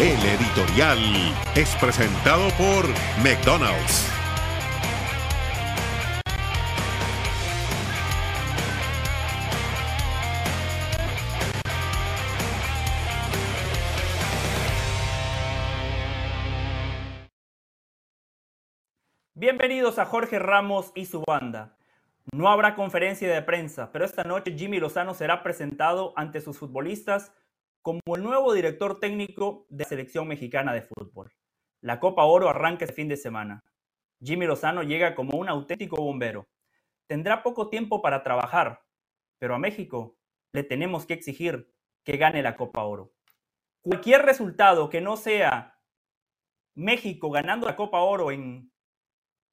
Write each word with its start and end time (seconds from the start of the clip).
El 0.00 0.18
editorial 0.24 0.98
es 1.54 1.76
presentado 1.76 2.48
por 2.56 2.88
McDonald's. 3.22 4.10
Bienvenidos 19.34 19.98
a 19.98 20.06
Jorge 20.06 20.38
Ramos 20.38 20.92
y 20.94 21.04
su 21.04 21.22
banda. 21.26 21.76
No 22.32 22.48
habrá 22.48 22.74
conferencia 22.74 23.30
de 23.30 23.42
prensa, 23.42 23.92
pero 23.92 24.06
esta 24.06 24.24
noche 24.24 24.54
Jimmy 24.56 24.80
Lozano 24.80 25.12
será 25.12 25.42
presentado 25.42 26.14
ante 26.16 26.40
sus 26.40 26.56
futbolistas 26.56 27.34
como 27.82 28.00
el 28.14 28.22
nuevo 28.22 28.52
director 28.52 29.00
técnico 29.00 29.66
de 29.68 29.84
la 29.84 29.88
selección 29.88 30.28
mexicana 30.28 30.72
de 30.72 30.82
fútbol. 30.82 31.32
La 31.80 31.98
Copa 31.98 32.24
Oro 32.24 32.48
arranca 32.48 32.84
este 32.84 32.94
fin 32.94 33.08
de 33.08 33.16
semana. 33.16 33.64
Jimmy 34.22 34.46
Lozano 34.46 34.82
llega 34.82 35.14
como 35.14 35.38
un 35.38 35.48
auténtico 35.48 35.96
bombero. 35.96 36.48
Tendrá 37.06 37.42
poco 37.42 37.70
tiempo 37.70 38.02
para 38.02 38.22
trabajar, 38.22 38.82
pero 39.38 39.54
a 39.54 39.58
México 39.58 40.18
le 40.52 40.62
tenemos 40.62 41.06
que 41.06 41.14
exigir 41.14 41.72
que 42.04 42.16
gane 42.16 42.42
la 42.42 42.56
Copa 42.56 42.84
Oro. 42.84 43.14
Cualquier 43.80 44.22
resultado 44.22 44.90
que 44.90 45.00
no 45.00 45.16
sea 45.16 45.78
México 46.74 47.30
ganando 47.30 47.66
la 47.66 47.76
Copa 47.76 48.00
Oro 48.00 48.30
en, 48.30 48.70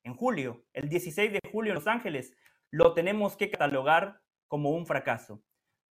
en 0.04 0.16
julio, 0.16 0.66
el 0.74 0.90
16 0.90 1.32
de 1.32 1.40
julio 1.50 1.72
en 1.72 1.76
Los 1.76 1.88
Ángeles, 1.88 2.36
lo 2.72 2.94
tenemos 2.94 3.38
que 3.38 3.50
catalogar 3.50 4.22
como 4.48 4.72
un 4.72 4.86
fracaso. 4.86 5.42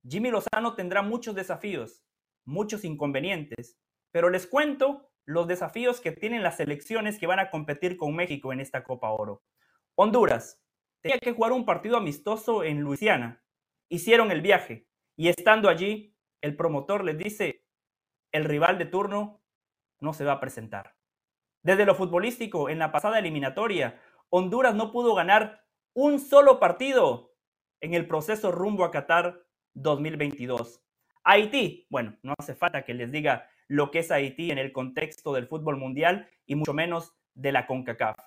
Jimmy 0.08 0.30
Lozano 0.30 0.76
tendrá 0.76 1.02
muchos 1.02 1.34
desafíos, 1.34 2.04
muchos 2.46 2.86
inconvenientes, 2.86 3.78
pero 4.12 4.30
les 4.30 4.48
cuento 4.48 5.10
los 5.26 5.48
desafíos 5.48 6.00
que 6.00 6.12
tienen 6.12 6.44
las 6.44 6.58
selecciones 6.58 7.20
que 7.20 7.28
van 7.28 7.40
a 7.40 7.50
competir 7.50 7.98
con 7.98 8.16
México 8.16 8.54
en 8.54 8.60
esta 8.60 8.84
Copa 8.84 9.10
Oro. 9.10 9.44
Honduras 9.96 10.62
tenía 11.02 11.20
que 11.20 11.34
jugar 11.34 11.52
un 11.52 11.66
partido 11.66 11.98
amistoso 11.98 12.64
en 12.64 12.82
Luisiana. 12.82 13.44
Hicieron 13.90 14.32
el 14.32 14.42
viaje 14.42 14.88
y 15.16 15.30
estando 15.30 15.70
allí, 15.70 16.16
el 16.42 16.56
promotor 16.56 17.04
les 17.04 17.18
dice, 17.18 17.66
el 18.32 18.46
rival 18.46 18.78
de 18.78 18.86
turno 18.86 19.42
no 20.00 20.14
se 20.14 20.26
va 20.26 20.34
a 20.34 20.40
presentar. 20.40 20.96
Desde 21.64 21.86
lo 21.86 21.96
futbolístico, 21.96 22.70
en 22.70 22.80
la 22.80 22.92
pasada 22.92 23.18
eliminatoria, 23.18 24.00
Honduras 24.30 24.76
no 24.76 24.92
pudo 24.92 25.16
ganar 25.16 25.66
un 25.94 26.20
solo 26.20 26.60
partido 26.60 27.34
en 27.82 27.94
el 27.94 28.08
proceso 28.08 28.52
rumbo 28.52 28.84
a 28.84 28.92
Qatar 28.92 29.46
2022. 29.74 30.85
Haití, 31.26 31.88
bueno, 31.90 32.16
no 32.22 32.36
hace 32.38 32.54
falta 32.54 32.86
que 32.86 32.94
les 32.94 33.12
diga 33.12 33.50
lo 33.68 33.90
que 33.90 34.00
es 34.00 34.12
Haití 34.12 34.52
en 34.52 34.60
el 34.60 34.72
contexto 34.72 35.34
del 35.34 35.48
fútbol 35.48 35.76
mundial 35.76 36.30
y 36.46 36.54
mucho 36.54 36.74
menos 36.74 37.16
de 37.34 37.52
la 37.52 37.66
CONCACAF. 37.66 38.18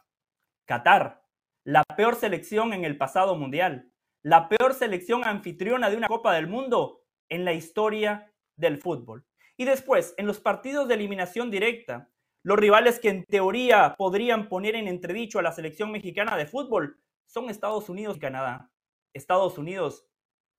Qatar, 0.67 1.23
la 1.65 1.85
peor 1.97 2.17
selección 2.17 2.73
en 2.73 2.85
el 2.85 2.99
pasado 2.99 3.37
mundial, 3.37 3.93
la 4.23 4.49
peor 4.49 4.75
selección 4.75 5.25
anfitriona 5.25 5.91
de 5.91 5.97
una 5.97 6.09
Copa 6.09 6.35
del 6.35 6.49
Mundo 6.49 7.05
en 7.29 7.45
la 7.45 7.53
historia 7.53 8.33
del 8.57 8.79
fútbol. 8.79 9.25
Y 9.57 9.65
después, 9.65 10.15
en 10.19 10.27
los 10.27 10.41
partidos 10.41 10.89
de 10.89 10.95
eliminación 10.95 11.53
directa, 11.53 12.11
los 12.43 12.59
rivales 12.59 12.99
que 12.99 13.11
en 13.11 13.25
teoría 13.25 13.95
podrían 13.97 14.49
poner 14.49 14.75
en 14.75 14.89
entredicho 14.89 15.39
a 15.39 15.43
la 15.43 15.53
selección 15.53 15.93
mexicana 15.93 16.37
de 16.37 16.47
fútbol 16.47 16.99
son 17.27 17.49
Estados 17.49 17.89
Unidos 17.89 18.17
y 18.17 18.21
Canadá. 18.21 18.73
Estados 19.13 19.57
Unidos 19.57 20.09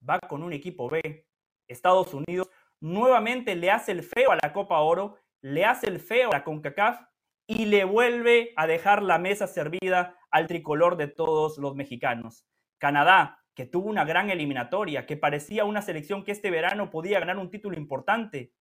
va 0.07 0.19
con 0.19 0.43
un 0.43 0.53
equipo 0.53 0.89
B, 0.89 1.25
Estados 1.69 2.13
Unidos 2.13 2.49
nuevamente 2.81 3.55
le 3.55 3.71
hace 3.71 3.91
el 3.91 4.03
feo 4.03 4.31
a 4.31 4.39
la 4.41 4.51
Copa 4.51 4.79
Oro, 4.79 5.17
le 5.41 5.65
hace 5.65 5.87
el 5.87 5.99
feo 5.99 6.29
a 6.29 6.37
la 6.37 6.43
CONCACAF 6.43 6.99
y 7.47 7.65
le 7.65 7.83
vuelve 7.83 8.53
a 8.57 8.67
dejar 8.67 9.01
la 9.01 9.17
mesa 9.17 9.47
servida 9.47 10.17
al 10.31 10.47
tricolor 10.47 10.97
de 10.97 11.07
todos 11.07 11.57
los 11.57 11.75
mexicanos. 11.75 12.45
Canadá, 12.77 13.43
que 13.55 13.65
tuvo 13.65 13.89
una 13.89 14.05
gran 14.05 14.29
eliminatoria, 14.29 15.05
que 15.05 15.17
parecía 15.17 15.65
una 15.65 15.81
selección 15.81 16.23
que 16.23 16.31
este 16.31 16.51
verano 16.51 16.89
podía 16.89 17.19
ganar 17.19 17.37
un 17.37 17.49
título 17.49 17.77
importante, 17.77 18.53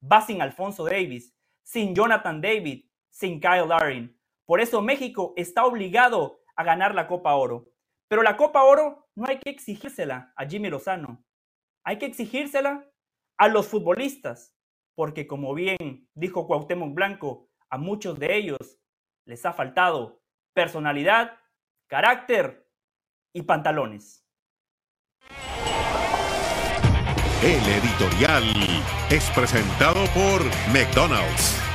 va 0.00 0.20
sin 0.20 0.40
Alfonso 0.40 0.84
Davis, 0.84 1.34
sin 1.62 1.94
Jonathan 1.94 2.40
David, 2.40 2.86
sin 3.10 3.40
Kyle 3.40 3.66
Larin. 3.66 4.18
Por 4.46 4.60
eso 4.60 4.80
México 4.80 5.34
está 5.36 5.66
obligado 5.66 6.40
a 6.56 6.64
ganar 6.64 6.94
la 6.94 7.06
Copa 7.06 7.34
Oro. 7.34 7.66
Pero 8.08 8.22
la 8.22 8.36
Copa 8.36 8.62
Oro 8.62 9.08
no 9.14 9.26
hay 9.28 9.38
que 9.38 9.50
exigírsela 9.50 10.32
a 10.34 10.46
Jimmy 10.46 10.70
Lozano 10.70 11.24
hay 11.84 11.98
que 11.98 12.06
exigírsela 12.06 12.86
a 13.38 13.48
los 13.48 13.66
futbolistas, 13.66 14.54
porque 14.94 15.26
como 15.26 15.54
bien 15.54 16.08
dijo 16.14 16.46
Cuauhtémoc 16.46 16.94
Blanco, 16.94 17.48
a 17.70 17.78
muchos 17.78 18.18
de 18.18 18.36
ellos 18.36 18.78
les 19.24 19.44
ha 19.46 19.52
faltado 19.52 20.22
personalidad, 20.54 21.38
carácter 21.86 22.68
y 23.32 23.42
pantalones. 23.42 24.24
El 27.42 27.64
editorial 27.68 28.42
es 29.10 29.30
presentado 29.30 30.04
por 30.12 30.44
McDonald's. 30.72 31.67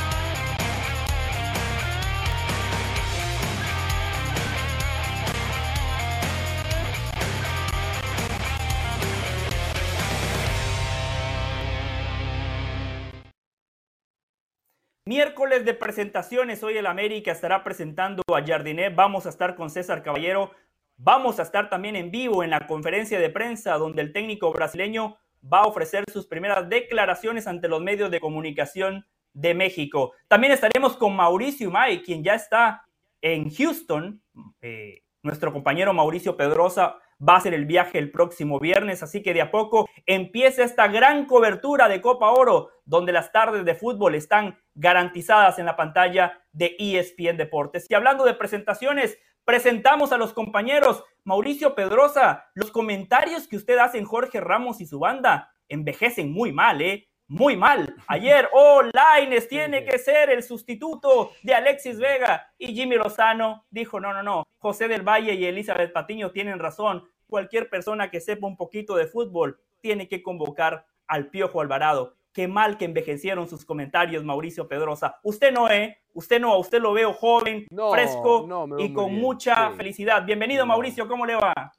Miércoles 15.14 15.64
de 15.64 15.76
presentaciones, 15.76 16.64
hoy 16.64 16.76
el 16.76 16.88
América 16.88 17.32
estará 17.32 17.64
presentando 17.64 18.24
a 18.34 18.44
Jardinet, 18.44 18.96
vamos 18.96 19.28
a 19.28 19.30
estar 19.30 19.54
con 19.54 19.70
César 19.70 20.02
Caballero, 20.02 20.50
vamos 20.98 21.38
a 21.40 21.44
estar 21.44 21.70
también 21.70 21.96
en 21.96 22.10
vivo 22.10 22.44
en 22.44 22.50
la 22.50 22.66
conferencia 22.66 23.20
de 23.20 23.30
prensa 23.30 23.76
donde 23.76 24.02
el 24.02 24.12
técnico 24.12 24.52
brasileño 24.52 25.18
va 25.46 25.60
a 25.60 25.68
ofrecer 25.68 26.04
sus 26.12 26.26
primeras 26.26 26.68
declaraciones 26.68 27.46
ante 27.46 27.68
los 27.68 27.80
medios 27.80 28.10
de 28.10 28.20
comunicación 28.20 29.06
de 29.34 29.54
México. 29.54 30.14
También 30.28 30.52
estaremos 30.52 30.98
con 30.98 31.16
Mauricio 31.16 31.70
May, 31.70 32.02
quien 32.02 32.24
ya 32.24 32.34
está 32.34 32.84
en 33.22 33.52
Houston. 33.52 34.20
Eh, 34.64 35.04
nuestro 35.24 35.54
compañero 35.54 35.94
Mauricio 35.94 36.38
Pedrosa 36.38 36.98
va 37.28 37.36
a 37.36 37.38
hacer 37.38 37.54
el 37.54 37.66
viaje 37.66 37.98
el 37.98 38.12
próximo 38.12 38.60
viernes, 38.60 39.02
así 39.02 39.24
que 39.24 39.34
de 39.34 39.42
a 39.42 39.52
poco 39.52 39.90
empieza 40.06 40.64
esta 40.64 40.88
gran 40.88 41.26
cobertura 41.26 41.88
de 41.88 42.02
Copa 42.02 42.30
Oro, 42.32 42.70
donde 42.86 43.14
las 43.14 43.32
tardes 43.32 43.64
de 43.64 43.76
fútbol 43.76 44.16
están 44.16 44.60
garantizadas 44.76 45.58
en 45.60 45.66
la 45.66 45.78
pantalla 45.78 46.42
de 46.52 46.76
ESPN 46.78 47.38
Deportes. 47.38 47.88
Y 47.90 47.94
hablando 47.94 48.26
de 48.26 48.34
presentaciones, 48.34 49.18
presentamos 49.46 50.12
a 50.12 50.18
los 50.18 50.34
compañeros 50.34 51.04
Mauricio 51.24 51.74
Pedrosa. 51.74 52.50
Los 52.54 52.72
comentarios 52.72 53.48
que 53.48 53.56
usted 53.56 53.78
hace 53.78 54.00
en 54.00 54.06
Jorge 54.06 54.42
Ramos 54.42 54.82
y 54.82 54.86
su 54.86 55.00
banda 55.00 55.54
envejecen 55.70 56.34
muy 56.34 56.52
mal, 56.52 56.82
¿eh? 56.82 57.08
Muy 57.34 57.58
mal. 57.58 57.96
Ayer, 58.06 58.48
oh, 58.54 58.84
Laines 58.94 59.48
tiene 59.48 59.84
que 59.84 59.98
ser 59.98 60.30
el 60.30 60.44
sustituto 60.44 61.32
de 61.42 61.56
Alexis 61.56 61.98
Vega. 61.98 62.54
Y 62.60 62.76
Jimmy 62.76 62.96
Lozano 62.96 63.66
dijo, 63.72 64.00
no, 64.00 64.14
no, 64.14 64.22
no. 64.22 64.44
José 64.60 64.88
del 64.88 65.02
Valle 65.02 65.34
y 65.34 65.44
Elizabeth 65.44 65.92
Patiño 65.92 66.30
tienen 66.30 66.60
razón. 66.60 67.04
Cualquier 67.26 67.72
persona 67.72 68.12
que 68.12 68.22
sepa 68.22 68.46
un 68.46 68.56
poquito 68.56 68.96
de 68.96 69.08
fútbol 69.08 69.60
tiene 69.82 70.08
que 70.08 70.22
convocar 70.22 70.86
al 71.08 71.32
Piojo 71.32 71.60
Alvarado. 71.60 72.14
Qué 72.34 72.48
mal 72.48 72.78
que 72.78 72.86
envejecieron 72.86 73.50
sus 73.50 73.66
comentarios, 73.66 74.24
Mauricio 74.24 74.68
Pedrosa. 74.68 75.20
Usted 75.24 75.52
no, 75.52 75.72
¿eh? 75.72 76.04
Usted 76.14 76.40
no, 76.40 76.56
usted 76.60 76.80
lo 76.80 76.94
veo 76.94 77.14
joven, 77.14 77.66
fresco 77.92 78.48
y 78.78 78.94
con 78.94 79.12
mucha 79.16 79.72
felicidad. 79.72 80.24
Bienvenido, 80.24 80.68
Mauricio, 80.68 81.08
¿cómo 81.08 81.26
le 81.26 81.34
va? 81.34 81.74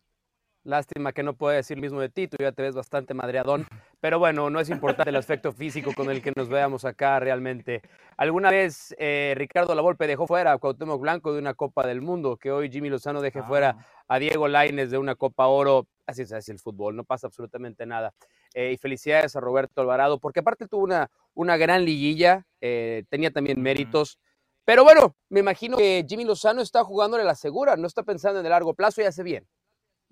Lástima 0.65 1.13
que 1.13 1.23
no 1.23 1.35
pueda 1.35 1.57
decir 1.57 1.79
mismo 1.79 2.01
de 2.01 2.09
ti, 2.09 2.27
tú 2.27 2.39
ya 2.41 2.51
te 2.51 2.63
ves 2.63 2.75
bastante 2.75 3.13
madreadón, 3.13 3.66
pero 4.01 4.19
bueno, 4.19 4.49
no 4.49 4.61
es 4.61 4.71
importante 4.71 5.11
el 5.11 5.16
aspecto 5.16 5.53
físico 5.53 5.93
con 5.95 6.11
el 6.11 6.22
que 6.22 6.33
nos 6.34 6.49
veamos 6.49 6.87
acá 6.87 7.21
realmente. 7.21 7.83
Alguna 8.16 8.51
vez 8.51 8.95
eh, 8.99 9.34
Ricardo 9.37 9.75
Lavolpe 9.75 10.07
dejó 10.07 10.27
fuera 10.27 10.53
a 10.53 10.59
Cuauhtémoc 10.59 11.03
Blanco 11.03 11.34
de 11.34 11.39
una 11.39 11.53
Copa 11.53 11.87
del 11.87 12.01
Mundo, 12.01 12.39
que 12.39 12.51
hoy 12.51 12.71
Jimmy 12.71 12.89
Lozano 12.89 13.21
deje 13.21 13.43
fuera 13.43 13.77
ah. 13.78 14.05
a 14.09 14.19
Diego 14.19 14.49
Laines 14.49 14.91
de 14.91 14.97
una 14.97 15.16
Copa 15.16 15.49
Oro, 15.49 15.87
así 16.07 16.22
es 16.22 16.33
así 16.33 16.51
el 16.51 16.59
fútbol, 16.59 16.97
no 16.97 17.05
pasa 17.05 17.27
absolutamente 17.27 17.84
nada. 17.84 18.15
Eh, 18.55 18.72
y 18.72 18.78
felicidades 18.78 19.37
a 19.37 19.41
Roberto 19.41 19.83
Alvarado, 19.83 20.19
porque 20.19 20.41
aparte 20.41 20.67
tuvo 20.67 20.84
una, 20.84 21.10
una 21.34 21.59
gran 21.59 21.84
liguilla, 21.84 22.47
eh, 22.63 23.05
tenía 23.10 23.31
también 23.31 23.60
méritos. 23.60 24.19
Pero 24.65 24.83
bueno, 24.83 25.15
me 25.28 25.41
imagino 25.41 25.77
que 25.77 26.07
Jimmy 26.09 26.25
Lozano 26.25 26.63
está 26.63 26.84
jugándole 26.84 27.22
la 27.25 27.34
segura, 27.34 27.77
no 27.77 27.87
está 27.87 28.03
pensando 28.03 28.41
en 28.41 28.47
el 28.47 28.51
largo 28.51 28.72
plazo 28.72 29.03
y 29.03 29.05
hace 29.05 29.22
bien. 29.22 29.47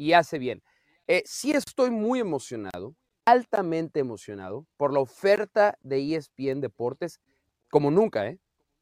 Y 0.02 0.14
hace 0.14 0.38
bien. 0.38 0.62
Eh, 1.06 1.22
sí 1.25 1.52
estoy 1.52 1.90
muy 1.90 2.19
emocionado, 2.19 2.96
altamente 3.25 4.00
emocionado 4.00 4.66
por 4.76 4.93
la 4.93 5.00
oferta 5.00 5.78
de 5.82 6.16
ESPN 6.16 6.60
Deportes, 6.60 7.20
como 7.70 7.90
nunca, 7.90 8.26
¿eh? 8.26 8.38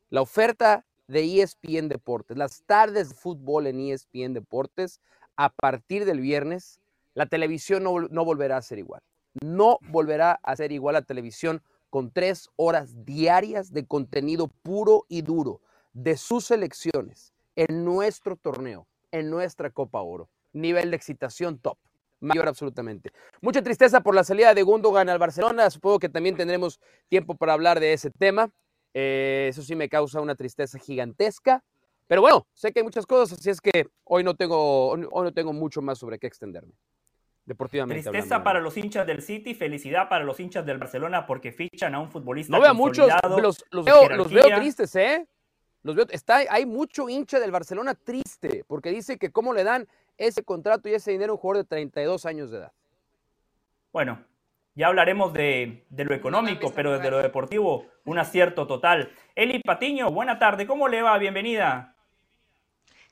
La 0.08 0.22
oferta 0.22 0.86
de 1.08 1.42
ESPN 1.42 1.88
Deportes, 1.88 2.36
las 2.36 2.62
tardes 2.64 3.10
de 3.10 3.14
fútbol 3.14 3.66
en 3.66 3.80
ESPN 3.80 4.32
Deportes, 4.32 5.00
a 5.36 5.50
partir 5.50 6.04
del 6.04 6.20
viernes, 6.20 6.80
la 7.14 7.26
televisión 7.26 7.82
no 7.84 8.24
volverá 8.24 8.56
a 8.56 8.62
ser 8.62 8.78
igual 8.78 9.02
no 9.34 9.78
volverá 9.88 10.40
a 10.42 10.56
ser 10.56 10.72
igual 10.72 10.96
a 10.96 11.02
televisión 11.02 11.62
con 11.88 12.10
tres 12.10 12.48
horas 12.56 13.04
diarias 13.04 13.72
de 13.72 13.86
contenido 13.86 14.48
puro 14.48 15.04
y 15.08 15.22
duro 15.22 15.60
de 15.92 16.16
sus 16.16 16.46
selecciones 16.46 17.32
en 17.56 17.84
nuestro 17.84 18.36
torneo, 18.36 18.86
en 19.10 19.30
nuestra 19.30 19.70
Copa 19.70 20.00
Oro. 20.00 20.28
Nivel 20.52 20.90
de 20.90 20.96
excitación 20.96 21.58
top, 21.58 21.78
mayor 22.20 22.48
absolutamente. 22.48 23.12
Mucha 23.40 23.62
tristeza 23.62 24.00
por 24.00 24.14
la 24.14 24.24
salida 24.24 24.54
de 24.54 24.62
Gundogan 24.62 25.08
al 25.08 25.18
Barcelona. 25.18 25.70
Supongo 25.70 25.98
que 25.98 26.08
también 26.08 26.36
tendremos 26.36 26.80
tiempo 27.08 27.36
para 27.36 27.52
hablar 27.52 27.80
de 27.80 27.92
ese 27.92 28.10
tema. 28.10 28.50
Eh, 28.94 29.46
eso 29.50 29.62
sí 29.62 29.76
me 29.76 29.88
causa 29.88 30.20
una 30.20 30.34
tristeza 30.34 30.78
gigantesca. 30.78 31.62
Pero 32.06 32.22
bueno, 32.22 32.46
sé 32.52 32.72
que 32.72 32.80
hay 32.80 32.84
muchas 32.84 33.06
cosas, 33.06 33.38
así 33.38 33.50
es 33.50 33.60
que 33.60 33.86
hoy 34.02 34.24
no 34.24 34.34
tengo, 34.34 34.90
hoy 34.90 35.06
no 35.24 35.32
tengo 35.32 35.52
mucho 35.52 35.80
más 35.80 35.96
sobre 35.98 36.18
qué 36.18 36.26
extenderme. 36.26 36.72
Deportivamente. 37.44 38.02
Tristeza 38.02 38.42
para 38.42 38.60
los 38.60 38.76
hinchas 38.76 39.06
del 39.06 39.22
City, 39.22 39.54
felicidad 39.54 40.08
para 40.08 40.24
los 40.24 40.38
hinchas 40.40 40.66
del 40.66 40.78
Barcelona 40.78 41.26
porque 41.26 41.52
fichan 41.52 41.94
a 41.94 42.00
un 42.00 42.10
futbolista. 42.10 42.56
No 42.56 42.60
veo 42.60 42.74
muchos, 42.74 43.08
los, 43.28 43.64
los, 43.70 43.84
veo, 43.84 44.08
los, 44.08 44.30
veo, 44.30 44.56
tristes, 44.56 44.94
¿eh? 44.96 45.26
Los 45.82 45.96
veo, 45.96 46.06
está, 46.10 46.38
hay 46.48 46.66
mucho 46.66 47.08
hincha 47.08 47.40
del 47.40 47.50
Barcelona 47.50 47.94
triste 47.94 48.64
porque 48.66 48.90
dice 48.90 49.18
que 49.18 49.30
cómo 49.30 49.54
le 49.54 49.64
dan 49.64 49.88
ese 50.18 50.42
contrato 50.42 50.88
y 50.88 50.94
ese 50.94 51.12
dinero 51.12 51.32
a 51.32 51.34
un 51.36 51.40
jugador 51.40 51.64
de 51.64 51.68
32 51.68 52.26
años 52.26 52.50
de 52.50 52.58
edad. 52.58 52.72
Bueno, 53.92 54.24
ya 54.74 54.88
hablaremos 54.88 55.32
de, 55.32 55.86
de 55.88 56.04
lo 56.04 56.14
económico, 56.14 56.72
pero 56.74 56.92
desde 56.92 57.10
lo 57.10 57.18
deportivo, 57.18 57.86
un 58.04 58.18
acierto 58.18 58.66
total. 58.66 59.10
Eli 59.34 59.60
Patiño, 59.60 60.10
buena 60.10 60.38
tarde, 60.38 60.66
¿cómo 60.66 60.88
le 60.88 61.02
va? 61.02 61.16
Bienvenida. 61.18 61.96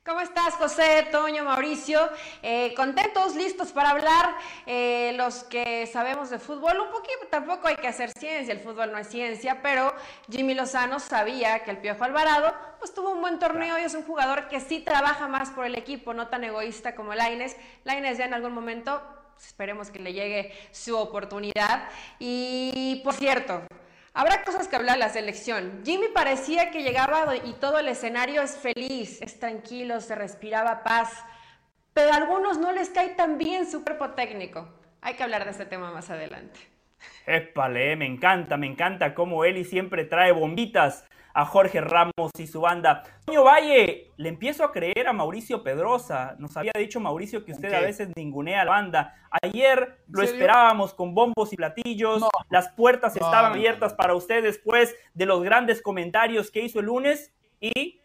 ¿Cómo 0.08 0.22
estás, 0.22 0.54
José, 0.54 1.06
Toño, 1.12 1.44
Mauricio? 1.44 2.08
Eh, 2.42 2.72
contentos, 2.74 3.36
listos 3.36 3.72
para 3.72 3.90
hablar. 3.90 4.38
Eh, 4.64 5.12
los 5.18 5.44
que 5.44 5.86
sabemos 5.86 6.30
de 6.30 6.38
fútbol, 6.38 6.80
un 6.80 6.90
poquito, 6.90 7.26
tampoco 7.30 7.68
hay 7.68 7.76
que 7.76 7.88
hacer 7.88 8.10
ciencia, 8.12 8.54
el 8.54 8.60
fútbol 8.60 8.90
no 8.90 8.96
es 8.96 9.06
ciencia, 9.06 9.60
pero 9.60 9.94
Jimmy 10.30 10.54
Lozano 10.54 10.98
sabía 10.98 11.62
que 11.62 11.72
el 11.72 11.76
Piojo 11.76 12.04
Alvarado 12.04 12.54
pues 12.78 12.94
tuvo 12.94 13.10
un 13.10 13.20
buen 13.20 13.38
torneo 13.38 13.78
y 13.78 13.82
es 13.82 13.92
un 13.92 14.02
jugador 14.02 14.48
que 14.48 14.60
sí 14.60 14.80
trabaja 14.80 15.28
más 15.28 15.50
por 15.50 15.66
el 15.66 15.74
equipo, 15.74 16.14
no 16.14 16.28
tan 16.28 16.42
egoísta 16.42 16.94
como 16.94 17.14
Laines. 17.14 17.54
Laines 17.84 18.16
ya 18.16 18.24
en 18.24 18.32
algún 18.32 18.54
momento, 18.54 19.02
esperemos 19.38 19.90
que 19.90 19.98
le 19.98 20.14
llegue 20.14 20.54
su 20.72 20.96
oportunidad. 20.96 21.86
Y 22.18 23.02
por 23.04 23.12
cierto, 23.12 23.60
Habrá 24.18 24.42
cosas 24.42 24.66
que 24.66 24.74
hablar 24.74 24.98
la 24.98 25.10
selección. 25.10 25.82
Jimmy 25.84 26.08
parecía 26.12 26.72
que 26.72 26.82
llegaba 26.82 27.36
y 27.36 27.52
todo 27.52 27.78
el 27.78 27.86
escenario 27.86 28.42
es 28.42 28.56
feliz, 28.56 29.22
es 29.22 29.38
tranquilo, 29.38 30.00
se 30.00 30.16
respiraba 30.16 30.82
paz, 30.82 31.24
pero 31.92 32.12
a 32.12 32.16
algunos 32.16 32.58
no 32.58 32.72
les 32.72 32.90
cae 32.90 33.10
tan 33.10 33.38
bien 33.38 33.70
su 33.70 33.84
cuerpo 33.84 34.10
técnico. 34.14 34.68
Hay 35.02 35.14
que 35.14 35.22
hablar 35.22 35.44
de 35.44 35.52
ese 35.52 35.66
tema 35.66 35.92
más 35.92 36.10
adelante. 36.10 36.58
Épale, 37.26 37.94
me 37.94 38.06
encanta, 38.06 38.56
me 38.56 38.66
encanta 38.66 39.14
cómo 39.14 39.44
Eli 39.44 39.62
siempre 39.62 40.04
trae 40.04 40.32
bombitas 40.32 41.04
a 41.38 41.46
Jorge 41.46 41.80
Ramos 41.80 42.32
y 42.36 42.48
su 42.48 42.60
banda. 42.60 43.04
Toño 43.24 43.44
Valle, 43.44 44.10
le 44.16 44.28
empiezo 44.28 44.64
a 44.64 44.72
creer 44.72 45.06
a 45.06 45.12
Mauricio 45.12 45.62
Pedrosa. 45.62 46.34
Nos 46.40 46.56
había 46.56 46.72
dicho 46.76 46.98
Mauricio 46.98 47.44
que 47.44 47.52
usted 47.52 47.72
a 47.72 47.80
veces 47.80 48.08
ningunea 48.16 48.62
a 48.62 48.64
la 48.64 48.72
banda. 48.72 49.14
Ayer 49.40 50.00
lo 50.08 50.24
esperábamos 50.24 50.94
con 50.94 51.14
bombos 51.14 51.52
y 51.52 51.56
platillos. 51.56 52.24
Las 52.50 52.70
puertas 52.70 53.14
estaban 53.14 53.52
abiertas 53.52 53.94
para 53.94 54.16
usted 54.16 54.42
después 54.42 54.96
de 55.14 55.26
los 55.26 55.44
grandes 55.44 55.80
comentarios 55.80 56.50
que 56.50 56.62
hizo 56.62 56.80
el 56.80 56.86
lunes. 56.86 57.32
Y 57.60 58.00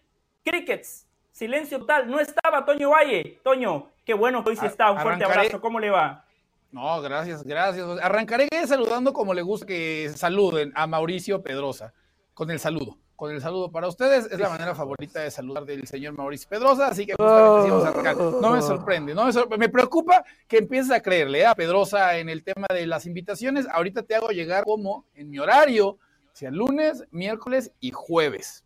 Crickets, 0.46 1.08
silencio 1.32 1.80
total. 1.80 2.08
No 2.12 2.20
estaba 2.20 2.64
Toño 2.66 2.92
Valle. 2.92 3.40
Toño, 3.44 3.90
qué 4.06 4.14
bueno 4.14 4.44
que 4.44 4.52
hoy 4.52 4.58
sí 4.58 4.68
está. 4.68 4.92
Un 4.92 5.00
fuerte 5.00 5.24
abrazo. 5.24 5.60
¿Cómo 5.60 5.80
le 5.80 5.90
va? 5.90 6.24
No, 6.72 7.02
gracias, 7.02 7.44
gracias. 7.44 7.84
Arrancaré 8.00 8.48
saludando 8.68 9.12
como 9.12 9.34
le 9.34 9.42
gusta 9.42 9.66
que 9.66 10.12
saluden 10.16 10.72
a 10.76 10.86
Mauricio 10.86 11.42
Pedrosa, 11.42 11.96
con 12.36 12.52
el 12.52 12.60
saludo 12.60 13.03
con 13.24 13.32
el 13.32 13.40
saludo 13.40 13.72
para 13.72 13.88
ustedes. 13.88 14.26
Es 14.30 14.38
la 14.38 14.50
manera 14.50 14.76
favorita 14.76 15.22
de 15.22 15.32
saludar 15.32 15.64
del 15.64 15.88
señor 15.88 16.14
Mauricio 16.14 16.50
Pedrosa, 16.50 16.88
así 16.88 17.06
que 17.06 17.14
justamente 17.14 18.10
a 18.10 18.14
No 18.14 18.52
me 18.52 18.62
sorprende, 18.62 19.16
no 19.16 19.30
me, 19.58 19.70
preocupa 19.70 20.26
que 20.46 20.58
empieces 20.58 20.92
a 20.92 21.02
creerle 21.02 21.40
¿eh? 21.40 21.46
a 21.46 21.56
Pedrosa 21.56 22.18
en 22.18 22.28
el 22.28 22.44
tema 22.44 22.68
de 22.70 22.86
las 22.86 23.06
invitaciones. 23.06 23.66
Ahorita 23.72 24.04
te 24.04 24.16
hago 24.16 24.32
llegar 24.32 24.66
como 24.66 25.06
en 25.16 25.30
mi 25.30 25.40
horario, 25.40 26.00
sea 26.34 26.52
lunes, 26.52 27.06
miércoles 27.12 27.72
y 27.80 27.92
jueves. 27.92 28.66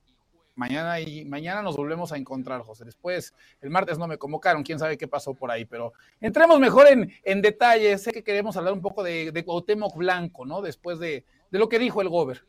Mañana, 0.56 1.00
y, 1.02 1.24
mañana 1.26 1.62
nos 1.62 1.78
volvemos 1.78 2.12
a 2.12 2.18
encontrar, 2.18 2.62
José. 2.62 2.84
Después, 2.84 3.36
el 3.62 3.70
martes 3.70 4.00
no 4.00 4.08
me 4.08 4.18
convocaron, 4.18 4.64
quién 4.64 4.80
sabe 4.80 4.98
qué 4.98 5.08
pasó 5.08 5.36
por 5.36 5.52
ahí, 5.52 5.66
pero 5.66 5.94
entremos 6.20 6.60
mejor 6.60 6.88
en, 6.88 7.14
en 7.24 7.44
detalle. 7.44 7.96
Sé 8.00 8.12
que 8.12 8.24
queremos 8.24 8.58
hablar 8.58 8.74
un 8.74 8.82
poco 8.82 9.04
de, 9.04 9.32
de 9.32 9.46
Cuauhtémoc 9.46 9.96
Blanco, 9.96 10.48
¿no? 10.48 10.64
Después 10.64 10.98
de, 10.98 11.26
de 11.52 11.60
lo 11.60 11.70
que 11.70 11.78
dijo 11.78 12.02
el 12.02 12.10
Gober. 12.10 12.44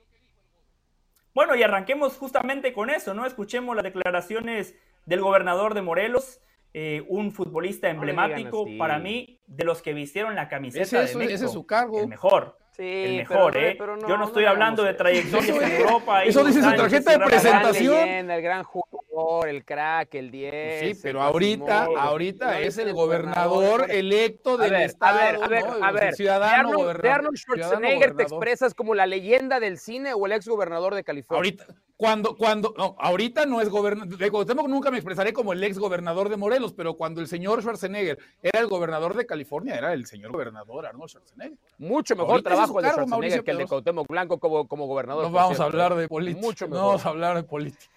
Bueno, 1.39 1.55
y 1.55 1.63
arranquemos 1.63 2.17
justamente 2.17 2.73
con 2.73 2.91
eso, 2.91 3.15
¿no? 3.15 3.25
Escuchemos 3.25 3.77
las 3.77 3.85
declaraciones 3.85 4.75
del 5.07 5.21
gobernador 5.21 5.73
de 5.75 5.83
Morelos, 5.83 6.41
eh, 6.75 7.05
un 7.07 7.31
futbolista 7.31 7.89
emblemático 7.89 8.67
para 8.77 8.99
mí, 8.99 9.39
de 9.47 9.63
los 9.63 9.81
que 9.81 9.95
vistieron 9.95 10.35
la 10.35 10.49
camiseta 10.49 10.83
ese, 10.83 10.97
de 10.97 11.15
México. 11.15 11.35
Ese 11.37 11.45
es 11.45 11.53
su 11.53 11.65
cargo. 11.65 12.01
El 12.01 12.09
mejor. 12.09 12.59
Sí, 12.79 12.85
el 12.85 13.17
mejor, 13.17 13.57
¿eh? 13.57 13.77
Yo 13.77 14.17
no 14.17 14.27
estoy 14.27 14.45
hablando 14.45 14.85
de 14.85 14.95
trayectorias 14.95 15.49
en 15.49 15.81
Europa. 15.81 16.23
Eso 16.23 16.45
dice 16.45 16.63
su 16.63 16.71
tarjeta 16.71 17.11
de 17.11 17.19
presentación. 17.19 18.31
el 18.31 18.41
gran 18.41 18.63
jugador, 18.63 19.49
el 19.49 19.65
crack, 19.65 20.15
el 20.15 20.31
10. 20.31 20.81
Sí, 20.81 21.01
pero 21.03 21.21
ahorita, 21.21 21.89
ahorita 21.99 22.61
es 22.61 22.79
el 22.79 22.93
gobernador 22.93 23.91
electo 23.91 24.57
del 24.57 24.77
estado. 24.77 25.19
A 25.19 25.25
ver, 25.25 25.43
a 25.43 25.49
ver, 25.49 25.65
a 25.83 25.91
ver. 25.91 26.15
Ciudadano 26.15 26.69
Arnold, 26.69 27.03
de 27.03 27.11
Arnold 27.11 27.37
Schwarzenegger 27.37 28.15
te 28.15 28.23
expresas 28.23 28.75
como 28.75 28.95
la 28.95 29.07
leyenda 29.07 29.59
del 29.59 29.79
cine 29.79 30.13
o 30.15 30.25
el 30.27 30.33
ex 30.33 30.47
gobernador 30.47 30.95
de 30.95 31.03
California. 31.03 31.37
Ahorita, 31.37 31.67
cuando, 31.99 32.37
cuando, 32.37 32.73
no, 32.79 32.95
ahorita 32.97 33.45
no 33.45 33.61
es 33.61 33.69
gobernador, 33.69 34.71
nunca 34.71 34.93
me 34.93 34.99
expresaré 34.99 35.33
como 35.33 35.53
el 35.53 35.65
ex 35.65 35.81
gobernador 35.81 36.29
de 36.29 36.37
Morelos, 36.37 36.73
pero 36.73 36.95
cuando 36.95 37.21
el 37.21 37.27
señor 37.27 37.61
Schwarzenegger 37.61 38.17
era 38.41 38.61
el 38.61 38.69
gobernador 38.69 39.17
de 39.17 39.27
California, 39.27 39.75
era 39.75 39.93
el 39.93 40.07
señor 40.07 40.31
gobernador 40.31 40.87
Arnold 40.87 41.11
Schwarzenegger. 41.11 41.59
Mucho 41.79 42.15
mejor 42.15 42.41
trabajo 42.43 42.79
el 42.79 42.85
de 42.85 42.91
Schwarzenegger 42.93 43.43
que 43.43 43.51
el 43.51 43.59
de 43.59 43.67
Cuauhtémoc 43.67 44.07
Blanco 44.07 44.39
como, 44.39 44.69
como 44.69 44.87
gobernador. 44.87 45.25
No 45.25 45.33
vamos 45.33 45.59
a 45.59 45.65
hablar 45.65 45.97
de 45.97 46.07
política. 46.07 46.47
Mucho 46.47 46.69
mejor. 46.69 46.79
No 46.79 46.87
vamos 46.87 47.05
a 47.05 47.09
hablar 47.09 47.35
de 47.35 47.43
política. 47.43 47.93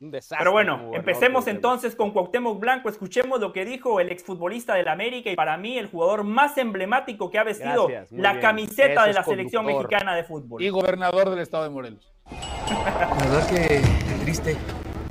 Un 0.00 0.10
desastre. 0.10 0.38
Pero 0.38 0.50
bueno, 0.50 0.90
empecemos 0.94 1.46
entonces 1.46 1.94
con 1.94 2.10
Cuauhtémoc 2.10 2.58
Blanco. 2.58 2.88
Escuchemos 2.88 3.38
lo 3.38 3.52
que 3.52 3.64
dijo 3.64 4.00
el 4.00 4.10
exfutbolista 4.10 4.74
del 4.74 4.88
América 4.88 5.30
y 5.30 5.36
para 5.36 5.56
mí 5.56 5.78
el 5.78 5.86
jugador 5.86 6.24
más 6.24 6.58
emblemático 6.58 7.30
que 7.30 7.38
ha 7.38 7.44
vestido 7.44 7.88
la 8.10 8.40
camiseta 8.40 9.06
de 9.06 9.12
la 9.12 9.22
selección 9.22 9.64
mexicana 9.64 10.16
de 10.16 10.24
fútbol. 10.24 10.60
Y 10.60 10.70
gobernador 10.70 11.30
del 11.30 11.38
estado 11.38 11.62
de 11.62 11.70
Morelos. 11.70 12.12
La 12.30 13.16
verdad 13.16 13.46
que 13.48 13.82
triste. 14.22 14.56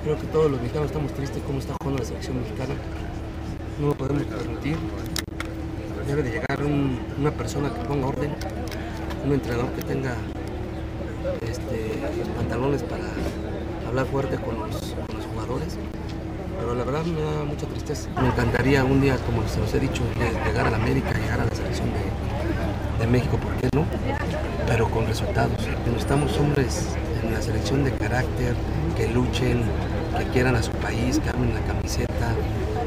Creo 0.04 0.18
que 0.18 0.28
todos 0.28 0.52
los 0.52 0.62
mexicanos 0.62 0.88
estamos 0.88 1.12
tristes 1.14 1.42
cómo 1.46 1.60
está 1.60 1.74
jugando 1.80 2.02
la 2.02 2.08
selección 2.08 2.40
mexicana. 2.40 2.76
No 3.80 3.88
lo 3.88 3.94
podemos 3.96 4.24
permitir. 4.24 4.78
Debe 6.08 6.24
de 6.24 6.32
llegar 6.32 6.60
una 6.64 7.32
persona 7.32 7.74
que 7.74 7.82
ponga 7.82 8.08
orden, 8.08 8.34
un 9.26 9.34
entrenador 9.34 9.72
que 9.72 9.82
tenga 9.82 10.16
este, 11.42 12.00
pantalones 12.38 12.84
para 12.84 13.04
hablar 13.88 14.06
fuerte 14.06 14.38
con 14.38 14.60
los, 14.60 14.96
jugadores. 15.34 15.78
Pero 16.60 16.76
la 16.76 16.84
verdad 16.84 17.04
me 17.04 17.22
da 17.22 17.44
mucha 17.44 17.66
tristeza. 17.68 18.10
Me 18.22 18.28
encantaría 18.28 18.84
un 18.84 19.02
día, 19.02 19.18
como 19.26 19.46
se 19.48 19.60
los 19.60 19.74
he 19.74 19.80
dicho, 19.80 20.04
llegar 20.46 20.68
a 20.68 20.70
la 20.72 20.78
América, 20.78 21.12
llegar 21.14 21.42
a 21.42 21.46
la 21.46 21.56
selección 21.56 21.90
de, 23.00 23.08
México, 23.08 23.38
¿por 23.38 23.54
qué 23.56 23.70
no? 23.74 23.86
Pero 24.68 24.90
con 24.90 25.06
resultados. 25.06 25.58
Necesitamos 25.86 26.38
hombres 26.40 26.88
en 27.28 27.34
la 27.34 27.42
selección 27.42 27.84
de 27.84 27.92
carácter, 27.92 28.56
que 28.96 29.08
luchen, 29.08 29.64
que 30.18 30.26
quieran 30.32 30.56
a 30.56 30.64
su 30.64 30.72
país, 30.72 31.20
que 31.20 31.30
amen 31.30 31.54
la 31.54 31.62
camiseta. 31.62 32.34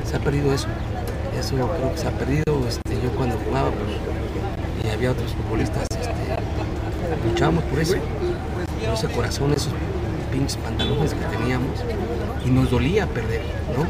Se 0.04 0.16
ha 0.16 0.18
perdido 0.20 0.52
eso. 0.52 0.66
Eso 1.38 1.54
creo 1.54 1.92
que 1.92 1.98
se 1.98 2.08
ha 2.08 2.10
perdido. 2.12 2.66
Este, 2.66 2.94
yo 3.02 3.10
cuando 3.16 3.36
jugaba 3.46 3.70
pues, 3.70 4.84
y 4.84 4.88
había 4.90 5.12
otros 5.12 5.32
futbolistas, 5.34 5.86
este, 5.90 7.28
luchábamos 7.28 7.64
por 7.64 7.80
eso. 7.80 7.96
Por 7.96 8.94
ese 8.94 9.08
corazón, 9.08 9.52
esos 9.52 9.72
pinches 10.32 10.56
pantalones 10.56 11.14
que 11.14 11.36
teníamos. 11.36 11.84
Y 12.44 12.50
nos 12.50 12.70
dolía 12.70 13.06
perder, 13.06 13.42
¿no? 13.76 13.86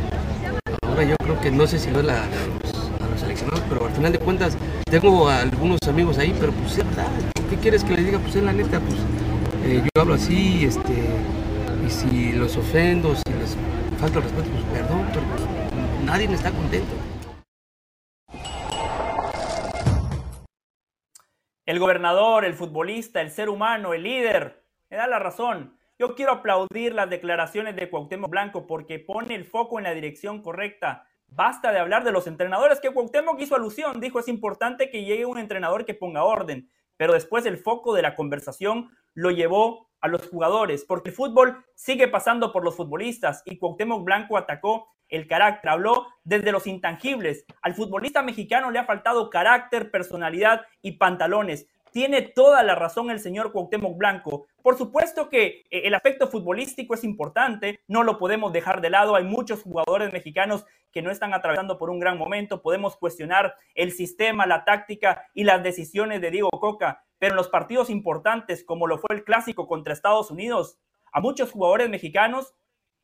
Ahora 0.89 1.05
yo 1.05 1.15
creo 1.19 1.41
que 1.41 1.51
no 1.53 1.67
sé 1.67 1.79
si 1.79 1.91
no 1.91 2.01
es 2.01 2.07
la, 2.07 2.25
a 2.25 3.09
los 3.09 3.21
seleccionados, 3.21 3.63
pero 3.69 3.87
al 3.87 3.93
final 3.93 4.13
de 4.13 4.19
cuentas 4.19 4.57
tengo 4.91 5.29
algunos 5.29 5.79
amigos 5.89 6.19
ahí, 6.19 6.35
pero 6.39 6.53
pues. 6.53 6.81
¿Qué 7.49 7.57
quieres 7.57 7.83
que 7.83 7.95
les 7.95 8.05
diga? 8.05 8.19
Pues 8.19 8.37
es 8.37 8.43
la 8.43 8.53
neta, 8.53 8.81
pues 8.81 8.99
eh, 9.71 9.83
yo 9.95 10.03
hablo 10.03 10.15
así, 10.15 10.65
este, 10.65 10.93
y 11.87 11.91
si 11.91 12.33
los 12.33 12.57
ofendo, 12.57 13.15
si 13.15 13.33
les 13.35 13.57
falta 13.99 14.19
el 14.19 14.25
respeto, 14.25 14.51
pues 14.51 14.65
perdón, 14.65 15.07
pero 15.13 15.27
pues, 15.27 16.05
nadie 16.05 16.27
me 16.27 16.35
está 16.35 16.51
contento. 16.51 16.93
El 21.65 21.79
gobernador, 21.79 22.45
el 22.45 22.55
futbolista, 22.55 23.21
el 23.21 23.31
ser 23.31 23.49
humano, 23.49 23.95
el 23.95 24.03
líder, 24.03 24.65
me 24.89 24.97
da 24.97 25.07
la 25.07 25.21
razón. 25.21 25.77
Yo 26.01 26.17
quiero 26.17 26.33
aplaudir 26.33 26.95
las 26.95 27.09
declaraciones 27.09 27.77
de 27.77 27.89
Cuauhtémoc 27.89 28.31
Blanco 28.31 28.67
porque 28.67 28.99
pone 28.99 29.37
el 29.37 29.45
foco 29.45 29.79
en 29.79 29.85
la 29.85 29.95
dirección 29.95 30.43
correcta. 30.43 31.07
Basta 31.29 31.71
de 31.71 31.79
hablar 31.79 32.03
de 32.03 32.11
los 32.11 32.27
entrenadores 32.27 32.81
que 32.81 32.91
Cuauhtémoc 32.91 33.39
hizo 33.41 33.55
alusión. 33.55 34.01
Dijo, 34.01 34.19
es 34.19 34.27
importante 34.27 34.91
que 34.91 35.05
llegue 35.05 35.27
un 35.27 35.39
entrenador 35.39 35.85
que 35.85 35.95
ponga 35.95 36.25
orden 36.25 36.69
pero 37.01 37.15
después 37.15 37.47
el 37.47 37.57
foco 37.57 37.95
de 37.95 38.03
la 38.03 38.15
conversación 38.15 38.91
lo 39.15 39.31
llevó 39.31 39.89
a 40.03 40.09
los 40.09 40.29
jugadores, 40.29 40.85
porque 40.85 41.09
el 41.09 41.17
fútbol 41.17 41.65
sigue 41.75 42.09
pasando 42.09 42.53
por 42.53 42.63
los 42.63 42.77
futbolistas 42.77 43.41
y 43.47 43.57
Cuauhtémoc 43.57 44.05
Blanco 44.05 44.37
atacó 44.37 44.87
el 45.09 45.27
carácter, 45.27 45.71
habló 45.71 46.09
desde 46.25 46.53
los 46.53 46.67
intangibles. 46.67 47.47
Al 47.63 47.75
futbolista 47.75 48.21
mexicano 48.23 48.71
le 48.71 48.81
ha 48.81 48.85
faltado 48.85 49.31
carácter, 49.31 49.91
personalidad 49.91 50.61
y 50.83 50.99
pantalones. 50.99 51.69
Tiene 51.93 52.23
toda 52.23 52.63
la 52.63 52.75
razón 52.75 53.11
el 53.11 53.21
señor 53.21 53.53
Cuauhtémoc 53.53 53.97
Blanco. 53.97 54.47
Por 54.63 54.79
supuesto 54.79 55.29
que 55.29 55.65
eh, 55.71 55.83
el 55.85 55.95
aspecto 55.95 56.29
futbolístico 56.29 56.95
es 56.95 57.03
importante, 57.03 57.81
no 57.89 58.05
lo 58.05 58.19
podemos 58.19 58.53
dejar 58.53 58.81
de 58.81 58.91
lado. 58.91 59.17
Hay 59.17 59.25
muchos 59.25 59.63
jugadores 59.63 60.13
mexicanos 60.13 60.65
que 60.93 61.03
no 61.03 61.11
están 61.11 61.35
atravesando 61.35 61.79
por 61.79 61.91
un 61.91 61.99
gran 61.99 62.19
momento. 62.19 62.63
Podemos 62.63 62.97
cuestionar 62.97 63.55
el 63.75 63.93
sistema, 63.93 64.47
la 64.47 64.65
táctica 64.65 65.27
y 65.35 65.45
las 65.45 65.63
decisiones 65.63 66.21
de 66.21 66.31
Diego 66.31 66.51
Coca, 66.51 67.05
pero 67.19 67.33
en 67.33 67.37
los 67.37 67.49
partidos 67.49 67.91
importantes, 67.91 68.65
como 68.65 68.87
lo 68.87 68.99
fue 68.99 69.17
el 69.17 69.25
clásico 69.25 69.67
contra 69.67 69.93
Estados 69.93 70.31
Unidos, 70.31 70.79
a 71.13 71.21
muchos 71.21 71.51
jugadores 71.51 71.89
mexicanos 71.89 72.55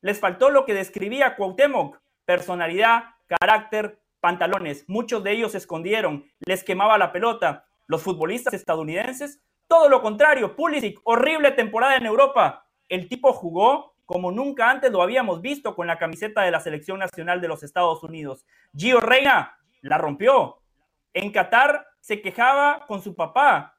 les 0.00 0.20
faltó 0.20 0.50
lo 0.50 0.64
que 0.64 0.74
describía 0.74 1.34
Cuauhtémoc, 1.34 2.00
personalidad, 2.24 3.04
carácter, 3.26 4.00
pantalones. 4.20 4.84
Muchos 4.88 5.24
de 5.24 5.32
ellos 5.32 5.52
se 5.52 5.58
escondieron, 5.58 6.24
les 6.46 6.62
quemaba 6.62 6.98
la 6.98 7.12
pelota 7.12 7.66
los 7.86 8.02
futbolistas 8.02 8.54
estadounidenses, 8.54 9.40
todo 9.68 9.88
lo 9.88 10.00
contrario, 10.00 10.54
Pulisic, 10.54 11.00
horrible 11.04 11.50
temporada 11.52 11.96
en 11.96 12.06
Europa. 12.06 12.66
El 12.88 13.08
tipo 13.08 13.32
jugó 13.32 13.96
como 14.06 14.30
nunca 14.30 14.70
antes 14.70 14.92
lo 14.92 15.02
habíamos 15.02 15.42
visto 15.42 15.74
con 15.74 15.88
la 15.88 15.98
camiseta 15.98 16.42
de 16.42 16.52
la 16.52 16.60
selección 16.60 17.00
nacional 17.00 17.40
de 17.40 17.48
los 17.48 17.64
Estados 17.64 18.02
Unidos. 18.04 18.46
Gio 18.74 19.00
Reina 19.00 19.58
la 19.82 19.98
rompió. 19.98 20.60
En 21.12 21.32
Qatar 21.32 21.86
se 22.00 22.22
quejaba 22.22 22.86
con 22.86 23.02
su 23.02 23.16
papá. 23.16 23.76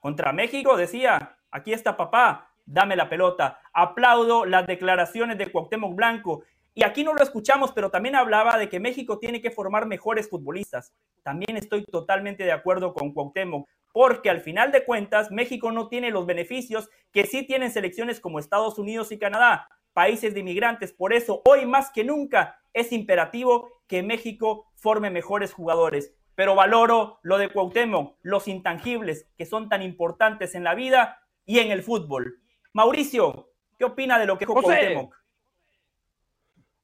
Contra 0.00 0.32
México 0.32 0.76
decía, 0.76 1.36
aquí 1.50 1.72
está 1.74 1.96
papá, 1.96 2.50
dame 2.64 2.96
la 2.96 3.10
pelota. 3.10 3.60
Aplaudo 3.74 4.46
las 4.46 4.66
declaraciones 4.66 5.36
de 5.36 5.52
Cuauhtémoc 5.52 5.94
Blanco 5.94 6.44
y 6.78 6.84
aquí 6.84 7.04
no 7.04 7.14
lo 7.14 7.22
escuchamos, 7.22 7.72
pero 7.72 7.90
también 7.90 8.16
hablaba 8.16 8.58
de 8.58 8.68
que 8.68 8.80
México 8.80 9.18
tiene 9.18 9.40
que 9.40 9.50
formar 9.50 9.86
mejores 9.86 10.28
futbolistas. 10.28 10.92
También 11.22 11.56
estoy 11.56 11.86
totalmente 11.86 12.44
de 12.44 12.52
acuerdo 12.52 12.92
con 12.92 13.14
Cuauhtémoc, 13.14 13.66
porque 13.94 14.28
al 14.28 14.42
final 14.42 14.72
de 14.72 14.84
cuentas 14.84 15.30
México 15.30 15.72
no 15.72 15.88
tiene 15.88 16.10
los 16.10 16.26
beneficios 16.26 16.90
que 17.12 17.24
sí 17.24 17.46
tienen 17.46 17.70
selecciones 17.70 18.20
como 18.20 18.38
Estados 18.38 18.78
Unidos 18.78 19.10
y 19.10 19.18
Canadá, 19.18 19.70
países 19.94 20.34
de 20.34 20.40
inmigrantes. 20.40 20.92
Por 20.92 21.14
eso, 21.14 21.40
hoy 21.46 21.64
más 21.64 21.90
que 21.90 22.04
nunca 22.04 22.60
es 22.74 22.92
imperativo 22.92 23.72
que 23.86 24.02
México 24.02 24.70
forme 24.74 25.08
mejores 25.08 25.54
jugadores. 25.54 26.14
Pero 26.34 26.54
valoro 26.54 27.20
lo 27.22 27.38
de 27.38 27.48
Cuauhtémoc, 27.48 28.18
los 28.20 28.48
intangibles 28.48 29.30
que 29.38 29.46
son 29.46 29.70
tan 29.70 29.80
importantes 29.80 30.54
en 30.54 30.62
la 30.62 30.74
vida 30.74 31.22
y 31.46 31.60
en 31.60 31.70
el 31.70 31.82
fútbol. 31.82 32.42
Mauricio, 32.74 33.54
¿qué 33.78 33.86
opina 33.86 34.18
de 34.18 34.26
lo 34.26 34.36
que 34.36 34.44
dijo 34.44 34.60
Cuauhtémoc? 34.60 35.14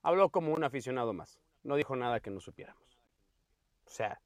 Habló 0.02 0.28
como 0.30 0.52
un 0.52 0.64
aficionado 0.64 1.12
más. 1.12 1.40
No 1.62 1.76
dijo 1.76 1.96
nada 1.96 2.20
que 2.20 2.30
no 2.30 2.40
supiéramos. 2.40 2.82
O 3.86 3.90
sea, 3.90 4.20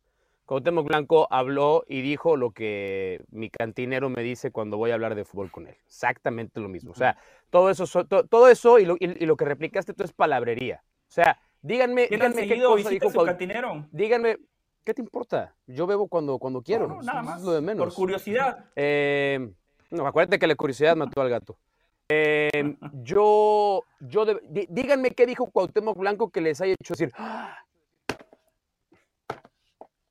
Cuauhtémoc 0.47 0.87
Blanco 0.87 1.27
habló 1.31 1.85
y 1.89 2.03
dijo 2.03 2.37
lo 2.37 2.53
que 2.53 3.25
mi 3.31 3.51
cantinero 3.51 4.09
me 4.09 4.23
dice 4.23 4.53
cuando 4.53 4.77
voy 4.77 4.93
a 4.93 4.95
hablar 4.95 5.15
de 5.17 5.25
fútbol 5.25 5.51
con 5.51 5.67
él. 5.67 5.77
Exactamente 5.87 6.61
lo 6.61 6.69
mismo. 6.69 6.93
O 6.93 6.95
sea, 6.95 7.19
todo 7.51 7.69
eso, 7.69 7.87
todo 8.07 8.49
eso 8.49 8.79
y 8.79 8.87
lo, 8.87 8.97
y, 8.99 9.27
lo 9.27 9.37
que 9.37 9.45
replicaste 9.45 9.93
tú 9.93 10.05
es 10.05 10.13
palabrería. 10.13 10.83
O 11.09 11.13
sea, 11.13 11.41
díganme, 11.63 12.07
díganme 12.09 12.47
qué 12.47 12.63
cosa 12.63 12.91
dijo 12.91 13.11
su 13.11 13.25
cantinero? 13.25 13.87
Díganme, 13.91 14.39
¿qué 14.85 14.95
te 14.95 15.03
importa? 15.03 15.57
Yo 15.67 15.87
bebo 15.87 16.07
cuando, 16.07 16.39
cuando 16.39 16.63
quiero. 16.63 16.87
No, 16.87 17.03
nada 17.03 17.23
más. 17.23 17.43
lo 17.43 17.53
de 17.53 17.61
menos. 17.61 17.85
Por 17.85 17.95
curiosidad. 17.95 18.67
Eh, 18.77 19.51
no, 19.91 20.07
acuérdate 20.07 20.39
que 20.39 20.47
la 20.47 20.55
curiosidad 20.55 20.95
mató 20.95 21.21
al 21.21 21.29
gato. 21.29 21.59
Em, 22.09 22.77
yo, 23.03 23.83
yo 23.99 24.25
díganme 24.69 25.11
qué 25.11 25.27
dijo 25.27 25.51
Cuauhtémoc 25.51 25.99
Blanco 25.99 26.31
que 26.31 26.41
les 26.41 26.61
haya 26.61 26.75
hecho 26.81 26.95
decir, 26.95 27.13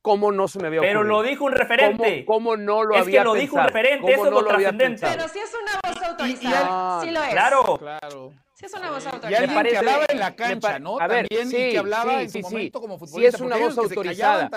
¿cómo 0.02 0.34
no 0.34 0.50
se 0.50 0.60
me 0.60 0.68
había 0.68 0.82
ocurrido? 0.82 1.00
Pero 1.00 1.04
lo 1.08 1.24
dijo 1.24 1.46
un 1.46 1.54
referente. 1.54 2.26
¿Cómo, 2.26 2.58
no 2.58 2.84
lo 2.84 2.98
había 2.98 3.22
Es 3.22 3.24
que 3.24 3.24
lo 3.24 3.34
dijo 3.36 3.56
un 3.56 3.64
referente, 3.64 4.12
eso 4.12 4.30
no 4.30 4.40
es 4.40 4.44
lo 4.44 4.50
trascendente. 4.50 5.08
Pero 5.10 5.28
si 5.30 5.40
es 5.40 5.54
una 5.54 5.94
voz 5.94 6.04
autorizada, 6.04 7.02
sí 7.02 7.12
lo 7.12 7.24
es. 7.24 7.30
Claro. 7.30 7.78
Claro. 7.78 8.34
Sí 8.56 8.66
es 8.66 8.74
una 8.74 8.92
voz 8.92 9.06
autorizada. 9.06 9.32
Y 9.32 9.36
alguien 9.36 9.64
que 9.64 9.78
hablaba 9.78 10.06
en 10.10 10.20
la 10.20 10.36
cancha, 10.36 10.80
¿no? 10.80 11.00
A 11.00 11.08
ver, 11.08 11.28
también, 11.30 11.50
sí, 11.50 11.58
y 11.58 11.72
que 11.72 11.78
hablaba 11.78 12.22
en 12.22 12.30
su 12.30 12.40
momento 12.40 12.82
como 12.82 13.00
futbolista. 13.00 13.20
Sí 13.20 13.36
es 13.36 13.42
una 13.42 13.56
voz 13.56 13.78
autorizada, 13.78 14.50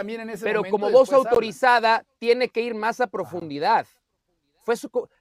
pero 0.42 0.64
como 0.64 0.90
voz 0.90 1.12
autorizada 1.12 2.04
tiene 2.18 2.48
que 2.48 2.62
ir 2.62 2.74
más 2.74 3.00
a 3.00 3.06
profundidad 3.06 3.86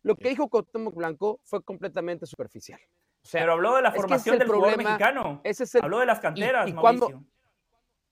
lo 0.03 0.15
que 0.15 0.29
dijo 0.29 0.49
Cuauhtémoc 0.49 0.95
Blanco 0.95 1.39
fue 1.43 1.63
completamente 1.63 2.25
superficial. 2.25 2.79
Pero 3.31 3.53
habló 3.53 3.75
de 3.75 3.81
la 3.81 3.91
formación 3.91 4.37
del 4.39 4.47
problema, 4.47 4.77
mexicano. 4.77 5.41
habló 5.81 5.99
de 5.99 6.05
las 6.05 6.19
canteras, 6.19 6.69
y, 6.69 6.73
Cuando 6.73 7.23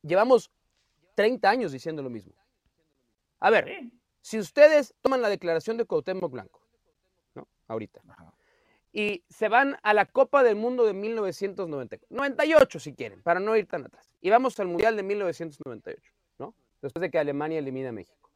llevamos 0.02 0.52
30 1.16 1.50
años 1.50 1.72
diciendo 1.72 2.02
lo 2.04 2.10
mismo. 2.10 2.34
A 3.40 3.50
ver, 3.50 3.90
si 4.22 4.40
ustedes 4.40 4.94
toman 5.02 5.22
la 5.22 5.30
declaración 5.30 5.78
de 5.78 5.86
Cuauhtémoc 5.86 6.32
Blanco, 6.32 6.62
¿no? 7.34 7.48
Ahorita. 7.68 8.02
Y 8.92 9.24
se 9.30 9.50
van 9.50 9.78
a 9.84 9.94
la 9.94 10.06
Copa 10.06 10.44
del 10.44 10.56
Mundo 10.56 10.86
de 10.86 10.94
1998, 10.94 12.08
98 12.10 12.80
si 12.80 12.94
quieren, 12.94 13.22
para 13.22 13.40
no 13.40 13.56
ir 13.56 13.68
tan 13.68 13.86
atrás. 13.86 14.10
Y 14.22 14.30
vamos 14.30 14.60
al 14.60 14.68
Mundial 14.68 14.96
de 14.96 15.04
1998, 15.04 16.14
¿no? 16.40 16.56
Después 16.82 17.02
de 17.02 17.12
que 17.12 17.20
Alemania 17.20 17.60
elimina 17.60 17.90
a 17.90 17.92
México. 17.92 18.32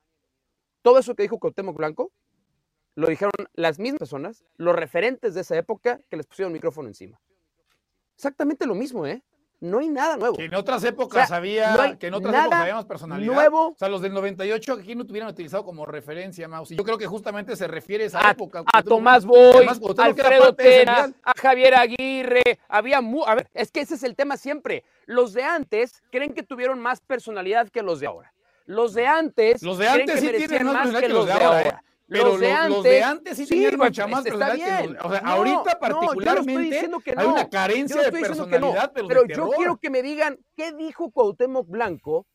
Todo 0.81 0.99
eso 0.99 1.15
que 1.15 1.23
dijo 1.23 1.39
Cuauhtémoc 1.39 1.75
Blanco 1.77 2.11
lo 2.95 3.07
dijeron 3.07 3.31
las 3.53 3.79
mismas 3.79 3.99
personas, 3.99 4.43
los 4.57 4.75
referentes 4.75 5.33
de 5.33 5.41
esa 5.41 5.57
época 5.57 5.99
que 6.09 6.17
les 6.17 6.25
pusieron 6.25 6.51
micrófono 6.51 6.87
encima. 6.87 7.19
Exactamente 8.15 8.65
lo 8.65 8.75
mismo, 8.75 9.05
¿eh? 9.05 9.23
No 9.61 9.79
hay 9.79 9.89
nada 9.89 10.15
nuevo. 10.15 10.37
Que 10.37 10.45
en 10.45 10.55
otras 10.55 10.83
épocas 10.85 11.31
había, 11.31 11.97
que 11.99 12.07
en 12.07 12.13
otras 12.13 12.33
épocas 12.33 12.61
había 12.61 12.75
más 12.75 12.85
personalidad. 12.85 13.33
Nuevo. 13.33 13.69
O 13.69 13.75
sea, 13.77 13.89
los 13.89 14.01
del 14.01 14.13
98 14.13 14.73
aquí 14.73 14.95
no 14.95 15.05
tuvieran 15.05 15.29
utilizado 15.29 15.65
como 15.65 15.85
referencia, 15.85 16.47
Maus. 16.47 16.71
Y 16.71 16.77
yo 16.77 16.83
creo 16.85 16.97
que 16.97 17.07
justamente 17.07 17.57
se 17.57 17.67
refiere 17.67 18.05
a 18.05 18.07
esa 18.07 18.31
época. 18.31 18.63
A 18.73 18.83
Tomás 18.83 19.25
Boy, 19.25 19.67
a 19.67 20.03
Alfredo 20.03 20.55
Tena, 20.55 21.11
a 21.23 21.33
Javier 21.37 21.75
Aguirre. 21.75 22.59
Había, 22.69 22.99
a 22.99 23.35
ver, 23.35 23.49
es 23.53 23.69
que 23.71 23.81
ese 23.81 23.95
es 23.95 24.03
el 24.03 24.15
tema 24.15 24.37
siempre. 24.37 24.85
Los 25.05 25.33
de 25.33 25.43
antes 25.43 26.03
creen 26.09 26.33
que 26.33 26.43
tuvieron 26.43 26.79
más 26.79 27.01
personalidad 27.01 27.67
que 27.67 27.83
los 27.83 27.99
de 27.99 28.07
ahora. 28.07 28.33
Los 28.65 28.93
de 28.93 29.07
antes, 29.07 29.61
los 29.61 29.77
de 29.77 29.89
antes 29.89 30.19
sí 30.21 30.29
tienen 30.47 30.67
más 30.67 30.95
que, 30.95 31.09
los 31.09 31.25
de 31.25 31.33
ahora. 31.33 31.61
¿eh? 31.61 31.75
Pero 32.09 32.29
los 32.29 32.39
de, 32.39 32.51
antes, 32.51 32.75
los 32.75 32.83
de 32.83 33.03
antes 33.03 33.37
sí, 33.37 33.45
tenían 33.45 33.77
mucha 33.77 34.07
más 34.07 34.23
personalidad 34.23 34.81
que 34.81 34.97
o 34.99 35.11
sea, 35.11 35.19
ahorita 35.19 35.79
particularmente 35.79 36.89
hay 37.15 37.25
una 37.25 37.49
carencia 37.49 38.01
de 38.01 38.11
personalidad, 38.11 38.91
pero, 38.93 39.07
pero 39.07 39.25
yo 39.27 39.49
quiero 39.51 39.77
que 39.77 39.89
me 39.89 40.01
digan 40.01 40.37
qué 40.55 40.73
dijo 40.73 41.11
Cuauhtémoc 41.11 41.67
Blanco 41.67 42.25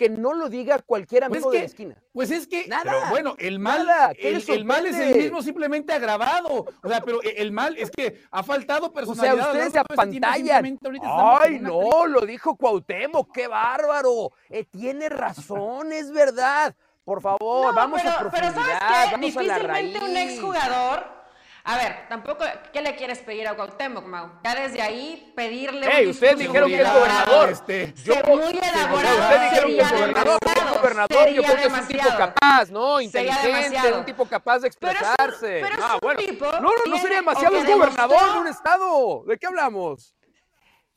que 0.00 0.08
no 0.08 0.32
lo 0.32 0.48
diga 0.48 0.78
cualquier 0.78 1.24
pues 1.28 1.42
amigo 1.42 1.50
de 1.50 1.58
la 1.58 1.64
esquina. 1.66 2.02
Pues 2.14 2.30
es 2.30 2.46
que, 2.46 2.66
nada, 2.66 2.84
pero 2.84 3.10
bueno, 3.10 3.34
el 3.38 3.58
mal, 3.58 3.86
el, 4.18 4.64
mal 4.64 4.86
es 4.86 4.96
el 4.96 5.14
mismo 5.14 5.42
simplemente 5.42 5.92
agravado. 5.92 6.64
O 6.82 6.88
sea, 6.88 7.02
pero 7.02 7.20
el 7.22 7.52
mal 7.52 7.76
es 7.76 7.90
que 7.90 8.22
ha 8.30 8.42
faltado 8.42 8.90
personalidad. 8.94 9.34
O 9.34 9.52
sea, 9.52 9.66
ustedes 9.66 9.76
a 9.76 9.84
pantalla. 9.84 10.62
Ay, 11.02 11.58
no, 11.60 12.06
lo 12.06 12.22
dijo 12.22 12.56
Cuauhtémoc, 12.56 13.30
qué 13.30 13.46
bárbaro. 13.46 14.32
Eh, 14.48 14.64
tiene 14.64 15.10
razón, 15.10 15.92
es 15.92 16.10
verdad. 16.10 16.74
Por 17.10 17.20
favor, 17.20 17.74
vamos 17.74 18.06
a 18.06 18.18
profundidad, 18.20 18.54
pero 18.54 18.54
¿sabes 18.54 19.10
qué? 19.10 19.18
Difícilmente 19.18 19.98
un 19.98 20.16
exjugador 20.16 21.20
a 21.64 21.76
ver, 21.76 22.06
tampoco, 22.08 22.44
¿qué 22.72 22.80
le 22.80 22.94
quieres 22.94 23.18
pedir 23.18 23.46
a 23.48 23.54
Cuauhtémoc, 23.54 24.06
Mau? 24.06 24.30
Ya 24.44 24.54
desde 24.54 24.80
ahí 24.80 25.32
pedirle 25.36 25.86
hey, 25.90 26.04
un 26.06 26.12
ustedes 26.12 26.38
dijeron 26.38 26.70
que 26.70 26.80
es 26.80 26.92
gobernador. 26.92 27.50
Este, 27.50 27.92
yo, 28.04 28.14
muy 28.26 28.58
elaborado. 28.58 29.18
Ustedes 29.18 29.50
dijeron 29.50 29.70
que 29.70 29.80
es 29.80 29.92
gobernador, 29.92 30.38
es 30.44 30.78
gobernador, 30.78 31.28
yo 31.28 31.42
creo 31.42 31.56
que 31.56 31.66
es 31.66 31.72
un 31.72 31.86
tipo 31.88 32.08
capaz, 32.16 32.70
¿no? 32.70 33.00
Inteligente, 33.00 33.92
un 33.92 34.04
tipo 34.04 34.24
capaz 34.26 34.60
de 34.60 34.68
expresarse. 34.68 35.60
Pero 35.62 35.66
es 35.66 35.78
un, 35.78 35.84
ah, 35.84 35.98
bueno. 36.00 36.20
tipo 36.20 36.46
no, 36.46 36.60
no, 36.60 36.70
no 36.86 36.98
sería 36.98 37.16
demasiado, 37.16 37.56
es 37.56 37.66
gobernador 37.66 38.32
de 38.34 38.38
un 38.38 38.46
estado. 38.46 39.24
¿De 39.26 39.36
qué 39.36 39.46
hablamos? 39.46 40.14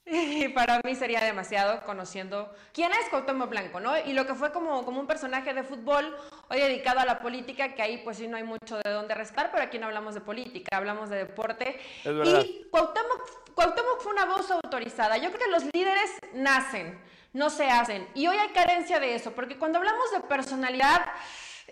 Para 0.55 0.81
mí 0.83 0.95
sería 0.95 1.22
demasiado 1.22 1.81
conociendo 1.86 2.53
quién 2.74 2.91
es 2.91 3.10
Cuauhtémoc 3.10 3.50
Blanco, 3.50 3.79
¿no? 3.79 3.98
Y 3.98 4.13
lo 4.13 4.25
que 4.25 4.36
fue 4.36 4.51
como, 4.51 4.83
como 4.83 5.00
un 5.00 5.07
personaje 5.07 5.53
de 5.53 5.63
fútbol, 5.63 6.15
hoy 6.50 6.60
dedicado 6.60 7.00
a 7.00 7.05
la 7.05 7.19
política, 7.19 7.74
que 7.74 7.81
ahí 7.81 8.01
pues 8.03 8.17
sí 8.17 8.27
no 8.27 8.38
hay 8.38 8.43
mucho 8.43 8.77
de 8.83 8.89
dónde 8.91 9.15
restar, 9.15 9.50
pero 9.51 9.63
aquí 9.63 9.79
no 9.79 9.86
hablamos 9.86 10.13
de 10.13 10.22
política, 10.22 10.77
hablamos 10.77 11.10
de 11.10 11.17
deporte. 11.17 11.79
y 12.03 12.65
Cuauhtémoc, 12.69 13.53
Cuauhtémoc 13.53 14.01
fue 14.01 14.12
una 14.12 14.25
voz 14.25 14.51
autorizada. 14.51 15.17
Yo 15.17 15.31
creo 15.31 15.45
que 15.45 15.51
los 15.51 15.63
líderes 15.74 16.12
nacen, 16.33 17.00
no 17.31 17.50
se 17.50 17.69
hacen. 17.69 18.07
Y 18.13 18.27
hoy 18.27 18.38
hay 18.38 18.50
carencia 18.50 19.00
de 19.00 19.15
eso, 19.15 19.31
porque 19.31 19.57
cuando 19.57 19.79
hablamos 19.79 20.12
de 20.12 20.19
personalidad, 20.22 21.01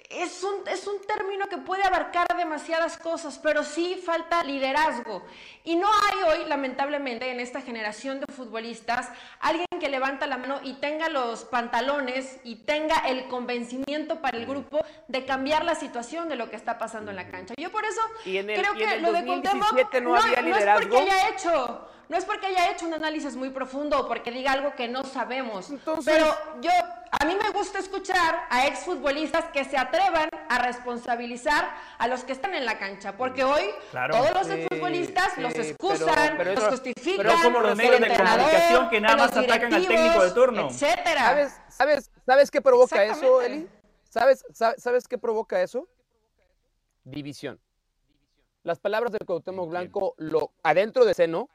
es 0.10 0.44
un, 0.44 0.68
es 0.68 0.88
un 0.88 1.02
término 1.06 1.48
que 1.48 1.58
puede 1.58 1.84
abarcar 1.84 2.28
demasiadas 2.38 2.98
cosas, 2.98 3.40
pero 3.42 3.64
sí 3.64 4.02
falta 4.06 4.44
liderazgo. 4.44 5.24
Y 5.64 5.76
no 5.76 5.88
hay 5.88 6.24
hoy, 6.40 6.46
lamentablemente, 6.50 7.30
en 7.32 7.40
esta 7.40 7.62
generación 7.62 8.20
de 8.20 8.26
futbolistas, 8.34 9.10
alguien 9.40 9.66
que 9.80 9.90
levanta 9.90 10.28
la 10.28 10.38
mano 10.38 10.60
y 10.64 10.74
tenga 10.76 11.08
los 11.10 11.46
pantalones 11.46 12.40
y 12.44 12.58
tenga 12.58 12.98
el 13.08 13.28
convencimiento 13.28 14.22
para 14.22 14.38
el 14.38 14.46
grupo 14.46 14.80
de 15.08 15.26
cambiar 15.26 15.64
la 15.66 15.76
situación 15.76 16.30
de 16.30 16.36
lo 16.36 16.50
que 16.50 16.56
está 16.56 16.78
pasando 16.78 17.12
en 17.12 17.18
la 17.18 17.30
cancha. 17.30 17.54
Yo 17.58 17.72
por 17.72 17.86
eso 17.86 18.02
Y 18.26 18.38
en 18.38 18.50
el- 18.50 18.60
creo 18.62 18.74
y 18.76 18.84
en 18.84 18.90
que 18.90 18.96
el 18.96 19.02
lo 19.02 19.12
de 19.14 19.22
2017 19.24 19.70
Cuauhtémoc 19.70 20.14
no 20.14 20.22
había 20.22 20.42
no 20.42 20.48
es 20.50 20.56
liderazgo. 20.56 20.90
porque 20.90 20.98
haya 21.12 21.30
hecho, 21.30 21.88
no 22.10 22.18
es 22.18 22.26
porque 22.26 22.48
haya 22.48 22.72
hecho 22.72 22.86
un 22.86 22.94
análisis 22.94 23.36
muy 23.36 23.50
profundo 23.50 24.00
o 24.00 24.08
porque 24.08 24.32
diga 24.32 24.52
algo 24.52 24.74
que 24.76 24.88
no 24.88 25.04
sabemos. 25.04 25.70
Entonces- 25.70 26.14
Pero 26.14 26.36
yo, 26.62 26.72
a 27.20 27.26
mí 27.26 27.36
me 27.36 27.50
gusta 27.52 27.80
escuchar 27.80 28.46
a 28.50 28.68
exfutbolistas 28.68 29.46
que 29.52 29.66
se 29.66 29.78
atrevan 29.78 30.30
a 30.50 30.58
responsabilizar 30.60 31.70
a 31.98 32.08
los 32.08 32.24
que 32.24 32.32
están 32.32 32.54
en 32.54 32.66
la 32.66 32.78
cancha, 32.80 33.18
porque 33.18 33.44
hoy 33.44 33.64
Claro. 33.92 34.16
todos 34.16 34.32
los 34.34 34.48
Sí, 34.48 34.54
exfutbolistas 34.54 35.34
sí, 35.36 35.42
los 35.42 35.54
excusan, 35.56 36.38
pero 36.38 36.52
los 36.54 36.60
eso- 36.64 36.72
justifican, 36.72 37.18
pero 37.26 37.34
como 37.44 37.60
los 37.60 37.76
medios 37.76 38.00
de 38.00 38.08
comunicación 38.16 38.90
que 38.90 39.02
nada 39.02 39.18
más 39.18 39.36
atacan 39.38 39.74
al 39.74 39.88
técnico 39.88 40.24
de 40.24 40.32
turno. 40.32 40.68
etcétera. 40.70 41.20
¿Sabes, 41.22 41.62
sabes, 41.68 42.12
¿Sabes 42.26 42.52
qué 42.52 42.62
provoca 42.62 43.04
eso. 43.04 43.42
Eli? 43.42 43.68
¿Sabes, 44.10 44.46
sa- 44.54 44.76
¿Sabes 44.78 45.08
qué 45.08 45.18
provoca 45.18 45.62
eso? 45.62 45.88
División. 47.04 47.60
Las 48.64 48.80
palabras 48.80 49.12
de 49.12 49.20
Cuauhtémoc 49.20 49.70
Blanco, 49.70 50.14
lo, 50.18 50.52
adentro 50.64 51.04
de 51.04 51.14
seno, 51.14 51.50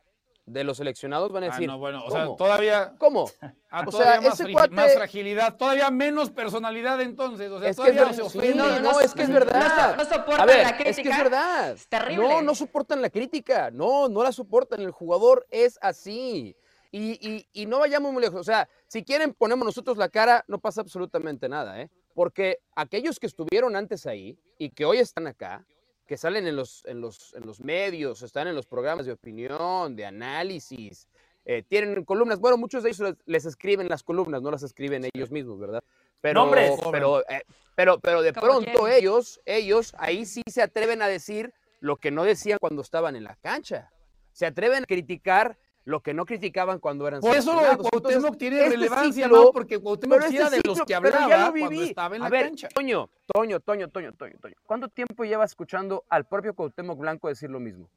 de 0.46 0.62
los 0.62 0.76
seleccionados, 0.76 1.32
van 1.32 1.42
a 1.42 1.46
Ah, 1.46 1.50
decir, 1.50 1.66
no, 1.68 1.76
bueno, 1.78 2.04
o 2.04 2.10
sea, 2.10 2.24
todavía, 2.36 2.94
¿Cómo? 2.98 3.28
ah, 3.70 3.82
O 3.84 3.90
todavía 3.90 4.12
sea, 4.12 4.30
más, 4.30 4.40
ese 4.40 4.52
cuate- 4.52 4.70
más 4.70 4.94
fragilidad, 4.94 5.56
todavía 5.56 5.90
menos 5.90 6.30
personalidad 6.30 7.00
entonces, 7.00 7.50
o 7.50 7.58
sea, 7.58 7.68
Es 7.68 7.76
que 7.76 7.82
es 7.82 7.94
todavía 7.96 8.04
ver- 8.04 8.14
se 8.14 8.30
sí, 8.30 8.38
ofende. 8.38 8.54
no, 8.54 8.80
no, 8.80 9.00
es 9.00 9.12
que 9.12 9.22
es 9.24 9.28
verdad. 9.32 9.96
no 9.96 10.04
no 10.04 10.08
soportan 10.08 10.40
A 10.40 10.46
ver, 10.46 10.62
la 10.62 10.70
es 10.70 10.76
que 10.76 10.88
es 10.90 10.96
crítica. 10.96 11.18
verdad. 11.18 11.70
Es 11.72 11.88
terrible. 11.88 12.28
No, 12.28 12.42
no 12.42 12.54
soportan 12.54 13.02
la 13.02 13.10
crítica. 13.10 13.70
No, 13.72 14.08
no 14.08 14.22
la 14.22 14.30
soportan. 14.30 14.80
El 14.80 14.92
jugador 14.92 15.46
es 15.50 15.78
así. 15.82 16.56
Y, 16.92 17.18
y- 17.28 17.48
y 17.52 17.66
no 17.66 17.80
vayamos 17.80 18.12
muy 18.12 18.22
lejos. 18.22 18.40
O 18.40 18.44
sea, 18.44 18.68
si 18.86 19.02
quieren 19.04 19.34
ponemos 19.34 19.66
nosotros 19.66 19.96
la 19.96 20.08
cara, 20.08 20.44
no 20.46 20.60
pasa 20.60 20.80
absolutamente 20.80 21.48
nada, 21.48 21.80
¿eh? 21.80 21.90
Porque 22.14 22.58
aquellos 22.76 23.18
que 23.18 23.26
estuvieron 23.26 23.74
antes 23.74 24.06
ahí 24.06 24.38
y 24.58 24.70
que 24.70 24.84
hoy 24.84 24.98
están 24.98 25.26
acá, 25.26 25.66
que 26.06 26.16
salen 26.16 26.46
en 26.46 26.56
los, 26.56 26.84
en 26.86 27.00
los, 27.00 27.34
en 27.34 27.46
los 27.46 27.60
medios, 27.60 28.22
están 28.22 28.46
en 28.48 28.54
los 28.54 28.66
programas 28.66 29.06
de 29.06 29.12
opinión, 29.12 29.96
de 29.96 30.06
análisis, 30.06 31.08
eh, 31.44 31.62
tienen 31.62 32.04
columnas. 32.04 32.38
Bueno, 32.38 32.56
muchos 32.56 32.82
de 32.82 32.90
ellos 32.90 33.00
les, 33.00 33.16
les 33.26 33.44
escriben 33.44 33.88
las 33.88 34.02
columnas, 34.02 34.40
no 34.40 34.50
las 34.50 34.62
escriben 34.62 35.08
ellos 35.12 35.30
mismos, 35.30 35.58
¿verdad? 35.58 35.82
Pero, 36.20 36.40
Nombres. 36.40 36.72
pero, 36.90 37.20
eh, 37.28 37.42
pero, 37.74 37.98
pero 38.00 38.22
de 38.22 38.32
pronto 38.32 38.84
quién. 38.84 38.92
ellos, 38.92 39.40
ellos 39.44 39.94
ahí 39.98 40.24
sí 40.24 40.42
se 40.48 40.62
atreven 40.62 41.02
a 41.02 41.08
decir 41.08 41.52
lo 41.80 41.96
que 41.96 42.10
no 42.10 42.24
decían 42.24 42.58
cuando 42.60 42.82
estaban 42.82 43.16
en 43.16 43.24
la 43.24 43.36
cancha. 43.36 43.90
Se 44.32 44.46
atreven 44.46 44.84
a 44.84 44.86
criticar 44.86 45.58
lo 45.86 46.00
que 46.00 46.12
no 46.12 46.26
criticaban 46.26 46.80
cuando 46.80 47.06
eran 47.06 47.20
Por 47.20 47.34
eso 47.36 47.52
lo 47.54 47.60
de 47.60 47.66
seleccionados. 47.68 47.90
Cuauhtémoc 48.02 48.36
tiene 48.36 48.56
este 48.58 48.70
relevancia, 48.70 49.26
ciclo- 49.28 49.44
¿no? 49.44 49.52
Porque 49.52 49.78
Cuauhtémoc 49.78 50.20
este 50.24 50.36
era 50.36 50.50
de 50.50 50.60
los 50.64 50.80
que 50.82 50.84
ya 50.88 50.96
hablaba 50.96 51.52
cuando 51.56 51.82
estaba 51.82 52.16
en 52.16 52.22
A 52.22 52.24
la 52.24 52.30
ver, 52.30 52.44
cancha. 52.46 52.68
Toño, 52.74 53.08
Toño, 53.32 53.60
Toño, 53.60 53.88
Toño, 53.88 54.12
Toño, 54.12 54.34
Toño. 54.42 54.54
¿Cuánto 54.66 54.88
tiempo 54.88 55.24
llevas 55.24 55.52
escuchando 55.52 56.04
al 56.08 56.26
propio 56.26 56.54
Cuauhtémoc 56.54 56.98
Blanco 56.98 57.28
decir 57.28 57.48
lo 57.50 57.60
mismo? 57.60 57.88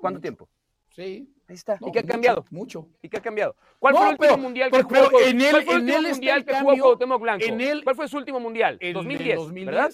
¿Cuánto 0.00 0.18
mucho. 0.18 0.22
tiempo? 0.22 0.48
Sí. 0.90 1.28
Ahí 1.48 1.54
está. 1.56 1.78
no, 1.80 1.88
¿Y 1.88 1.92
qué 1.92 1.98
ha 1.98 2.02
mucho, 2.02 2.12
cambiado? 2.12 2.44
Mucho. 2.50 2.88
¿Y 3.02 3.08
qué 3.08 3.16
ha 3.16 3.20
cambiado? 3.22 3.56
¿Cuál 3.80 3.94
No, 3.94 3.98
fue 3.98 4.06
el 4.06 4.12
último 4.12 4.28
pero- 4.30 4.42
mundial 4.42 4.70
que 4.70 4.82
jugó? 4.82 5.20
en 5.20 5.40
él- 5.40 5.50
¿Cuál 5.50 5.64
fue 5.64 5.74
el 5.74 5.80
en 5.80 5.88
último 5.96 6.08
mundial 6.14 6.44
que 6.44 6.54
jugó 6.60 6.76
Cuauhtémoc 6.76 7.20
Blanco? 7.22 7.44
en 7.44 7.60
él- 7.60 7.80
¿Cuál 7.82 7.96
fue 7.96 8.08
su 8.08 8.16
último 8.18 8.38
mundial? 8.40 8.74
El 8.74 8.78
del 8.78 8.94
2010, 8.94 9.36
2010. 9.36 9.66
¿verdad? 9.66 9.92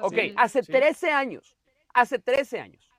Ok, 0.00 0.14
hace 0.36 0.62
sí. 0.62 0.72
13 0.72 1.10
años, 1.10 1.56
hace 1.92 2.18
13 2.18 2.58
años. 2.58 2.89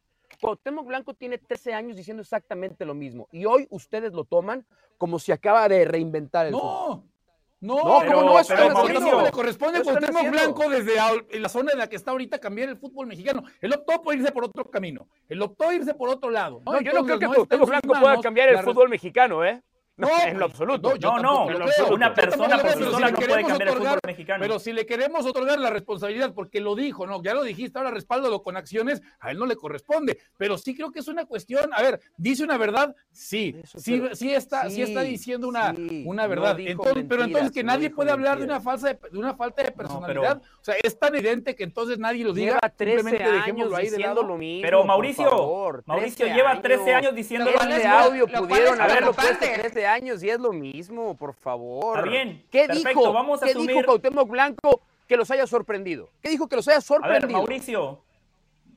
Cuauhtémoc 0.41 0.85
Blanco 0.87 1.13
tiene 1.13 1.37
13 1.37 1.73
años 1.73 1.95
diciendo 1.95 2.21
exactamente 2.21 2.83
lo 2.83 2.93
mismo. 2.93 3.27
Y 3.31 3.45
hoy 3.45 3.67
ustedes 3.69 4.11
lo 4.13 4.23
toman 4.25 4.65
como 4.97 5.19
si 5.19 5.31
acaba 5.31 5.69
de 5.69 5.85
reinventar 5.85 6.47
el 6.47 6.53
fútbol. 6.53 7.03
No, 7.61 7.75
no, 7.77 7.83
No, 7.83 7.83
no, 7.93 7.99
pero- 7.99 8.23
no, 8.23 8.39
eso 8.39 8.53
pero, 8.55 8.73
no 8.73 9.21
le 9.21 9.31
corresponde 9.31 9.79
a 9.79 9.83
Cuauhtémoc. 9.83 10.29
Blanco 10.31 10.67
desde 10.67 11.39
la 11.39 11.47
zona 11.47 11.73
en 11.73 11.77
la 11.77 11.87
que 11.87 11.95
está 11.95 12.09
ahorita 12.09 12.39
cambiar 12.39 12.69
el 12.69 12.77
fútbol 12.77 13.05
mexicano. 13.05 13.43
Él 13.61 13.71
optó 13.71 14.01
por 14.01 14.15
irse 14.15 14.31
por 14.31 14.45
otro 14.45 14.65
camino. 14.65 15.07
Él 15.29 15.41
optó 15.43 15.71
irse 15.71 15.93
por 15.93 16.09
otro 16.09 16.31
lado. 16.31 16.61
No, 16.65 16.81
yo 16.81 16.91
no 16.91 17.05
creo 17.05 17.19
que 17.19 17.27
Cuauhtémoc 17.27 17.69
Blanco 17.69 17.87
pueda 17.99 18.19
cambiar 18.19 18.49
el 18.49 18.59
fútbol 18.59 18.89
mexicano, 18.89 19.45
¿eh? 19.45 19.61
No, 19.97 20.07
No, 20.07 20.13
en 20.27 20.39
lo 20.39 20.45
absoluto. 20.45 20.95
yo 20.95 21.17
No, 21.17 21.47
no, 21.47 21.47
creo. 21.47 21.93
una 21.93 22.13
persona 22.13 22.57
por 22.57 22.71
sí 22.73 22.83
sola 22.83 23.11
no 23.11 23.17
puede 23.19 23.43
cambiar 23.45 23.61
el 23.61 23.67
fútbol 23.75 23.87
otorgar- 23.87 23.99
mexicano. 24.07 24.41
Pero 24.41 24.59
si 24.59 24.73
le 24.73 24.85
queremos 24.85 25.25
otorgar 25.25 25.59
la 25.59 25.69
responsabilidad, 25.69 26.33
porque 26.33 26.59
lo 26.59 26.75
dijo, 26.75 27.05
¿no? 27.05 27.21
Ya 27.21 27.33
lo 27.33 27.43
dijiste, 27.43 27.77
ahora 27.77 27.91
respáldalo 27.91 28.41
con 28.41 28.57
acciones, 28.57 29.01
a 29.19 29.31
él 29.31 29.37
no 29.37 29.45
le 29.45 29.55
corresponde. 29.55 30.17
Pero 30.37 30.57
sí 30.57 30.75
creo 30.75 30.91
que 30.91 30.99
es 30.99 31.07
una 31.07 31.25
cuestión, 31.25 31.69
a 31.73 31.81
ver, 31.81 31.99
dice 32.17 32.43
una 32.43 32.57
verdad, 32.57 32.95
sí, 33.11 33.55
Eso, 33.63 33.79
sí, 33.79 33.99
pero- 34.01 34.15
sí 34.15 34.33
está, 34.33 34.69
sí, 34.69 34.81
está 34.81 35.01
diciendo 35.01 35.47
una, 35.47 35.75
sí, 35.75 36.03
una 36.07 36.23
no 36.23 36.29
verdad. 36.29 36.59
entonces, 36.59 37.05
pero 37.07 37.23
entonces 37.23 37.51
que 37.51 37.63
no 37.63 37.71
nadie 37.73 37.89
puede 37.89 38.11
hablar 38.11 38.39
de 38.39 38.45
una 38.45 38.59
falsa 38.61 38.87
de, 38.93 38.99
de 39.11 39.17
una 39.19 39.35
falta 39.35 39.61
de 39.63 39.71
pero- 39.71 39.77
personalidad. 39.89 40.41
O 40.61 40.63
sea, 40.63 40.75
es 40.81 40.97
tan 40.97 41.13
evidente 41.15 41.55
que 41.55 41.63
entonces 41.63 41.99
nadie 41.99 42.23
lo 42.23 42.33
diga. 42.33 42.53
Lleva 42.53 42.69
13 42.69 42.97
simplemente 42.97 43.23
años 43.23 43.35
dejémoslo 43.45 43.75
ahí 43.75 43.89
de 43.89 43.99
lado. 43.99 44.23
lo 44.23 44.37
mismo. 44.37 44.61
Pero 44.61 44.83
Mauricio, 44.85 45.29
favor, 45.29 45.83
Mauricio 45.85 46.25
13 46.25 46.35
lleva 46.35 46.61
13 46.61 46.93
años 46.93 47.15
diciendo 47.15 47.51
Lo 47.51 47.59
Este 47.61 47.75
es 47.77 47.83
muy- 47.87 47.97
audio 47.97 48.27
pudieron 48.27 48.81
haberlo 48.81 49.13
puesto 49.13 49.45
preocupante. 49.81 49.83
13 49.83 49.87
años 49.87 50.23
y 50.23 50.29
es 50.29 50.39
lo 50.39 50.53
mismo, 50.53 51.15
por 51.15 51.33
favor. 51.33 51.97
Está 51.99 52.09
bien, 52.09 52.45
¿Qué 52.51 52.67
perfecto, 52.67 52.99
dijo? 52.99 53.13
vamos 53.13 53.41
a 53.41 53.45
¿Qué 53.45 53.51
asumir- 53.53 53.67
dijo 53.67 53.83
Cuauhtémoc 53.85 54.29
Blanco 54.29 54.81
que 55.07 55.17
los 55.17 55.29
haya 55.31 55.47
sorprendido? 55.47 56.09
¿Qué 56.21 56.29
dijo 56.29 56.47
que 56.47 56.55
los 56.55 56.67
haya 56.67 56.77
A 56.77 56.79
ver, 56.79 56.83
sorprendido? 56.85 57.39
Mauricio. 57.39 58.03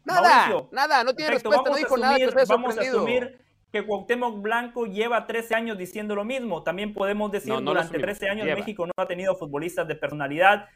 nada, 0.05 0.21
Mauricio, 0.47 0.69
nada, 0.73 1.05
no 1.05 1.15
tiene 1.15 1.31
perfecto, 1.33 1.51
respuesta, 1.51 1.57
no 1.57 1.63
vamos 1.65 1.77
a 1.77 1.79
dijo 1.79 1.97
nada 1.97 2.17
que 2.19 2.25
los 2.27 2.35
asumir- 2.35 2.41
haya 2.43 2.55
Vamos 2.55 2.69
a 2.71 2.73
sorprendido. 2.75 2.99
asumir 3.01 3.39
que 3.73 3.87
Cuauhtémoc 3.87 4.41
Blanco 4.43 4.87
lleva 4.87 5.27
13 5.27 5.55
años 5.55 5.77
diciendo 5.79 6.15
lo 6.15 6.25
mismo. 6.25 6.63
También 6.63 6.95
podemos 6.95 7.33
decir 7.33 7.53
No, 7.53 7.61
durante 7.61 7.81
asumimos, 7.97 8.03
13 8.19 8.29
años 8.29 8.47
lleva. 8.47 8.59
México 8.61 8.87
no 8.87 8.93
ha 8.97 9.07
tenido 9.07 9.35
futbolistas 9.35 9.89
de 9.89 9.97
personalidad. 9.97 10.69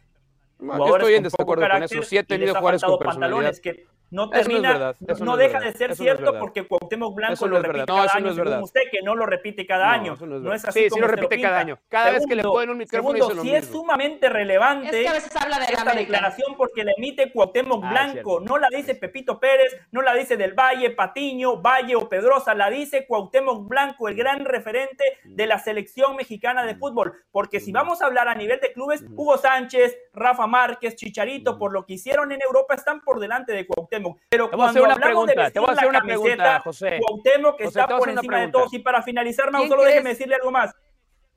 No, 0.58 0.72
jugadores 0.74 1.04
estoy 1.04 1.14
en 1.14 1.22
desacuerdo 1.22 1.68
con 1.68 1.82
eso. 1.84 2.02
Sí 2.02 2.16
he 2.18 2.24
tenido 2.24 2.54
jugadores 2.56 2.82
con 2.82 2.98
personalidad. 2.98 3.28
pantalones 3.36 3.60
que 3.60 3.86
no 4.10 4.24
Eso 4.24 4.30
no 4.32 4.36
es 4.38 4.46
termina, 4.46 4.72
verdad, 4.72 4.96
no, 5.00 5.14
eso 5.14 5.24
no 5.24 5.30
no 5.32 5.32
es 5.32 5.46
deja 5.46 5.58
verdad, 5.58 5.72
de 5.72 5.78
ser 5.78 5.90
no 5.90 5.96
cierto 5.96 6.38
porque 6.38 6.66
Cuauhtémoc 6.66 7.14
Blanco 7.14 7.34
Eso 7.34 7.46
lo 7.48 7.56
repite 7.56 7.72
verdad, 7.78 7.86
no, 7.86 7.94
cada 8.02 8.16
año, 8.16 8.28
es 8.28 8.34
según 8.34 8.44
verdad. 8.50 8.62
usted 8.62 8.80
que 8.90 9.02
no 9.02 9.14
lo 9.14 9.26
repite 9.26 9.66
cada 9.66 9.86
No, 9.86 9.92
año. 9.92 10.06
no 10.06 10.12
es 10.14 10.20
No 10.20 10.36
es 10.36 10.42
verdad. 10.42 10.68
así 10.68 10.78
Sí, 10.80 10.84
sí 10.84 10.90
como 10.90 11.02
lo 11.02 11.08
se 11.08 11.16
repite 11.16 11.42
cada 11.42 11.58
año. 11.58 11.78
Cada 11.88 12.10
vez 12.12 12.26
que 12.26 12.34
le 12.36 12.42
ponen 12.42 12.70
un 12.70 12.78
micrófono 12.78 13.16
segundo, 13.18 13.34
lo 13.34 13.42
sí 13.42 13.54
es 13.54 13.64
mismo. 13.66 13.80
sumamente 13.80 14.28
relevante 14.28 14.86
Es 14.88 14.96
que 15.02 15.08
a 15.08 15.12
veces 15.12 15.36
habla 15.36 15.56
de 15.56 15.64
la 15.64 15.68
esta 15.70 15.82
América. 15.82 16.00
declaración 16.12 16.56
porque 16.56 16.84
la 16.84 16.92
emite 16.96 17.32
Cuauhtémoc 17.32 17.84
Ah, 17.84 17.90
Blanco, 17.90 18.40
no 18.40 18.58
la 18.58 18.68
dice 18.70 18.94
Pepito 18.94 19.38
Pérez, 19.38 19.76
no 19.92 20.02
la 20.02 20.14
dice 20.14 20.36
Del 20.36 20.54
Valle, 20.54 20.90
Patiño, 20.90 21.60
Valle 21.60 21.94
o 21.96 22.08
Pedrosa, 22.08 22.54
la 22.54 22.70
dice 22.70 23.06
Cuauhtémoc 23.06 23.68
Blanco, 23.68 24.08
el 24.08 24.14
gran 24.14 24.44
referente 24.44 25.04
de 25.24 25.46
la 25.46 25.58
selección 25.58 26.16
mexicana 26.16 26.62
Mm. 26.62 26.66
de 26.66 26.74
fútbol. 26.76 27.12
Porque 27.30 27.60
si 27.60 27.72
vamos 27.72 28.00
a 28.00 28.06
hablar 28.06 28.28
a 28.28 28.34
nivel 28.34 28.58
de 28.60 28.72
clubes, 28.72 29.04
Hugo 29.14 29.36
Sánchez, 29.36 29.96
Rafa 30.14 30.46
Márquez, 30.46 30.96
Chicharito, 30.96 31.54
Mm. 31.54 31.58
por 31.58 31.72
lo 31.72 31.84
que 31.84 31.94
hicieron 31.94 32.32
en 32.32 32.40
Europa, 32.42 32.74
están 32.74 33.00
por 33.02 33.20
delante 33.20 33.52
de 33.52 33.66
Cuauhtémoc. 33.66 33.97
Pero 34.28 34.48
Te 34.50 34.56
voy 34.56 34.66
a 34.66 34.68
hacer 34.70 34.82
cuando 34.82 34.82
una 34.82 34.92
hablamos 34.94 35.26
de 35.26 35.32
pregunta, 35.34 35.50
te 35.52 35.60
voy 35.60 35.68
a 35.68 35.72
hacer 35.72 35.84
la 35.84 35.90
una 35.90 36.00
pregunta, 36.02 36.60
José. 36.60 37.00
Cuauhtémoc 37.00 37.52
José, 37.52 37.64
está 37.64 37.86
por 37.88 37.96
hacer 38.08 38.14
encima 38.14 38.40
de 38.40 38.48
todos. 38.48 38.72
Y 38.72 38.78
para 38.78 39.02
finalizar, 39.02 39.50
Mau, 39.50 39.62
¿Quién 39.62 39.70
solo 39.70 39.82
crees? 39.82 39.94
déjeme 39.96 40.10
decirle 40.10 40.34
algo 40.34 40.50
más. 40.50 40.74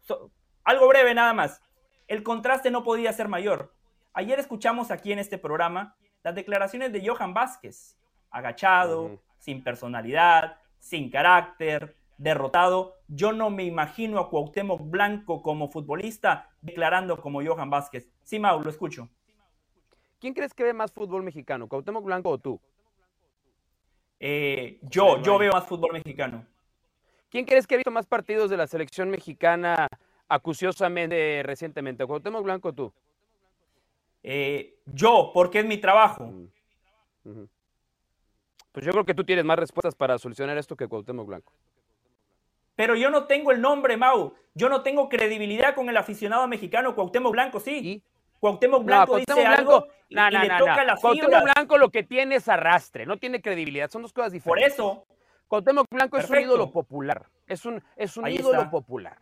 So- 0.02 0.32
algo 0.64 0.88
breve 0.88 1.14
nada 1.14 1.34
más. 1.34 1.62
El 2.08 2.24
contraste 2.24 2.72
no 2.72 2.84
podía 2.84 3.12
ser 3.14 3.28
mayor. 3.28 3.74
Ayer 4.14 4.40
escuchamos 4.40 4.92
aquí 4.92 5.12
en 5.12 5.20
este 5.20 5.38
programa 5.38 5.96
las 6.24 6.36
declaraciones 6.36 6.92
de 6.92 7.08
Johan 7.08 7.34
Vázquez, 7.34 7.98
agachado, 8.30 9.20
sin 9.38 9.64
personalidad, 9.64 10.58
sin 10.80 11.10
carácter, 11.10 11.96
derrotado. 12.18 12.98
Yo 13.08 13.32
no 13.32 13.50
me 13.50 13.64
imagino 13.64 14.20
a 14.20 14.30
Cuauhtémoc 14.30 14.82
Blanco 14.90 15.42
como 15.42 15.70
futbolista 15.70 16.50
declarando 16.62 17.20
como 17.20 17.44
Johan 17.44 17.70
Vázquez. 17.70 18.08
Sí, 18.24 18.38
Mau, 18.40 18.62
lo 18.62 18.70
escucho. 18.70 19.10
¿Quién 20.22 20.36
crees 20.36 20.54
que 20.54 20.64
ve 20.64 20.72
más 20.72 20.92
fútbol 20.92 21.24
mexicano, 21.24 21.68
Cuauhtémoc 21.68 22.06
Blanco 22.06 22.30
o 22.30 22.38
tú? 22.38 22.62
Eh, 24.20 24.78
yo, 24.84 25.20
yo 25.24 25.40
veo 25.40 25.52
más 25.52 25.66
fútbol 25.66 25.94
mexicano. 25.94 26.46
¿Quién 27.32 27.44
crees 27.44 27.66
que 27.66 27.74
ha 27.74 27.78
visto 27.80 27.90
más 27.90 28.06
partidos 28.06 28.52
de 28.52 28.58
la 28.58 28.68
selección 28.68 29.10
mexicana 29.10 29.88
acuciosamente 30.28 31.42
recientemente, 31.44 32.06
Cuauhtémoc 32.06 32.44
Blanco 32.44 32.70
o 32.70 32.74
tú? 32.74 32.94
Eh, 34.22 34.78
yo, 34.86 35.32
porque 35.34 35.62
es 35.62 35.66
mi 35.66 35.80
trabajo. 35.80 36.32
Ujú. 37.26 37.50
Pues 38.72 38.86
yo 38.86 38.92
creo 38.92 39.06
que 39.06 39.16
tú 39.16 39.24
tienes 39.24 39.44
más 39.44 39.58
respuestas 39.58 39.96
para 39.96 40.20
solucionar 40.20 40.56
esto 40.56 40.76
que 40.76 40.88
Cuauhtémoc 40.88 41.26
Blanco. 41.26 41.52
Pero 42.76 42.96
yo 42.96 43.10
no 43.10 43.26
tengo 43.26 43.52
el 43.52 43.60
nombre, 43.60 43.98
Mau. 43.98 44.36
Yo 44.54 44.70
no 44.70 44.84
tengo 44.84 45.10
credibilidad 45.10 45.74
con 45.74 45.90
el 45.90 45.98
aficionado 45.98 46.48
mexicano. 46.48 46.94
Cuauhtémoc 46.94 47.32
Blanco, 47.32 47.60
sí. 47.60 47.80
¿Y? 47.80 48.04
Cuauhtémoc 48.42 48.84
Blanco 48.84 49.18
dice 49.18 49.32
Cuauhtémoc 49.34 49.58
algo 49.60 49.72
Blanco, 49.82 49.94
y, 50.10 50.16
no, 50.16 50.28
y 50.30 50.34
no, 50.34 50.40
le 50.42 50.50
toca 50.58 50.76
no. 50.78 50.84
las 50.84 51.00
Cuauhtémoc 51.00 51.30
fibras. 51.30 51.44
Blanco 51.54 51.78
lo 51.78 51.90
que 51.92 52.04
tiene 52.04 52.36
es 52.36 52.50
arrastre, 52.50 53.06
no 53.06 53.18
tiene 53.18 53.40
credibilidad, 53.42 53.90
son 53.90 54.02
dos 54.02 54.12
cosas 54.12 54.32
Por 54.32 54.34
diferentes. 54.58 54.74
eso, 54.74 55.06
Cuauhtémoc 55.48 55.86
Blanco 55.92 56.18
es 56.18 56.28
un 56.30 56.40
ídolo 56.40 56.72
popular, 56.72 57.28
es 57.48 57.66
un, 57.66 57.84
es 57.96 58.18
un 58.18 58.26
Ahí 58.26 58.36
ídolo 58.36 58.58
está. 58.58 58.72
popular. 58.72 59.18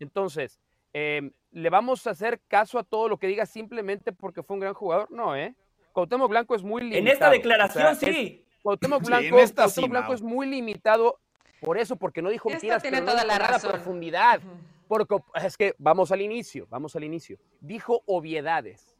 Entonces, 0.00 0.58
eh, 0.92 1.30
¿le 1.52 1.70
vamos 1.70 2.04
a 2.06 2.10
hacer 2.10 2.40
caso 2.48 2.78
a 2.80 2.82
todo 2.82 3.08
lo 3.08 3.16
que 3.16 3.28
diga 3.28 3.46
simplemente 3.46 4.12
porque 4.12 4.42
fue 4.42 4.54
un 4.54 4.60
gran 4.60 4.74
jugador? 4.74 5.08
No, 5.10 5.36
¿eh? 5.36 5.54
Cuauhtémoc 5.92 6.28
Blanco 6.28 6.56
es 6.56 6.64
muy 6.64 6.82
limitado. 6.82 7.00
En 7.00 7.08
esta 7.08 7.30
declaración 7.30 7.86
O 7.86 7.94
sea, 7.94 8.08
es- 8.10 8.16
sí. 8.16 8.44
Cuauhtémoc 8.60 9.02
Sí, 9.02 9.06
Blanco, 9.06 9.38
en 9.38 9.44
esta 9.44 9.62
Cuauhtémoc 9.62 9.84
sí, 9.86 9.90
Blanco 9.90 10.06
Mau. 10.08 10.14
es 10.14 10.22
muy 10.22 10.46
limitado 10.48 11.20
por 11.60 11.78
eso, 11.78 11.94
porque 11.94 12.22
no 12.22 12.30
dijo 12.30 12.48
Esta 12.48 12.56
mentiras, 12.56 12.82
tiene 12.82 12.98
pero 13.02 13.12
toda 13.12 13.24
la 13.24 13.38
razón. 13.38 13.70
profundidad. 13.70 14.40
Porque 14.94 15.16
es 15.42 15.56
que 15.56 15.74
vamos 15.78 16.12
al 16.12 16.20
inicio, 16.20 16.68
vamos 16.70 16.94
al 16.94 17.02
inicio. 17.02 17.36
Dijo 17.60 18.04
obviedades. 18.06 18.96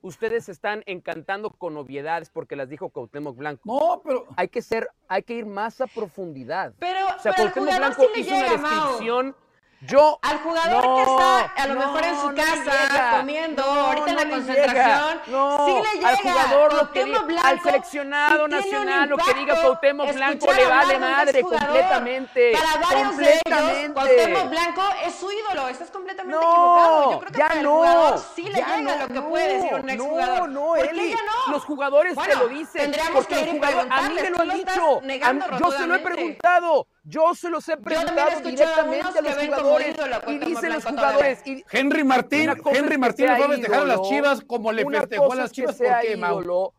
Ustedes 0.00 0.48
están 0.48 0.82
encantando 0.86 1.50
con 1.50 1.76
obviedades 1.76 2.28
porque 2.28 2.56
las 2.56 2.68
dijo 2.68 2.88
Cuauhtémoc 2.90 3.36
Blanco. 3.36 3.62
No, 3.64 4.02
pero 4.04 4.26
Hay 4.36 4.48
que 4.48 4.60
ser, 4.62 4.88
hay 5.06 5.22
que 5.22 5.34
ir 5.34 5.46
más 5.46 5.80
a 5.80 5.86
profundidad. 5.86 6.74
Pero, 6.80 7.06
O 7.16 7.20
sea, 7.20 7.34
pero 7.36 7.52
Cuauhtémoc 7.52 7.76
Blanco 7.76 8.02
sí 8.12 8.20
hizo 8.22 8.34
llega, 8.34 8.54
una 8.54 8.62
Mau. 8.62 9.34
Yo 9.84 10.16
Al 10.22 10.38
jugador 10.38 10.84
No, 10.86 10.94
que 10.94 11.02
está 11.02 11.40
a 11.60 11.66
lo 11.66 11.74
no, 11.74 11.80
mejor 11.80 12.04
en 12.04 12.16
su 12.20 12.30
no 12.30 12.36
casa 12.36 13.16
comiendo, 13.18 13.62
ahorita 13.64 14.10
en 14.10 14.16
la 14.16 14.28
concentración, 14.30 15.20
sí 15.24 15.72
le 15.82 15.98
llega. 15.98 16.08
al 16.08 16.16
jugador 16.18 16.74
lo 16.74 16.92
que 16.92 17.04
diga- 17.04 17.42
al 17.42 17.60
seleccionado 17.62 18.46
nacional 18.48 19.08
lo 19.08 19.16
que 19.16 19.34
diga 19.34 19.60
Cuauhtémoc 19.60 20.12
Blanco 20.14 20.52
le 20.52 20.66
vale 20.66 20.98
madre 21.00 21.42
completamente. 21.42 22.52
Para 22.52 22.86
varios 22.86 23.16
de 23.16 23.24
ellos, 23.24 23.40
completamente. 23.44 23.92
Cuauhtémoc 23.92 24.50
Blanco 24.50 24.82
es 25.04 25.14
su 25.16 25.30
ídolo. 25.32 25.68
Estás 25.68 25.90
completamente 25.90 26.38
equivocado. 26.46 27.10
Yo 27.12 27.18
creo 27.18 27.32
que 27.32 27.38
ya 27.38 27.46
para 27.48 27.58
el 27.58 27.64
no. 27.64 27.70
jugador 27.74 28.18
sí 28.36 28.42
le 28.44 28.62
llega 28.62 28.96
lo 28.96 29.08
que 29.08 29.20
puede 29.22 29.54
decir 29.54 29.74
un 29.74 29.90
exjugador. 29.90 30.48
No, 30.48 30.76
no. 30.76 31.52
Los 31.52 31.64
jugadores 31.64 32.14
Bueno, 32.14 32.32
te 32.32 32.38
lo 32.38 32.48
dicen. 32.48 32.82
tendríamos 32.82 33.12
porque 33.14 33.34
que 33.34 33.40
los 33.46 33.54
jugadores- 33.56 33.92
a 33.92 34.02
mí 34.02 34.14
me 34.14 34.30
lo 34.30 34.40
han 34.42 34.50
dicho. 34.50 35.00
mí- 35.02 35.58
yo 35.58 35.70
se 35.72 35.86
lo 35.88 35.94
he 35.96 35.98
preguntado. 35.98 36.86
Yo 37.04 37.34
se 37.34 37.50
los 37.50 37.68
he 37.68 37.76
preguntado 37.78 38.30
directamente 38.42 39.18
a 39.18 39.22
los 39.22 39.34
como 39.60 39.71
jugadores. 39.80 40.22
Y 40.28 40.38
dicen 40.38 40.72
los 40.72 40.84
jugadores. 40.84 41.46
y- 41.46 41.64
Henry 41.70 42.04
Martín, 42.04 42.50
Henry 42.72 42.98
Martín 42.98 43.26
fue 43.36 43.44
a 43.44 43.48
festejar 43.48 43.80
a 43.82 43.84
las 43.86 44.02
Chivas 44.02 44.40
como 44.44 44.72
le 44.72 44.84
festejó 44.84 45.32
a 45.32 45.36
las 45.36 45.52
Chivas. 45.52 45.76
sea 45.76 45.98
¿Por 46.00 46.08
qué, 46.08 46.16
Mau? 46.16 46.72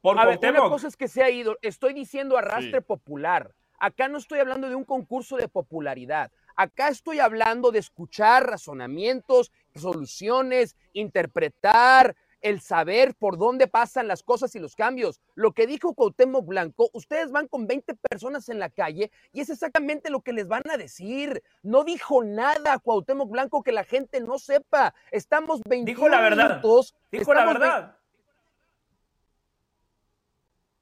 Por 0.00 0.18
A 0.18 0.26
ver, 0.26 0.38
una 0.50 0.60
cosa 0.68 0.88
es 0.88 0.96
que 0.96 1.06
sea 1.06 1.30
ídolo. 1.30 1.58
Estoy 1.62 1.92
diciendo 1.94 2.36
arrastre 2.36 2.78
Sí. 2.80 2.84
popular. 2.84 3.54
Acá 3.78 4.08
no 4.08 4.18
estoy 4.18 4.40
hablando 4.40 4.68
de 4.68 4.74
un 4.74 4.84
concurso 4.84 5.36
de 5.36 5.48
popularidad. 5.48 6.30
Acá 6.56 6.88
estoy 6.88 7.20
hablando 7.20 7.70
de 7.70 7.78
escuchar 7.78 8.46
razonamientos, 8.48 9.52
soluciones, 9.74 10.76
interpretar, 10.92 12.16
el 12.42 12.60
saber 12.60 13.14
por 13.14 13.38
dónde 13.38 13.68
pasan 13.68 14.08
las 14.08 14.22
cosas 14.22 14.54
y 14.54 14.58
los 14.58 14.76
cambios. 14.76 15.20
Lo 15.34 15.52
que 15.52 15.66
dijo 15.66 15.94
Cuauhtémoc 15.94 16.44
Blanco, 16.46 16.90
ustedes 16.92 17.30
van 17.32 17.48
con 17.48 17.66
20 17.66 17.94
personas 17.94 18.48
en 18.48 18.58
la 18.58 18.68
calle 18.68 19.10
y 19.32 19.40
es 19.40 19.48
exactamente 19.50 20.10
lo 20.10 20.20
que 20.20 20.32
les 20.32 20.48
van 20.48 20.62
a 20.70 20.76
decir. 20.76 21.42
No 21.62 21.84
dijo 21.84 22.22
nada 22.24 22.78
Cuauhtémoc 22.78 23.30
Blanco 23.30 23.62
que 23.62 23.72
la 23.72 23.84
gente 23.84 24.20
no 24.20 24.38
sepa. 24.38 24.94
Estamos 25.10 25.60
21 25.64 25.86
Dijo 25.86 26.08
la 26.08 26.20
verdad. 26.20 26.48
minutos. 26.48 26.94
Dijo 27.10 27.32
la 27.32 27.46
verdad. 27.46 27.96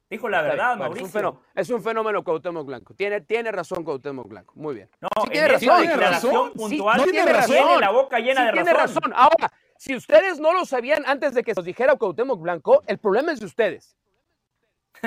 Dijo 0.09 0.29
la 0.29 0.43
verdad, 0.43 0.77
bueno, 0.77 0.83
Mauricio. 0.95 1.07
Es 1.07 1.07
un, 1.07 1.13
fenómeno, 1.13 1.43
es 1.55 1.71
un 1.71 1.83
fenómeno 1.85 2.25
Cuauhtémoc 2.25 2.67
Blanco. 2.67 2.95
Tiene, 2.95 3.21
tiene 3.21 3.53
razón 3.53 3.85
Cuauhtémoc 3.85 4.27
Blanco. 4.27 4.55
Muy 4.57 4.75
bien. 4.75 4.91
No, 5.01 5.09
Sí 5.23 5.31
tiene 5.31 5.49
razón, 5.49 5.83
declaración 5.87 6.33
razón. 6.35 6.53
puntual 6.55 6.95
Sí, 7.01 7.07
no 7.07 7.13
tiene, 7.13 7.25
tiene 7.27 7.33
razón. 7.39 7.57
tiene 7.57 7.79
la 7.81 7.91
boca 7.91 8.19
llena 8.19 8.41
Sí 8.41 8.47
de 8.49 8.53
tiene 8.53 8.73
razón. 8.73 8.97
razón. 8.97 9.13
Ahora, 9.15 9.53
si 9.81 9.95
ustedes 9.97 10.39
no 10.39 10.53
lo 10.53 10.67
sabían 10.67 11.05
antes 11.07 11.33
de 11.33 11.43
que 11.43 11.55
nos 11.55 11.65
dijera 11.65 11.97
Cuauhtémoc 11.97 12.39
Blanco, 12.39 12.83
el 12.87 12.99
problema 12.99 13.33
es 13.33 13.41
de 13.41 13.47
ustedes. 13.47 13.97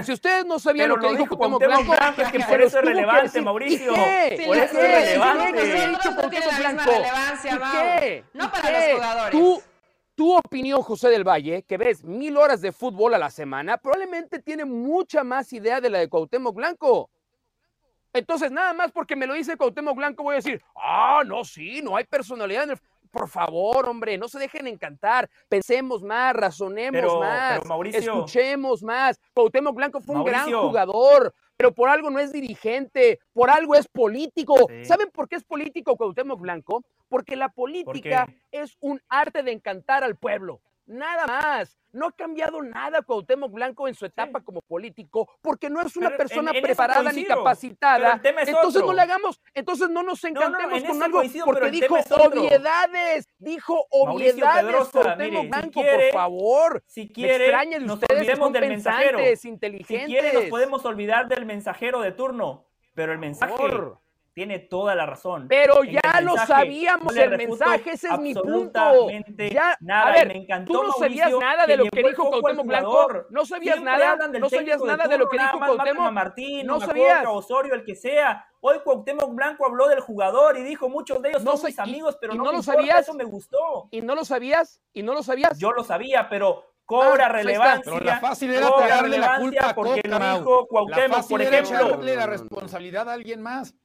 Si 0.03 0.11
ustedes 0.11 0.47
no 0.47 0.57
sabían 0.57 0.85
Pero 0.85 0.95
lo 0.95 1.01
que 1.01 1.13
lo 1.13 1.19
dijo 1.19 1.37
Cuauhtémoc 1.37 1.59
Cuauhtémoc 1.59 1.85
Blanco, 1.85 2.15
Blanco, 2.15 2.21
es 2.23 2.31
que 2.31 2.39
por 2.39 2.59
eso 2.59 2.79
es 2.79 2.85
relevante. 2.85 3.41
Mauricio. 3.43 3.91
¿Y 3.91 3.95
qué? 3.95 4.35
Sí, 4.39 4.45
Por 4.47 4.57
¿Y 4.57 4.59
eso 4.61 4.79
es 4.79 5.05
relevante. 5.05 5.47
¿Y 5.47 5.53
qué? 5.53 5.61
¿Qué 5.61 5.77
ha 5.77 5.87
dicho 5.89 6.09
Nosotros 6.09 6.23
no 6.23 6.29
tiene 6.31 6.45
la 6.47 6.69
misma 6.69 6.85
relevancia, 6.85 7.51
¿Y 7.53 7.59
Mau. 7.59 7.71
qué? 7.99 8.25
No 8.33 8.45
¿Y 8.45 8.47
para 8.47 8.67
qué? 8.67 8.73
los 8.73 8.95
jugadores. 8.95 9.31
Tú, 9.31 9.63
tu 10.15 10.35
opinión, 10.35 10.81
José 10.81 11.09
del 11.09 11.23
Valle, 11.23 11.61
que 11.61 11.77
ves 11.77 12.03
mil 12.03 12.35
horas 12.35 12.59
de 12.59 12.71
fútbol 12.71 13.13
a 13.13 13.19
la 13.19 13.29
semana, 13.29 13.77
probablemente 13.77 14.39
tiene 14.39 14.65
mucha 14.65 15.23
más 15.23 15.53
idea 15.53 15.81
de 15.81 15.91
la 15.91 15.99
de 15.99 16.09
Cuauhtémoc 16.09 16.55
Blanco. 16.55 17.11
Entonces, 18.11 18.51
nada 18.51 18.73
más 18.73 18.91
porque 18.91 19.15
me 19.15 19.27
lo 19.27 19.35
dice 19.35 19.55
Cuauhtémoc 19.55 19.95
Blanco, 19.95 20.23
voy 20.23 20.33
a 20.33 20.37
decir, 20.37 20.63
ah, 20.75 21.21
no, 21.23 21.43
sí, 21.43 21.83
no 21.83 21.95
hay 21.95 22.05
personalidad 22.05 22.63
en 22.63 22.71
el... 22.71 22.79
Por 23.13 23.29
favor, 23.29 23.87
hombre, 23.87 24.17
no 24.17 24.27
se 24.27 24.39
dejen 24.39 24.65
encantar. 24.65 25.29
Pensemos 25.47 26.01
más, 26.01 26.33
razonemos 26.35 26.99
Pero- 26.99 27.19
más, 27.19 27.59
pero, 27.59 27.69
Mauricio- 27.69 27.99
escuchemos 27.99 28.81
más. 28.81 29.19
Cuauhtémoc 29.35 29.75
Blanco 29.75 30.01
fue 30.01 30.15
un 30.15 30.23
gran 30.23 30.51
jugador, 30.51 31.31
pero 31.55 31.71
por 31.75 31.89
algo 31.89 32.09
no 32.09 32.17
es 32.17 32.33
dirigente, 32.33 33.19
por 33.31 33.51
algo 33.51 33.75
es 33.75 33.87
político. 33.87 34.55
Sí. 34.67 34.85
¿Saben 34.85 35.11
por 35.11 35.29
qué 35.29 35.35
es 35.35 35.43
político 35.43 35.95
Cuauhtémoc 35.95 36.39
Blanco? 36.41 36.83
Porque 37.07 37.35
la 37.35 37.49
política 37.49 38.27
es 38.51 38.77
un 38.79 38.99
arte 39.09 39.43
de 39.43 39.51
encantar 39.51 40.03
al 40.03 40.15
pueblo. 40.15 40.59
Nada 40.85 41.25
más. 41.27 41.77
No 41.93 42.07
ha 42.07 42.11
cambiado 42.11 42.61
nada 42.63 43.03
Cuauhtémoc 43.03 43.51
Blanco 43.51 43.87
en 43.87 43.93
su 43.93 44.05
etapa 44.05 44.41
como 44.43 44.61
político, 44.61 45.29
porque 45.41 45.69
no 45.69 45.79
es 45.79 45.95
una 45.95 46.09
Pero 46.09 46.17
persona 46.17 46.49
en- 46.51 46.57
en 46.57 46.63
eso 46.63 46.67
preparada 46.67 47.03
ni 47.03 47.09
coincido, 47.09 47.37
capacitada. 47.37 48.21
entonces 48.23 48.81
otro. 48.81 48.87
no 48.87 48.93
le 48.93 49.01
hagamos, 49.03 49.39
entonces 49.53 49.89
no 49.89 50.01
nos 50.01 50.23
no, 50.23 50.29
encantemos 50.29 50.79
en 50.81 50.87
con 50.87 51.03
algo, 51.03 51.17
coincido, 51.19 51.45
porque 51.45 51.69
dijo 51.69 51.95
obviedades, 51.95 53.27
dijo 53.37 53.85
obviedades 53.91 54.65
Pedrosa, 54.65 54.91
Cuauhtémoc 54.91 55.19
mire, 55.19 55.41
si 55.41 55.47
Blanco, 55.47 55.71
quiere, 55.81 56.03
por 56.09 56.13
favor. 56.19 56.83
Si 56.87 57.09
quiere, 57.13 57.45
extraña 57.45 57.79
de 57.79 57.85
nos 57.85 57.93
ustedes 58.01 58.19
olvidemos 58.19 58.45
son 58.45 58.53
del 58.53 58.69
mensajero. 58.69 59.19
Si 59.35 59.57
quiere, 60.05 60.33
nos 60.33 60.43
podemos 60.45 60.85
olvidar 60.85 61.27
del 61.27 61.45
mensajero 61.45 62.01
de 62.01 62.11
turno. 62.11 62.65
Pero 62.95 63.11
el 63.11 63.19
mensaje. 63.19 63.53
Tiene 64.33 64.59
toda 64.59 64.95
la 64.95 65.05
razón. 65.05 65.47
Pero 65.47 65.83
En 65.83 65.91
ya 65.93 66.21
lo 66.21 66.35
sabíamos, 66.37 67.13
no 67.15 67.21
el 67.21 67.37
mensaje, 67.37 67.91
ese 67.91 68.07
es 68.09 68.19
mi 68.19 68.33
punto. 68.33 68.79
absolutamente 68.79 69.49
Ya, 69.51 69.77
nada. 69.79 70.09
a 70.09 70.11
ver, 70.13 70.27
me 70.27 70.37
encantó, 70.37 70.73
tú 70.73 70.83
no 70.83 70.91
sabías 70.93 71.31
nada 71.39 71.65
de 71.65 71.77
lo 71.77 71.85
que 71.85 72.03
dijo 72.03 72.29
Cuauhtémoc 72.29 72.65
Blanco, 72.65 73.07
no 73.29 73.45
sabías 73.45 73.81
nada, 73.81 74.17
no 74.39 74.49
sabías 74.49 74.81
nada 74.81 75.07
de 75.07 75.17
lo 75.17 75.29
que 75.29 75.37
dijo 75.37 75.63
a 75.63 75.67
Cuauhtémoc, 75.67 76.11
Martín, 76.11 76.65
no 76.67 76.79
sabías. 76.79 77.23
Osorio, 77.27 77.73
el 77.75 77.83
que 77.85 77.95
sea. 77.95 78.45
Hoy 78.61 78.79
Cuauhtémoc 78.83 79.33
Blanco 79.35 79.65
habló 79.65 79.87
del 79.87 79.99
jugador 79.99 80.57
y 80.57 80.63
dijo 80.63 80.89
muchos 80.89 81.21
de 81.21 81.29
ellos 81.29 81.43
No 81.43 81.51
son 81.51 81.59
sé- 81.61 81.67
mis 81.67 81.79
amigos, 81.79 82.17
pero 82.19 82.33
y 82.33 82.37
no, 82.37 82.43
no 82.45 82.51
me 82.51 82.57
lo 82.57 82.59
importa, 82.61 82.79
sabías. 82.79 82.99
eso 83.01 83.13
me 83.13 83.23
gustó. 83.25 83.87
y 83.91 84.01
no 84.01 84.15
lo 84.15 84.25
sabías, 84.25 84.81
y 84.93 85.03
no 85.03 85.13
lo 85.13 85.21
sabías. 85.21 85.57
Yo 85.59 85.71
lo 85.73 85.83
sabía, 85.83 86.27
pero 86.29 86.63
cobra 86.85 87.05
Ah, 87.05 87.11
ahí 87.11 87.19
está. 87.21 87.27
relevancia. 87.37 87.91
Pero 87.93 88.05
la 88.05 88.19
fácil 88.19 88.53
era 88.53 88.67
cobra 88.69 88.87
la 88.87 89.01
relevancia 89.01 89.39
culpa 89.41 89.69
a 89.69 89.75
porque 89.75 90.01
Coca, 90.01 90.19
lo 90.19 90.37
dijo 90.39 90.61
La 90.61 90.67
Cuauhtémoc, 90.67 91.17
fácil 91.17 91.33
por 91.37 91.41
era 91.41 91.57
ejemplo. 91.59 91.87
echarle 91.87 92.15
la 92.15 92.21
No, 92.21 92.21
no, 92.21 92.25
no. 92.25 92.31
responsabilidad 92.31 93.09
a 93.09 93.13
alguien 93.13 93.41
más. 93.41 93.75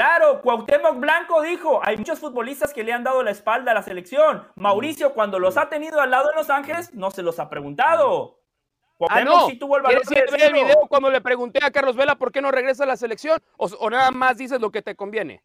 Claro, 0.00 0.42
Cuauhtémoc 0.42 1.00
Blanco 1.00 1.40
dijo, 1.40 1.80
hay 1.82 1.96
muchos 1.96 2.18
futbolistas 2.18 2.74
que 2.74 2.84
le 2.84 2.92
han 2.92 3.02
dado 3.02 3.22
la 3.22 3.30
espalda 3.30 3.70
a 3.70 3.74
la 3.74 3.82
selección. 3.82 4.46
Mauricio, 4.54 5.14
cuando 5.14 5.38
los 5.38 5.56
ha 5.56 5.70
tenido 5.70 6.02
al 6.02 6.10
lado 6.10 6.28
en 6.30 6.36
Los 6.36 6.50
Ángeles, 6.50 6.92
no 6.92 7.10
se 7.10 7.22
los 7.22 7.38
ha 7.38 7.48
preguntado. 7.48 8.38
Ah, 8.38 8.96
Cuauhtémoc 8.98 9.34
no. 9.34 9.46
sí 9.48 9.58
tuvo 9.58 9.78
el 9.78 9.82
valor 9.84 10.02
¿Quieres 10.02 10.10
de 10.10 10.18
ir 10.18 10.28
a 10.28 10.30
ver 10.32 10.34
el 10.34 10.52
decirlo. 10.52 10.66
video 10.74 10.88
cuando 10.90 11.10
le 11.10 11.22
pregunté 11.22 11.60
a 11.64 11.70
Carlos 11.70 11.96
Vela 11.96 12.16
por 12.16 12.30
qué 12.30 12.42
no 12.42 12.50
regresa 12.50 12.84
a 12.84 12.86
la 12.86 12.98
selección? 12.98 13.40
¿O, 13.56 13.68
o 13.68 13.88
nada 13.88 14.10
más 14.10 14.36
dices 14.36 14.60
lo 14.60 14.70
que 14.70 14.82
te 14.82 14.94
conviene? 14.94 15.42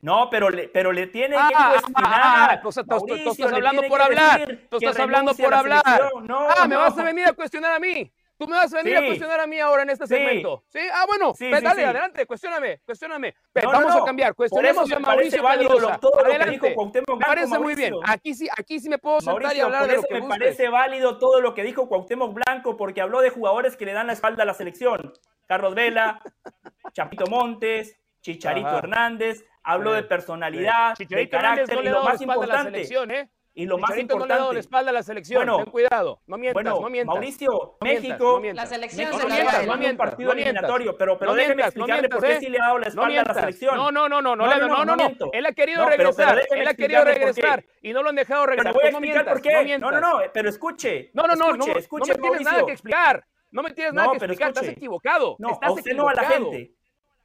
No, 0.00 0.30
pero 0.30 0.48
le, 0.48 0.68
pero 0.68 0.90
le 0.90 1.06
tiene 1.08 1.36
Ah, 1.38 1.48
que 1.48 1.54
ah, 1.58 1.68
cuestionar. 1.72 2.10
ah, 2.14 2.48
ah, 2.52 2.60
tú, 2.62 2.68
estás 2.70 3.52
hablando 3.52 3.82
por 3.88 4.00
hablar. 4.00 4.58
Tú 4.70 4.76
estás 4.78 4.98
hablando 5.00 5.34
por 5.34 5.50
la 5.50 5.58
hablar. 5.58 5.84
No, 6.22 6.46
ah, 6.48 6.66
me 6.66 6.76
no. 6.76 6.80
vas 6.80 6.96
a 6.96 7.02
venir 7.02 7.26
a 7.26 7.34
cuestionar 7.34 7.72
a 7.74 7.78
mí. 7.78 8.10
Tú 8.38 8.46
me 8.46 8.56
vas 8.56 8.72
a 8.74 8.76
venir 8.82 8.96
a 8.98 9.06
cuestionar 9.06 9.40
a 9.40 9.46
mí 9.46 9.58
ahora 9.58 9.82
en 9.82 9.90
este 9.90 10.06
Sí. 10.06 10.14
segmento. 10.14 10.64
Sí, 10.68 10.78
ah, 10.92 11.04
bueno, 11.06 11.32
Sí, 11.34 11.48
pues 11.48 11.62
dale, 11.62 11.84
adelante, 11.84 12.26
cuestióname. 12.26 13.34
Ve, 13.54 13.62
No, 13.62 13.72
no, 13.72 13.78
vamos 13.78 13.94
no. 13.96 14.02
a 14.02 14.06
cambiar, 14.06 14.34
cuestionemos 14.34 14.92
a 14.92 14.98
Mauricio 14.98 15.42
Pedrosa. 15.42 15.92
lo- 15.92 15.98
todo 15.98 16.18
lo 16.18 16.24
que 16.24 16.36
adelante. 16.36 16.68
me 16.68 16.74
Blanco, 16.74 17.18
parece 17.26 17.58
muy 17.58 17.74
bien. 17.74 17.92
Mauricio. 17.92 18.12
Aquí 18.14 18.34
sí, 18.34 18.48
aquí 18.58 18.78
sí 18.80 18.88
me 18.90 18.98
puedo 18.98 19.20
sentar 19.20 19.40
y 19.40 19.44
Mauricio, 19.44 19.64
hablar 19.64 19.80
por 19.80 19.88
de 19.90 19.96
lo 19.96 20.02
que 20.02 20.14
me 20.20 20.28
parece 20.28 20.68
válido 20.68 21.18
todo 21.18 21.40
lo 21.40 21.54
que 21.54 21.62
dijo 21.62 21.88
Cuauhtémoc 21.88 22.34
Blanco, 22.34 22.76
porque 22.76 23.00
habló 23.00 23.20
de 23.22 23.30
jugadores 23.30 23.76
que 23.76 23.86
le 23.86 23.92
dan 23.94 24.06
la 24.08 24.12
espalda 24.12 24.42
a 24.42 24.46
la 24.46 24.54
selección. 24.54 25.12
Carlos 25.46 25.74
Vela, 25.74 26.20
Chapito 26.92 27.26
Montes, 27.26 27.98
Chicharito 28.20 28.68
Ajá. 28.68 28.78
Hernández, 28.78 29.44
habló 29.62 29.92
de 29.92 30.02
personalidad, 30.02 30.94
de 30.98 31.28
carácter 31.28 31.76
no 31.76 31.82
y 31.82 31.88
lo 31.88 32.02
más 32.04 32.20
importante. 32.20 32.82
¿eh? 32.82 33.28
Y 33.58 33.64
lo 33.64 33.78
más 33.78 33.88
Chicharito 33.92 34.18
no 34.18 34.26
le 34.26 34.34
ha 34.34 34.36
dado 34.36 34.52
la 34.52 34.58
importante. 34.58 34.60
espalda 34.60 34.90
a 34.90 34.92
la 34.92 35.02
selección. 35.02 35.38
Bueno, 35.38 35.56
Ten 35.56 35.70
cuidado, 35.72 36.20
no 36.26 36.36
mientas, 36.36 36.62
Bueno, 36.62 36.78
no 36.78 36.90
mientas. 36.90 37.14
Mauricio, 37.14 37.48
No 37.50 37.76
mientas, 37.80 38.02
México, 38.02 38.24
no 38.34 38.40
mientas. 38.40 38.64
La 38.64 38.74
selección 38.76 38.98
México 39.08 39.16
se 39.18 39.28
no 39.28 39.34
mientas, 39.34 39.66
no 39.66 39.76
mientas, 39.78 40.06
partido 40.10 40.28
no 40.28 40.32
eliminatorio, 40.34 40.98
pero, 40.98 41.18
pero 41.18 41.30
No 41.30 41.36
déjeme 41.38 41.62
explicarle 41.62 41.94
mientas, 42.02 42.18
por 42.20 42.28
qué 42.28 42.34
¿eh? 42.34 42.38
sí 42.40 42.48
le 42.50 42.58
ha 42.58 42.64
dado 42.66 42.78
la 42.78 42.86
espalda 42.88 43.20
a 43.22 43.24
la 43.24 43.34
selección. 43.34 43.74
No, 43.76 43.90
no, 43.90 44.08
no, 44.10 44.20
no, 44.20 44.36
no, 44.36 44.46
No, 44.46 44.52
no, 44.58 44.58
no, 44.60 44.68
no, 44.68 44.76
no, 44.84 44.84
no. 44.84 44.96
miento. 44.96 45.30
Él 45.32 45.46
ha 45.46 45.52
querido 45.52 45.80
No, 45.80 45.88
pero- 45.88 46.10
pero 46.14 46.28
regresar, 46.34 46.58
él 46.58 46.68
ha 46.68 46.74
querido 46.74 47.04
regresar 47.04 47.64
y 47.80 47.92
no 47.94 48.02
lo 48.02 48.10
han 48.10 48.16
dejado 48.16 48.44
regresar. 48.44 48.72
voy 48.74 48.80
a 48.80 48.82
Pues 48.82 48.92
no 48.92 48.98
explicar 48.98 49.24
mientas, 49.24 49.32
por 49.32 49.42
qué. 49.42 49.78
No, 49.78 49.90
no, 49.90 50.00
no, 50.02 50.20
pero 50.34 50.48
escuche. 50.50 51.10
No, 51.14 51.22
no, 51.26 51.34
no, 51.34 51.44
escuche, 51.52 51.72
no, 51.72 51.78
escuche, 51.78 52.10
no 52.12 52.16
me 52.18 52.20
tienes 52.28 52.40
nada 52.42 52.66
que 52.66 52.72
explicar. 52.72 53.24
No 53.52 53.62
me 53.62 53.70
tienes 53.70 53.94
nada 53.94 54.08
No, 54.08 54.12
que 54.12 54.18
pero 54.18 54.32
explicar, 54.34 54.52
estás 54.52 54.68
equivocado. 54.76 55.36
No, 55.38 55.58
a 55.62 55.70
usted 55.72 55.94
no 55.94 56.10
a 56.10 56.12
la 56.14 56.24
gente. 56.24 56.72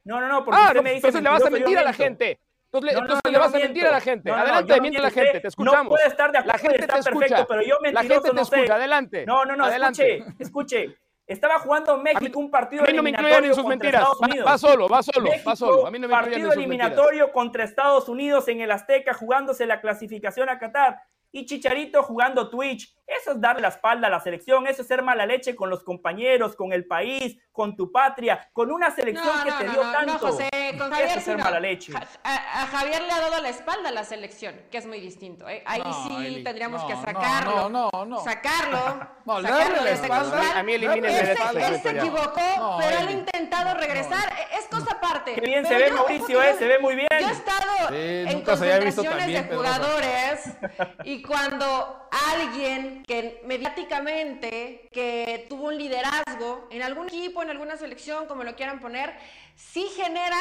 No, 0.04 0.18
no, 0.18 0.28
no, 0.28 0.44
porque 0.46 0.58
Ah, 0.58 0.64
usted 0.68 0.76
no, 0.76 0.82
me 0.82 0.90
dice 0.94 1.08
entonces 1.08 1.22
le 1.22 1.28
vas 1.28 1.44
a 1.44 1.50
mentir 1.50 1.78
a 1.78 1.84
la 1.84 1.92
gente. 1.92 2.40
Entonces, 2.72 2.84
le- 2.84 2.92
No, 2.92 2.98
no, 3.00 3.04
entonces 3.04 3.20
no, 3.24 3.30
le 3.30 3.34
yo 3.34 3.40
vas 3.40 3.50
no 3.52 3.56
a 3.56 3.60
mentir 3.60 3.86
a 3.86 3.90
la 3.90 4.00
gente. 4.00 4.30
No, 4.30 4.36
no, 4.36 4.42
Adelante, 4.42 4.76
no 4.76 4.80
miente 4.82 4.98
a 4.98 5.02
la 5.02 5.10
gente, 5.10 5.32
te 5.32 5.42
No 5.42 5.48
escuchamos. 5.48 5.88
puede 5.88 6.06
estar 6.08 6.32
de 6.32 6.38
La 6.38 6.40
acuerdo, 6.40 6.60
gente 6.60 6.80
está 6.80 6.94
te 6.94 7.00
escucha. 7.00 7.18
perfecto, 7.18 7.46
pero 7.48 7.62
yo 7.62 7.74
La 7.74 7.80
mentiroso 7.92 8.14
gente 8.14 8.28
te 8.30 8.34
no 8.36 8.44
sé. 8.46 8.56
escucha, 8.56 8.74
adelante. 8.76 9.26
No, 9.26 9.44
no, 9.44 9.56
no, 9.56 9.64
adelante. 9.66 10.16
escuche, 10.18 10.42
escuche. 10.42 10.98
Estaba 11.26 11.58
jugando 11.60 11.98
México 11.98 12.38
un 12.40 12.50
partido 12.50 12.82
A 12.82 12.86
mí 12.86 12.92
no 12.94 13.02
me 13.02 13.10
eliminatorio 13.10 13.48
en 13.50 13.54
sus 13.54 13.62
contra 13.62 13.70
mentiras. 13.78 14.00
Estados 14.02 14.18
Va, 14.20 14.26
Unidos. 14.26 14.46
va 14.48 14.58
solo, 14.58 14.88
va 14.88 15.02
solo, 15.02 15.30
México, 15.30 15.50
va 15.50 15.56
solo. 15.56 15.86
A 15.86 15.90
mí 15.90 15.98
no 15.98 16.08
me 16.08 16.12
partido 16.14 16.36
en 16.36 16.42
sus 16.42 16.56
mentiras. 16.56 16.86
eliminatorio 16.88 17.32
contra 17.32 17.64
Estados 17.64 18.08
Unidos 18.08 18.48
en 18.48 18.60
el 18.60 18.70
Azteca 18.70 19.14
jugándose 19.14 19.64
la 19.66 19.80
clasificación 19.80 20.48
a 20.48 20.58
Qatar 20.58 20.98
y 21.32 21.46
Chicharito 21.46 22.02
jugando 22.02 22.50
Twitch 22.50 22.94
Eso 23.06 23.32
es 23.32 23.40
darle 23.40 23.62
la 23.62 23.68
espalda 23.68 24.06
a 24.06 24.10
la 24.10 24.20
selección, 24.20 24.66
eso 24.66 24.82
es 24.82 24.88
ser 24.88 25.02
mala 25.02 25.26
leche 25.26 25.56
con 25.56 25.68
los 25.68 25.82
compañeros, 25.82 26.54
con 26.54 26.72
el 26.72 26.86
país, 26.86 27.36
con 27.50 27.76
tu 27.76 27.90
patria, 27.90 28.48
con 28.52 28.70
una 28.70 28.90
selección 28.90 29.34
que 29.44 29.52
te 29.52 29.70
dio 29.70 29.80
tanto. 29.80 30.12
No, 30.12 30.18
José, 30.18 30.48
con 30.78 30.90
Javier 30.90 31.20
ser 31.20 31.38
mala 31.38 31.60
leche. 31.60 31.92
A, 32.24 32.66
Javier 32.66 33.02
le 33.02 33.12
ha 33.12 33.20
dado 33.20 33.42
la 33.42 33.50
espalda 33.50 33.90
a 33.90 33.92
la 33.92 34.04
selección, 34.04 34.54
que 34.70 34.78
es 34.78 34.86
muy 34.86 35.00
distinto. 35.00 35.48
¿eh? 35.48 35.62
Ahí 35.66 35.82
sí 36.06 36.42
tendríamos 36.42 36.84
que 36.84 36.94
sacarlo. 36.94 37.68
No, 37.68 37.90
no, 37.92 38.04
no. 38.06 38.20
Sacarlo. 38.22 39.12
No, 39.24 39.40
sacarlo 39.40 39.84
de 39.84 39.92
espalda. 39.92 40.58
A 40.58 40.62
mí 40.64 40.72
elimínenme 40.72 41.12
de 41.12 41.32
Él 41.32 41.80
se 41.80 41.90
equivocó, 41.90 42.78
pero 42.80 42.98
él 42.98 43.08
ha 43.08 43.12
intentado 43.12 43.74
regresar. 43.78 44.32
Es 44.58 44.66
cosa 44.66 44.96
aparte. 44.96 45.34
Qué 45.34 45.40
bien 45.40 45.64
se 45.64 45.76
ve 45.76 45.92
Mauricio, 45.92 46.42
eh, 46.42 46.54
se 46.58 46.66
ve 46.66 46.80
muy 46.80 46.96
bien. 46.96 47.06
Yo 47.20 47.28
he 47.28 47.30
estado 47.30 47.94
en 47.94 48.42
concentraciones 48.42 49.26
de 49.26 49.54
jugadores 49.54 50.40
y 51.04 51.21
cuando 51.22 52.08
alguien 52.32 53.02
que 53.04 53.42
mediáticamente 53.44 54.88
que 54.92 55.46
tuvo 55.48 55.68
un 55.68 55.78
liderazgo 55.78 56.68
en 56.70 56.82
algún 56.82 57.08
equipo, 57.08 57.42
en 57.42 57.50
alguna 57.50 57.76
selección, 57.76 58.26
como 58.26 58.44
lo 58.44 58.54
quieran 58.54 58.80
poner, 58.80 59.14
sí 59.56 59.86
genera 59.96 60.38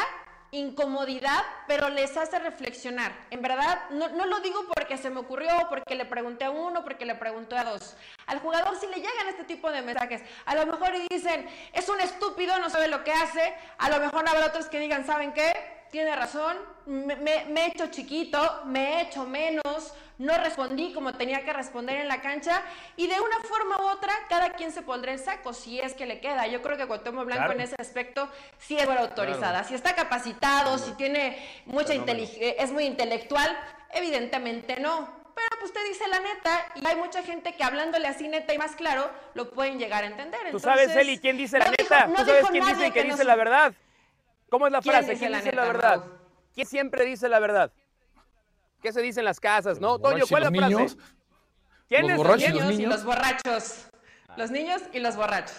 incomodidad, 0.51 1.43
pero 1.65 1.89
les 1.89 2.15
hace 2.17 2.37
reflexionar. 2.39 3.13
En 3.29 3.41
verdad, 3.41 3.89
no, 3.91 4.09
no, 4.09 4.25
lo 4.25 4.41
digo 4.41 4.65
porque 4.73 4.97
se 4.97 5.09
me 5.09 5.21
ocurrió, 5.21 5.49
porque 5.69 5.95
le 5.95 6.05
pregunté 6.05 6.45
a 6.45 6.51
uno, 6.51 6.83
porque 6.83 7.05
le 7.05 7.15
pregunté 7.15 7.57
a 7.57 7.63
dos. 7.63 7.95
Al 8.27 8.39
jugador 8.39 8.77
sí 8.79 8.85
le 8.87 8.97
llegan 8.97 9.29
este 9.29 9.45
tipo 9.45 9.71
de 9.71 9.81
mensajes. 9.81 10.21
A 10.45 10.55
lo 10.55 10.65
mejor 10.65 10.91
dicen, 11.09 11.47
es 11.71 11.87
un 11.87 12.01
estúpido, 12.01 12.59
no 12.59 12.69
sabe 12.69 12.89
lo 12.89 13.03
que 13.03 13.13
hace. 13.13 13.53
A 13.77 13.89
lo 13.89 13.99
mejor 13.99 14.27
habrá 14.27 14.47
otros 14.47 14.65
que 14.67 14.79
digan, 14.79 15.05
¿saben 15.05 15.31
qué? 15.31 15.53
Tiene 15.89 16.15
razón, 16.15 16.57
me, 16.85 17.15
me 17.15 17.61
he 17.61 17.67
hecho 17.67 17.87
chiquito, 17.87 18.63
me 18.65 18.93
he 18.93 19.01
hecho 19.03 19.25
menos, 19.25 19.93
no 20.21 20.37
respondí 20.37 20.93
como 20.93 21.13
tenía 21.15 21.43
que 21.43 21.51
responder 21.51 21.97
en 21.97 22.07
la 22.07 22.21
cancha 22.21 22.61
y 22.95 23.07
de 23.07 23.19
una 23.19 23.39
forma 23.39 23.77
u 23.77 23.87
otra 23.89 24.13
cada 24.29 24.51
quien 24.51 24.71
se 24.71 24.83
pondrá 24.83 25.11
en 25.11 25.19
saco 25.19 25.51
si 25.51 25.79
es 25.79 25.95
que 25.95 26.05
le 26.05 26.19
queda. 26.19 26.45
Yo 26.45 26.61
creo 26.61 26.77
que 26.77 26.85
Cuauhtémoc 26.85 27.25
Blanco 27.25 27.51
en 27.53 27.61
ese 27.61 27.75
aspecto 27.79 28.29
sí 28.59 28.77
es 28.77 28.87
autorizada. 28.87 29.63
Si 29.63 29.73
está 29.73 29.95
capacitado, 29.95 30.77
si 30.77 30.91
tiene 30.91 31.37
mucha 31.65 31.95
inteligencia, 31.95 32.51
es 32.51 32.71
muy 32.71 32.85
intelectual, 32.85 33.57
evidentemente 33.93 34.79
no. 34.79 35.21
Pero 35.33 35.47
pues 35.59 35.71
usted 35.71 35.81
dice 35.87 36.07
la 36.07 36.19
neta 36.19 36.65
y 36.75 36.85
hay 36.85 36.95
mucha 36.97 37.23
gente 37.23 37.55
que 37.55 37.63
hablándole 37.63 38.07
así 38.07 38.27
neta 38.27 38.53
y 38.53 38.59
más 38.59 38.75
claro 38.75 39.09
lo 39.33 39.49
pueden 39.49 39.79
llegar 39.79 40.03
a 40.03 40.07
entender. 40.07 40.39
¿Tú 40.51 40.59
sabes, 40.59 40.95
Eli, 40.95 41.17
quién 41.17 41.35
dice 41.35 41.57
la 41.57 41.71
neta? 41.71 42.05
¿Tú 42.05 42.25
sabes 42.25 42.45
quién 42.51 42.65
dice 42.65 42.91
que, 42.91 43.03
dice 43.05 43.23
la 43.23 43.35
verdad? 43.35 43.73
¿Cómo 44.49 44.67
es 44.67 44.71
la 44.71 44.83
frase? 44.83 45.17
¿Quién 45.17 45.33
dice 45.33 45.51
la, 45.51 45.63
verdad? 45.63 46.03
¿Quién 46.53 46.67
siempre 46.67 47.05
dice 47.05 47.27
la 47.27 47.39
verdad? 47.39 47.71
¿Qué 48.81 48.91
se 48.91 49.01
dice 49.01 49.19
en 49.19 49.25
las 49.25 49.39
casas? 49.39 49.79
¿No? 49.79 49.99
Toño, 49.99 50.25
¿cuál 50.27 50.43
es 50.43 50.51
la 50.51 50.57
frase? 50.57 50.75
Niños, 50.75 50.97
¿Quién 51.87 52.07
los 52.07 52.17
borrachos, 52.17 52.49
los 52.53 52.63
niños? 52.63 52.79
y 52.79 52.85
los 52.85 53.03
borrachos. 53.03 53.87
Los 54.37 54.51
niños 54.51 54.81
y 54.93 54.99
los 54.99 55.15
borrachos. 55.15 55.57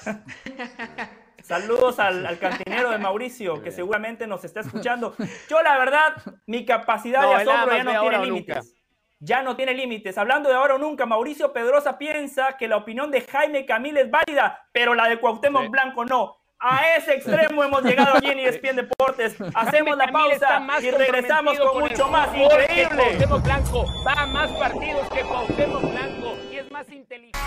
Saludos 1.42 1.98
al, 1.98 2.38
cantinero 2.38 2.90
de 2.90 2.98
Mauricio, 2.98 3.62
que 3.62 3.70
seguramente 3.70 4.26
nos 4.26 4.44
está 4.44 4.60
escuchando. 4.60 5.14
Yo, 5.48 5.62
la 5.62 5.76
verdad, 5.76 6.14
mi 6.46 6.64
capacidad 6.64 7.22
de 7.28 7.34
asombro 7.34 7.76
ya 7.76 7.84
no 7.84 8.00
tiene 8.00 8.24
límites. 8.24 8.74
Ya 9.18 9.42
no 9.42 9.56
tiene 9.56 9.74
límites. 9.74 10.18
Hablando 10.18 10.48
de 10.48 10.56
ahora 10.56 10.74
o 10.76 10.78
nunca, 10.78 11.06
Mauricio 11.06 11.52
Pedrosa 11.52 11.98
piensa 11.98 12.56
que 12.56 12.66
la 12.66 12.76
opinión 12.76 13.10
de 13.10 13.20
Jaime 13.20 13.66
Camil 13.66 13.96
es 13.98 14.10
válida, 14.10 14.68
pero 14.72 14.94
la 14.94 15.08
de 15.08 15.20
Cuauhtémoc 15.20 15.68
Blanco 15.70 16.04
no. 16.04 16.41
A 16.64 16.96
ese 16.96 17.14
extremo 17.14 17.64
hemos 17.64 17.82
llegado 17.82 18.18
aquí 18.18 18.28
en 18.28 18.38
ESPN 18.38 18.76
Deportes. 18.76 19.34
Hacemos 19.54 19.96
la 19.96 20.06
pausa 20.12 20.64
y 20.80 20.92
regresamos 20.92 21.58
con, 21.58 21.82
mucho 21.82 22.06
más 22.06 22.28
increíble. 22.36 23.02
Cuauhtémoc 23.02 23.42
Blanco 23.42 23.84
va 24.06 24.12
a 24.12 24.26
más 24.26 24.48
partidos 24.52 25.08
que 25.08 25.22
Cuauhtémoc 25.22 25.82
Blanco 25.82 26.36
y 26.52 26.56
es 26.58 26.70
más 26.70 26.88
inteligente. 26.88 27.38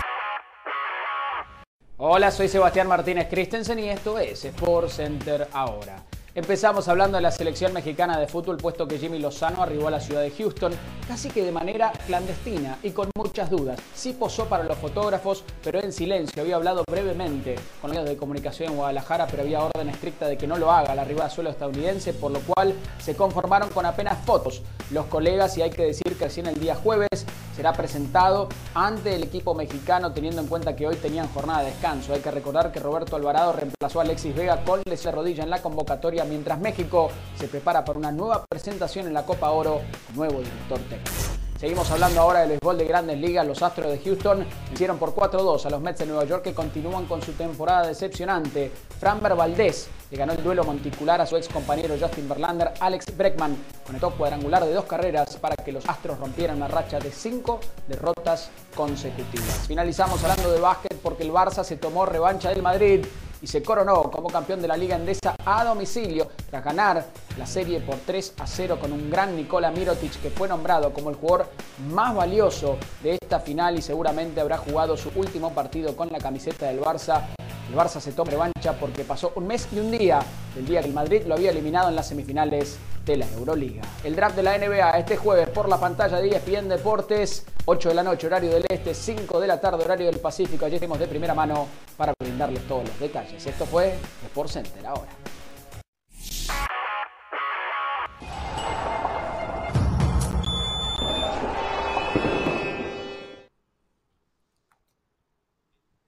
Hola, 1.96 2.30
soy 2.30 2.48
Sebastián 2.48 2.88
Martínez 2.88 3.28
Christensen 3.30 3.78
y 3.78 3.88
esto 3.88 4.18
es 4.18 4.44
Sport 4.44 4.90
Center 4.90 5.48
ahora. 5.50 5.96
Empezamos 6.36 6.86
hablando 6.88 7.16
de 7.16 7.22
la 7.22 7.30
selección 7.30 7.72
mexicana 7.72 8.20
de 8.20 8.26
fútbol, 8.26 8.58
puesto 8.58 8.86
que 8.86 8.98
Jimmy 8.98 9.18
Lozano 9.18 9.62
arribó 9.62 9.88
a 9.88 9.90
la 9.90 10.00
ciudad 10.00 10.20
de 10.20 10.30
Houston 10.30 10.74
casi 11.08 11.30
que 11.30 11.42
de 11.42 11.50
manera 11.50 11.90
clandestina 12.06 12.76
y 12.82 12.90
con 12.90 13.10
muchas 13.16 13.48
dudas. 13.48 13.80
Sí 13.94 14.12
posó 14.12 14.44
para 14.44 14.64
los 14.64 14.76
fotógrafos, 14.76 15.44
pero 15.64 15.80
en 15.80 15.94
silencio. 15.94 16.42
Había 16.42 16.56
hablado 16.56 16.84
brevemente 16.90 17.54
con 17.80 17.90
medios 17.90 18.06
de 18.06 18.18
comunicación 18.18 18.72
en 18.72 18.76
Guadalajara, 18.76 19.26
pero 19.28 19.44
había 19.44 19.64
orden 19.64 19.88
estricta 19.88 20.26
de 20.26 20.36
que 20.36 20.46
no 20.46 20.58
lo 20.58 20.70
haga 20.70 20.94
la 20.94 21.02
arriba 21.02 21.30
suelo 21.30 21.48
estadounidense, 21.48 22.12
por 22.12 22.30
lo 22.30 22.40
cual 22.40 22.74
se 22.98 23.16
conformaron 23.16 23.70
con 23.70 23.86
apenas 23.86 24.22
fotos 24.26 24.60
los 24.90 25.06
colegas 25.06 25.56
y 25.56 25.62
hay 25.62 25.70
que 25.70 25.84
decir 25.84 26.18
que 26.18 26.26
recién 26.26 26.48
el 26.48 26.60
día 26.60 26.74
jueves 26.74 27.24
será 27.56 27.72
presentado 27.72 28.50
ante 28.74 29.14
el 29.14 29.22
equipo 29.22 29.54
mexicano, 29.54 30.12
teniendo 30.12 30.42
en 30.42 30.46
cuenta 30.46 30.76
que 30.76 30.86
hoy 30.86 30.96
tenían 30.96 31.26
jornada 31.28 31.60
de 31.60 31.70
descanso. 31.70 32.12
Hay 32.12 32.20
que 32.20 32.30
recordar 32.30 32.70
que 32.70 32.80
Roberto 32.80 33.16
Alvarado 33.16 33.54
reemplazó 33.54 34.00
a 34.00 34.02
Alexis 34.02 34.36
Vega 34.36 34.62
con 34.62 34.82
lesión 34.84 35.14
rodilla 35.14 35.42
en 35.42 35.48
la 35.48 35.62
convocatoria 35.62 36.25
mientras 36.26 36.58
México 36.60 37.10
se 37.38 37.48
prepara 37.48 37.84
para 37.84 37.98
una 37.98 38.12
nueva 38.12 38.44
presentación 38.46 39.06
en 39.06 39.14
la 39.14 39.24
Copa 39.24 39.50
Oro, 39.50 39.80
nuevo 40.14 40.38
director 40.38 40.78
técnico. 40.80 41.36
Seguimos 41.58 41.90
hablando 41.90 42.20
ahora 42.20 42.40
del 42.40 42.50
béisbol 42.50 42.76
de 42.76 42.84
grandes 42.84 43.18
ligas. 43.18 43.46
Los 43.46 43.62
Astros 43.62 43.90
de 43.90 43.98
Houston 44.00 44.46
hicieron 44.74 44.98
por 44.98 45.14
4-2 45.14 45.64
a 45.64 45.70
los 45.70 45.80
Mets 45.80 46.00
de 46.00 46.06
Nueva 46.06 46.24
York 46.26 46.42
que 46.42 46.52
continúan 46.52 47.06
con 47.06 47.22
su 47.22 47.32
temporada 47.32 47.86
decepcionante. 47.86 48.70
Framber 49.00 49.34
Valdez 49.34 49.88
le 50.10 50.18
ganó 50.18 50.34
el 50.34 50.44
duelo 50.44 50.64
monticular 50.64 51.18
a 51.22 51.24
su 51.24 51.34
ex 51.34 51.48
compañero 51.48 51.96
Justin 51.98 52.28
Verlander. 52.28 52.74
Alex 52.78 53.16
Breckman 53.16 53.56
conectó 53.86 54.10
cuadrangular 54.10 54.66
de 54.66 54.74
dos 54.74 54.84
carreras 54.84 55.36
para 55.36 55.56
que 55.56 55.72
los 55.72 55.88
Astros 55.88 56.18
rompieran 56.18 56.58
una 56.58 56.68
racha 56.68 56.98
de 56.98 57.10
cinco 57.10 57.58
derrotas 57.88 58.50
consecutivas. 58.74 59.66
Finalizamos 59.66 60.22
hablando 60.24 60.52
de 60.52 60.60
básquet 60.60 60.98
porque 61.00 61.22
el 61.22 61.32
Barça 61.32 61.64
se 61.64 61.78
tomó 61.78 62.04
revancha 62.04 62.50
del 62.50 62.60
Madrid 62.60 63.06
y 63.42 63.46
se 63.46 63.62
coronó 63.62 64.10
como 64.10 64.28
campeón 64.28 64.60
de 64.62 64.68
la 64.68 64.76
Liga 64.76 64.96
Endesa 64.96 65.36
a 65.44 65.64
domicilio 65.64 66.28
tras 66.50 66.64
ganar 66.64 67.06
la 67.38 67.46
serie 67.46 67.80
por 67.80 67.96
3 67.96 68.34
a 68.38 68.46
0 68.46 68.78
con 68.80 68.92
un 68.92 69.10
gran 69.10 69.36
Nikola 69.36 69.70
Mirotic 69.70 70.20
que 70.20 70.30
fue 70.30 70.48
nombrado 70.48 70.92
como 70.92 71.10
el 71.10 71.16
jugador 71.16 71.48
más 71.88 72.14
valioso 72.14 72.78
de 73.02 73.18
esta 73.20 73.40
final 73.40 73.78
y 73.78 73.82
seguramente 73.82 74.40
habrá 74.40 74.58
jugado 74.58 74.96
su 74.96 75.10
último 75.14 75.52
partido 75.52 75.96
con 75.96 76.10
la 76.10 76.18
camiseta 76.18 76.66
del 76.66 76.80
Barça 76.80 77.26
el 77.68 77.74
Barça 77.74 78.00
se 78.00 78.12
toma 78.12 78.30
revancha 78.30 78.74
porque 78.78 79.04
pasó 79.04 79.32
un 79.34 79.46
mes 79.46 79.68
y 79.72 79.78
un 79.78 79.90
día 79.90 80.20
del 80.54 80.66
día 80.66 80.80
que 80.80 80.88
el 80.88 80.94
Madrid 80.94 81.22
lo 81.26 81.34
había 81.34 81.50
eliminado 81.50 81.88
en 81.88 81.96
las 81.96 82.08
semifinales 82.08 82.78
de 83.04 83.16
la 83.16 83.26
Euroliga. 83.32 83.82
El 84.04 84.16
draft 84.16 84.36
de 84.36 84.42
la 84.42 84.58
NBA 84.58 84.98
este 84.98 85.16
jueves 85.16 85.48
por 85.48 85.68
la 85.68 85.78
pantalla 85.78 86.20
de 86.20 86.28
ESPN 86.28 86.68
Deportes, 86.68 87.44
8 87.64 87.88
de 87.88 87.94
la 87.94 88.02
noche 88.02 88.26
horario 88.26 88.50
del 88.50 88.66
Este, 88.68 88.94
5 88.94 89.40
de 89.40 89.46
la 89.46 89.60
tarde 89.60 89.84
horario 89.84 90.06
del 90.06 90.18
Pacífico. 90.18 90.66
Allí 90.66 90.76
estemos 90.76 90.98
de 90.98 91.06
primera 91.06 91.34
mano 91.34 91.66
para 91.96 92.12
brindarles 92.18 92.66
todos 92.66 92.84
los 92.88 92.98
detalles. 92.98 93.44
Esto 93.46 93.64
fue 93.66 93.94
Sport 94.24 94.50
Center 94.50 94.86
ahora. 94.86 95.15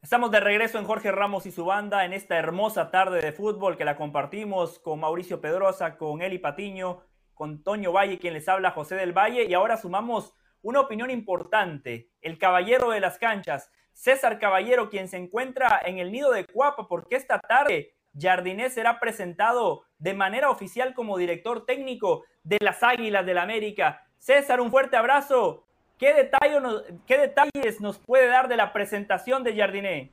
Estamos 0.08 0.30
de 0.30 0.40
regreso 0.40 0.78
en 0.78 0.86
Jorge 0.86 1.12
Ramos 1.12 1.44
y 1.44 1.50
su 1.50 1.66
banda 1.66 2.06
en 2.06 2.14
esta 2.14 2.38
hermosa 2.38 2.90
tarde 2.90 3.20
de 3.20 3.30
fútbol 3.30 3.76
que 3.76 3.84
la 3.84 3.98
compartimos 3.98 4.78
con 4.78 5.00
Mauricio 5.00 5.42
Pedrosa, 5.42 5.98
con 5.98 6.22
Eli 6.22 6.38
Patiño, 6.38 7.02
con 7.34 7.62
Toño 7.62 7.92
Valle, 7.92 8.18
quien 8.18 8.32
les 8.32 8.48
habla 8.48 8.70
José 8.70 8.94
del 8.94 9.12
Valle, 9.12 9.44
y 9.44 9.52
ahora 9.52 9.76
sumamos 9.76 10.32
una 10.62 10.80
opinión 10.80 11.10
importante, 11.10 12.08
el 12.22 12.38
caballero 12.38 12.88
de 12.88 13.00
las 13.00 13.18
canchas, 13.18 13.70
César 13.92 14.38
Caballero, 14.38 14.88
quien 14.88 15.08
se 15.08 15.18
encuentra 15.18 15.78
en 15.84 15.98
el 15.98 16.10
nido 16.10 16.30
de 16.30 16.46
Cuapa, 16.46 16.88
porque 16.88 17.16
esta 17.16 17.38
tarde 17.38 17.92
Jardinés 18.18 18.72
será 18.72 19.00
presentado 19.00 19.84
de 19.98 20.14
manera 20.14 20.48
oficial 20.48 20.94
como 20.94 21.18
director 21.18 21.66
técnico 21.66 22.24
de 22.44 22.56
las 22.62 22.82
Águilas 22.82 23.26
del 23.26 23.34
la 23.34 23.42
América. 23.42 24.06
César, 24.16 24.62
un 24.62 24.70
fuerte 24.70 24.96
abrazo 24.96 25.67
¿Qué, 25.98 26.14
detalles 26.14 27.80
nos 27.80 27.98
puede 27.98 28.28
dar 28.28 28.48
de 28.48 28.56
la 28.56 28.72
presentación 28.72 29.42
de 29.42 29.56
Jardiné? 29.56 30.12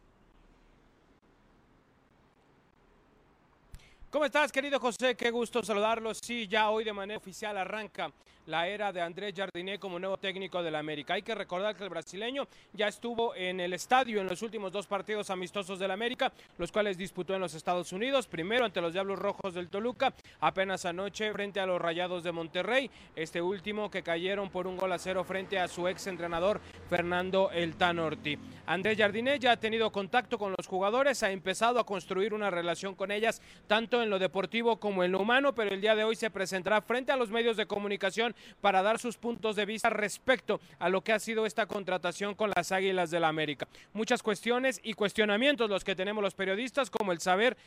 ¿Cómo 4.16 4.24
estás, 4.24 4.50
querido 4.50 4.80
José? 4.80 5.16
Qué 5.18 5.30
gusto 5.30 5.62
saludarlos. 5.62 6.20
Sí, 6.24 6.48
ya 6.48 6.70
hoy 6.70 6.86
de 6.86 6.94
manera 6.94 7.18
oficial 7.18 7.58
arranca 7.58 8.14
la 8.46 8.68
era 8.68 8.92
de 8.94 9.02
Andrés 9.02 9.34
Jardiné 9.36 9.80
como 9.80 10.00
nuevo 10.00 10.18
técnico 10.18 10.62
de 10.62 10.72
la 10.72 10.80
América. 10.80 11.16
Hay 11.16 11.22
que 11.22 11.36
recordar 11.36 11.76
que 11.76 11.84
el 11.84 11.90
brasileño 11.90 12.48
ya 12.74 12.88
estuvo 12.88 13.36
en 13.36 13.60
el 13.60 13.74
estadio 13.74 14.22
en 14.22 14.28
los 14.28 14.42
últimos 14.42 14.72
dos 14.72 14.88
partidos 14.88 15.30
amistosos 15.30 15.80
del 15.80 15.92
América, 15.92 16.32
los 16.58 16.72
cuales 16.72 16.98
disputó 16.98 17.34
en 17.34 17.42
los 17.42 17.54
Estados 17.56 17.92
Unidos, 17.92 18.28
primero 18.28 18.66
ante 18.66 18.82
los 18.82 18.94
Diablos 18.94 19.20
Rojos 19.20 19.54
del 19.54 19.70
Toluca, 19.70 20.14
apenas 20.40 20.86
anoche 20.86 21.32
frente 21.34 21.60
a 21.60 21.66
los 21.66 21.82
Rayados 21.82 22.24
de 22.24 22.32
Monterrey, 22.32 22.90
este 23.16 23.42
último 23.42 23.90
que 23.90 24.04
cayeron 24.04 24.50
por 24.50 24.68
un 24.68 24.78
gol 24.78 24.92
a 24.92 25.00
cero 25.00 25.24
frente 25.24 25.60
a 25.60 25.68
su 25.68 25.88
ex 25.88 26.08
entrenador 26.08 26.62
Fernando 26.90 27.50
El 27.52 27.76
Tanorti. 27.76 28.38
Andrés 28.68 28.98
Jardiné 28.98 29.40
ya 29.40 29.54
ha 29.54 29.58
tenido 29.58 29.92
contacto 29.92 30.38
con 30.38 30.54
los 30.56 30.68
jugadores, 30.68 31.24
ha 31.24 31.32
empezado 31.32 31.80
a 31.80 31.86
construir 31.86 32.34
una 32.34 32.52
relación 32.52 32.96
con 32.96 33.12
ellas, 33.12 33.42
tanto 33.68 34.02
en 34.02 34.05
lo 34.10 34.20
deportivo 34.20 34.80
como 34.80 35.04
en 35.04 35.12
lo 35.12 35.20
humano, 35.20 35.54
pero 35.54 35.74
el 35.74 35.82
día 35.82 35.96
de 35.96 36.04
hoy 36.04 36.16
se 36.16 36.30
presentará 36.30 36.82
frente 36.82 37.12
a 37.12 37.18
los 37.18 37.30
medios 37.30 37.58
de 37.58 37.66
comunicación 37.66 38.36
para 38.62 38.82
dar 38.82 39.00
sus 39.00 39.18
puntos 39.18 39.56
de 39.56 39.66
vista 39.66 39.90
respecto 39.90 40.60
a 40.80 40.90
lo 40.90 41.02
que 41.02 41.14
ha 41.14 41.20
sido 41.20 41.46
esta 41.46 41.66
contratación 41.66 42.36
con 42.36 42.52
las 42.56 42.72
Águilas 42.72 43.12
del 43.12 43.22
la 43.22 43.30
América. 43.30 43.68
Muchas 43.94 44.22
cuestiones 44.22 44.80
y 44.84 44.94
cuestionamientos 44.94 45.70
los 45.70 45.84
que 45.84 45.96
tenemos 45.96 46.24
los 46.24 46.36
periodistas, 46.36 46.90
como 46.90 47.12
el 47.12 47.20
saber 47.20 47.58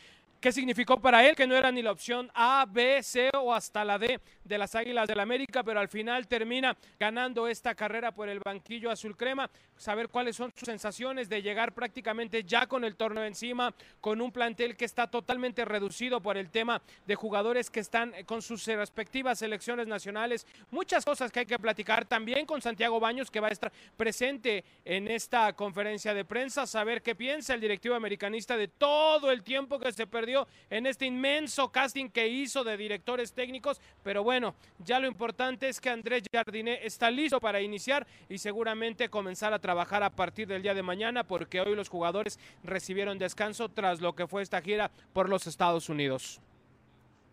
qué 0.40 0.52
significó 0.52 1.00
para 1.00 1.26
él, 1.28 1.34
que 1.34 1.46
no 1.46 1.56
era 1.56 1.72
ni 1.72 1.82
la 1.82 1.92
opción 1.92 2.30
A, 2.34 2.66
B, 2.68 3.02
C 3.02 3.30
o 3.34 3.52
hasta 3.52 3.84
la 3.84 3.98
D 3.98 4.20
de 4.44 4.58
las 4.58 4.74
Águilas 4.74 5.08
del 5.08 5.16
la 5.16 5.24
América, 5.24 5.64
pero 5.64 5.80
al 5.80 5.88
final 5.88 6.28
termina 6.28 6.76
ganando 6.98 7.48
esta 7.48 7.74
carrera 7.74 8.12
por 8.12 8.28
el 8.28 8.38
banquillo 8.38 8.90
azul 8.90 9.16
crema, 9.16 9.50
saber 9.76 10.08
cuáles 10.08 10.36
son 10.36 10.52
sus 10.54 10.66
sensaciones 10.66 11.28
de 11.28 11.42
llegar 11.42 11.72
prácticamente 11.72 12.44
ya 12.44 12.66
con 12.66 12.84
el 12.84 12.94
torneo 12.94 13.24
encima, 13.24 13.74
con 14.00 14.20
un 14.20 14.30
plantel 14.30 14.76
que 14.76 14.84
está 14.84 15.08
totalmente 15.08 15.64
reducido 15.64 16.20
el 16.36 16.50
tema 16.50 16.82
de 17.06 17.14
jugadores 17.14 17.70
que 17.70 17.80
están 17.80 18.12
con 18.26 18.42
sus 18.42 18.66
respectivas 18.66 19.38
selecciones 19.38 19.86
nacionales, 19.86 20.46
muchas 20.70 21.04
cosas 21.04 21.30
que 21.32 21.40
hay 21.40 21.46
que 21.46 21.58
platicar 21.58 22.04
también 22.04 22.46
con 22.46 22.60
Santiago 22.60 23.00
Baños 23.00 23.30
que 23.30 23.40
va 23.40 23.48
a 23.48 23.52
estar 23.52 23.72
presente 23.96 24.64
en 24.84 25.08
esta 25.08 25.52
conferencia 25.54 26.14
de 26.14 26.24
prensa, 26.24 26.66
saber 26.66 27.02
qué 27.02 27.14
piensa 27.14 27.54
el 27.54 27.60
directivo 27.60 27.94
americanista 27.94 28.56
de 28.56 28.68
todo 28.68 29.30
el 29.30 29.42
tiempo 29.42 29.78
que 29.78 29.92
se 29.92 30.06
perdió 30.06 30.46
en 30.70 30.86
este 30.86 31.06
inmenso 31.06 31.70
casting 31.70 32.08
que 32.08 32.28
hizo 32.28 32.64
de 32.64 32.76
directores 32.76 33.32
técnicos, 33.32 33.80
pero 34.02 34.22
bueno, 34.22 34.54
ya 34.84 34.98
lo 34.98 35.06
importante 35.06 35.68
es 35.68 35.80
que 35.80 35.90
Andrés 35.90 36.22
Jardiné 36.32 36.80
está 36.84 37.10
listo 37.10 37.40
para 37.40 37.60
iniciar 37.60 38.06
y 38.28 38.38
seguramente 38.38 39.08
comenzar 39.08 39.52
a 39.52 39.58
trabajar 39.58 40.02
a 40.02 40.10
partir 40.10 40.48
del 40.48 40.62
día 40.62 40.74
de 40.74 40.82
mañana 40.82 41.24
porque 41.24 41.60
hoy 41.60 41.74
los 41.74 41.88
jugadores 41.88 42.38
recibieron 42.62 43.18
descanso 43.18 43.68
tras 43.68 44.00
lo 44.00 44.14
que 44.14 44.26
fue 44.26 44.42
esta 44.42 44.60
gira 44.60 44.90
por 45.12 45.28
los 45.28 45.46
Estados 45.46 45.88
Unidos. 45.88 46.07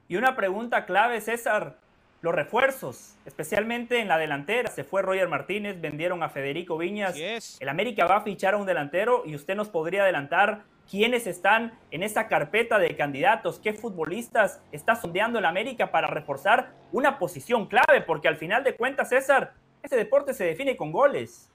Y 0.07 0.17
una 0.17 0.35
pregunta 0.35 0.85
clave, 0.85 1.19
César, 1.21 1.77
los 2.21 2.33
refuerzos, 2.33 3.15
especialmente 3.25 3.99
en 3.99 4.07
la 4.07 4.17
delantera. 4.17 4.69
Se 4.71 4.83
fue 4.83 5.01
Roger 5.01 5.27
Martínez, 5.27 5.79
vendieron 5.79 6.23
a 6.23 6.29
Federico 6.29 6.77
Viñas. 6.77 7.15
El 7.59 7.69
América 7.69 8.05
va 8.05 8.17
a 8.17 8.21
fichar 8.21 8.55
a 8.55 8.57
un 8.57 8.65
delantero 8.65 9.23
y 9.25 9.35
usted 9.35 9.55
nos 9.55 9.69
podría 9.69 10.03
adelantar 10.03 10.63
quiénes 10.89 11.27
están 11.27 11.77
en 11.91 12.03
esa 12.03 12.27
carpeta 12.27 12.77
de 12.79 12.95
candidatos, 12.95 13.59
qué 13.59 13.73
futbolistas 13.73 14.61
está 14.71 14.95
sondeando 14.95 15.39
el 15.39 15.45
América 15.45 15.91
para 15.91 16.07
reforzar 16.07 16.73
una 16.91 17.17
posición 17.17 17.67
clave, 17.67 18.01
porque 18.05 18.27
al 18.27 18.37
final 18.37 18.63
de 18.63 18.75
cuentas, 18.75 19.09
César, 19.09 19.53
ese 19.81 19.95
deporte 19.95 20.33
se 20.33 20.45
define 20.45 20.77
con 20.77 20.91
goles. 20.91 21.51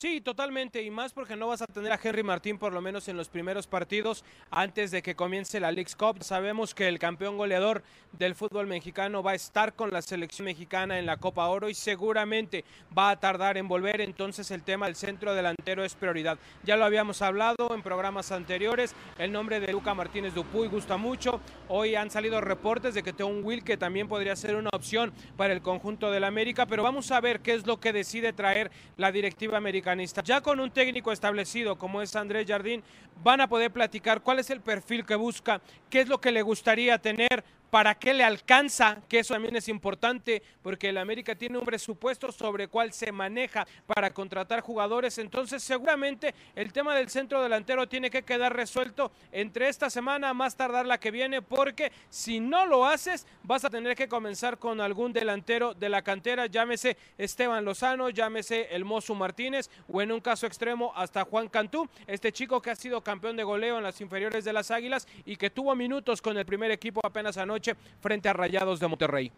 Sí, 0.00 0.20
totalmente, 0.20 0.80
y 0.84 0.92
más 0.92 1.12
porque 1.12 1.34
no 1.34 1.48
vas 1.48 1.60
a 1.60 1.66
tener 1.66 1.90
a 1.90 1.98
Henry 2.00 2.22
Martín 2.22 2.56
por 2.56 2.72
lo 2.72 2.80
menos 2.80 3.08
en 3.08 3.16
los 3.16 3.28
primeros 3.28 3.66
partidos 3.66 4.24
antes 4.48 4.92
de 4.92 5.02
que 5.02 5.16
comience 5.16 5.58
la 5.58 5.72
League 5.72 5.90
Cup. 5.98 6.22
Sabemos 6.22 6.72
que 6.72 6.86
el 6.86 7.00
campeón 7.00 7.36
goleador 7.36 7.82
del 8.12 8.36
fútbol 8.36 8.68
mexicano 8.68 9.24
va 9.24 9.32
a 9.32 9.34
estar 9.34 9.72
con 9.74 9.90
la 9.90 10.00
selección 10.00 10.44
mexicana 10.44 11.00
en 11.00 11.06
la 11.06 11.16
Copa 11.16 11.48
Oro 11.48 11.68
y 11.68 11.74
seguramente 11.74 12.64
va 12.96 13.10
a 13.10 13.18
tardar 13.18 13.58
en 13.58 13.66
volver, 13.66 14.00
entonces 14.00 14.52
el 14.52 14.62
tema 14.62 14.86
del 14.86 14.94
centro 14.94 15.34
delantero 15.34 15.84
es 15.84 15.96
prioridad. 15.96 16.38
Ya 16.62 16.76
lo 16.76 16.84
habíamos 16.84 17.20
hablado 17.20 17.74
en 17.74 17.82
programas 17.82 18.30
anteriores, 18.30 18.94
el 19.18 19.32
nombre 19.32 19.58
de 19.58 19.72
Luca 19.72 19.94
Martínez 19.94 20.32
Dupuy 20.32 20.68
gusta 20.68 20.96
mucho, 20.96 21.40
hoy 21.66 21.96
han 21.96 22.12
salido 22.12 22.40
reportes 22.40 22.94
de 22.94 23.02
que 23.02 23.12
Teon 23.12 23.42
Will 23.42 23.64
que 23.64 23.76
también 23.76 24.06
podría 24.06 24.36
ser 24.36 24.54
una 24.54 24.70
opción 24.72 25.12
para 25.36 25.52
el 25.52 25.60
conjunto 25.60 26.12
del 26.12 26.22
América, 26.22 26.66
pero 26.66 26.84
vamos 26.84 27.10
a 27.10 27.20
ver 27.20 27.40
qué 27.40 27.54
es 27.54 27.66
lo 27.66 27.80
que 27.80 27.92
decide 27.92 28.32
traer 28.32 28.70
la 28.96 29.10
directiva 29.10 29.56
americana 29.56 29.87
ya 30.22 30.40
con 30.40 30.60
un 30.60 30.70
técnico 30.70 31.12
establecido 31.12 31.76
como 31.76 32.02
es 32.02 32.14
Andrés 32.14 32.46
Jardín, 32.46 32.82
van 33.22 33.40
a 33.40 33.48
poder 33.48 33.70
platicar 33.70 34.20
cuál 34.22 34.38
es 34.38 34.50
el 34.50 34.60
perfil 34.60 35.06
que 35.06 35.14
busca, 35.14 35.60
qué 35.88 36.00
es 36.00 36.08
lo 36.08 36.20
que 36.20 36.30
le 36.30 36.42
gustaría 36.42 36.98
tener, 36.98 37.42
para 37.70 37.94
qué 37.94 38.14
le 38.14 38.24
alcanza, 38.24 38.98
que 39.08 39.18
eso 39.18 39.34
también 39.34 39.56
es 39.56 39.68
importante, 39.68 40.42
porque 40.62 40.88
el 40.88 40.98
América 40.98 41.34
tiene 41.34 41.58
un 41.58 41.64
presupuesto 41.64 42.32
sobre 42.32 42.68
cuál 42.68 42.92
se 42.92 43.12
maneja 43.12 43.66
para 43.86 44.12
contratar 44.12 44.60
jugadores, 44.60 45.18
entonces 45.18 45.62
seguramente 45.62 46.34
el 46.54 46.72
tema 46.72 46.94
del 46.94 47.10
centro 47.10 47.42
delantero 47.42 47.88
tiene 47.88 48.10
que 48.10 48.22
quedar 48.22 48.54
resuelto 48.54 49.12
entre 49.32 49.68
esta 49.68 49.90
semana, 49.90 50.32
más 50.34 50.56
tardar 50.56 50.86
la 50.86 50.98
que 50.98 51.10
viene, 51.10 51.42
porque 51.42 51.92
si 52.08 52.40
no 52.40 52.66
lo 52.66 52.86
haces, 52.86 53.26
vas 53.42 53.64
a 53.64 53.70
tener 53.70 53.94
que 53.96 54.08
comenzar 54.08 54.58
con 54.58 54.80
algún 54.80 55.12
delantero 55.12 55.74
de 55.74 55.88
la 55.88 56.02
cantera, 56.02 56.46
llámese 56.46 56.96
Esteban 57.18 57.64
Lozano, 57.64 58.08
llámese 58.08 58.68
el 58.70 58.84
Mozo 58.84 59.14
Martínez, 59.14 59.70
o 59.88 60.00
en 60.00 60.12
un 60.12 60.20
caso 60.20 60.46
extremo 60.46 60.92
hasta 60.96 61.24
Juan 61.24 61.48
Cantú, 61.48 61.88
este 62.06 62.32
chico 62.32 62.62
que 62.62 62.70
ha 62.70 62.76
sido 62.76 63.02
campeón 63.02 63.36
de 63.36 63.44
goleo 63.44 63.76
en 63.76 63.84
las 63.84 64.00
inferiores 64.00 64.44
de 64.44 64.52
las 64.52 64.70
Águilas 64.70 65.06
y 65.26 65.36
que 65.36 65.50
tuvo 65.50 65.74
minutos 65.74 66.22
con 66.22 66.36
el 66.38 66.46
primer 66.46 66.70
equipo 66.70 67.00
apenas 67.04 67.36
anoche 67.36 67.57
frente 68.00 68.28
a 68.28 68.32
Rayados 68.32 68.80
de 68.80 68.88
Monterrey. 68.88 69.32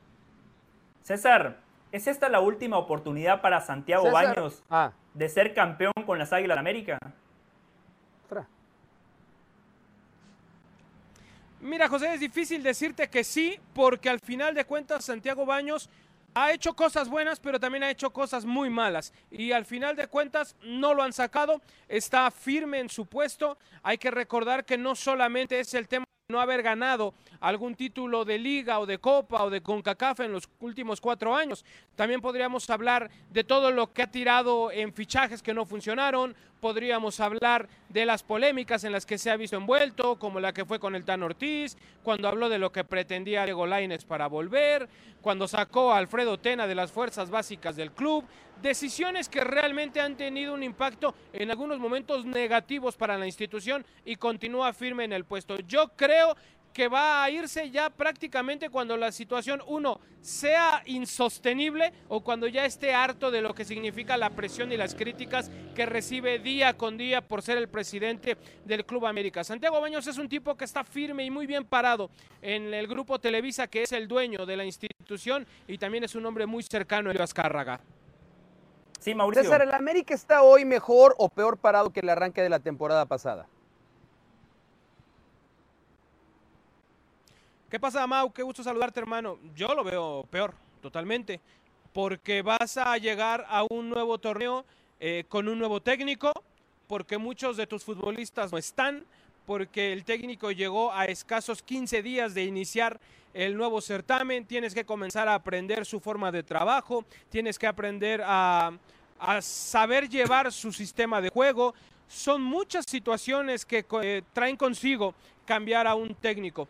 César, 1.03 1.59
¿es 1.93 2.07
esta 2.07 2.29
la 2.29 2.41
última 2.41 2.79
oportunidad 2.79 3.41
para 3.41 3.61
Santiago 3.61 4.11
Baños 4.11 4.63
ah. 4.71 4.93
de 5.15 5.29
ser 5.29 5.55
campeón 5.55 5.93
con 6.07 6.19
las 6.19 6.33
Águilas 6.33 6.57
de 6.57 6.61
América? 6.61 6.99
Mira, 11.61 11.89
José, 11.89 12.15
es 12.15 12.21
difícil 12.21 12.63
decirte 12.63 13.11
que 13.11 13.23
sí, 13.23 13.61
porque 13.75 14.09
al 14.09 14.19
final 14.21 14.55
de 14.55 14.65
cuentas 14.65 15.05
Santiago 15.05 15.45
Baños 15.45 15.91
ha 16.35 16.53
hecho 16.53 16.75
cosas 16.75 17.11
buenas, 17.11 17.39
pero 17.39 17.61
también 17.61 17.83
ha 17.83 17.91
hecho 17.91 18.15
cosas 18.15 18.47
muy 18.47 18.71
malas. 18.71 19.13
Y 19.31 19.53
al 19.53 19.67
final 19.67 19.95
de 19.95 20.07
cuentas 20.07 20.57
no 20.63 20.95
lo 20.95 21.03
han 21.03 21.13
sacado, 21.13 21.61
está 21.87 22.31
firme 22.31 22.79
en 22.79 22.89
su 22.89 23.05
puesto. 23.05 23.59
Hay 23.83 23.99
que 23.99 24.11
recordar 24.11 24.65
que 24.65 24.79
no 24.79 24.95
solamente 24.95 25.61
es 25.61 25.75
el 25.75 25.87
tema 25.87 26.07
no 26.31 26.41
haber 26.41 26.63
ganado 26.63 27.15
algún 27.41 27.75
título 27.75 28.25
de 28.25 28.39
liga 28.39 28.79
o 28.79 28.87
de 28.87 28.99
copa 28.99 29.45
o 29.45 29.51
de 29.51 29.63
CONCACAF 29.63 30.21
en 30.21 30.33
los 30.33 30.49
últimos 30.61 31.01
cuatro 31.01 31.35
años. 31.35 31.65
También 31.97 32.21
podríamos 32.21 32.69
hablar 32.71 33.11
de 33.31 33.45
todo 33.45 33.71
lo 33.71 33.93
que 33.93 34.03
ha 34.03 34.11
tirado 34.11 34.71
en 34.71 34.93
fichajes 34.93 35.43
que 35.43 35.55
no 35.55 35.65
funcionaron, 35.67 36.35
podríamos 36.61 37.19
hablar 37.21 37.69
de 37.89 38.07
las 38.07 38.23
polémicas 38.23 38.85
en 38.85 38.93
las 38.93 39.07
que 39.07 39.19
se 39.19 39.31
ha 39.31 39.37
visto 39.37 39.57
envuelto, 39.57 40.19
como 40.19 40.39
la 40.41 40.53
que 40.53 40.65
fue 40.65 40.79
con 40.79 40.95
el 40.95 41.05
Tan 41.05 41.23
Ortiz, 41.23 41.77
cuando 42.03 42.29
habló 42.29 42.49
de 42.49 42.59
lo 42.59 42.71
que 42.71 42.85
pretendía 42.85 43.45
Diego 43.45 43.67
Laines 43.67 44.05
para 44.05 44.29
volver, 44.29 44.89
cuando 45.21 45.49
sacó 45.49 45.93
a 45.93 45.99
Alfredo 45.99 46.39
Tena 46.39 46.67
de 46.67 46.75
las 46.75 46.93
fuerzas 46.93 47.31
básicas 47.31 47.77
del 47.77 47.93
club, 47.93 48.25
decisiones 48.63 49.29
que 49.29 49.43
realmente 49.43 50.01
han 50.01 50.17
tenido 50.17 50.55
un 50.55 50.63
impacto 50.63 51.15
en 51.33 51.51
algunos 51.51 51.79
momentos 51.79 52.25
negativos 52.25 52.97
para 52.97 53.19
la 53.19 53.27
institución 53.27 53.85
y 54.05 54.17
continúa 54.17 54.73
firme 54.73 55.05
en 55.05 55.13
el 55.13 55.25
puesto. 55.25 55.59
Yo 55.61 55.89
creo 55.97 56.37
que 56.73 56.89
va 56.89 57.25
a 57.25 57.31
irse 57.31 57.71
ya 57.71 57.91
prácticamente 57.91 58.71
cuando 58.71 58.97
la 58.97 59.13
situación, 59.13 59.63
uno, 59.67 60.01
sea 60.21 60.83
insostenible 60.87 61.93
o 62.09 62.21
cuando 62.21 62.47
ya 62.47 62.65
esté 62.65 62.93
harto 62.93 63.31
de 63.31 63.41
lo 63.41 63.55
que 63.55 63.65
significa 63.65 64.17
la 64.17 64.31
presión 64.31 64.71
y 64.71 64.77
las 64.77 64.95
críticas 64.95 65.51
que 65.75 65.87
recibe 65.87 66.39
día 66.39 66.77
con 66.77 66.97
día 66.97 67.23
por 67.23 67.43
ser 67.43 67.59
el 67.59 67.69
presidente 67.69 68.37
del 68.65 68.85
Club 68.85 69.07
América. 69.07 69.45
Santiago 69.45 69.81
Baños 69.81 70.07
es 70.07 70.19
un 70.19 70.29
tipo 70.29 70.57
que 70.57 70.65
está 70.65 70.85
firme 70.85 71.25
y 71.25 71.31
muy 71.31 71.47
bien 71.47 71.65
parado 71.65 72.11
en 72.43 72.73
el 72.75 72.87
grupo 72.87 73.19
Televisa, 73.19 73.67
que 73.67 73.83
es 73.83 73.93
el 73.93 74.09
dueño 74.09 74.45
de 74.47 74.57
la 74.57 74.65
institución 74.65 75.47
y 75.67 75.79
también 75.79 76.05
es 76.05 76.15
un 76.15 76.27
hombre 76.27 76.47
muy 76.47 76.63
cercano 76.63 77.09
a 77.09 77.13
Elio 77.13 77.25
Azcárraga. 77.25 77.81
Sí, 78.99 79.15
Mauricio. 79.15 79.45
César, 79.45 79.63
¿el 79.63 79.73
América 79.73 80.13
está 80.13 80.43
hoy 80.43 80.67
mejor 80.67 81.15
o 81.19 81.31
peor 81.31 81.57
parado 81.57 81.91
que 81.91 82.01
el 82.01 82.09
arranque 82.11 82.43
de 82.43 82.51
la 82.51 82.61
temporada 82.61 83.07
pasada? 83.07 83.49
¿Qué 87.71 87.79
pasa, 87.79 88.05
Mau? 88.05 88.33
Qué 88.33 88.43
gusto 88.43 88.65
saludarte, 88.65 88.99
hermano. 88.99 89.39
Yo 89.55 89.73
lo 89.77 89.85
veo 89.85 90.27
peor, 90.29 90.55
totalmente, 90.83 91.41
porque 91.93 92.43
vas 92.43 92.77
a 92.77 92.99
llegar 92.99 93.47
a 93.49 93.65
un 93.71 93.89
nuevo 93.89 94.19
torneo 94.19 94.65
eh, 94.99 95.23
con 95.29 95.47
un 95.47 95.57
nuevo 95.57 95.81
técnico, 95.81 96.33
porque 96.89 97.17
muchos 97.17 97.57
de 97.57 97.69
tus 97.69 97.85
futbolistas 97.85 98.51
no 98.51 98.59
están, 98.59 99.05
porque 99.47 99.93
el 99.93 100.05
técnico 100.05 100.51
llegó 100.51 100.93
a 100.93 101.05
escasos 101.05 101.63
15 101.63 102.03
días 102.03 102.35
de 102.35 102.43
iniciar 102.43 102.99
el 103.35 103.57
nuevo 103.57 103.81
certamen, 103.81 104.47
tienes 104.47 104.75
que 104.75 104.85
comenzar 104.85 105.29
a 105.29 105.35
aprender 105.37 105.87
su 105.87 106.01
forma 106.01 106.33
de 106.33 106.43
trabajo, 106.43 107.05
tienes 107.29 107.57
que 107.57 107.69
aprender 107.69 108.21
a, 108.25 108.73
saber 109.41 110.09
llevar 110.09 110.51
su 110.51 110.73
sistema 110.73 111.21
de 111.21 111.31
juego. 111.31 111.73
Son 112.09 112.43
muchas 112.43 112.85
situaciones 112.89 113.65
que 113.65 113.87
eh, 114.03 114.23
traen 114.33 114.57
consigo 114.57 115.15
cambiar 115.45 115.87
a 115.87 115.95
un 115.95 116.17
técnico 116.17 116.67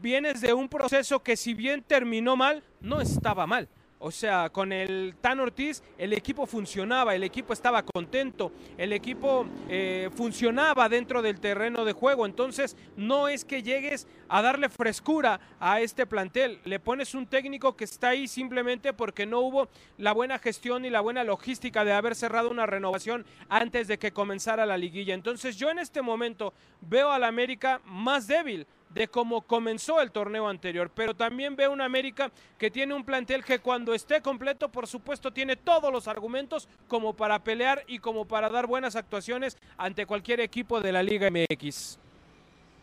vienes 0.00 0.40
de 0.40 0.52
un 0.52 0.68
proceso 0.68 1.22
que 1.22 1.36
si 1.36 1.54
bien 1.54 1.82
terminó 1.82 2.36
mal, 2.36 2.62
no 2.80 3.00
estaba 3.00 3.46
mal. 3.46 3.68
O 4.02 4.10
sea, 4.10 4.48
con 4.48 4.72
el 4.72 5.14
Tan 5.20 5.40
Ortiz 5.40 5.82
el 5.98 6.14
equipo 6.14 6.46
funcionaba, 6.46 7.14
el 7.14 7.22
equipo 7.22 7.52
estaba 7.52 7.82
contento, 7.82 8.50
el 8.78 8.94
equipo 8.94 9.46
eh, 9.68 10.08
funcionaba 10.16 10.88
dentro 10.88 11.20
del 11.20 11.38
terreno 11.38 11.84
de 11.84 11.92
juego. 11.92 12.24
Entonces, 12.24 12.78
no 12.96 13.28
es 13.28 13.44
que 13.44 13.62
llegues 13.62 14.08
a 14.30 14.40
darle 14.40 14.70
frescura 14.70 15.38
a 15.60 15.82
este 15.82 16.06
plantel. 16.06 16.60
Le 16.64 16.80
pones 16.80 17.14
un 17.14 17.26
técnico 17.26 17.76
que 17.76 17.84
está 17.84 18.08
ahí 18.08 18.26
simplemente 18.26 18.94
porque 18.94 19.26
no 19.26 19.40
hubo 19.40 19.68
la 19.98 20.12
buena 20.12 20.38
gestión 20.38 20.86
y 20.86 20.90
la 20.90 21.02
buena 21.02 21.22
logística 21.22 21.84
de 21.84 21.92
haber 21.92 22.14
cerrado 22.14 22.48
una 22.48 22.64
renovación 22.64 23.26
antes 23.50 23.86
de 23.86 23.98
que 23.98 24.12
comenzara 24.12 24.64
la 24.64 24.78
liguilla. 24.78 25.12
Entonces, 25.12 25.58
yo 25.58 25.68
en 25.68 25.78
este 25.78 26.00
momento 26.00 26.54
veo 26.80 27.10
al 27.10 27.22
América 27.22 27.82
más 27.84 28.26
débil 28.26 28.66
de 28.90 29.08
cómo 29.08 29.42
comenzó 29.42 30.00
el 30.00 30.10
torneo 30.10 30.48
anterior, 30.48 30.90
pero 30.94 31.14
también 31.14 31.56
veo 31.56 31.72
una 31.72 31.84
América 31.84 32.30
que 32.58 32.70
tiene 32.70 32.94
un 32.94 33.04
plantel 33.04 33.44
que 33.44 33.60
cuando 33.60 33.94
esté 33.94 34.20
completo, 34.20 34.68
por 34.68 34.86
supuesto, 34.86 35.32
tiene 35.32 35.56
todos 35.56 35.92
los 35.92 36.08
argumentos 36.08 36.68
como 36.88 37.14
para 37.14 37.38
pelear 37.38 37.84
y 37.86 37.98
como 38.00 38.24
para 38.24 38.48
dar 38.48 38.66
buenas 38.66 38.96
actuaciones 38.96 39.56
ante 39.78 40.06
cualquier 40.06 40.40
equipo 40.40 40.80
de 40.80 40.92
la 40.92 41.02
Liga 41.02 41.28
MX. 41.30 41.98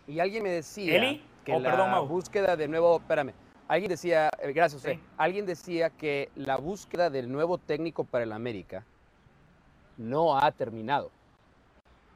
Y 0.08 0.20
alguien 0.20 0.43
me 0.43 0.49
decía 0.51 0.95
¿Eli? 0.95 1.22
que 1.43 1.53
Oh, 1.53 1.60
la 1.60 1.72
perdón, 1.72 2.08
búsqueda 2.08 2.55
de 2.55 2.68
nuevo, 2.70 2.97
espérame, 2.97 3.34
alguien 3.68 3.89
decía, 3.89 4.30
eh, 4.41 4.53
gracias, 4.53 4.82
Sí. 4.82 4.99
alguien 5.18 5.45
decía 5.45 5.89
que 5.89 6.30
la 6.36 6.55
búsqueda 6.55 7.10
del 7.10 7.30
nuevo 7.30 7.58
técnico 7.58 8.05
para 8.05 8.24
el 8.24 8.32
América 8.32 8.86
no 9.97 10.38
ha 10.38 10.49
terminado. 10.51 11.12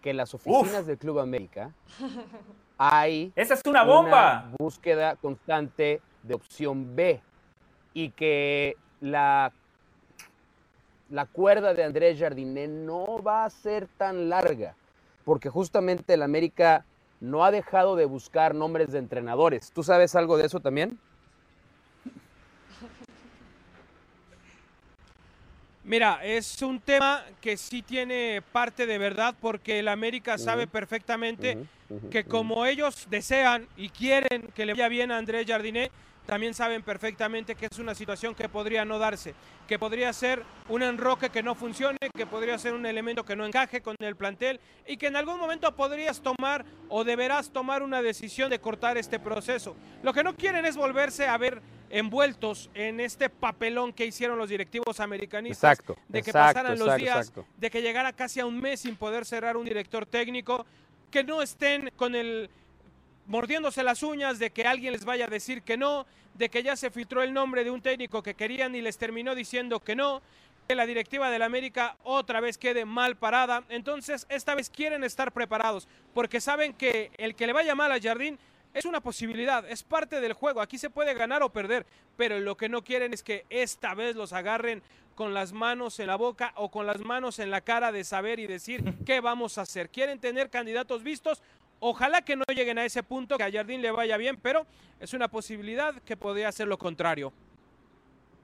Que 0.01 0.11
en 0.11 0.17
las 0.17 0.33
oficinas 0.33 0.85
del 0.87 0.97
Club 0.97 1.19
América 1.19 1.71
hay 2.77 3.31
Esa 3.35 3.53
es 3.53 3.61
una 3.65 3.83
bomba. 3.83 4.45
una 4.47 4.55
búsqueda 4.57 5.15
constante 5.15 6.01
de 6.23 6.33
opción 6.33 6.95
B 6.95 7.21
y 7.93 8.09
que 8.11 8.77
la, 8.99 9.51
la 11.09 11.25
cuerda 11.25 11.73
de 11.73 11.83
Andrés 11.83 12.19
Jardiné 12.19 12.67
no 12.67 13.21
va 13.21 13.45
a 13.45 13.49
ser 13.49 13.87
tan 13.97 14.29
larga, 14.29 14.75
porque 15.25 15.49
justamente 15.49 16.13
el 16.13 16.21
América 16.23 16.85
no 17.19 17.43
ha 17.43 17.51
dejado 17.51 17.95
de 17.95 18.05
buscar 18.05 18.55
nombres 18.55 18.91
de 18.91 18.99
entrenadores. 18.99 19.71
¿Tú 19.71 19.83
sabes 19.83 20.15
algo 20.15 20.37
de 20.37 20.45
eso 20.45 20.59
también? 20.59 20.97
Mira, 25.91 26.21
es 26.23 26.61
un 26.61 26.79
tema 26.79 27.21
que 27.41 27.57
sí 27.57 27.81
tiene 27.81 28.41
parte 28.53 28.85
de 28.85 28.97
verdad 28.97 29.35
porque 29.41 29.79
el 29.79 29.89
América 29.89 30.37
sabe 30.37 30.65
perfectamente 30.65 31.57
que 32.09 32.23
como 32.23 32.65
ellos 32.65 33.07
desean 33.09 33.67
y 33.75 33.89
quieren 33.89 34.47
que 34.55 34.65
le 34.65 34.71
vaya 34.71 34.87
bien 34.87 35.11
a 35.11 35.17
Andrés 35.17 35.45
Jardiné, 35.45 35.91
también 36.31 36.53
saben 36.53 36.81
perfectamente 36.81 37.55
que 37.55 37.67
es 37.69 37.77
una 37.77 37.93
situación 37.93 38.33
que 38.33 38.47
podría 38.47 38.85
no 38.85 38.99
darse, 38.99 39.35
que 39.67 39.77
podría 39.77 40.13
ser 40.13 40.45
un 40.69 40.81
enroque 40.81 41.29
que 41.29 41.43
no 41.43 41.55
funcione, 41.55 41.97
que 42.15 42.25
podría 42.25 42.57
ser 42.57 42.73
un 42.73 42.85
elemento 42.85 43.25
que 43.25 43.35
no 43.35 43.45
encaje 43.45 43.81
con 43.81 43.97
el 43.99 44.15
plantel 44.15 44.61
y 44.87 44.95
que 44.95 45.07
en 45.07 45.17
algún 45.17 45.37
momento 45.37 45.75
podrías 45.75 46.21
tomar 46.21 46.63
o 46.87 47.03
deberás 47.03 47.51
tomar 47.51 47.83
una 47.83 48.01
decisión 48.01 48.49
de 48.49 48.59
cortar 48.59 48.97
este 48.97 49.19
proceso. 49.19 49.75
Lo 50.03 50.13
que 50.13 50.23
no 50.23 50.33
quieren 50.37 50.65
es 50.65 50.77
volverse 50.77 51.27
a 51.27 51.37
ver 51.37 51.61
envueltos 51.89 52.69
en 52.75 53.01
este 53.01 53.29
papelón 53.29 53.91
que 53.91 54.05
hicieron 54.05 54.37
los 54.37 54.47
directivos 54.47 55.01
americanistas 55.01 55.69
Exacto, 55.69 55.97
de 56.07 56.23
que 56.23 56.29
exacto, 56.29 56.59
pasaran 56.61 56.79
los 56.79 56.97
exacto, 56.97 57.41
días, 57.41 57.59
de 57.59 57.69
que 57.69 57.81
llegara 57.81 58.13
casi 58.13 58.39
a 58.39 58.45
un 58.45 58.57
mes 58.57 58.79
sin 58.79 58.95
poder 58.95 59.25
cerrar 59.25 59.57
un 59.57 59.65
director 59.65 60.05
técnico, 60.05 60.65
que 61.11 61.25
no 61.25 61.41
estén 61.41 61.91
con 61.97 62.15
el 62.15 62.49
mordiéndose 63.31 63.83
las 63.83 64.03
uñas 64.03 64.39
de 64.39 64.51
que 64.51 64.65
alguien 64.65 64.93
les 64.93 65.05
vaya 65.05 65.25
a 65.25 65.29
decir 65.29 65.61
que 65.61 65.77
no, 65.77 66.05
de 66.33 66.49
que 66.49 66.63
ya 66.63 66.75
se 66.75 66.91
filtró 66.91 67.21
el 67.21 67.33
nombre 67.33 67.63
de 67.63 67.71
un 67.71 67.81
técnico 67.81 68.23
que 68.23 68.35
querían 68.35 68.75
y 68.75 68.81
les 68.81 68.97
terminó 68.97 69.35
diciendo 69.35 69.79
que 69.79 69.95
no, 69.95 70.21
que 70.67 70.75
la 70.75 70.85
directiva 70.85 71.29
del 71.29 71.41
América 71.41 71.97
otra 72.03 72.39
vez 72.39 72.57
quede 72.57 72.85
mal 72.85 73.15
parada. 73.15 73.63
Entonces, 73.69 74.25
esta 74.29 74.55
vez 74.55 74.69
quieren 74.69 75.03
estar 75.03 75.31
preparados 75.31 75.87
porque 76.13 76.41
saben 76.41 76.73
que 76.73 77.11
el 77.17 77.35
que 77.35 77.47
le 77.47 77.53
vaya 77.53 77.75
mal 77.75 77.91
a 77.91 78.01
Jardín 78.01 78.39
es 78.73 78.85
una 78.85 79.01
posibilidad, 79.01 79.69
es 79.69 79.83
parte 79.83 80.21
del 80.21 80.33
juego. 80.33 80.61
Aquí 80.61 80.77
se 80.77 80.89
puede 80.89 81.13
ganar 81.13 81.43
o 81.43 81.49
perder, 81.49 81.85
pero 82.15 82.39
lo 82.39 82.55
que 82.55 82.69
no 82.69 82.83
quieren 82.83 83.13
es 83.13 83.21
que 83.21 83.45
esta 83.49 83.93
vez 83.95 84.15
los 84.15 84.31
agarren 84.31 84.81
con 85.15 85.33
las 85.33 85.51
manos 85.51 85.99
en 85.99 86.07
la 86.07 86.15
boca 86.15 86.53
o 86.55 86.71
con 86.71 86.87
las 86.87 86.99
manos 86.99 87.39
en 87.39 87.51
la 87.51 87.61
cara 87.61 87.91
de 87.91 88.03
saber 88.03 88.39
y 88.39 88.47
decir 88.47 88.81
qué 89.05 89.19
vamos 89.19 89.57
a 89.57 89.61
hacer. 89.61 89.89
Quieren 89.89 90.19
tener 90.19 90.49
candidatos 90.49 91.03
vistos. 91.03 91.41
Ojalá 91.83 92.21
que 92.21 92.35
no 92.35 92.43
lleguen 92.53 92.77
a 92.77 92.85
ese 92.85 93.01
punto, 93.01 93.37
que 93.37 93.43
a 93.43 93.51
Jardín 93.51 93.81
le 93.81 93.89
vaya 93.89 94.15
bien, 94.15 94.37
pero 94.39 94.67
es 94.99 95.15
una 95.15 95.29
posibilidad 95.29 95.95
que 96.03 96.15
podría 96.15 96.51
ser 96.51 96.67
lo 96.67 96.77
contrario. 96.77 97.33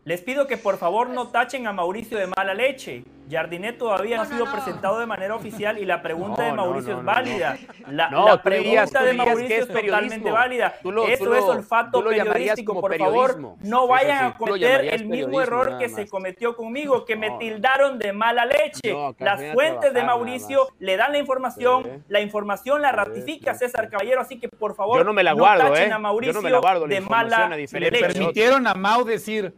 Les 0.08 0.22
pido 0.22 0.48
que 0.48 0.56
por 0.56 0.78
favor 0.78 1.10
no 1.10 1.28
tachen 1.28 1.68
a 1.68 1.74
Mauricio 1.74 2.18
de 2.18 2.28
mala 2.28 2.54
leche. 2.54 3.04
Jardinet 3.30 3.78
todavía 3.78 4.16
no, 4.16 4.24
No, 4.24 4.30
ha 4.30 4.32
sido 4.32 4.46
no. 4.46 4.52
presentado 4.54 5.00
de 5.00 5.06
manera 5.06 5.36
oficial 5.36 5.78
y 5.80 5.84
la 5.84 6.02
pregunta 6.02 6.44
No, 6.44 6.48
de 6.48 6.54
Mauricio 6.54 6.94
no, 6.94 7.00
es 7.00 7.04
no, 7.04 7.12
válida. 7.12 7.58
La, 7.90 8.10
No, 8.10 8.26
la 8.26 8.42
tú 8.42 8.50
dirías- 8.50 8.90
pregunta 8.90 9.04
de 9.04 9.14
Mauricio 9.14 9.56
es 9.58 9.62
es 9.64 9.68
totalmente 9.68 10.32
válida. 10.32 10.76
Tú 10.82 10.94
lo- 10.94 11.06
Eso 11.10 11.26
tú 11.26 11.34
es 11.34 11.44
olfato 11.44 12.00
tú 12.00 12.04
lo 12.06 12.12
llamarías 12.12 12.34
periodístico, 12.56 12.80
por 12.80 12.98
favor. 12.98 13.38
No 13.38 13.82
Sí, 13.82 13.88
vayan 13.90 14.20
sí, 14.20 14.26
a 14.34 14.38
cometer 14.38 14.94
el 14.94 15.06
mismo 15.08 15.42
error 15.42 15.78
que 15.78 15.90
se 15.90 16.08
cometió 16.08 16.56
conmigo, 16.56 17.04
que 17.04 17.18
me 17.18 17.32
tildaron 17.32 18.00
de 18.00 18.14
mala 18.14 18.46
leche. 18.46 18.96
Las 19.20 19.42
fuentes 19.54 19.82
de 19.94 20.00
trabajar 20.00 20.06
Mauricio 20.06 20.70
le 20.80 20.96
dan 20.96 21.12
la 21.12 21.18
información, 21.18 21.84
Sí. 21.84 21.90
la 22.08 22.22
información 22.22 22.82
la 22.82 22.94
ratifica 22.94 23.56
sí, 23.56 23.66
César. 23.66 23.90
Caballero, 23.90 24.22
así 24.22 24.40
que 24.40 24.48
por 24.48 24.74
favor 24.74 25.00
Yo 25.00 25.04
no 25.04 25.12
me 25.12 25.26
la 25.26 25.34
guardo, 25.34 25.74
tachen 25.74 25.90
¿eh? 25.90 25.94
a 25.94 26.00
Mauricio 26.00 26.32
Yo 26.32 26.40
no 26.40 26.44
me 26.44 26.50
la 26.50 26.60
guardo 26.60 26.88
la 26.88 26.96
de 26.96 27.02
mala 27.02 27.50
Le 27.50 27.58
leche. 27.58 27.76
otros. 27.98 28.14
permitieron 28.14 28.68
a 28.68 28.74
Mau 28.74 29.04
decir. 29.04 29.54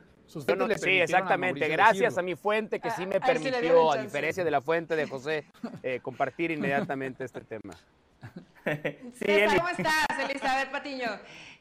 Yo 0.48 0.56
no- 0.56 0.68
sí, 0.76 1.00
a 1.00 1.04
exactamente. 1.04 1.68
Gracias 1.68 2.00
decirlo. 2.14 2.20
a 2.20 2.24
mi 2.24 2.36
fuente 2.36 2.80
que 2.80 2.92
sí 2.92 3.06
me 3.06 3.16
A- 3.16 3.20
a 3.26 3.32
él 3.32 3.38
sí 3.38 3.44
dieron 3.44 3.62
permitió, 3.62 3.92
a 3.92 3.98
diferencia 3.98 4.44
de 4.44 4.52
la 4.52 4.62
fuente 4.62 4.96
de 4.96 5.08
José, 5.08 5.46
eh, 5.84 6.00
compartir 6.02 6.52
inmediatamente 6.52 7.24
este 7.24 7.42
tema. 7.42 7.74
Sí, 8.66 9.26
César. 9.26 9.58
¿Cómo 9.58 9.70
estás, 9.70 10.06
Elizabeth 10.30 10.70
Patiño? 10.70 11.08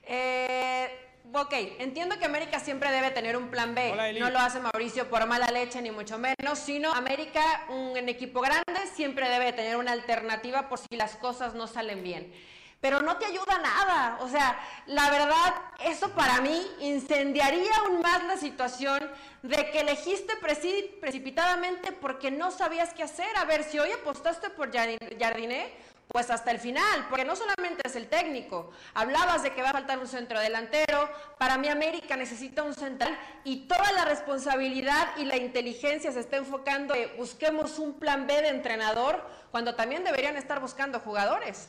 Eh, 0.05 0.89
ok, 1.33 1.55
entiendo 1.79 2.19
que 2.19 2.25
América 2.25 2.61
siempre 2.61 2.91
debe 2.91 3.11
tener 3.13 3.37
un 3.37 3.49
plan 3.49 3.75
B. 3.75 3.93
Hola, 3.93 4.13
no 4.13 4.31
lo 4.31 4.39
hace 4.39 4.61
Mauricio 4.61 5.09
por 5.09 5.27
mala 5.27 5.47
leche, 5.47 5.81
ni 5.81 5.91
mucho 5.91 6.19
menos, 6.19 6.59
sino 6.59 6.93
América, 6.93 7.41
un, 7.71 7.97
equipo 8.09 8.41
grande, 8.41 8.65
siempre 8.95 9.29
debe 9.29 9.53
tener 9.53 9.77
una 9.77 9.93
alternativa 9.93 10.69
por 10.69 10.79
si 10.79 10.97
las 10.97 11.17
cosas 11.17 11.55
no 11.55 11.67
salen 11.67 12.03
bien. 12.03 12.33
Pero 12.81 13.03
no 13.03 13.17
te 13.17 13.27
ayuda 13.27 13.59
nada. 13.61 14.19
O 14.21 14.29
sea, 14.29 14.57
la 14.87 15.11
verdad, 15.11 15.55
eso 15.81 16.11
para 16.11 16.41
mí 16.41 16.65
incendiaría 16.79 17.75
aún 17.81 18.01
más 18.01 18.23
la 18.25 18.37
situación 18.37 19.11
de 19.43 19.71
que 19.71 19.81
elegiste 19.81 20.35
preci- 20.41 21.01
precipitadamente 21.01 21.91
porque 21.93 22.31
no 22.31 22.51
sabías 22.53 22.95
qué 22.95 23.03
hacer. 23.03 23.37
A 23.37 23.45
ver, 23.45 23.65
si 23.65 23.79
hoy 23.81 23.91
apostaste 23.91 24.51
por 24.51 24.71
Jardin- 24.71 25.19
Jardiné, 25.19 25.75
pues 26.07 26.31
hasta 26.31 26.53
el 26.53 26.59
final, 26.61 27.07
porque 27.11 27.25
no 27.25 27.35
solamente 27.37 27.83
es 27.85 27.97
el 27.97 28.09
técnico. 28.09 28.71
Hablabas 28.95 29.43
de 29.43 29.53
que 29.53 29.61
va 29.61 29.71
a 29.71 29.73
faltar 29.73 29.99
un 29.99 30.07
centro 30.07 30.39
delantero. 30.41 31.11
Para 31.37 31.59
mí 31.59 31.69
América 31.69 32.17
necesita 32.17 32.63
un 32.63 32.75
central 32.75 33.19
y 33.45 33.67
toda 33.67 33.91
la 33.93 34.05
responsabilidad 34.05 35.17
y 35.17 35.25
la 35.25 35.37
inteligencia 35.37 36.13
se 36.13 36.21
está 36.21 36.37
enfocando 36.37 36.95
en 36.95 37.15
busquemos 37.17 37.79
un 37.81 37.99
plan 37.99 38.27
B 38.29 38.41
de 38.41 38.49
entrenador 38.49 39.23
cuando 39.51 39.75
también 39.75 40.05
deberían 40.05 40.37
estar 40.37 40.61
buscando 40.61 41.01
jugadores. 41.01 41.69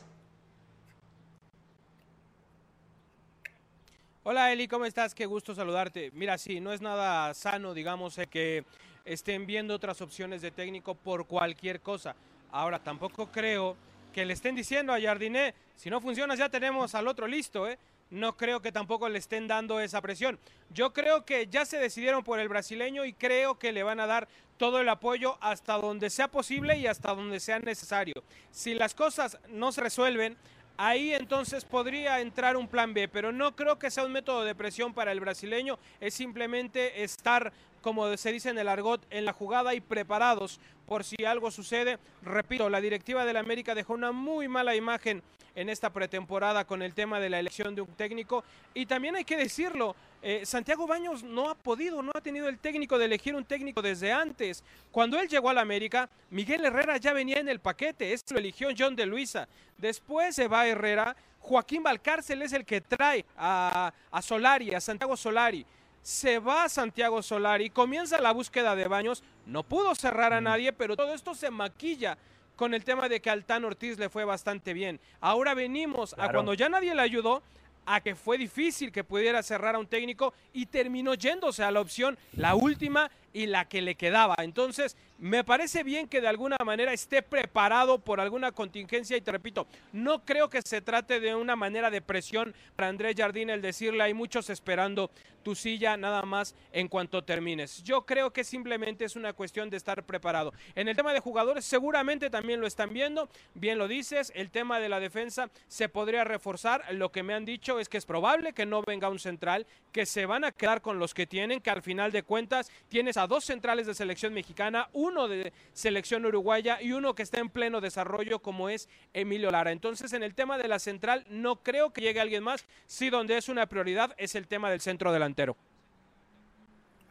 Hola 4.22 4.52
Eli, 4.52 4.68
¿cómo 4.68 4.84
estás? 4.84 5.14
Qué 5.14 5.24
gusto 5.24 5.54
saludarte. 5.54 6.10
Mira, 6.12 6.36
sí, 6.36 6.60
no 6.60 6.74
es 6.74 6.82
nada 6.82 7.32
sano, 7.32 7.72
digamos, 7.72 8.18
eh, 8.18 8.26
que 8.26 8.66
estén 9.06 9.46
viendo 9.46 9.74
otras 9.74 10.02
opciones 10.02 10.42
de 10.42 10.50
técnico 10.50 10.94
por 10.94 11.26
cualquier 11.26 11.80
cosa. 11.80 12.14
Ahora, 12.52 12.78
tampoco 12.78 13.32
creo 13.32 13.78
que 14.12 14.26
le 14.26 14.34
estén 14.34 14.54
diciendo 14.54 14.92
a 14.92 15.00
Jardiné, 15.00 15.54
si 15.74 15.88
no 15.88 16.02
funciona 16.02 16.34
ya 16.34 16.50
tenemos 16.50 16.94
al 16.94 17.08
otro 17.08 17.26
listo, 17.26 17.66
¿eh? 17.66 17.78
No 18.10 18.36
creo 18.36 18.60
que 18.60 18.72
tampoco 18.72 19.08
le 19.08 19.18
estén 19.18 19.48
dando 19.48 19.80
esa 19.80 20.02
presión. 20.02 20.38
Yo 20.68 20.92
creo 20.92 21.24
que 21.24 21.46
ya 21.46 21.64
se 21.64 21.78
decidieron 21.78 22.22
por 22.22 22.40
el 22.40 22.48
brasileño 22.50 23.06
y 23.06 23.14
creo 23.14 23.58
que 23.58 23.72
le 23.72 23.84
van 23.84 24.00
a 24.00 24.06
dar 24.06 24.28
todo 24.58 24.80
el 24.80 24.88
apoyo 24.90 25.38
hasta 25.40 25.78
donde 25.78 26.10
sea 26.10 26.28
posible 26.28 26.76
y 26.76 26.86
hasta 26.86 27.14
donde 27.14 27.40
sea 27.40 27.58
necesario. 27.58 28.22
Si 28.50 28.74
las 28.74 28.94
cosas 28.94 29.38
no 29.48 29.72
se 29.72 29.80
resuelven, 29.80 30.36
Ahí 30.82 31.12
entonces 31.12 31.66
podría 31.66 32.20
entrar 32.20 32.56
un 32.56 32.66
plan 32.66 32.94
B, 32.94 33.06
pero 33.06 33.32
no 33.32 33.54
creo 33.54 33.78
que 33.78 33.90
sea 33.90 34.06
un 34.06 34.12
método 34.12 34.44
de 34.44 34.54
presión 34.54 34.94
para 34.94 35.12
el 35.12 35.20
brasileño, 35.20 35.78
es 36.00 36.14
simplemente 36.14 37.02
estar, 37.04 37.52
como 37.82 38.16
se 38.16 38.32
dice 38.32 38.48
en 38.48 38.58
el 38.58 38.66
argot, 38.66 39.06
en 39.10 39.26
la 39.26 39.34
jugada 39.34 39.74
y 39.74 39.82
preparados 39.82 40.58
por 40.86 41.04
si 41.04 41.22
algo 41.26 41.50
sucede. 41.50 41.98
Repito, 42.22 42.70
la 42.70 42.80
directiva 42.80 43.26
del 43.26 43.36
América 43.36 43.74
dejó 43.74 43.92
una 43.92 44.10
muy 44.12 44.48
mala 44.48 44.74
imagen 44.74 45.22
en 45.54 45.68
esta 45.68 45.90
pretemporada 45.90 46.64
con 46.64 46.82
el 46.82 46.94
tema 46.94 47.20
de 47.20 47.30
la 47.30 47.38
elección 47.38 47.74
de 47.74 47.82
un 47.82 47.88
técnico 47.88 48.44
y 48.74 48.86
también 48.86 49.16
hay 49.16 49.24
que 49.24 49.36
decirlo, 49.36 49.96
eh, 50.22 50.44
Santiago 50.44 50.86
Baños 50.86 51.22
no 51.22 51.50
ha 51.50 51.54
podido, 51.54 52.02
no 52.02 52.12
ha 52.14 52.20
tenido 52.20 52.48
el 52.48 52.58
técnico 52.58 52.98
de 52.98 53.06
elegir 53.06 53.34
un 53.34 53.44
técnico 53.44 53.80
desde 53.82 54.12
antes. 54.12 54.62
Cuando 54.90 55.18
él 55.18 55.28
llegó 55.28 55.48
al 55.48 55.58
América, 55.58 56.08
Miguel 56.30 56.64
Herrera 56.64 56.98
ya 56.98 57.12
venía 57.12 57.38
en 57.38 57.48
el 57.48 57.60
paquete, 57.60 58.12
este 58.12 58.34
lo 58.34 58.40
eligió 58.40 58.68
John 58.76 58.94
de 58.96 59.06
Luisa. 59.06 59.48
Después 59.78 60.34
se 60.34 60.46
va 60.46 60.66
Herrera, 60.66 61.16
Joaquín 61.40 61.82
Valcárcel 61.82 62.42
es 62.42 62.52
el 62.52 62.64
que 62.64 62.80
trae 62.80 63.24
a, 63.36 63.92
a 64.10 64.22
Solari, 64.22 64.74
a 64.74 64.80
Santiago 64.80 65.16
Solari. 65.16 65.64
se 66.02 66.38
va 66.38 66.68
Santiago 66.68 67.22
Solari, 67.22 67.70
comienza 67.70 68.20
la 68.20 68.32
búsqueda 68.32 68.74
de 68.74 68.88
Baños, 68.88 69.22
no 69.46 69.62
pudo 69.62 69.94
cerrar 69.94 70.32
a 70.32 70.40
nadie, 70.40 70.72
pero 70.72 70.96
todo 70.96 71.14
esto 71.14 71.34
se 71.34 71.50
maquilla 71.50 72.16
con 72.60 72.74
el 72.74 72.84
tema 72.84 73.08
de 73.08 73.22
que 73.22 73.30
Altán 73.30 73.64
Ortiz 73.64 73.98
le 73.98 74.10
fue 74.10 74.26
bastante 74.26 74.74
bien. 74.74 75.00
Ahora 75.22 75.54
venimos 75.54 76.14
a 76.18 76.30
cuando 76.30 76.52
ya 76.52 76.68
nadie 76.68 76.94
le 76.94 77.00
ayudó, 77.00 77.42
a 77.86 78.02
que 78.02 78.14
fue 78.14 78.36
difícil 78.36 78.92
que 78.92 79.02
pudiera 79.02 79.42
cerrar 79.42 79.76
a 79.76 79.78
un 79.78 79.86
técnico 79.86 80.34
y 80.52 80.66
terminó 80.66 81.14
yéndose 81.14 81.64
a 81.64 81.70
la 81.70 81.80
opción, 81.80 82.18
la 82.36 82.54
última 82.54 83.10
y 83.32 83.46
la 83.46 83.66
que 83.66 83.82
le 83.82 83.94
quedaba. 83.94 84.34
Entonces, 84.38 84.96
me 85.18 85.44
parece 85.44 85.82
bien 85.82 86.08
que 86.08 86.20
de 86.20 86.28
alguna 86.28 86.56
manera 86.64 86.92
esté 86.92 87.22
preparado 87.22 87.98
por 87.98 88.20
alguna 88.20 88.52
contingencia 88.52 89.16
y 89.16 89.20
te 89.20 89.30
repito, 89.30 89.66
no 89.92 90.24
creo 90.24 90.48
que 90.48 90.62
se 90.62 90.80
trate 90.80 91.20
de 91.20 91.34
una 91.34 91.56
manera 91.56 91.90
de 91.90 92.00
presión 92.00 92.54
para 92.74 92.88
Andrés 92.88 93.14
Jardín 93.16 93.50
el 93.50 93.60
decirle 93.60 94.02
hay 94.02 94.14
muchos 94.14 94.48
esperando 94.48 95.10
tu 95.42 95.54
silla 95.54 95.96
nada 95.96 96.22
más 96.22 96.54
en 96.72 96.88
cuanto 96.88 97.24
termines. 97.24 97.82
Yo 97.82 98.04
creo 98.04 98.32
que 98.32 98.44
simplemente 98.44 99.04
es 99.04 99.16
una 99.16 99.32
cuestión 99.32 99.70
de 99.70 99.76
estar 99.76 100.04
preparado. 100.04 100.52
En 100.74 100.88
el 100.88 100.96
tema 100.96 101.12
de 101.12 101.20
jugadores 101.20 101.64
seguramente 101.64 102.30
también 102.30 102.60
lo 102.60 102.66
están 102.66 102.92
viendo, 102.92 103.28
bien 103.54 103.78
lo 103.78 103.88
dices, 103.88 104.32
el 104.34 104.50
tema 104.50 104.80
de 104.80 104.88
la 104.88 105.00
defensa 105.00 105.50
se 105.68 105.88
podría 105.88 106.24
reforzar, 106.24 106.84
lo 106.92 107.10
que 107.12 107.22
me 107.22 107.34
han 107.34 107.44
dicho 107.44 107.78
es 107.78 107.88
que 107.88 107.98
es 107.98 108.06
probable 108.06 108.52
que 108.52 108.66
no 108.66 108.82
venga 108.82 109.08
un 109.08 109.18
central, 109.18 109.66
que 109.92 110.06
se 110.06 110.26
van 110.26 110.44
a 110.44 110.52
quedar 110.52 110.82
con 110.82 110.98
los 110.98 111.14
que 111.14 111.26
tienen, 111.26 111.60
que 111.60 111.70
al 111.70 111.82
final 111.82 112.12
de 112.12 112.22
cuentas 112.22 112.70
tienes 112.88 113.16
dos 113.26 113.44
centrales 113.44 113.86
de 113.86 113.94
selección 113.94 114.32
mexicana, 114.32 114.88
uno 114.92 115.28
de 115.28 115.52
selección 115.72 116.26
uruguaya 116.26 116.80
y 116.80 116.92
uno 116.92 117.14
que 117.14 117.22
está 117.22 117.40
en 117.40 117.48
pleno 117.48 117.80
desarrollo 117.80 118.40
como 118.40 118.68
es 118.68 118.88
Emilio 119.12 119.50
Lara. 119.50 119.72
Entonces 119.72 120.12
en 120.12 120.22
el 120.22 120.34
tema 120.34 120.58
de 120.58 120.68
la 120.68 120.78
central 120.78 121.24
no 121.28 121.62
creo 121.62 121.92
que 121.92 122.00
llegue 122.00 122.20
alguien 122.20 122.42
más, 122.42 122.66
sí 122.86 123.10
donde 123.10 123.36
es 123.36 123.48
una 123.48 123.66
prioridad 123.66 124.14
es 124.18 124.34
el 124.34 124.46
tema 124.46 124.70
del 124.70 124.80
centro 124.80 125.12
delantero. 125.12 125.56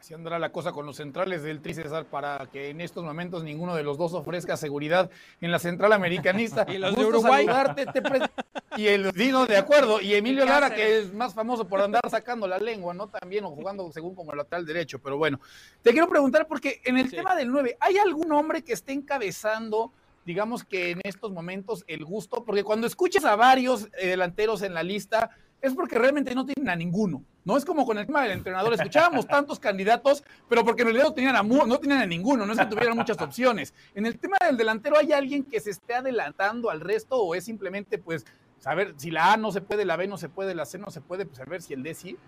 Así 0.00 0.14
andará 0.14 0.38
la 0.38 0.50
cosa 0.50 0.72
con 0.72 0.86
los 0.86 0.96
centrales 0.96 1.42
del 1.42 1.60
Tri 1.60 1.74
César 1.74 2.06
para 2.06 2.48
que 2.50 2.70
en 2.70 2.80
estos 2.80 3.04
momentos 3.04 3.44
ninguno 3.44 3.76
de 3.76 3.82
los 3.82 3.98
dos 3.98 4.14
ofrezca 4.14 4.56
seguridad 4.56 5.10
en 5.42 5.52
la 5.52 5.58
central 5.58 5.92
americanista. 5.92 6.64
y 6.72 6.78
los 6.78 6.96
de 6.96 7.04
Uruguay. 7.04 7.46
y 8.78 8.86
el 8.86 9.12
Dino 9.12 9.44
de 9.44 9.58
acuerdo. 9.58 10.00
Y 10.00 10.14
Emilio 10.14 10.46
Lara, 10.46 10.74
que 10.74 11.00
es 11.00 11.12
más 11.12 11.34
famoso 11.34 11.68
por 11.68 11.82
andar 11.82 12.00
sacando 12.08 12.46
la 12.46 12.56
lengua, 12.56 12.94
¿no? 12.94 13.08
También 13.08 13.44
o 13.44 13.50
jugando 13.50 13.92
según 13.92 14.14
como 14.14 14.32
lateral 14.32 14.64
derecho. 14.64 14.98
Pero 15.00 15.18
bueno, 15.18 15.38
te 15.82 15.90
quiero 15.90 16.08
preguntar 16.08 16.46
porque 16.48 16.80
en 16.86 16.96
el 16.96 17.10
tema 17.10 17.36
del 17.36 17.50
9, 17.50 17.76
¿hay 17.78 17.98
algún 17.98 18.32
hombre 18.32 18.64
que 18.64 18.72
esté 18.72 18.92
encabezando? 18.92 19.92
digamos 20.24 20.64
que 20.64 20.90
en 20.90 21.00
estos 21.02 21.32
momentos 21.32 21.82
el 21.88 22.04
gusto, 22.04 22.44
porque 22.44 22.62
cuando 22.62 22.86
escuchas 22.86 23.24
a 23.24 23.36
varios 23.36 23.88
eh, 23.98 24.08
delanteros 24.08 24.62
en 24.62 24.74
la 24.74 24.82
lista, 24.82 25.30
es 25.60 25.74
porque 25.74 25.98
realmente 25.98 26.34
no 26.34 26.46
tienen 26.46 26.68
a 26.70 26.76
ninguno. 26.76 27.24
No 27.44 27.56
es 27.56 27.64
como 27.64 27.86
con 27.86 27.96
el 27.98 28.06
tema 28.06 28.22
del 28.22 28.32
entrenador. 28.32 28.74
Escuchábamos 28.74 29.26
tantos 29.28 29.58
candidatos, 29.58 30.22
pero 30.48 30.64
porque 30.64 30.82
en 30.82 30.88
realidad 30.88 31.06
no 31.06 31.14
tenían, 31.14 31.36
a, 31.36 31.42
no 31.42 31.78
tenían 31.78 32.00
a 32.00 32.06
ninguno, 32.06 32.44
no 32.44 32.52
es 32.52 32.58
que 32.58 32.66
tuvieran 32.66 32.96
muchas 32.96 33.20
opciones. 33.20 33.74
En 33.94 34.06
el 34.06 34.18
tema 34.18 34.36
del 34.44 34.56
delantero, 34.56 34.98
¿hay 34.98 35.12
alguien 35.12 35.44
que 35.44 35.60
se 35.60 35.70
esté 35.70 35.94
adelantando 35.94 36.70
al 36.70 36.80
resto 36.80 37.16
o 37.16 37.34
es 37.34 37.44
simplemente, 37.44 37.98
pues, 37.98 38.26
saber 38.58 38.94
si 38.98 39.10
la 39.10 39.32
A 39.32 39.36
no 39.36 39.52
se 39.52 39.62
puede, 39.62 39.84
la 39.84 39.96
B 39.96 40.06
no 40.06 40.18
se 40.18 40.28
puede, 40.28 40.54
la 40.54 40.66
C 40.66 40.78
no 40.78 40.90
se 40.90 41.00
puede, 41.00 41.24
pues 41.24 41.40
a 41.40 41.44
ver 41.44 41.62
si 41.62 41.72
el 41.72 41.82
D 41.82 41.94
sí? 41.94 42.18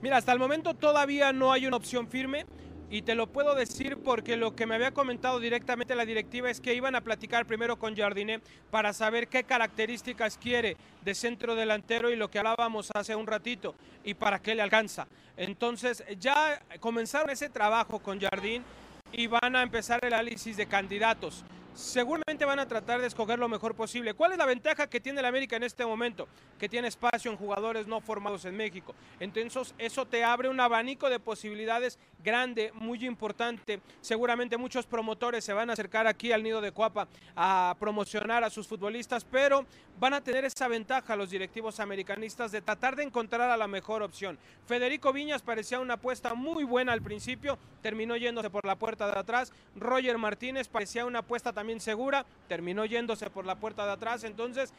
Mira, 0.00 0.16
hasta 0.16 0.32
el 0.32 0.38
momento 0.38 0.74
todavía 0.74 1.32
no 1.32 1.52
hay 1.52 1.66
una 1.66 1.76
opción 1.76 2.08
firme. 2.08 2.46
Y 2.92 3.02
te 3.02 3.14
lo 3.14 3.28
puedo 3.28 3.54
decir 3.54 3.98
porque 3.98 4.36
lo 4.36 4.56
que 4.56 4.66
me 4.66 4.74
había 4.74 4.90
comentado 4.90 5.38
directamente 5.38 5.94
la 5.94 6.04
directiva 6.04 6.50
es 6.50 6.60
que 6.60 6.74
iban 6.74 6.96
a 6.96 7.00
platicar 7.02 7.46
primero 7.46 7.78
con 7.78 7.96
Jardiné 7.96 8.40
para 8.72 8.92
saber 8.92 9.28
qué 9.28 9.44
características 9.44 10.36
quiere 10.36 10.76
de 11.02 11.14
centro 11.14 11.54
delantero 11.54 12.10
y 12.10 12.16
lo 12.16 12.28
que 12.28 12.40
hablábamos 12.40 12.90
hace 12.92 13.14
un 13.14 13.28
ratito 13.28 13.76
y 14.02 14.14
para 14.14 14.42
qué 14.42 14.56
le 14.56 14.62
alcanza. 14.62 15.06
Entonces 15.36 16.02
ya 16.18 16.60
comenzaron 16.80 17.30
ese 17.30 17.48
trabajo 17.48 18.00
con 18.00 18.20
Jardín 18.20 18.64
y 19.12 19.28
van 19.28 19.54
a 19.54 19.62
empezar 19.62 20.04
el 20.04 20.12
análisis 20.12 20.56
de 20.56 20.66
candidatos 20.66 21.44
seguramente 21.74 22.44
van 22.44 22.58
a 22.58 22.68
tratar 22.68 23.00
de 23.00 23.06
escoger 23.06 23.38
lo 23.38 23.48
mejor 23.48 23.74
posible. 23.74 24.14
¿Cuál 24.14 24.32
es 24.32 24.38
la 24.38 24.46
ventaja 24.46 24.88
que 24.88 25.00
tiene 25.00 25.20
el 25.20 25.26
América 25.26 25.56
en 25.56 25.62
este 25.62 25.84
momento? 25.86 26.28
Que 26.58 26.68
tiene 26.68 26.88
espacio 26.88 27.30
en 27.30 27.36
jugadores 27.36 27.86
no 27.86 28.00
formados 28.00 28.44
en 28.44 28.56
México. 28.56 28.94
Entonces 29.18 29.74
eso 29.78 30.06
te 30.06 30.24
abre 30.24 30.48
un 30.48 30.60
abanico 30.60 31.08
de 31.08 31.20
posibilidades 31.20 31.98
grande, 32.22 32.72
muy 32.74 33.04
importante. 33.04 33.80
Seguramente 34.00 34.56
muchos 34.56 34.86
promotores 34.86 35.44
se 35.44 35.52
van 35.52 35.70
a 35.70 35.72
acercar 35.72 36.06
aquí 36.06 36.32
al 36.32 36.42
nido 36.42 36.60
de 36.60 36.72
Cuapa 36.72 37.08
a 37.36 37.76
promocionar 37.78 38.44
a 38.44 38.50
sus 38.50 38.66
futbolistas, 38.66 39.24
pero 39.24 39.64
van 39.98 40.14
a 40.14 40.22
tener 40.22 40.44
esa 40.44 40.68
ventaja 40.68 41.16
los 41.16 41.30
directivos 41.30 41.80
americanistas 41.80 42.52
de 42.52 42.62
tratar 42.62 42.96
de 42.96 43.02
encontrar 43.02 43.50
a 43.50 43.56
la 43.56 43.68
mejor 43.68 44.02
opción. 44.02 44.38
Federico 44.66 45.12
Viñas 45.12 45.42
parecía 45.42 45.80
una 45.80 45.94
apuesta 45.94 46.34
muy 46.34 46.64
buena 46.64 46.92
al 46.92 47.02
principio, 47.02 47.58
terminó 47.82 48.16
yéndose 48.16 48.50
por 48.50 48.64
la 48.64 48.76
puerta 48.76 49.06
de 49.06 49.18
atrás. 49.18 49.52
Roger 49.76 50.16
Martínez 50.18 50.68
parecía 50.68 51.04
una 51.04 51.20
apuesta 51.20 51.52
también 51.52 51.80
segura, 51.80 52.24
terminó 52.48 52.84
yéndose 52.84 53.28
por 53.30 53.44
la 53.44 53.56
puerta 53.56 53.84
de 53.84 53.92
atrás. 53.92 54.24
Entonces, 54.24 54.72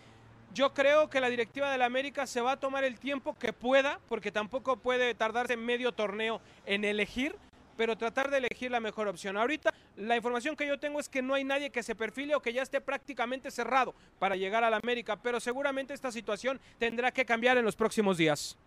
yo 0.53 0.73
creo 0.73 1.09
que 1.09 1.21
la 1.21 1.29
directiva 1.29 1.71
de 1.71 1.77
la 1.77 1.85
América 1.85 2.27
se 2.27 2.41
va 2.41 2.53
a 2.53 2.59
tomar 2.59 2.83
el 2.83 2.99
tiempo 2.99 3.37
que 3.37 3.53
pueda, 3.53 3.99
porque 4.09 4.31
tampoco 4.31 4.77
puede 4.77 5.13
tardarse 5.15 5.55
medio 5.57 5.91
torneo 5.91 6.41
en 6.65 6.83
elegir, 6.83 7.35
pero 7.77 7.97
tratar 7.97 8.29
de 8.29 8.37
elegir 8.37 8.69
la 8.69 8.79
mejor 8.79 9.07
opción. 9.07 9.37
Ahorita 9.37 9.73
la 9.95 10.15
información 10.15 10.55
que 10.55 10.67
yo 10.67 10.79
tengo 10.79 10.99
es 10.99 11.09
que 11.09 11.21
no 11.21 11.33
hay 11.33 11.43
nadie 11.43 11.69
que 11.69 11.83
se 11.83 11.95
perfile 11.95 12.35
o 12.35 12.41
que 12.41 12.53
ya 12.53 12.61
esté 12.61 12.81
prácticamente 12.81 13.49
cerrado 13.49 13.95
para 14.19 14.35
llegar 14.35 14.63
a 14.63 14.69
la 14.69 14.77
América, 14.77 15.15
pero 15.15 15.39
seguramente 15.39 15.93
esta 15.93 16.11
situación 16.11 16.59
tendrá 16.77 17.11
que 17.11 17.25
cambiar 17.25 17.57
en 17.57 17.65
los 17.65 17.75
próximos 17.75 18.17
días. 18.17 18.57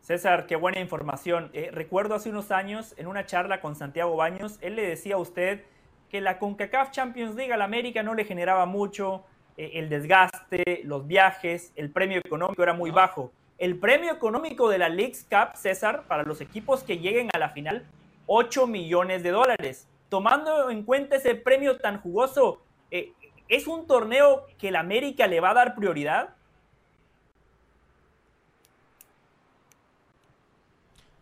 César, 0.00 0.46
qué 0.46 0.56
buena 0.56 0.80
información. 0.80 1.50
Eh, 1.52 1.70
recuerdo 1.72 2.14
hace 2.14 2.28
unos 2.28 2.52
años 2.52 2.94
en 2.96 3.08
una 3.08 3.26
charla 3.26 3.60
con 3.60 3.74
Santiago 3.74 4.14
Baños, 4.16 4.58
él 4.60 4.76
le 4.76 4.86
decía 4.86 5.16
a 5.16 5.18
usted 5.18 5.64
que 6.10 6.20
la 6.20 6.38
CONCACAF 6.38 6.92
Champions 6.92 7.34
League 7.34 7.52
a 7.52 7.56
la 7.56 7.64
América 7.64 8.04
no 8.04 8.14
le 8.14 8.24
generaba 8.24 8.66
mucho, 8.66 9.24
eh, 9.56 9.72
el 9.74 9.88
desgaste, 9.88 10.82
los 10.84 11.06
viajes, 11.06 11.72
el 11.76 11.90
premio 11.90 12.18
económico 12.18 12.62
era 12.62 12.74
muy 12.74 12.90
bajo. 12.90 13.32
El 13.58 13.78
premio 13.78 14.12
económico 14.12 14.68
de 14.68 14.78
la 14.78 14.88
Leagues 14.88 15.26
Cup, 15.30 15.56
César, 15.56 16.04
para 16.06 16.24
los 16.24 16.40
equipos 16.40 16.82
que 16.82 16.98
lleguen 16.98 17.30
a 17.32 17.38
la 17.38 17.50
final, 17.50 17.86
8 18.26 18.66
millones 18.66 19.22
de 19.22 19.30
dólares. 19.30 19.88
Tomando 20.08 20.70
en 20.70 20.82
cuenta 20.82 21.16
ese 21.16 21.34
premio 21.34 21.78
tan 21.78 22.00
jugoso, 22.00 22.60
eh, 22.90 23.12
¿es 23.48 23.66
un 23.66 23.86
torneo 23.86 24.46
que 24.58 24.70
la 24.70 24.80
América 24.80 25.26
le 25.26 25.40
va 25.40 25.50
a 25.50 25.54
dar 25.54 25.74
prioridad? 25.74 26.30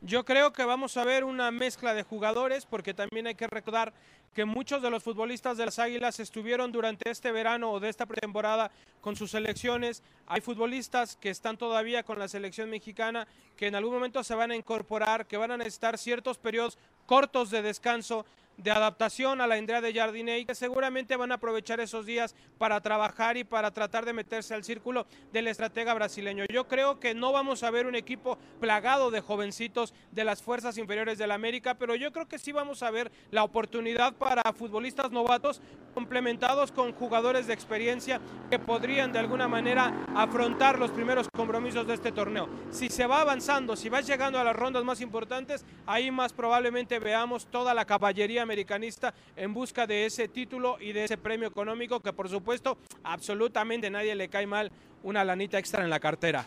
Yo 0.01 0.25
creo 0.27 0.53
que 0.53 0.65
vamos 0.65 0.99
a 0.99 1.05
ver 1.05 1.25
una 1.25 1.51
mezcla 1.51 1.95
de 1.95 2.03
jugadores 2.03 2.67
porque 2.67 2.93
también 2.93 3.27
hay 3.27 3.37
que 3.37 3.47
recordar 3.47 3.95
que 4.35 4.45
muchos 4.45 4.83
de 4.83 4.91
los 4.91 5.03
futbolistas 5.03 5.57
de 5.57 5.67
las 5.67 5.79
Águilas 5.79 6.19
estuvieron 6.21 6.73
durante 6.73 7.11
este 7.11 7.31
verano 7.31 7.71
o 7.71 7.81
de 7.81 7.89
esta 7.89 8.05
pretemporada 8.05 8.71
con 9.01 9.17
sus 9.17 9.31
selecciones. 9.31 10.03
Hay 10.27 10.41
futbolistas 10.41 11.17
que 11.17 11.31
están 11.31 11.57
todavía 11.57 12.03
con 12.03 12.19
la 12.19 12.29
selección 12.29 12.69
mexicana 12.69 13.29
que 13.57 13.69
en 13.69 13.77
algún 13.77 13.95
momento 13.95 14.25
se 14.25 14.35
van 14.35 14.51
a 14.51 14.57
incorporar, 14.57 15.27
que 15.27 15.37
van 15.37 15.53
a 15.53 15.57
necesitar 15.57 15.97
ciertos 15.99 16.39
periodos 16.39 16.79
cortos 17.07 17.51
de 17.51 17.63
descanso 17.63 18.27
de 18.57 18.71
adaptación 18.71 19.41
a 19.41 19.47
la 19.47 19.59
Indra 19.59 19.81
de 19.81 19.93
Jardiné 19.93 20.39
y 20.39 20.45
que 20.45 20.55
seguramente 20.55 21.17
van 21.17 21.33
a 21.33 21.37
aprovechar 21.37 21.81
esos 21.81 22.07
días 22.07 22.35
para 22.59 22.81
trabajar 22.81 23.37
y 23.37 23.45
para 23.45 23.71
tratar 23.73 24.05
de 24.05 24.13
meterse 24.13 24.55
al 24.55 24.65
círculo 24.65 25.07
del 25.33 25.49
estratega 25.49 25.95
brasileño. 25.95 26.45
Yo 26.53 26.69
creo 26.69 27.01
que 27.01 27.15
no 27.15 27.33
vamos 27.33 27.63
a 27.63 27.71
ver 27.71 27.87
un 27.87 27.95
equipo 27.95 28.39
plagado 28.61 29.11
de 29.11 29.21
jovencitos 29.21 29.95
de 30.13 30.25
las 30.25 30.43
fuerzas 30.43 30.79
inferiores 30.79 31.19
de 31.19 31.27
la 31.27 31.35
América, 31.35 31.75
pero 31.75 31.95
yo 31.95 32.13
creo 32.13 32.27
que 32.27 32.39
sí 32.39 32.53
vamos 32.53 32.83
a 32.83 32.91
ver 32.91 33.11
la 33.31 33.45
oportunidad 33.45 34.15
para 34.15 34.43
futbolistas 34.53 35.11
novatos 35.11 35.61
complementados 35.95 36.73
con 36.73 36.93
jugadores 36.93 37.47
de 37.47 37.55
experiencia 37.55 38.21
que 38.51 38.59
podrían 38.59 39.13
de 39.13 39.21
alguna 39.21 39.49
manera 39.49 40.07
afrontar 40.15 40.79
los 40.79 40.91
primeros 40.91 41.29
compromisos 41.35 41.87
de 41.87 41.95
este 41.95 42.13
torneo. 42.13 42.49
Si 42.71 42.89
se 42.89 43.07
va 43.07 43.21
avanzando, 43.21 43.77
si 43.77 43.89
vas 43.89 44.07
llegando 44.07 44.39
a 44.39 44.45
las 44.45 44.57
rondas 44.57 44.85
más 44.85 45.01
importantes, 45.01 45.65
ahí 45.87 46.11
más 46.11 46.33
probablemente 46.33 46.99
veamos 46.99 47.47
toda 47.47 47.75
la 47.75 47.85
caballería 47.85 48.44
americanista 48.45 49.13
en 49.37 49.53
busca 49.53 49.87
de 49.87 50.07
ese 50.07 50.29
título 50.29 50.77
y 50.81 50.93
de 50.93 51.05
ese 51.05 51.19
premio 51.19 51.49
económico 51.49 52.01
que 52.01 52.13
por 52.13 52.29
supuesto 52.29 52.79
absolutamente 53.03 53.91
nadie 53.91 54.15
le 54.15 54.29
cae 54.29 54.47
mal 54.47 54.71
una 55.03 55.25
lanita 55.25 55.59
extra 55.59 55.83
en 55.83 55.91
la 55.91 55.99
cartera. 55.99 56.47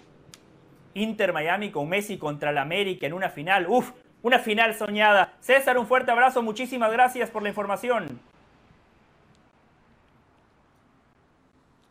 Inter 0.93 1.31
Miami 1.33 1.69
con 1.69 1.87
Messi 1.89 2.17
contra 2.17 2.49
el 2.49 2.57
América 2.57 3.05
en 3.05 3.13
una 3.13 3.29
final. 3.29 3.67
Uf, 3.67 3.91
una 4.23 4.39
final 4.39 4.73
soñada. 4.73 5.33
César, 5.39 5.77
un 5.77 5.85
fuerte 5.85 6.11
abrazo. 6.11 6.41
Muchísimas 6.41 6.91
gracias 6.91 7.29
por 7.29 7.43
la 7.43 7.49
información. 7.49 8.19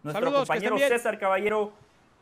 Nuestro 0.03 0.33
compañero 0.33 0.79
César 0.79 1.19
Caballero 1.19 1.73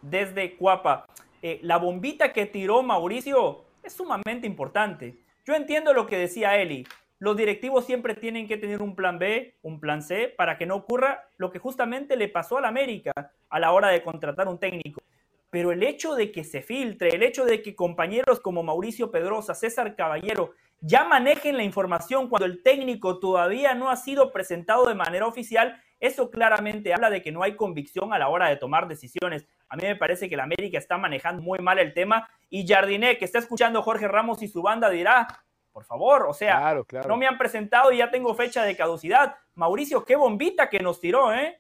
desde 0.03 0.57
Cuapa. 0.57 1.07
Eh, 1.43 1.59
la 1.62 1.76
bombita 1.76 2.32
que 2.32 2.47
tiró 2.47 2.82
Mauricio 2.82 3.64
es 3.82 3.93
sumamente 3.93 4.47
importante. 4.47 5.16
Yo 5.45 5.55
entiendo 5.55 5.93
lo 5.93 6.07
que 6.07 6.16
decía 6.16 6.57
Eli 6.57 6.87
los 7.25 7.39
directivos 7.39 7.87
siempre 7.87 8.14
tienen 8.14 8.47
que 8.47 8.59
tener 8.59 8.83
un 8.83 8.95
plan 8.95 9.18
B, 9.18 9.57
un 9.62 9.81
plan 9.81 10.03
C, 10.03 10.29
para 10.37 10.59
que 10.59 10.66
no 10.66 10.75
ocurra 10.75 11.27
lo 11.39 11.51
que 11.51 11.59
justamente 11.59 12.18
le 12.18 12.29
pasó 12.29 12.59
al 12.59 12.66
América 12.66 13.12
a 13.49 13.59
la 13.59 13.72
hora 13.72 13.89
de 13.89 14.03
contratar 14.03 14.47
un 14.47 14.59
técnico. 14.59 15.01
pero 15.49 15.72
el 15.72 15.85
hecho 15.85 16.16
de 16.16 16.33
que 16.33 16.45
se 16.45 16.61
filtre, 16.61 17.14
el 17.14 17.22
hecho 17.22 17.47
de 17.47 17.62
que 17.62 17.75
compañeros 17.75 18.41
como 18.41 18.62
Mauricio 18.62 19.11
Pedrosa, 19.11 19.55
César 19.55 19.97
Caballero, 19.97 20.53
ya 20.81 21.05
manejen 21.05 21.57
la 21.57 21.62
información 21.62 22.29
cuando 22.29 22.45
el 22.45 22.62
técnico 22.62 23.20
todavía 23.20 23.75
no 23.75 23.89
ha 23.89 23.97
sido 23.97 24.31
presentado 24.31 24.85
de 24.85 24.95
manera 24.95 25.27
oficial, 25.27 25.81
eso 26.01 26.31
claramente 26.31 26.93
habla 26.93 27.09
de 27.09 27.22
que 27.22 27.33
no 27.33 27.43
hay 27.43 27.57
convicción 27.57 28.12
a 28.12 28.18
la 28.18 28.29
hora 28.29 28.51
de 28.51 28.57
tomar 28.57 28.87
decisiones. 28.87 29.47
A 29.70 29.77
mí 29.77 29.85
me 29.85 29.97
parece 29.97 30.29
que 30.29 30.37
la 30.37 30.43
América 30.43 30.77
está 30.77 30.99
manejando 30.99 31.41
muy 31.41 31.61
mal 31.61 31.79
el 31.79 31.95
tema 31.95 32.29
y 32.51 32.66
Jardiné, 32.66 33.16
que 33.16 33.25
está 33.25 33.39
escuchando 33.39 33.81
Jorge 33.81 34.09
Ramos 34.09 34.43
y 34.43 34.49
su 34.49 34.61
banda, 34.61 34.91
dirá, 34.91 35.43
por 35.75 35.85
favor, 35.85 36.27
o 36.29 36.33
sea, 36.33 36.85
no 37.09 37.16
me 37.16 37.27
han 37.27 37.37
presentado 37.37 37.91
y 37.91 37.99
ya 37.99 38.09
tengo 38.09 38.33
fecha 38.37 38.62
de 38.62 38.77
caducidad. 38.77 39.35
Mauricio, 39.57 40.05
qué 40.05 40.14
bombita 40.14 40.70
que 40.70 40.79
nos 40.79 41.01
tiró, 41.01 41.35
¿eh? 41.35 41.59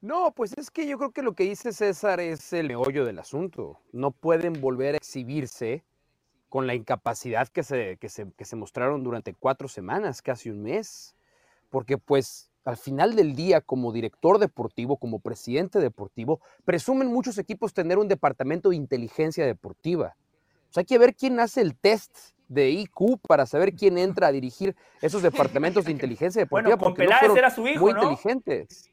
No, 0.00 0.32
pues 0.32 0.56
es 0.56 0.70
que 0.70 0.86
yo 0.86 0.96
creo 0.96 1.12
que 1.12 1.20
lo 1.20 1.34
que 1.34 1.44
dice 1.44 1.74
César 1.74 2.20
es 2.20 2.54
el 2.54 2.68
meollo 2.68 3.04
del 3.04 3.18
asunto. 3.18 3.78
No 3.92 4.12
pueden 4.12 4.62
volver 4.62 4.94
a 4.94 4.96
exhibirse 4.96 5.84
con 6.48 6.66
la 6.66 6.74
incapacidad 6.74 7.48
que 7.48 7.62
se, 7.62 7.98
que 7.98 8.08
se, 8.08 8.32
que 8.32 8.46
se 8.46 8.56
mostraron 8.56 9.04
durante 9.04 9.34
cuatro 9.34 9.68
semanas, 9.68 10.22
casi 10.22 10.48
un 10.48 10.62
mes. 10.62 11.14
Porque 11.68 11.98
pues 11.98 12.50
al 12.64 12.78
final 12.78 13.14
del 13.14 13.36
día, 13.36 13.60
como 13.60 13.92
director 13.92 14.38
deportivo, 14.38 14.96
como 14.96 15.18
presidente 15.18 15.80
deportivo, 15.80 16.40
presumen 16.64 17.08
muchos 17.08 17.36
equipos 17.36 17.74
tener 17.74 17.98
un 17.98 18.08
departamento 18.08 18.70
de 18.70 18.76
inteligencia 18.76 19.44
deportiva. 19.44 20.16
O 20.70 20.72
sea, 20.72 20.80
hay 20.80 20.86
que 20.86 20.98
ver 20.98 21.14
quién 21.14 21.40
hace 21.40 21.60
el 21.60 21.76
test 21.76 22.16
de 22.50 22.68
IQ 22.68 23.20
para 23.26 23.46
saber 23.46 23.74
quién 23.74 23.96
entra 23.96 24.26
a 24.26 24.32
dirigir 24.32 24.74
esos 25.00 25.22
departamentos 25.22 25.84
de 25.84 25.92
inteligencia 25.92 26.40
deportiva. 26.42 26.76
Bueno, 26.76 26.84
con 26.84 26.94
Peláez 26.94 27.34
era 27.36 27.48
su 27.48 27.66
hijo, 27.66 27.80
muy 27.80 27.92
inteligentes. 27.92 28.90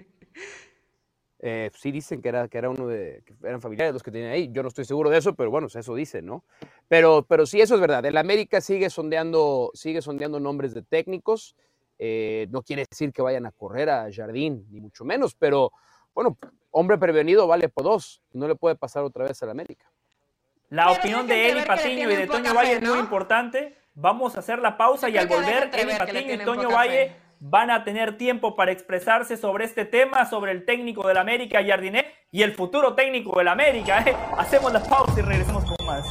Eh, 1.39 1.69
sí 1.75 1.91
dicen 1.91 2.21
que 2.21 2.29
era, 2.29 2.47
que 2.47 2.57
era 2.57 2.69
uno 2.69 2.87
de, 2.87 3.23
que 3.25 3.33
eran 3.43 3.61
familiares 3.61 3.93
los 3.93 4.03
que 4.03 4.11
tenían 4.11 4.31
ahí. 4.31 4.49
Yo 4.51 4.61
no 4.61 4.69
estoy 4.69 4.85
seguro 4.85 5.09
de 5.09 5.17
eso, 5.17 5.35
pero 5.35 5.49
bueno, 5.49 5.67
eso 5.73 5.95
dicen, 5.95 6.25
¿no? 6.25 6.45
Pero, 6.87 7.25
pero 7.27 7.47
sí, 7.47 7.59
eso 7.59 7.75
es 7.75 7.81
verdad. 7.81 8.05
El 8.05 8.17
América 8.17 8.61
sigue 8.61 8.91
sondeando, 8.91 9.71
sigue 9.73 10.03
sondeando 10.03 10.39
nombres 10.39 10.75
de 10.75 10.83
técnicos. 10.83 11.55
Eh, 11.97 12.47
no 12.51 12.61
quiere 12.61 12.85
decir 12.89 13.11
que 13.11 13.23
vayan 13.23 13.47
a 13.47 13.51
correr 13.51 13.89
a 13.89 14.07
Jardín, 14.13 14.67
ni 14.69 14.79
mucho 14.79 15.03
menos, 15.03 15.33
pero 15.33 15.71
bueno, 16.13 16.37
hombre 16.69 16.99
prevenido 16.99 17.47
vale 17.47 17.69
por 17.69 17.85
dos. 17.85 18.21
No 18.33 18.47
le 18.47 18.55
puede 18.55 18.75
pasar 18.75 19.03
otra 19.03 19.25
vez 19.25 19.41
al 19.41 19.49
América. 19.49 19.91
La 20.69 20.91
opinión 20.91 21.27
de 21.27 21.49
Eli 21.49 21.61
Patiño 21.61 22.11
y 22.11 22.15
de 22.15 22.27
Toño 22.27 22.53
Valle 22.53 22.73
es 22.73 22.81
muy 22.81 22.99
importante. 22.99 23.77
Vamos 23.93 24.35
a 24.35 24.39
hacer 24.39 24.59
la 24.59 24.77
pausa 24.77 25.09
y 25.09 25.17
al 25.17 25.27
volver, 25.27 25.71
Eli 25.73 25.93
Patiño 25.97 26.33
y 26.33 26.37
Toño 26.39 26.69
Valle 26.69 27.15
van 27.39 27.71
a 27.71 27.83
tener 27.83 28.17
tiempo 28.17 28.55
para 28.55 28.71
expresarse 28.71 29.37
sobre 29.37 29.63
este 29.63 29.85
tema, 29.85 30.25
sobre 30.25 30.51
el 30.51 30.65
técnico 30.65 31.07
del 31.07 31.17
América, 31.17 31.63
Jardiné, 31.65 32.05
y 32.31 32.41
el 32.41 32.53
futuro 32.53 32.95
técnico 32.95 33.37
del 33.37 33.47
América. 33.47 34.03
¿eh? 34.05 34.15
Hacemos 34.37 34.73
la 34.73 34.83
pausa 34.83 35.13
y 35.17 35.21
regresamos 35.21 35.63
con 35.63 35.85
más. 35.85 36.05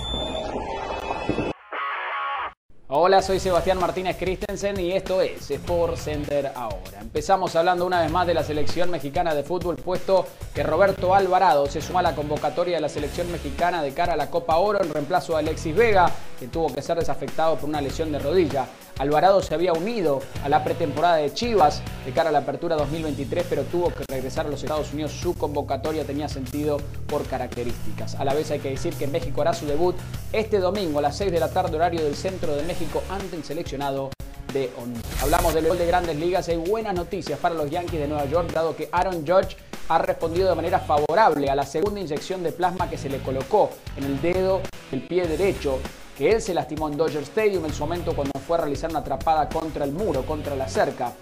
Hola, 2.89 3.21
soy 3.21 3.41
Sebastián 3.41 3.81
Martínez 3.81 4.17
Christensen 4.17 4.79
y 4.79 4.93
esto 4.93 5.21
es 5.21 5.51
Sport 5.51 5.97
Center 5.97 6.53
ahora. 6.55 7.01
Empezamos 7.01 7.57
hablando 7.57 7.85
una 7.85 8.01
vez 8.01 8.13
más 8.13 8.29
de 8.29 8.35
la 8.35 8.45
selección 8.45 8.93
mexicana 8.93 9.35
de 9.35 9.43
fútbol, 9.43 9.75
puesto 9.75 10.25
que 10.55 10.63
Roberto 10.63 11.13
Alvarado 11.13 11.67
se 11.67 11.81
suma 11.81 11.99
a 11.99 12.05
la 12.05 12.15
convocatoria 12.15 12.77
de 12.77 12.83
la 12.83 12.89
selección 12.89 13.33
mexicana 13.33 13.83
de 13.83 13.93
cara 13.93 14.13
a 14.13 14.17
la 14.17 14.31
Copa 14.31 14.59
Oro 14.59 14.81
en 14.81 14.95
reemplazo 14.95 15.33
de 15.33 15.41
Alexis 15.41 15.75
Vega, 15.75 16.09
que 16.39 16.47
tuvo 16.47 16.73
que 16.73 16.81
ser 16.81 16.97
desafectado 16.97 17.57
por 17.57 17.69
una 17.69 17.81
lesión 17.81 18.13
de 18.13 18.21
rodilla. 18.21 18.67
Alvarado 18.99 19.43
se 19.43 19.55
había 19.55 19.75
unido 19.75 20.21
a 20.43 20.49
la 20.49 20.65
pretemporada 20.65 21.17
de 21.17 21.33
Chivas 21.33 21.83
de 22.07 22.13
cara 22.13 22.31
a 22.31 22.33
la 22.33 22.39
apertura 22.39 22.77
2023, 22.77 23.45
pero 23.49 23.63
tuvo 23.65 23.91
que 23.91 24.05
regresar 24.09 24.47
a 24.47 24.49
los 24.49 24.63
Estados 24.63 24.93
Unidos. 24.95 25.13
Su 25.13 25.35
convocatoria 25.35 26.05
tenía 26.05 26.31
sentido 26.31 26.79
por 27.07 27.27
características. 27.27 28.15
A 28.15 28.25
la 28.25 28.33
vez 28.33 28.51
hay 28.51 28.59
que 28.59 28.71
decir 28.71 28.95
que 28.95 29.07
México 29.07 29.43
hará 29.43 29.53
su 29.53 29.67
debut 29.67 29.95
este 30.33 30.61
domingo 30.61 30.99
a 30.99 31.03
las 31.03 31.17
6 31.19 31.31
de 31.31 31.41
la 31.41 31.51
tarde 31.51 31.77
horario 31.77 32.03
del 32.03 32.17
centro 32.17 32.57
de 32.57 32.63
México 32.63 33.03
ante 33.11 33.37
el 33.37 33.45
seleccionado 33.45 34.11
de 34.55 34.71
ONU. 34.83 34.97
Hablamos 35.21 35.53
del 35.53 35.69
gol 35.69 35.77
de 35.77 35.87
grandes 35.87 36.17
ligas. 36.17 36.49
Hay 36.49 36.57
buenas 36.57 36.95
noticias 36.95 37.39
para 37.39 37.55
los 37.55 37.71
Yankees 37.71 38.01
de 38.01 38.09
Nueva 38.09 38.25
York, 38.25 38.51
dado 38.51 38.75
que 38.75 38.89
Aaron 38.93 39.27
Judge 39.27 39.59
ha 39.89 39.99
respondido 39.99 40.49
de 40.49 40.55
manera 40.55 40.81
favorable 40.81 41.51
a 41.51 41.55
la 41.55 41.67
segunda 41.67 42.01
inyección 42.01 42.43
de 42.43 42.51
plasma 42.51 42.89
que 42.89 42.97
se 42.97 43.11
le 43.11 43.19
colocó 43.19 43.71
en 43.99 44.05
el 44.05 44.23
dedo 44.23 44.63
del 44.91 45.03
pie 45.03 45.27
derecho 45.27 45.81
que 46.17 46.33
él 46.33 46.41
se 46.41 46.55
lastimó 46.55 46.89
en 46.89 46.97
Dodger 46.97 47.23
Stadium 47.23 47.65
en 47.67 47.75
su 47.75 47.81
momento 47.81 48.15
cuando 48.15 48.39
fue 48.41 48.57
a 48.57 48.61
realizar 48.63 48.91
una 48.91 49.01
atrapada 49.01 49.49
contra 49.49 49.85
el 49.85 49.93
muro, 49.93 50.25
contra 50.25 50.57
la 50.57 50.67
cerca. 50.67 51.13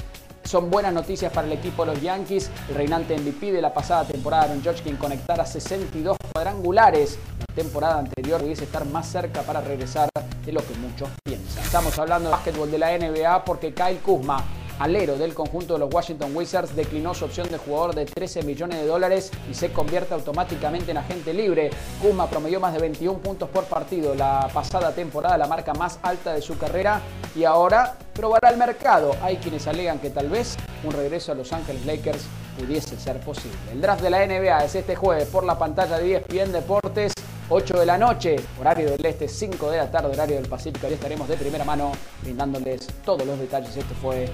Son 0.45 0.70
buenas 0.70 0.92
noticias 0.92 1.32
para 1.32 1.47
el 1.47 1.55
equipo 1.55 1.84
de 1.84 1.95
los 1.95 2.03
Yankees. 2.03 2.51
El 2.68 2.76
reinante 2.76 3.18
MVP 3.18 3.51
de 3.51 3.61
la 3.61 3.72
pasada 3.74 4.05
temporada, 4.05 4.45
Aaron 4.45 4.62
Judge, 4.62 4.82
quien 4.82 4.97
conectara 4.97 5.45
62 5.45 6.16
cuadrangulares. 6.32 7.18
La 7.40 7.55
temporada 7.55 7.99
anterior 7.99 8.40
pudiese 8.40 8.64
estar 8.64 8.84
más 8.84 9.09
cerca 9.09 9.42
para 9.42 9.61
regresar 9.62 10.09
de 10.45 10.53
lo 10.53 10.61
que 10.61 10.74
muchos 10.74 11.09
piensan. 11.24 11.64
Estamos 11.64 11.99
hablando 11.99 12.28
de 12.28 12.34
básquetbol 12.34 12.70
de 12.70 12.78
la 12.78 12.97
NBA 12.97 13.45
porque 13.45 13.72
Kyle 13.72 13.99
Kuzma 13.99 14.45
alero 14.79 15.16
del 15.16 15.35
conjunto 15.35 15.75
de 15.75 15.81
los 15.81 15.93
Washington 15.93 16.35
Wizards 16.35 16.75
declinó 16.75 17.14
su 17.14 17.25
opción 17.25 17.49
de 17.49 17.59
jugador 17.59 17.95
de 17.95 18.07
13 18.07 18.43
millones 18.43 18.79
de 18.79 18.87
dólares 18.87 19.31
y 19.51 19.55
se 19.55 19.72
convierte 19.72 20.14
automáticamente 20.14 20.91
en 20.91 20.99
agente 20.99 21.33
libre. 21.33 21.70
Kuzma 22.03 22.29
promedió 22.29 22.61
más 22.61 22.72
de 22.72 22.81
21 22.81 23.18
puntos 23.18 23.49
por 23.51 23.64
partido 23.64 24.14
la 24.14 24.49
pasada 24.53 24.93
temporada, 24.93 25.39
la 25.39 25.47
marca 25.47 25.75
más 25.75 25.99
alta 26.03 26.33
de 26.33 26.43
su 26.43 26.59
carrera 26.59 27.01
y 27.35 27.45
ahora 27.45 27.97
probará 28.12 28.51
el 28.51 28.57
mercado. 28.57 29.14
Hay 29.22 29.37
quienes 29.37 29.66
alegan 29.66 29.99
que 29.99 30.11
tal 30.11 30.29
vez 30.29 30.57
un 30.83 30.93
regreso 30.93 31.33
a 31.33 31.35
Los 31.35 31.53
Angeles 31.53 31.85
Lakers 31.87 32.25
pudiese 32.59 32.99
ser 32.99 33.20
posible. 33.20 33.57
El 33.72 33.81
draft 33.81 34.03
de 34.03 34.11
la 34.11 34.27
NBA 34.27 34.64
es 34.64 34.75
este 34.75 34.97
jueves 34.97 35.29
por 35.29 35.45
la 35.45 35.59
pantalla 35.59 35.99
de 35.99 36.16
ESPN 36.16 36.53
Deportes. 36.53 37.12
8 37.51 37.79
de 37.79 37.85
la 37.85 37.99
noche, 37.99 38.37
horario 38.59 38.91
del 38.91 39.05
este, 39.05 39.29
5 39.29 39.70
de 39.70 39.77
la 39.77 39.91
tarde, 39.91 40.09
horario 40.09 40.37
del 40.37 40.49
Pacífico. 40.49 40.87
Ahí 40.87 40.95
estaremos 40.95 41.29
de 41.29 41.37
primera 41.37 41.62
mano 41.62 41.93
brindándoles 42.22 42.87
todos 43.05 43.27
los 43.27 43.39
detalles. 43.39 43.77
Este 43.77 43.95
fue 43.95 44.31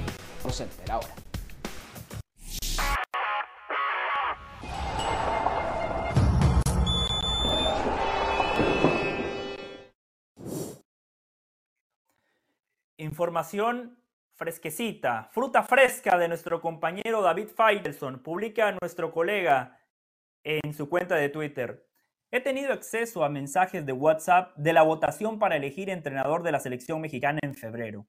Center 0.49 0.91
ahora. 0.91 1.15
Información 12.97 13.99
fresquecita, 14.35 15.29
fruta 15.33 15.63
fresca 15.63 16.17
de 16.17 16.29
nuestro 16.29 16.61
compañero 16.61 17.23
David 17.23 17.49
Faitelson, 17.55 18.23
publica 18.23 18.73
nuestro 18.81 19.13
colega 19.13 19.79
en 20.45 20.73
su 20.75 20.89
cuenta 20.89 21.17
de 21.17 21.29
Twitter. 21.29 21.87
He 22.31 22.41
tenido 22.41 22.73
acceso 22.73 23.25
a 23.25 23.29
mensajes 23.29 23.85
de 23.85 23.93
WhatsApp 23.93 24.57
de 24.57 24.73
la 24.73 24.83
votación 24.83 25.39
para 25.39 25.57
elegir 25.57 25.91
entrenador 25.91 26.43
de 26.43 26.53
la 26.53 26.61
selección 26.61 27.01
mexicana 27.01 27.39
en 27.43 27.55
febrero. 27.55 28.07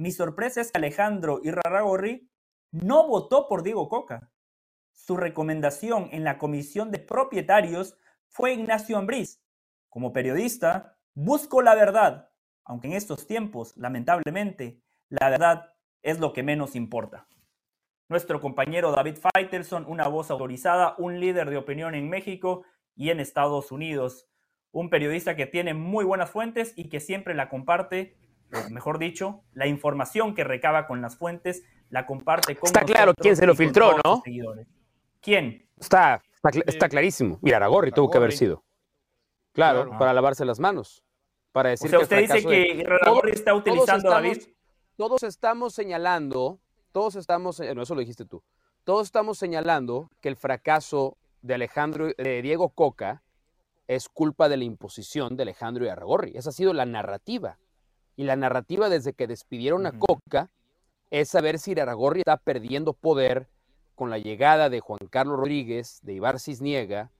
Mi 0.00 0.12
sorpresa 0.12 0.62
es 0.62 0.72
que 0.72 0.78
Alejandro 0.78 1.40
Irraragorri 1.44 2.26
no 2.70 3.06
votó 3.06 3.46
por 3.48 3.62
Diego 3.62 3.90
Coca. 3.90 4.32
Su 4.92 5.18
recomendación 5.18 6.08
en 6.12 6.24
la 6.24 6.38
comisión 6.38 6.90
de 6.90 7.00
propietarios 7.00 7.98
fue 8.26 8.54
Ignacio 8.54 8.96
Ambriz. 8.96 9.44
Como 9.90 10.14
periodista, 10.14 10.96
busco 11.12 11.60
la 11.60 11.74
verdad, 11.74 12.30
aunque 12.64 12.86
en 12.86 12.94
estos 12.94 13.26
tiempos, 13.26 13.76
lamentablemente, 13.76 14.80
la 15.10 15.28
verdad 15.28 15.74
es 16.00 16.18
lo 16.18 16.32
que 16.32 16.42
menos 16.42 16.76
importa. 16.76 17.28
Nuestro 18.08 18.40
compañero 18.40 18.92
David 18.92 19.18
Feitelson, 19.18 19.84
una 19.86 20.08
voz 20.08 20.30
autorizada, 20.30 20.94
un 20.96 21.20
líder 21.20 21.50
de 21.50 21.58
opinión 21.58 21.94
en 21.94 22.08
México 22.08 22.64
y 22.96 23.10
en 23.10 23.20
Estados 23.20 23.70
Unidos, 23.70 24.30
un 24.72 24.88
periodista 24.88 25.36
que 25.36 25.44
tiene 25.44 25.74
muy 25.74 26.06
buenas 26.06 26.30
fuentes 26.30 26.72
y 26.74 26.88
que 26.88 27.00
siempre 27.00 27.34
la 27.34 27.50
comparte 27.50 28.16
mejor 28.70 28.98
dicho, 28.98 29.42
la 29.52 29.66
información 29.66 30.34
que 30.34 30.44
recaba 30.44 30.86
con 30.86 31.00
las 31.00 31.16
fuentes 31.16 31.62
la 31.90 32.06
comparte 32.06 32.56
con 32.56 32.68
Está 32.68 32.84
claro 32.84 33.14
quién 33.14 33.36
se 33.36 33.46
lo 33.46 33.54
filtró, 33.54 33.96
¿no? 34.04 34.22
¿Quién? 35.20 35.68
Está, 35.78 36.22
está, 36.66 36.88
clarísimo. 36.88 37.38
Mira, 37.42 37.58
Aragorri 37.58 37.90
tuvo 37.90 38.10
que 38.10 38.18
haber 38.18 38.32
sido. 38.32 38.64
Claro, 39.52 39.90
para 39.98 40.12
lavarse 40.12 40.44
las 40.44 40.60
manos. 40.60 41.04
Para 41.52 41.70
decir 41.70 41.88
o 41.88 41.90
sea, 41.90 41.98
usted 42.00 42.18
dice 42.20 42.44
que 42.44 42.86
Aragorri 42.86 43.32
está 43.32 43.54
utilizando 43.54 44.08
a 44.10 44.14
David. 44.14 44.38
Todos 44.96 45.22
estamos 45.24 45.74
señalando, 45.74 46.60
todos 46.92 47.16
estamos, 47.16 47.60
no, 47.60 47.82
eso 47.82 47.94
lo 47.94 48.00
dijiste 48.00 48.24
tú. 48.24 48.42
Todos 48.84 49.06
estamos 49.08 49.38
señalando 49.38 50.10
que 50.20 50.28
el 50.28 50.36
fracaso 50.36 51.16
de 51.42 51.54
Alejandro, 51.54 52.08
de 52.16 52.42
Diego 52.42 52.70
Coca, 52.70 53.22
es 53.88 54.08
culpa 54.08 54.48
de 54.48 54.56
la 54.56 54.64
imposición 54.64 55.36
de 55.36 55.42
Alejandro 55.42 55.84
y 55.84 55.88
Aragorri. 55.88 56.32
Esa 56.36 56.50
ha 56.50 56.52
sido 56.52 56.72
la 56.72 56.86
narrativa. 56.86 57.58
Y 58.20 58.24
la 58.24 58.36
narrativa 58.36 58.90
desde 58.90 59.14
que 59.14 59.26
despidieron 59.26 59.86
a 59.86 59.98
Coca 59.98 60.50
es 61.10 61.30
saber 61.30 61.58
si 61.58 61.72
Aragorri 61.80 62.20
está 62.20 62.36
perdiendo 62.36 62.92
poder 62.92 63.48
con 63.94 64.10
la 64.10 64.18
llegada 64.18 64.68
de 64.68 64.80
Juan 64.80 64.98
Carlos 65.08 65.38
Rodríguez, 65.38 66.00
de 66.02 66.12
Ibar 66.12 66.38
Cisniega. 66.38 67.10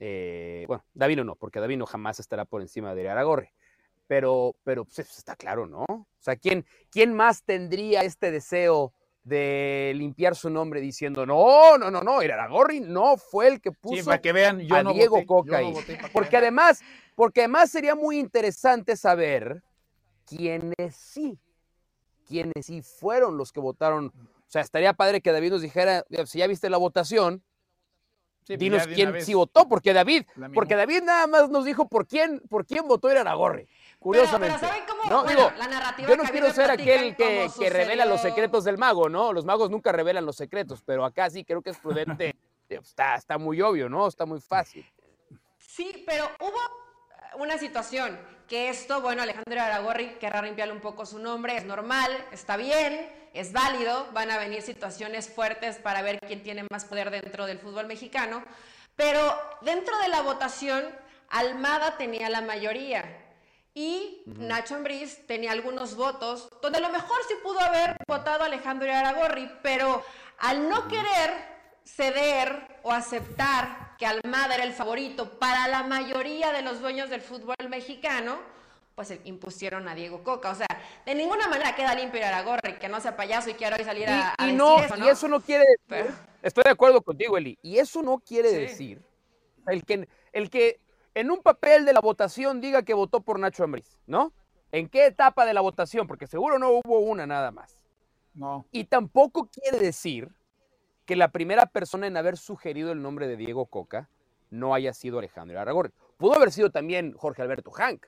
Eh, 0.00 0.64
bueno, 0.66 0.82
Davino 0.94 1.22
no, 1.22 1.36
porque 1.36 1.60
Davino 1.60 1.86
jamás 1.86 2.18
estará 2.18 2.44
por 2.44 2.60
encima 2.60 2.92
de 2.92 3.08
Aragorri. 3.08 3.50
Pero, 4.08 4.56
pero 4.64 4.84
pues, 4.84 4.98
está 4.98 5.36
claro, 5.36 5.68
¿no? 5.68 5.84
O 5.84 6.06
sea, 6.18 6.34
¿quién, 6.34 6.66
¿quién 6.90 7.14
más 7.14 7.44
tendría 7.44 8.00
este 8.02 8.32
deseo 8.32 8.92
de 9.22 9.92
limpiar 9.94 10.34
su 10.34 10.50
nombre 10.50 10.80
diciendo, 10.80 11.24
no, 11.24 11.78
no, 11.78 11.88
no, 11.88 12.00
no, 12.00 12.20
Iraragorri 12.20 12.80
no 12.80 13.16
fue 13.16 13.46
el 13.46 13.60
que 13.60 13.70
puso 13.70 13.94
Sí, 13.94 14.02
para 14.02 14.20
que 14.20 14.32
vean, 14.32 14.58
yo 14.58 14.74
a 14.74 14.82
no 14.82 14.92
Diego 14.92 15.18
voté, 15.18 15.26
Coca 15.26 15.62
yo 15.62 15.68
no 15.68 15.74
voté 15.74 16.00
Porque 16.12 16.30
vean. 16.30 16.42
además, 16.42 16.80
porque 17.14 17.42
además 17.42 17.70
sería 17.70 17.94
muy 17.94 18.18
interesante 18.18 18.96
saber 18.96 19.62
quiénes 20.26 20.94
sí, 20.94 21.38
quiénes 22.26 22.66
sí 22.66 22.82
fueron 22.82 23.36
los 23.36 23.52
que 23.52 23.60
votaron. 23.60 24.06
O 24.06 24.50
sea, 24.52 24.62
estaría 24.62 24.92
padre 24.92 25.20
que 25.20 25.32
David 25.32 25.52
nos 25.52 25.62
dijera, 25.62 26.04
si 26.26 26.38
ya 26.38 26.46
viste 26.46 26.70
la 26.70 26.78
votación, 26.78 27.42
Sí, 28.44 28.54
pues 28.54 28.58
dinos 28.58 28.86
quién 28.88 29.22
sí 29.22 29.34
votó, 29.34 29.68
porque 29.68 29.92
David, 29.92 30.24
porque 30.52 30.74
David 30.74 31.02
nada 31.04 31.28
más 31.28 31.48
nos 31.48 31.64
dijo 31.64 31.88
por 31.88 32.08
quién, 32.08 32.40
por 32.48 32.66
quién 32.66 32.88
votó 32.88 33.08
Iraragorri. 33.08 33.68
Curiosamente. 34.00 34.56
pero 34.58 34.72
¿saben 34.72 34.84
cómo? 34.88 35.04
No, 35.08 35.22
Bueno, 35.22 35.42
digo, 35.42 35.52
la 35.56 35.68
narrativa 35.68 36.08
yo 36.08 36.16
no 36.16 36.24
quiero 36.24 36.52
ser 36.52 36.72
aquel 36.72 37.14
que, 37.14 37.48
que 37.56 37.70
revela 37.70 38.04
los 38.04 38.20
secretos 38.20 38.64
del 38.64 38.78
mago, 38.78 39.08
¿no? 39.08 39.32
Los 39.32 39.44
magos 39.44 39.70
nunca 39.70 39.92
revelan 39.92 40.26
los 40.26 40.34
secretos, 40.34 40.82
pero 40.84 41.04
acá 41.04 41.30
sí 41.30 41.44
creo 41.44 41.62
que 41.62 41.70
es 41.70 41.78
prudente. 41.78 42.34
está, 42.68 43.14
está 43.14 43.38
muy 43.38 43.62
obvio, 43.62 43.88
¿no? 43.88 44.08
Está 44.08 44.26
muy 44.26 44.40
fácil. 44.40 44.84
Sí, 45.56 46.02
pero 46.04 46.28
hubo 46.40 47.40
una 47.40 47.58
situación 47.58 48.18
que 48.52 48.68
esto, 48.68 49.00
bueno, 49.00 49.22
Alejandro 49.22 49.62
Aragorri 49.62 50.08
querrá 50.20 50.42
limpiarle 50.42 50.74
un 50.74 50.82
poco 50.82 51.06
su 51.06 51.18
nombre, 51.18 51.56
es 51.56 51.64
normal, 51.64 52.10
está 52.32 52.58
bien, 52.58 53.10
es 53.32 53.50
válido, 53.50 54.08
van 54.12 54.30
a 54.30 54.36
venir 54.36 54.60
situaciones 54.60 55.30
fuertes 55.30 55.78
para 55.78 56.02
ver 56.02 56.20
quién 56.20 56.42
tiene 56.42 56.66
más 56.70 56.84
poder 56.84 57.10
dentro 57.10 57.46
del 57.46 57.58
fútbol 57.58 57.86
mexicano, 57.86 58.44
pero 58.94 59.34
dentro 59.62 59.96
de 60.00 60.08
la 60.08 60.20
votación, 60.20 60.84
Almada 61.30 61.96
tenía 61.96 62.28
la 62.28 62.42
mayoría 62.42 63.04
y 63.72 64.20
Nacho 64.26 64.74
Ambriz 64.74 65.26
tenía 65.26 65.52
algunos 65.52 65.96
votos 65.96 66.50
donde 66.60 66.76
a 66.76 66.82
lo 66.82 66.90
mejor 66.90 67.16
sí 67.26 67.34
pudo 67.42 67.58
haber 67.58 67.96
votado 68.06 68.44
Alejandro 68.44 68.92
Aragorri, 68.92 69.50
pero 69.62 70.04
al 70.40 70.68
no 70.68 70.88
querer 70.88 71.32
ceder 71.86 72.80
o 72.82 72.92
aceptar 72.92 73.91
que 74.02 74.06
Almada 74.06 74.56
era 74.56 74.64
el 74.64 74.72
favorito 74.72 75.38
para 75.38 75.68
la 75.68 75.84
mayoría 75.84 76.50
de 76.50 76.62
los 76.62 76.80
dueños 76.80 77.08
del 77.08 77.20
fútbol 77.20 77.54
mexicano, 77.68 78.40
pues 78.96 79.16
impusieron 79.22 79.86
a 79.86 79.94
Diego 79.94 80.24
Coca. 80.24 80.50
O 80.50 80.56
sea, 80.56 80.66
de 81.06 81.14
ninguna 81.14 81.46
manera 81.46 81.76
queda 81.76 81.94
limpio 81.94 82.20
Aragorri, 82.26 82.80
que 82.80 82.88
no 82.88 82.98
sea 83.00 83.16
payaso 83.16 83.50
y 83.50 83.54
quiera 83.54 83.76
hoy 83.76 83.84
salir 83.84 84.08
a, 84.08 84.34
a 84.36 84.44
Y, 84.44 84.48
y 84.50 84.52
decir 84.54 84.58
no, 84.58 84.78
eso, 84.82 84.96
y 84.96 85.08
eso 85.08 85.28
no 85.28 85.40
quiere 85.40 85.64
Pero- 85.86 86.08
Estoy 86.42 86.64
de 86.64 86.70
acuerdo 86.70 87.00
contigo, 87.02 87.38
Eli. 87.38 87.56
Y 87.62 87.78
eso 87.78 88.02
no 88.02 88.18
quiere 88.18 88.50
Sí. 88.50 88.56
decir 88.56 89.02
el 89.68 89.84
que, 89.84 90.08
el 90.32 90.50
que 90.50 90.80
en 91.14 91.30
un 91.30 91.40
papel 91.40 91.84
de 91.84 91.92
la 91.92 92.00
votación 92.00 92.60
diga 92.60 92.82
que 92.82 92.94
votó 92.94 93.20
por 93.20 93.38
Nacho 93.38 93.62
Ambriz, 93.62 94.00
¿no? 94.08 94.32
¿En 94.72 94.88
qué 94.88 95.06
etapa 95.06 95.46
de 95.46 95.54
la 95.54 95.60
votación? 95.60 96.08
Porque 96.08 96.26
seguro 96.26 96.58
no 96.58 96.70
hubo 96.70 96.98
una 96.98 97.24
nada 97.24 97.52
más. 97.52 97.84
No. 98.34 98.66
Y 98.72 98.82
tampoco 98.82 99.48
quiere 99.48 99.78
decir 99.78 100.28
que 101.04 101.16
la 101.16 101.28
primera 101.28 101.66
persona 101.66 102.06
en 102.06 102.16
haber 102.16 102.36
sugerido 102.36 102.92
el 102.92 103.02
nombre 103.02 103.26
de 103.26 103.36
Diego 103.36 103.66
Coca 103.66 104.08
no 104.50 104.74
haya 104.74 104.92
sido 104.92 105.18
Alejandro 105.18 105.58
Aragorri. 105.58 105.92
Pudo 106.16 106.34
haber 106.34 106.52
sido 106.52 106.70
también 106.70 107.14
Jorge 107.14 107.42
Alberto 107.42 107.70
Hank. 107.72 108.06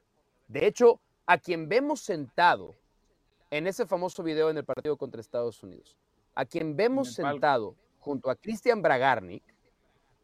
De 0.48 0.66
hecho, 0.66 1.00
a 1.26 1.38
quien 1.38 1.68
vemos 1.68 2.00
sentado 2.00 2.74
en 3.50 3.66
ese 3.66 3.86
famoso 3.86 4.22
video 4.22 4.50
en 4.50 4.58
el 4.58 4.64
partido 4.64 4.96
contra 4.96 5.20
Estados 5.20 5.62
Unidos, 5.62 5.96
a 6.34 6.44
quien 6.44 6.76
vemos 6.76 7.14
sentado 7.14 7.76
junto 7.98 8.30
a 8.30 8.36
Cristian 8.36 8.82
Bragarnik 8.82 9.42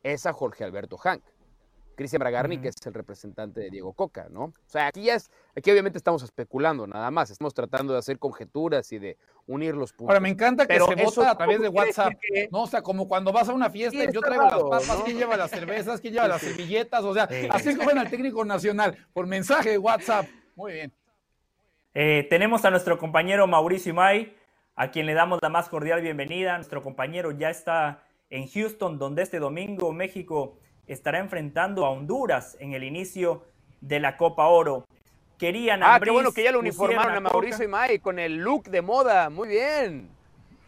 es 0.02 0.26
a 0.26 0.32
Jorge 0.32 0.64
Alberto 0.64 0.96
Hank. 0.98 1.22
Cristian 2.01 2.20
Bragarnik 2.20 2.61
Ujú. 2.61 2.68
es 2.70 2.86
el 2.86 2.94
representante 2.94 3.61
de 3.61 3.68
Diego 3.68 3.92
Coca, 3.92 4.26
¿no? 4.30 4.44
O 4.44 4.53
sea, 4.64 4.86
aquí 4.86 5.03
ya 5.03 5.16
es, 5.16 5.30
aquí 5.55 5.70
obviamente 5.70 5.98
estamos 5.98 6.22
especulando 6.22 6.86
nada 6.86 7.11
más, 7.11 7.30
estamos 7.30 7.53
tratando 7.53 7.92
de 7.92 7.98
hacer 7.98 8.18
conjeturas 8.18 8.90
y 8.92 8.98
de 8.98 9.18
unir 9.46 9.74
los 9.76 9.92
puntos. 9.92 10.09
Ahora, 10.09 10.20
me 10.20 10.30
encanta 10.30 10.66
que 10.66 10.72
Pero 10.72 10.86
se 10.86 10.94
vota 10.94 11.30
a 11.30 11.36
través 11.36 11.61
de 11.61 11.68
WhatsApp. 11.68 12.14
que- 12.18 12.48
No, 12.51 12.62
o 12.62 12.66
sea, 12.66 12.80
como 12.80 13.07
cuando 13.07 13.32
vas 13.32 13.51
a 13.51 13.53
una 13.53 13.68
fiesta 13.68 14.03
y 14.03 14.11
yo 14.14 14.22
traigo 14.22 14.44
raro, 14.44 14.70
las 14.70 14.82
papas, 14.86 14.98
¿no? 15.01 15.05
quién 15.05 15.18
lleva 15.18 15.36
las 15.36 15.51
cervezas, 15.51 16.01
quién 16.01 16.14
lleva 16.14 16.26
las 16.26 16.40
servilletas, 16.40 17.05
o 17.05 17.12
sea, 17.12 17.28
Sí. 17.28 17.48
así 17.51 17.68
escogen 17.68 17.98
al 17.98 18.09
técnico 18.09 18.46
nacional 18.46 18.96
por 19.12 19.26
mensaje 19.26 19.68
de 19.68 19.76
WhatsApp. 19.76 20.24
Muy 20.57 20.72
bien. 20.72 20.92
Eh, 21.92 22.26
tenemos 22.30 22.64
a 22.64 22.70
nuestro 22.70 22.96
compañero 22.96 23.46
Mauricio 23.46 23.90
Imay, 23.90 24.34
a 24.74 24.90
quien 24.90 25.05
le 25.05 25.12
damos 25.12 25.38
la 25.42 25.51
más 25.51 25.68
cordial 25.68 26.01
bienvenida. 26.01 26.57
Nuestro 26.57 26.82
compañero 26.82 27.30
ya 27.32 27.51
está 27.51 28.05
en 28.30 28.48
Houston, 28.48 28.98
donde 28.98 29.20
este 29.22 29.38
domingo 29.38 29.92
México 29.92 30.57
estará 30.93 31.18
enfrentando 31.18 31.84
a 31.86 31.91
Honduras 31.91 32.57
en 32.61 32.72
el 32.74 32.84
inicio 32.84 33.45
de 33.80 34.01
la 34.01 34.16
Copa 34.16 34.47
Oro. 34.47 34.84
Querían 35.38 35.82
Ah, 35.82 35.99
qué 36.03 36.11
bueno 36.11 36.32
que 36.32 36.45
ya 36.45 36.53
lo 36.53 36.59
uniformaron 36.59 37.16
a 37.16 37.20
Mauricio 37.20 37.57
Coca. 37.59 37.64
y 37.64 37.68
May 37.68 37.99
con 37.99 38.18
el 38.18 38.36
look 38.36 38.64
de 38.64 38.82
moda. 38.82 39.30
Muy 39.30 39.49
bien. 39.49 40.11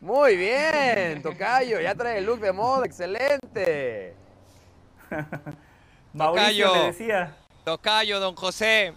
Muy 0.01 0.37
bien, 0.37 1.23
Tocayo. 1.23 1.81
Ya 1.81 1.95
trae 1.95 2.19
el 2.19 2.25
look 2.25 2.41
de 2.41 2.53
moda. 2.53 2.87
Excelente. 2.87 4.15
Mauricio 6.15 6.67
Tocayo. 6.69 6.75
le 6.75 6.85
decía. 6.93 7.37
Tocayo, 7.65 8.21
don 8.21 8.35
José. 8.35 8.93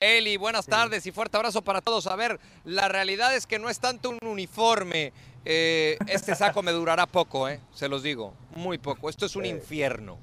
Eli, 0.00 0.36
buenas 0.36 0.66
tardes 0.66 1.04
y 1.06 1.12
fuerte 1.12 1.36
abrazo 1.36 1.62
para 1.62 1.80
todos. 1.80 2.06
A 2.06 2.14
ver, 2.16 2.38
la 2.64 2.88
realidad 2.88 3.34
es 3.34 3.46
que 3.46 3.58
no 3.58 3.68
es 3.68 3.80
tanto 3.80 4.10
un 4.10 4.18
uniforme. 4.22 5.12
Eh, 5.44 5.98
este 6.06 6.34
saco 6.34 6.62
me 6.62 6.70
durará 6.70 7.06
poco, 7.06 7.48
¿eh? 7.48 7.60
se 7.72 7.88
los 7.88 8.02
digo, 8.02 8.34
muy 8.54 8.78
poco. 8.78 9.08
Esto 9.08 9.26
es 9.26 9.36
un 9.36 9.46
infierno. 9.46 10.18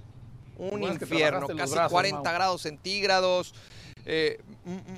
Un 0.58 0.84
infierno, 0.84 1.47
casi 1.47 1.74
brazos, 1.74 1.91
40 1.91 2.24
Mau. 2.24 2.34
grados 2.34 2.62
centígrados. 2.62 3.53
eh, 4.10 4.39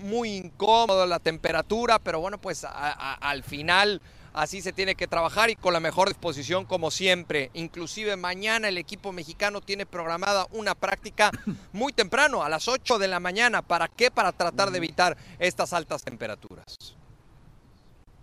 muy 0.04 0.36
incómodo 0.36 1.08
la 1.08 1.18
temperatura, 1.18 1.98
pero 1.98 2.20
bueno, 2.20 2.38
pues 2.38 2.64
a- 2.64 2.70
a- 2.72 3.14
al 3.16 3.42
final 3.44 4.04
así 4.34 4.62
se 4.62 4.72
tiene 4.72 4.94
que 4.94 5.08
trabajar 5.08 5.50
y 5.50 5.56
con 5.56 5.74
la 5.74 5.80
mejor 5.80 6.10
disposición 6.10 6.66
como 6.66 6.92
siempre. 6.92 7.50
Inclusive 7.56 8.16
mañana 8.18 8.68
el 8.68 8.78
equipo 8.78 9.12
mexicano 9.12 9.62
tiene 9.62 9.88
programada 9.88 10.46
una 10.52 10.76
práctica 10.76 11.32
muy 11.74 11.92
temprano, 11.92 12.44
a 12.44 12.50
las 12.50 12.68
8 12.68 13.00
de 13.00 13.08
la 13.08 13.20
mañana. 13.20 13.64
¿Para 13.64 13.88
qué? 13.88 14.12
Para 14.12 14.32
tratar 14.32 14.70
de 14.70 14.78
evitar 14.78 15.18
estas 15.40 15.74
altas 15.74 16.04
temperaturas. 16.04 16.76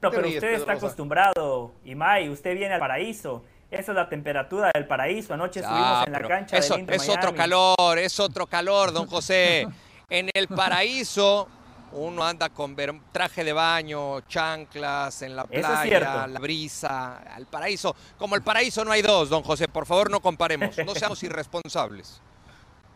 No, 0.00 0.10
pero 0.12 0.28
usted 0.28 0.54
está 0.54 0.72
acostumbrado, 0.74 1.72
Imay, 1.84 2.28
usted 2.28 2.54
viene 2.56 2.74
al 2.74 2.80
paraíso. 2.80 3.42
Esa 3.70 3.92
es 3.92 3.96
la 3.96 4.08
temperatura 4.08 4.70
del 4.72 4.86
paraíso. 4.86 5.34
Anoche 5.34 5.60
estuvimos 5.60 5.86
Ah, 5.88 6.04
en 6.06 6.12
la 6.12 6.22
cancha 6.22 6.56
eso, 6.56 6.74
del 6.74 6.80
Inter 6.82 6.96
es 6.96 7.08
otro 7.08 7.34
calor, 7.34 7.98
es 7.98 8.20
otro 8.20 8.46
calor, 8.46 8.92
don 8.92 9.06
José. 9.10 9.66
En 10.08 10.30
el 10.34 10.48
paraíso 10.48 11.48
uno 11.92 12.24
anda 12.24 12.48
con 12.50 12.76
traje 13.12 13.42
de 13.42 13.52
baño, 13.52 14.20
chanclas, 14.22 15.22
en 15.22 15.34
la 15.34 15.46
es 15.50 15.60
playa, 15.60 16.26
la 16.26 16.38
brisa, 16.38 17.18
al 17.18 17.46
paraíso. 17.46 17.94
Como 18.18 18.34
el 18.34 18.42
paraíso 18.42 18.84
no 18.84 18.92
hay 18.92 19.02
dos, 19.02 19.30
don 19.30 19.42
José, 19.42 19.68
por 19.68 19.86
favor 19.86 20.10
no 20.10 20.20
comparemos, 20.20 20.76
no 20.84 20.94
seamos 20.94 21.22
irresponsables. 21.22 22.20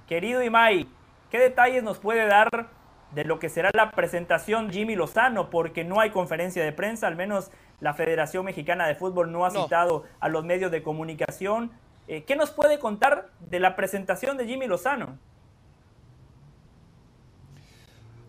Querido 0.07 0.43
Imai, 0.43 0.87
¿qué 1.31 1.39
detalles 1.39 1.83
nos 1.83 1.99
puede 1.99 2.27
dar 2.27 2.69
de 3.13 3.25
lo 3.25 3.39
que 3.39 3.49
será 3.49 3.71
la 3.73 3.91
presentación 3.91 4.71
Jimmy 4.71 4.97
Lozano? 4.97 5.51
Porque 5.51 5.85
no 5.85 6.01
hay 6.01 6.11
conferencia 6.11 6.63
de 6.65 6.73
prensa, 6.73 7.07
al 7.07 7.17
menos 7.17 7.51
la 7.81 7.95
Federación 7.95 8.45
Mexicana 8.45 8.87
de 8.87 8.95
Fútbol 8.95 9.33
no 9.33 9.45
ha 9.45 9.51
No. 9.51 9.65
citado 9.65 10.05
a 10.21 10.29
los 10.29 10.45
medios 10.45 10.71
de 10.71 10.83
comunicación. 10.83 11.71
Eh, 12.09 12.25
¿Qué 12.25 12.37
nos 12.37 12.51
puede 12.51 12.79
contar 12.79 13.29
de 13.41 13.61
la 13.61 13.77
presentación 13.77 14.37
de 14.37 14.47
Jimmy 14.47 14.67
Lozano? 14.67 15.17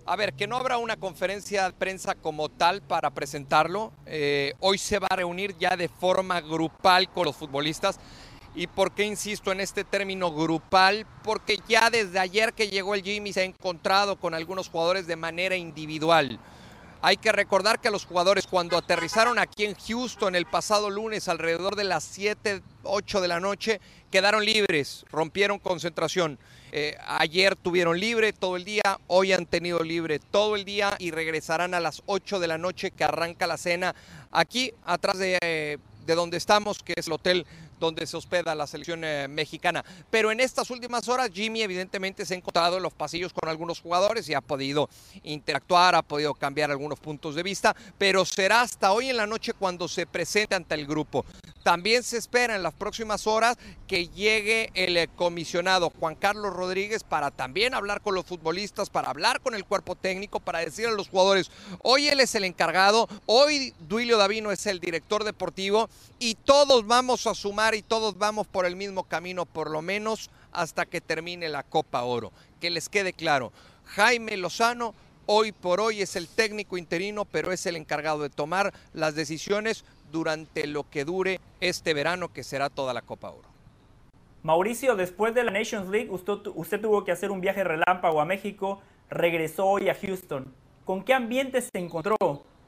A 0.05 0.15
ver, 0.15 0.33
que 0.33 0.47
no 0.47 0.57
habrá 0.57 0.77
una 0.77 0.97
conferencia 0.97 1.65
de 1.65 1.73
prensa 1.73 2.15
como 2.15 2.49
tal 2.49 2.81
para 2.81 3.11
presentarlo. 3.11 3.91
Eh, 4.05 4.53
hoy 4.59 4.77
se 4.77 4.99
va 4.99 5.07
a 5.09 5.15
reunir 5.15 5.55
ya 5.57 5.77
de 5.77 5.87
forma 5.87 6.41
grupal 6.41 7.09
con 7.09 7.25
los 7.25 7.35
futbolistas. 7.35 7.99
¿Y 8.53 8.67
por 8.67 8.93
qué 8.93 9.03
insisto 9.05 9.51
en 9.51 9.61
este 9.61 9.83
término 9.83 10.33
grupal? 10.33 11.05
Porque 11.23 11.59
ya 11.67 11.89
desde 11.89 12.19
ayer 12.19 12.51
que 12.53 12.67
llegó 12.67 12.95
el 12.95 13.03
Jimmy 13.03 13.31
se 13.31 13.41
ha 13.41 13.43
encontrado 13.45 14.17
con 14.17 14.33
algunos 14.33 14.69
jugadores 14.69 15.07
de 15.07 15.15
manera 15.15 15.55
individual. 15.55 16.39
Hay 17.03 17.17
que 17.17 17.31
recordar 17.31 17.81
que 17.81 17.89
los 17.89 18.05
jugadores 18.05 18.45
cuando 18.45 18.77
aterrizaron 18.77 19.39
aquí 19.39 19.65
en 19.65 19.73
Houston 19.73 20.35
el 20.35 20.45
pasado 20.45 20.91
lunes 20.91 21.27
alrededor 21.27 21.75
de 21.75 21.83
las 21.83 22.03
7, 22.03 22.61
8 22.83 23.21
de 23.21 23.27
la 23.27 23.39
noche 23.39 23.81
quedaron 24.11 24.45
libres, 24.45 25.03
rompieron 25.09 25.57
concentración. 25.57 26.37
Eh, 26.71 26.95
ayer 27.07 27.55
tuvieron 27.55 27.99
libre 27.99 28.33
todo 28.33 28.55
el 28.55 28.65
día, 28.65 28.99
hoy 29.07 29.33
han 29.33 29.47
tenido 29.47 29.79
libre 29.79 30.19
todo 30.19 30.55
el 30.55 30.63
día 30.63 30.95
y 30.99 31.09
regresarán 31.09 31.73
a 31.73 31.79
las 31.79 32.03
8 32.05 32.39
de 32.39 32.47
la 32.47 32.59
noche 32.59 32.91
que 32.91 33.03
arranca 33.03 33.47
la 33.47 33.57
cena 33.57 33.95
aquí 34.29 34.71
atrás 34.85 35.17
de, 35.17 35.39
eh, 35.41 35.79
de 36.05 36.15
donde 36.15 36.37
estamos, 36.37 36.83
que 36.83 36.93
es 36.95 37.07
el 37.07 37.13
Hotel 37.13 37.47
donde 37.81 38.05
se 38.05 38.15
hospeda 38.15 38.55
la 38.55 38.67
selección 38.67 39.03
eh, 39.03 39.27
mexicana. 39.27 39.83
Pero 40.09 40.31
en 40.31 40.39
estas 40.39 40.69
últimas 40.69 41.09
horas 41.09 41.31
Jimmy 41.33 41.63
evidentemente 41.63 42.25
se 42.25 42.35
ha 42.35 42.37
encontrado 42.37 42.77
en 42.77 42.83
los 42.83 42.93
pasillos 42.93 43.33
con 43.33 43.49
algunos 43.49 43.81
jugadores 43.81 44.29
y 44.29 44.35
ha 44.35 44.41
podido 44.41 44.87
interactuar, 45.23 45.95
ha 45.95 46.03
podido 46.03 46.33
cambiar 46.35 46.71
algunos 46.71 46.99
puntos 46.99 47.35
de 47.35 47.43
vista, 47.43 47.75
pero 47.97 48.23
será 48.23 48.61
hasta 48.61 48.93
hoy 48.93 49.09
en 49.09 49.17
la 49.17 49.27
noche 49.27 49.53
cuando 49.53 49.87
se 49.87 50.05
presente 50.05 50.55
ante 50.55 50.75
el 50.75 50.85
grupo. 50.85 51.25
También 51.63 52.03
se 52.03 52.17
espera 52.17 52.55
en 52.55 52.63
las 52.63 52.73
próximas 52.73 53.27
horas 53.27 53.57
que 53.87 54.07
llegue 54.07 54.71
el 54.73 54.97
eh, 54.97 55.09
comisionado 55.15 55.91
Juan 55.99 56.15
Carlos 56.15 56.53
Rodríguez 56.53 57.03
para 57.03 57.31
también 57.31 57.73
hablar 57.73 58.01
con 58.01 58.15
los 58.15 58.25
futbolistas, 58.25 58.89
para 58.89 59.09
hablar 59.09 59.41
con 59.41 59.55
el 59.55 59.65
cuerpo 59.65 59.95
técnico, 59.95 60.39
para 60.39 60.59
decir 60.59 60.87
a 60.87 60.91
los 60.91 61.09
jugadores, 61.09 61.51
hoy 61.83 62.07
él 62.07 62.19
es 62.19 62.35
el 62.35 62.43
encargado, 62.43 63.07
hoy 63.25 63.73
Duilio 63.79 64.17
Davino 64.17 64.51
es 64.51 64.65
el 64.65 64.79
director 64.79 65.23
deportivo 65.23 65.89
y 66.19 66.35
todos 66.35 66.85
vamos 66.85 67.27
a 67.27 67.35
sumar 67.35 67.70
y 67.75 67.81
todos 67.81 68.17
vamos 68.17 68.47
por 68.47 68.65
el 68.65 68.75
mismo 68.75 69.03
camino, 69.03 69.45
por 69.45 69.69
lo 69.69 69.81
menos 69.81 70.29
hasta 70.51 70.85
que 70.85 71.01
termine 71.01 71.49
la 71.49 71.63
Copa 71.63 72.03
Oro. 72.03 72.31
Que 72.59 72.69
les 72.69 72.89
quede 72.89 73.13
claro, 73.13 73.51
Jaime 73.85 74.37
Lozano 74.37 74.93
hoy 75.25 75.51
por 75.51 75.79
hoy 75.79 76.01
es 76.01 76.15
el 76.15 76.27
técnico 76.27 76.77
interino, 76.77 77.25
pero 77.25 77.51
es 77.51 77.65
el 77.65 77.75
encargado 77.75 78.21
de 78.21 78.29
tomar 78.29 78.73
las 78.93 79.15
decisiones 79.15 79.85
durante 80.11 80.67
lo 80.67 80.89
que 80.89 81.05
dure 81.05 81.39
este 81.61 81.93
verano, 81.93 82.33
que 82.33 82.43
será 82.43 82.69
toda 82.69 82.93
la 82.93 83.01
Copa 83.01 83.29
Oro. 83.29 83.49
Mauricio, 84.43 84.95
después 84.95 85.33
de 85.33 85.43
la 85.43 85.51
Nations 85.51 85.87
League, 85.89 86.09
usted, 86.09 86.33
usted, 86.55 86.81
tuvo 86.81 87.03
que 87.05 87.11
hacer 87.11 87.31
un 87.31 87.41
viaje 87.41 87.63
relámpago 87.63 88.19
a 88.19 88.25
México, 88.25 88.81
regresó 89.09 89.67
hoy 89.67 89.87
a 89.87 89.95
Houston. 89.95 90.53
¿Con 90.83 91.03
qué 91.03 91.13
ambiente 91.13 91.61
se 91.61 91.69
encontró? 91.75 92.17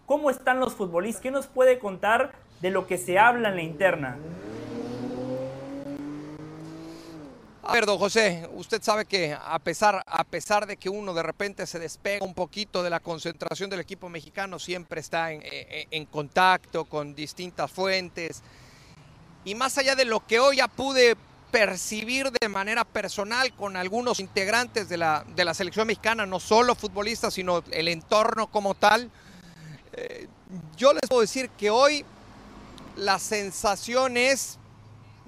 ¿Cómo 0.06 0.30
están 0.30 0.60
los 0.60 0.74
futbolistas? 0.74 1.22
¿Qué 1.22 1.32
nos 1.32 1.48
puede 1.48 1.80
contar 1.80 2.34
de 2.62 2.70
lo 2.70 2.86
que 2.86 2.98
se 2.98 3.18
habla 3.18 3.50
en 3.50 3.56
la 3.56 3.64
interna? 3.64 4.18
A 7.66 7.72
ver, 7.72 7.86
don 7.86 7.98
José, 7.98 8.50
usted 8.56 8.84
sabe 8.84 9.06
que 9.06 9.34
a 9.34 9.58
pesar, 9.58 10.04
a 10.06 10.26
pesar 10.26 10.68
de 10.68 10.76
que 10.76 10.90
uno 10.90 11.14
de 11.14 11.24
repente 11.24 11.66
se 11.66 11.80
despega 11.80 12.26
un 12.26 12.34
poquito 12.34 12.84
de 12.84 12.90
la 12.90 13.00
concentración 13.00 13.70
del 13.70 13.80
equipo 13.80 14.10
mexicano, 14.10 14.60
siempre 14.60 15.00
está 15.00 15.32
en, 15.32 16.06
contacto 16.08 16.84
con 16.84 17.16
distintas 17.16 17.72
fuentes. 17.72 18.44
Y 19.46 19.56
más 19.56 19.78
allá 19.78 19.96
de 19.96 20.04
lo 20.04 20.28
que 20.28 20.42
hoy 20.42 20.58
ya 20.58 20.68
pude 20.68 21.16
percibir 21.52 22.32
de 22.32 22.50
manera 22.50 22.84
personal 22.84 23.56
con 23.56 23.78
algunos 23.78 24.20
integrantes 24.20 24.90
de 24.90 24.98
la, 24.98 25.26
de 25.34 25.46
la 25.46 25.54
selección 25.54 25.88
mexicana, 25.88 26.26
no 26.26 26.42
solo 26.42 26.76
futbolistas, 26.76 27.34
sino 27.34 27.64
el 27.72 27.88
entorno 27.88 28.48
como 28.48 28.76
tal, 28.76 29.10
eh, 29.94 30.28
yo 30.76 30.92
les 30.92 31.04
puedo 31.08 31.22
decir 31.22 31.50
que 31.52 31.70
hoy 31.70 32.04
la 32.98 33.20
sensación 33.20 34.18
es 34.18 34.58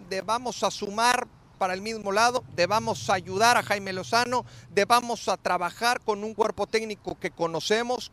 de 0.10 0.20
vamos 0.20 0.64
a 0.64 0.70
sumar 0.70 1.28
para 1.56 1.74
el 1.74 1.82
mismo 1.82 2.12
lado, 2.12 2.44
de 2.56 2.68
vamos 2.68 3.10
a 3.10 3.16
ayudar 3.16 3.58
a 3.58 3.64
Jaime 3.64 3.94
Lozano, 3.94 4.46
de 4.72 4.86
vamos 4.86 5.28
a 5.28 5.38
trabajar 5.38 6.02
con 6.02 6.24
un 6.24 6.34
cuerpo 6.34 6.68
técnico 6.68 7.18
que 7.20 7.32
conocemos, 7.32 8.12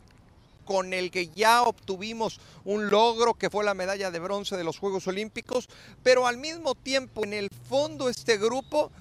con 0.65 0.93
el 0.93 1.11
que 1.11 1.27
ya 1.27 1.63
obtuvimos 1.63 2.39
un 2.65 2.89
logro 2.89 3.33
que 3.33 3.49
fue 3.49 3.63
la 3.63 3.73
medalla 3.73 4.11
de 4.11 4.19
bronce 4.19 4.57
de 4.57 4.63
los 4.63 4.79
Juegos 4.79 5.07
Olímpicos, 5.07 5.67
pero 6.03 6.25
al 6.25 6.37
mismo 6.37 6.75
tiempo 6.75 7.23
en 7.23 7.33
el 7.33 7.49
fondo 7.69 8.09
este 8.09 8.37
grupo 8.37 8.91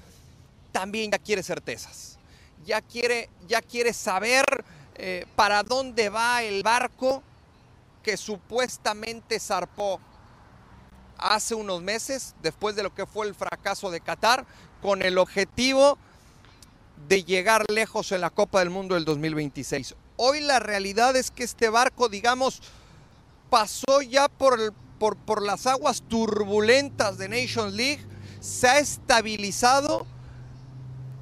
también 0.73 1.11
ya 1.11 1.19
quiere 1.19 1.43
certezas, 1.43 2.19
ya 2.65 2.81
quiere, 2.81 3.29
ya 3.47 3.63
quiere 3.63 3.93
saber 3.93 4.45
eh, 4.97 5.27
para 5.37 5.63
dónde 5.63 6.09
va 6.09 6.43
el 6.43 6.63
barco 6.63 7.23
que 8.03 8.17
supuestamente 8.17 9.39
zarpó 9.39 10.01
hace 11.23 11.55
unos 11.55 11.83
meses, 11.83 12.35
después 12.43 12.77
de 12.77 12.83
lo 12.83 12.95
que 12.95 13.07
fue 13.07 13.27
el 13.27 13.35
fracaso 13.35 13.91
de 13.91 14.01
Qatar, 14.01 14.45
con 14.81 15.03
el 15.03 15.19
objetivo 15.19 15.99
de 17.09 17.25
llegar 17.25 17.65
lejos 17.71 18.13
en 18.13 18.21
la 18.21 18.31
Copa 18.31 18.61
del 18.61 18.71
Mundo 18.71 18.95
del 18.95 19.05
2026. 19.05 19.95
Hoy 20.17 20.41
la 20.41 20.59
realidad 20.59 21.17
es 21.17 21.31
que 21.31 21.45
este 21.45 21.69
barco, 21.69 22.09
digamos, 22.09 22.61
pasó 23.51 24.03
ya 24.03 24.29
por, 24.29 24.73
por 24.99 25.43
las 25.43 25.67
aguas 25.67 26.03
turbulentas 26.09 27.19
de 27.19 27.29
Nations 27.29 27.75
League, 27.75 28.05
se 28.41 28.69
ha 28.69 28.79
estabilizado, 28.79 30.07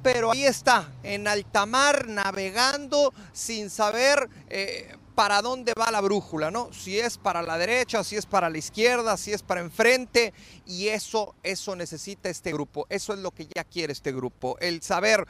pero 0.01 0.31
ahí 0.31 0.43
está, 0.43 0.91
en 1.03 1.27
alta 1.27 1.65
mar, 1.65 2.07
navegando 2.07 3.13
sin 3.31 3.69
saber 3.69 4.27
eh, 4.49 4.95
para 5.21 5.43
dónde 5.43 5.75
va 5.79 5.91
la 5.91 6.01
brújula, 6.01 6.49
¿no? 6.49 6.73
Si 6.73 6.97
es 6.97 7.19
para 7.19 7.43
la 7.43 7.55
derecha, 7.55 8.03
si 8.03 8.15
es 8.15 8.25
para 8.25 8.49
la 8.49 8.57
izquierda, 8.57 9.17
si 9.17 9.31
es 9.31 9.43
para 9.43 9.61
enfrente, 9.61 10.33
y 10.65 10.87
eso, 10.87 11.35
eso 11.43 11.75
necesita 11.75 12.27
este 12.27 12.51
grupo, 12.51 12.87
eso 12.89 13.13
es 13.13 13.19
lo 13.19 13.29
que 13.29 13.47
ya 13.55 13.63
quiere 13.63 13.93
este 13.93 14.11
grupo, 14.11 14.57
el 14.59 14.81
saber, 14.81 15.27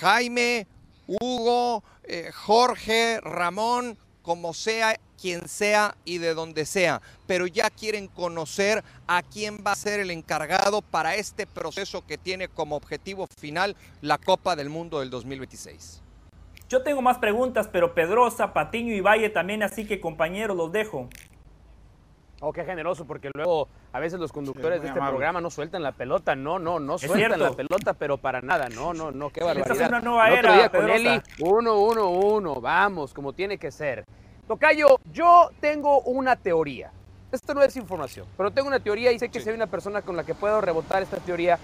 Jaime, 0.00 0.66
Hugo, 1.06 1.84
eh, 2.02 2.32
Jorge, 2.34 3.20
Ramón, 3.20 3.96
como 4.22 4.52
sea, 4.52 4.98
quien 5.22 5.48
sea 5.48 5.96
y 6.04 6.18
de 6.18 6.34
donde 6.34 6.66
sea, 6.66 7.00
pero 7.28 7.46
ya 7.46 7.70
quieren 7.70 8.08
conocer 8.08 8.82
a 9.06 9.22
quién 9.22 9.62
va 9.64 9.70
a 9.70 9.76
ser 9.76 10.00
el 10.00 10.10
encargado 10.10 10.82
para 10.82 11.14
este 11.14 11.46
proceso 11.46 12.04
que 12.04 12.18
tiene 12.18 12.48
como 12.48 12.74
objetivo 12.74 13.28
final 13.38 13.76
la 14.00 14.18
Copa 14.18 14.56
del 14.56 14.68
Mundo 14.68 14.98
del 14.98 15.10
2026. 15.10 16.02
Yo 16.68 16.82
tengo 16.82 17.00
más 17.00 17.18
preguntas, 17.18 17.68
pero 17.70 17.94
Pedrosa, 17.94 18.52
Patiño 18.52 18.92
y 18.92 19.00
Valle 19.00 19.30
también, 19.30 19.62
así 19.62 19.86
que 19.86 20.00
compañeros, 20.00 20.56
los 20.56 20.72
dejo. 20.72 21.08
Oh, 22.40 22.52
qué 22.52 22.64
generoso, 22.64 23.06
porque 23.06 23.30
luego 23.32 23.68
a 23.92 24.00
veces 24.00 24.18
los 24.18 24.32
conductores 24.32 24.78
sí, 24.78 24.82
de 24.82 24.88
este 24.88 24.98
amable. 24.98 25.16
programa 25.16 25.40
no 25.40 25.48
sueltan 25.48 25.82
la 25.82 25.92
pelota, 25.92 26.34
no, 26.34 26.58
no, 26.58 26.80
no 26.80 26.98
sueltan 26.98 27.40
la 27.40 27.52
pelota, 27.52 27.94
pero 27.94 28.18
para 28.18 28.42
nada, 28.42 28.68
no, 28.68 28.92
no, 28.92 29.10
no, 29.10 29.30
qué 29.30 29.42
barbaridad. 29.42 29.72
Esta 29.72 29.84
es 29.84 29.88
una 29.88 30.00
nueva 30.00 30.30
era, 30.30 30.54
día 30.54 30.68
con 30.68 30.90
Eli, 30.90 31.22
uno, 31.40 31.78
uno, 31.78 32.10
uno, 32.10 32.60
vamos, 32.60 33.14
como 33.14 33.32
tiene 33.32 33.56
que 33.56 33.70
ser. 33.70 34.04
Tocayo, 34.46 34.98
yo 35.12 35.50
tengo 35.60 36.00
una 36.00 36.36
teoría. 36.36 36.90
Esto 37.32 37.54
no 37.54 37.62
es 37.62 37.74
información, 37.76 38.26
pero 38.36 38.50
tengo 38.50 38.68
una 38.68 38.80
teoría 38.80 39.12
y 39.12 39.18
sé 39.18 39.28
que 39.28 39.38
sí. 39.38 39.44
si 39.44 39.50
hay 39.50 39.56
una 39.56 39.66
persona 39.66 40.02
con 40.02 40.16
la 40.16 40.24
que 40.24 40.34
puedo 40.34 40.60
rebotar 40.60 41.02
esta 41.02 41.16
teoría 41.18 41.58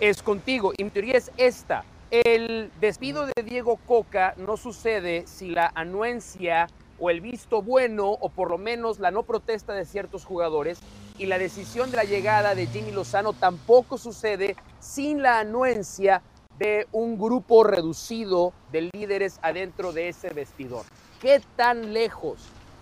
es 0.00 0.22
contigo. 0.22 0.72
Y 0.76 0.84
mi 0.84 0.90
teoría 0.90 1.16
es 1.16 1.30
esta. 1.36 1.84
El 2.24 2.72
despido 2.80 3.26
de 3.26 3.42
Diego 3.44 3.76
Coca 3.76 4.32
no 4.38 4.56
sucede 4.56 5.26
si 5.26 5.50
la 5.50 5.70
anuencia 5.74 6.66
o 6.98 7.10
el 7.10 7.20
visto 7.20 7.60
bueno 7.60 8.08
o 8.08 8.30
por 8.30 8.50
lo 8.50 8.56
menos 8.56 8.98
la 9.00 9.10
no 9.10 9.24
protesta 9.24 9.74
de 9.74 9.84
ciertos 9.84 10.24
jugadores 10.24 10.78
y 11.18 11.26
la 11.26 11.36
decisión 11.36 11.90
de 11.90 11.98
la 11.98 12.04
llegada 12.04 12.54
de 12.54 12.68
Jimmy 12.68 12.90
Lozano 12.90 13.34
tampoco 13.34 13.98
sucede 13.98 14.56
sin 14.80 15.20
la 15.20 15.40
anuencia 15.40 16.22
de 16.58 16.88
un 16.90 17.18
grupo 17.18 17.64
reducido 17.64 18.54
de 18.72 18.88
líderes 18.94 19.38
adentro 19.42 19.92
de 19.92 20.08
ese 20.08 20.30
vestidor. 20.30 20.86
¿Qué 21.20 21.42
tan 21.54 21.92
lejos 21.92 22.38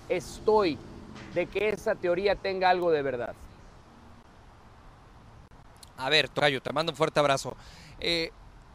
estoy 0.08 0.78
de 1.34 1.46
que 1.46 1.70
esa 1.70 1.96
teoría 1.96 2.36
tenga 2.36 2.70
algo 2.70 2.92
de 2.92 3.02
verdad? 3.02 3.34
A 5.96 6.08
ver, 6.08 6.28
Tocayo, 6.28 6.62
te 6.62 6.72
mando 6.72 6.92
un 6.92 6.96
fuerte 6.96 7.18
abrazo. 7.18 7.56
Eh, 7.98 8.30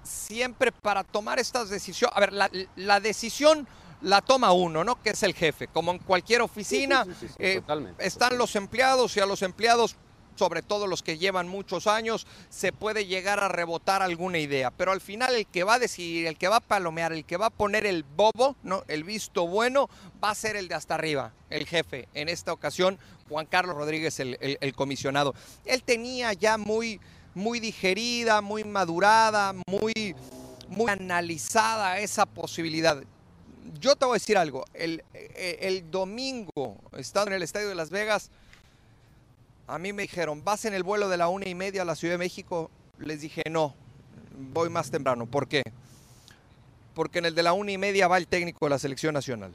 siempre 0.09 0.71
para 0.71 1.03
tomar 1.03 1.39
estas 1.39 1.69
decisiones, 1.69 2.15
a 2.15 2.19
ver, 2.19 2.33
la, 2.33 2.49
la, 2.75 2.99
decisión 2.99 3.67
la 4.01 4.21
toma 4.21 4.51
uno, 4.51 4.83
¿no? 4.83 5.01
Que 5.01 5.11
es 5.11 5.23
el 5.23 5.33
jefe. 5.33 5.67
Como 5.67 5.91
en 5.91 5.99
cualquier 5.99 6.41
oficina, 6.41 7.05
sí, 7.05 7.11
sí, 7.19 7.27
sí, 7.27 7.33
eh, 7.39 7.61
están 7.99 8.37
los 8.37 8.55
empleados 8.55 9.15
y 9.17 9.19
a 9.19 9.25
los 9.25 9.41
empleados 9.41 9.95
sobre 10.39 10.61
todo 10.61 10.87
los 10.87 11.03
que 11.03 11.17
llevan 11.17 11.49
muchos 11.49 11.85
años, 11.85 12.25
se 12.47 12.71
puede 12.71 13.05
llegar 13.05 13.41
a 13.41 13.49
rebotar 13.49 14.01
alguna 14.01 14.37
idea. 14.37 14.71
Pero 14.71 14.93
al 14.93 15.01
final 15.01 15.35
el 15.35 15.45
que 15.45 15.65
va 15.65 15.73
a 15.73 15.79
decidir, 15.79 16.27
el 16.27 16.37
que 16.37 16.47
va 16.47 16.55
a 16.57 16.61
palomear, 16.61 17.11
el 17.11 17.25
que 17.25 17.35
va 17.35 17.47
a 17.47 17.49
poner 17.49 17.85
el 17.85 18.03
bobo, 18.03 18.55
¿no? 18.63 18.85
el 18.87 19.03
visto 19.03 19.47
bueno, 19.47 19.89
va 20.23 20.29
a 20.29 20.35
ser 20.35 20.55
el 20.55 20.69
de 20.69 20.75
hasta 20.75 20.95
arriba, 20.95 21.33
el 21.49 21.67
jefe. 21.67 22.07
En 22.13 22.29
esta 22.29 22.53
ocasión, 22.53 22.97
Juan 23.27 23.47
Carlos 23.47 23.75
Rodríguez, 23.75 24.17
el, 24.21 24.37
el, 24.39 24.57
el 24.61 24.73
comisionado. 24.73 25.35
Él 25.65 25.83
tenía 25.83 26.31
ya 26.31 26.57
muy, 26.57 27.01
muy 27.35 27.59
digerida, 27.59 28.41
muy 28.41 28.63
madurada, 28.63 29.53
muy, 29.67 30.15
muy 30.67 30.89
analizada 30.89 31.99
esa 31.99 32.25
posibilidad. 32.25 33.01
Yo 33.79 33.95
te 33.95 34.05
voy 34.05 34.13
a 34.13 34.19
decir 34.19 34.37
algo, 34.37 34.65
el, 34.73 35.03
el 35.13 35.89
domingo, 35.91 36.77
estando 36.97 37.31
en 37.31 37.37
el 37.37 37.43
Estadio 37.43 37.69
de 37.69 37.75
Las 37.75 37.89
Vegas, 37.89 38.31
a 39.67 39.77
mí 39.77 39.93
me 39.93 40.01
dijeron, 40.01 40.43
¿vas 40.43 40.65
en 40.65 40.73
el 40.73 40.81
vuelo 40.81 41.09
de 41.09 41.17
la 41.17 41.27
una 41.27 41.47
y 41.47 41.53
media 41.53 41.83
a 41.83 41.85
la 41.85 41.95
Ciudad 41.95 42.15
de 42.15 42.17
México? 42.17 42.71
Les 42.97 43.21
dije, 43.21 43.43
no, 43.49 43.75
voy 44.51 44.69
más 44.69 44.89
temprano. 44.89 45.27
¿Por 45.27 45.47
qué? 45.47 45.61
Porque 46.95 47.19
en 47.19 47.25
el 47.25 47.35
de 47.35 47.43
la 47.43 47.53
una 47.53 47.71
y 47.71 47.77
media 47.77 48.07
va 48.07 48.17
el 48.17 48.27
técnico 48.27 48.65
de 48.65 48.71
la 48.71 48.79
selección 48.79 49.13
nacional. 49.13 49.53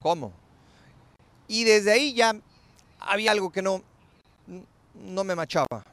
¿Cómo? 0.00 0.32
Y 1.48 1.64
desde 1.64 1.92
ahí 1.92 2.12
ya 2.14 2.36
había 3.00 3.32
algo 3.32 3.50
que 3.50 3.62
no, 3.62 3.82
no 4.94 5.24
me 5.24 5.34
machaba. 5.34 5.84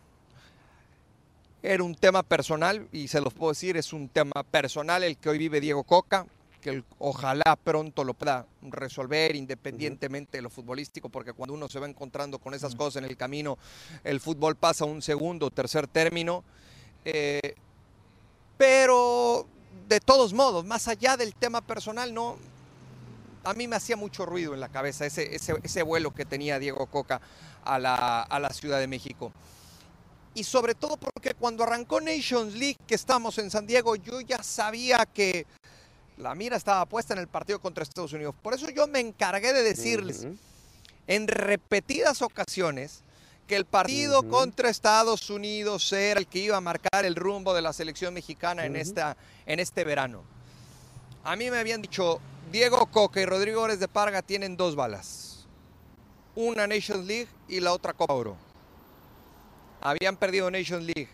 Era 1.63 1.83
un 1.83 1.95
tema 1.95 2.23
personal, 2.23 2.87
y 2.91 3.07
se 3.07 3.19
los 3.19 3.33
puedo 3.33 3.51
decir, 3.51 3.77
es 3.77 3.93
un 3.93 4.09
tema 4.09 4.43
personal 4.49 5.03
el 5.03 5.17
que 5.17 5.29
hoy 5.29 5.37
vive 5.37 5.59
Diego 5.59 5.83
Coca, 5.83 6.25
que 6.61 6.83
ojalá 6.99 7.55
pronto 7.63 8.03
lo 8.03 8.13
pueda 8.13 8.45
resolver 8.61 9.35
independientemente 9.35 10.37
de 10.37 10.41
lo 10.41 10.49
futbolístico, 10.49 11.09
porque 11.09 11.33
cuando 11.33 11.53
uno 11.53 11.67
se 11.67 11.79
va 11.79 11.87
encontrando 11.87 12.39
con 12.39 12.53
esas 12.53 12.75
cosas 12.75 13.03
en 13.03 13.09
el 13.09 13.17
camino, 13.17 13.57
el 14.03 14.19
fútbol 14.19 14.55
pasa 14.55 14.83
a 14.83 14.87
un 14.87 15.01
segundo, 15.01 15.49
tercer 15.49 15.87
término. 15.87 16.43
Eh, 17.05 17.55
pero 18.57 19.47
de 19.87 19.99
todos 19.99 20.33
modos, 20.33 20.65
más 20.65 20.87
allá 20.87 21.15
del 21.15 21.35
tema 21.35 21.61
personal, 21.61 22.13
no, 22.13 22.37
a 23.47 23.53
mí 23.53 23.67
me 23.67 23.75
hacía 23.75 23.95
mucho 23.95 24.25
ruido 24.25 24.53
en 24.53 24.59
la 24.59 24.69
cabeza 24.69 25.05
ese, 25.05 25.35
ese, 25.35 25.55
ese 25.63 25.83
vuelo 25.83 26.13
que 26.13 26.25
tenía 26.25 26.59
Diego 26.59 26.85
Coca 26.87 27.21
a 27.63 27.79
la, 27.79 28.21
a 28.21 28.39
la 28.39 28.49
Ciudad 28.49 28.79
de 28.79 28.87
México. 28.87 29.31
Y 30.33 30.43
sobre 30.43 30.75
todo 30.75 30.97
porque 30.97 31.33
cuando 31.33 31.63
arrancó 31.63 31.99
Nations 31.99 32.53
League, 32.53 32.77
que 32.85 32.95
estamos 32.95 33.37
en 33.39 33.49
San 33.49 33.65
Diego, 33.65 33.95
yo 33.95 34.21
ya 34.21 34.43
sabía 34.43 35.05
que 35.05 35.47
la 36.17 36.35
mira 36.35 36.57
estaba 36.57 36.85
puesta 36.85 37.13
en 37.13 37.19
el 37.19 37.27
partido 37.27 37.59
contra 37.59 37.83
Estados 37.83 38.13
Unidos. 38.13 38.35
Por 38.41 38.53
eso 38.53 38.69
yo 38.69 38.87
me 38.87 38.99
encargué 38.99 39.53
de 39.53 39.63
decirles 39.63 40.27
en 41.07 41.27
repetidas 41.27 42.21
ocasiones 42.21 43.01
que 43.47 43.55
el 43.55 43.65
partido 43.65 44.27
contra 44.27 44.69
Estados 44.69 45.29
Unidos 45.29 45.91
era 45.93 46.19
el 46.19 46.27
que 46.27 46.39
iba 46.39 46.57
a 46.57 46.61
marcar 46.61 47.05
el 47.05 47.15
rumbo 47.15 47.53
de 47.53 47.61
la 47.61 47.71
selección 47.71 48.13
mexicana 48.13 48.65
en, 48.65 48.73
Ujú. 48.73 48.81
esta, 48.81 49.17
en 49.45 49.59
este 49.59 49.85
verano. 49.85 50.23
A 51.23 51.35
mí 51.35 51.49
me 51.49 51.57
habían 51.57 51.81
dicho, 51.81 52.19
Diego 52.51 52.85
Coca 52.85 53.19
y 53.19 53.25
Rodrigo 53.25 53.61
Ores 53.61 53.79
de 53.81 53.89
Parga 53.89 54.21
tienen 54.21 54.55
dos 54.55 54.77
balas. 54.77 55.45
Una 56.33 56.65
Nations 56.65 57.05
League 57.05 57.27
y 57.49 57.59
la 57.59 57.73
otra 57.73 57.91
Copa 57.91 58.13
Oro. 58.13 58.37
Habían 59.81 60.15
perdido 60.15 60.49
Nations 60.49 60.85
League 60.85 61.09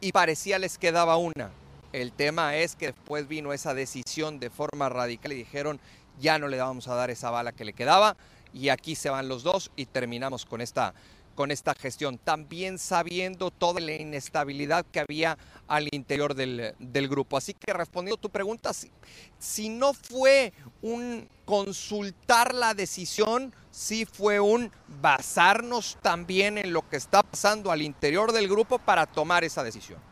y 0.00 0.12
parecía 0.12 0.58
les 0.58 0.78
quedaba 0.78 1.18
una. 1.18 1.50
El 1.92 2.12
tema 2.12 2.56
es 2.56 2.76
que 2.76 2.86
después 2.86 3.28
vino 3.28 3.52
esa 3.52 3.74
decisión 3.74 4.40
de 4.40 4.48
forma 4.48 4.88
radical 4.88 5.32
y 5.32 5.36
dijeron, 5.36 5.80
ya 6.18 6.38
no 6.38 6.48
le 6.48 6.56
vamos 6.56 6.88
a 6.88 6.94
dar 6.94 7.10
esa 7.10 7.30
bala 7.30 7.52
que 7.52 7.66
le 7.66 7.74
quedaba 7.74 8.16
y 8.54 8.70
aquí 8.70 8.94
se 8.94 9.10
van 9.10 9.28
los 9.28 9.42
dos 9.42 9.70
y 9.76 9.84
terminamos 9.84 10.46
con 10.46 10.62
esta 10.62 10.94
con 11.40 11.50
esta 11.50 11.74
gestión, 11.74 12.18
también 12.18 12.78
sabiendo 12.78 13.50
toda 13.50 13.80
la 13.80 13.94
inestabilidad 13.94 14.84
que 14.84 15.00
había 15.00 15.38
al 15.68 15.88
interior 15.90 16.34
del, 16.34 16.74
del 16.78 17.08
grupo. 17.08 17.38
Así 17.38 17.54
que 17.54 17.72
respondiendo 17.72 18.18
a 18.18 18.20
tu 18.20 18.28
pregunta, 18.28 18.74
si, 18.74 18.90
si 19.38 19.70
no 19.70 19.94
fue 19.94 20.52
un 20.82 21.30
consultar 21.46 22.54
la 22.54 22.74
decisión, 22.74 23.54
sí 23.70 24.04
fue 24.04 24.38
un 24.38 24.70
basarnos 25.00 25.96
también 26.02 26.58
en 26.58 26.74
lo 26.74 26.86
que 26.86 26.98
está 26.98 27.22
pasando 27.22 27.70
al 27.70 27.80
interior 27.80 28.32
del 28.32 28.46
grupo 28.46 28.78
para 28.78 29.06
tomar 29.06 29.42
esa 29.42 29.64
decisión. 29.64 30.09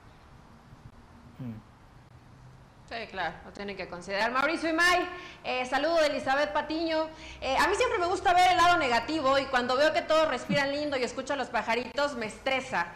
Sí, 2.89 3.07
claro, 3.11 3.35
lo 3.45 3.53
tienen 3.53 3.77
que 3.77 3.87
considerar. 3.87 4.31
Mauricio 4.31 4.71
Imay, 4.71 5.07
eh, 5.45 5.67
saludo 5.67 5.97
de 5.97 6.07
Elizabeth 6.07 6.55
Patiño. 6.55 7.11
Eh, 7.43 7.55
a 7.55 7.69
mí 7.69 7.75
siempre 7.75 7.99
me 7.99 8.07
gusta 8.07 8.33
ver 8.33 8.51
el 8.53 8.57
lado 8.57 8.79
negativo 8.79 9.39
y 9.39 9.45
cuando 9.45 9.77
veo 9.77 9.93
que 9.93 10.01
todos 10.01 10.27
respiran 10.29 10.73
lindo 10.73 10.97
y 10.97 11.03
escucho 11.03 11.35
a 11.35 11.37
los 11.37 11.49
pajaritos 11.49 12.17
me 12.17 12.25
estresa. 12.25 12.87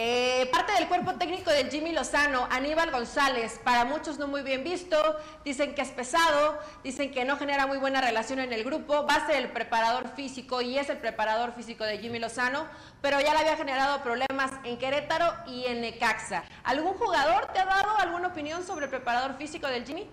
Eh, 0.00 0.48
parte 0.52 0.72
del 0.74 0.86
cuerpo 0.86 1.14
técnico 1.14 1.50
del 1.50 1.72
Jimmy 1.72 1.90
Lozano, 1.90 2.46
Aníbal 2.52 2.92
González, 2.92 3.58
para 3.64 3.84
muchos 3.84 4.16
no 4.16 4.28
muy 4.28 4.42
bien 4.42 4.62
visto, 4.62 4.96
dicen 5.44 5.74
que 5.74 5.82
es 5.82 5.88
pesado, 5.88 6.56
dicen 6.84 7.10
que 7.10 7.24
no 7.24 7.36
genera 7.36 7.66
muy 7.66 7.78
buena 7.78 8.00
relación 8.00 8.38
en 8.38 8.52
el 8.52 8.62
grupo, 8.62 9.04
va 9.08 9.14
a 9.16 9.26
ser 9.26 9.42
el 9.42 9.50
preparador 9.50 10.06
físico 10.14 10.60
y 10.60 10.78
es 10.78 10.88
el 10.88 10.98
preparador 10.98 11.50
físico 11.52 11.82
de 11.82 11.98
Jimmy 11.98 12.20
Lozano, 12.20 12.68
pero 13.02 13.20
ya 13.20 13.32
le 13.34 13.40
había 13.40 13.56
generado 13.56 14.00
problemas 14.04 14.52
en 14.62 14.78
Querétaro 14.78 15.34
y 15.48 15.64
en 15.64 15.80
Necaxa. 15.80 16.44
¿Algún 16.62 16.94
jugador 16.94 17.46
te 17.52 17.58
ha 17.58 17.64
dado 17.64 17.98
alguna 17.98 18.28
opinión 18.28 18.64
sobre 18.64 18.84
el 18.84 18.90
preparador 18.90 19.36
físico 19.36 19.66
del 19.66 19.84
Jimmy? 19.84 20.06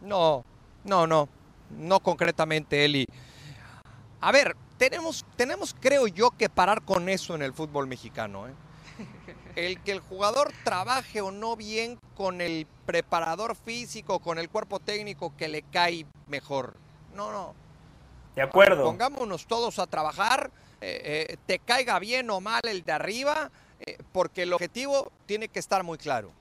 No, 0.00 0.44
no, 0.82 1.06
no, 1.06 1.28
no 1.70 2.00
concretamente, 2.00 2.84
Eli. 2.84 3.06
A 4.20 4.32
ver, 4.32 4.56
tenemos, 4.78 5.24
tenemos, 5.36 5.74
creo 5.78 6.06
yo, 6.06 6.30
que 6.30 6.48
parar 6.48 6.82
con 6.82 7.08
eso 7.08 7.34
en 7.34 7.42
el 7.42 7.52
fútbol 7.52 7.86
mexicano. 7.86 8.48
¿eh? 8.48 8.52
El 9.56 9.80
que 9.82 9.92
el 9.92 10.00
jugador 10.00 10.52
trabaje 10.64 11.20
o 11.20 11.30
no 11.30 11.54
bien 11.54 12.00
con 12.16 12.40
el 12.40 12.66
preparador 12.86 13.54
físico, 13.54 14.18
con 14.18 14.40
el 14.40 14.48
cuerpo 14.48 14.80
técnico 14.80 15.32
que 15.36 15.46
le 15.46 15.62
cae 15.62 16.06
mejor. 16.26 16.74
No, 17.14 17.30
no. 17.30 17.54
De 18.34 18.42
acuerdo. 18.42 18.84
Pongámonos 18.84 19.46
todos 19.46 19.78
a 19.78 19.86
trabajar, 19.86 20.50
eh, 20.80 21.28
eh, 21.30 21.36
te 21.46 21.60
caiga 21.60 21.98
bien 21.98 22.28
o 22.30 22.40
mal 22.40 22.62
el 22.64 22.82
de 22.82 22.92
arriba, 22.92 23.50
eh, 23.80 23.98
porque 24.12 24.42
el 24.42 24.52
objetivo 24.52 25.12
tiene 25.26 25.48
que 25.48 25.60
estar 25.60 25.84
muy 25.84 25.98
claro. 25.98 26.32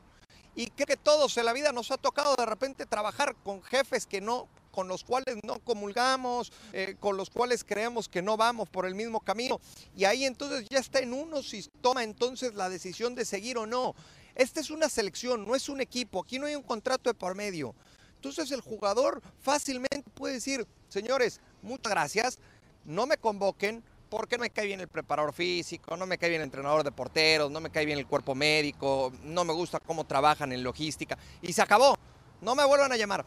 Y 0.56 0.70
creo 0.72 0.88
que 0.88 0.98
todos 0.98 1.38
en 1.38 1.46
la 1.46 1.54
vida 1.54 1.72
nos 1.72 1.92
ha 1.92 1.98
tocado 1.98 2.36
de 2.36 2.46
repente 2.46 2.86
trabajar 2.86 3.36
con 3.44 3.62
jefes 3.64 4.06
que 4.06 4.22
no, 4.22 4.48
con 4.74 4.88
los 4.88 5.04
cuales 5.04 5.38
no 5.44 5.60
comulgamos, 5.60 6.52
eh, 6.74 6.96
con 7.00 7.16
los 7.16 7.30
cuales 7.30 7.64
creemos 7.64 8.10
que 8.10 8.24
no 8.24 8.38
vamos 8.38 8.68
por 8.70 8.88
el 8.88 8.96
mismo 8.96 9.20
camino. 9.20 9.62
Y 9.96 10.06
ahí 10.06 10.26
entonces 10.26 10.68
ya 10.68 10.80
está 10.80 11.00
en 11.00 11.14
uno 11.14 11.44
si 11.44 11.62
toma 11.80 12.04
entonces 12.04 12.56
la 12.56 12.70
decisión 12.70 13.14
de 13.14 13.24
seguir 13.24 13.60
o 13.60 13.68
no. 13.68 13.94
Esta 14.34 14.60
es 14.60 14.72
una 14.72 14.90
selección, 14.90 15.46
no 15.46 15.54
es 15.54 15.70
un 15.70 15.80
equipo. 15.80 16.24
Aquí 16.24 16.40
no 16.40 16.48
hay 16.48 16.56
un 16.56 16.64
contrato 16.64 17.08
de 17.08 17.14
por 17.14 17.36
medio. 17.36 17.76
Entonces 18.16 18.52
el 18.52 18.62
jugador 18.62 19.22
fácilmente 19.42 20.10
puede 20.16 20.36
decir, 20.36 20.66
señores, 20.90 21.40
muchas 21.62 21.92
gracias, 21.92 22.40
no 22.84 23.06
me 23.06 23.18
convoquen 23.18 23.84
porque 24.10 24.38
no 24.38 24.42
me 24.42 24.50
cae 24.50 24.66
bien 24.66 24.80
el 24.80 24.88
preparador 24.88 25.34
físico, 25.34 25.96
no 25.98 26.08
me 26.08 26.18
cae 26.18 26.30
bien 26.30 26.42
el 26.42 26.46
entrenador 26.46 26.84
de 26.84 26.92
porteros, 26.92 27.52
no 27.52 27.60
me 27.60 27.70
cae 27.70 27.86
bien 27.86 28.00
el 28.00 28.08
cuerpo 28.08 28.34
médico, 28.34 29.14
no 29.24 29.46
me 29.46 29.54
gusta 29.54 29.80
cómo 29.80 30.04
trabajan 30.06 30.52
en 30.52 30.64
logística. 30.64 31.16
Y 31.44 31.54
se 31.54 31.62
acabó, 31.62 31.96
no 32.44 32.56
me 32.56 32.66
vuelvan 32.66 32.92
a 32.92 32.98
llamar. 32.98 33.26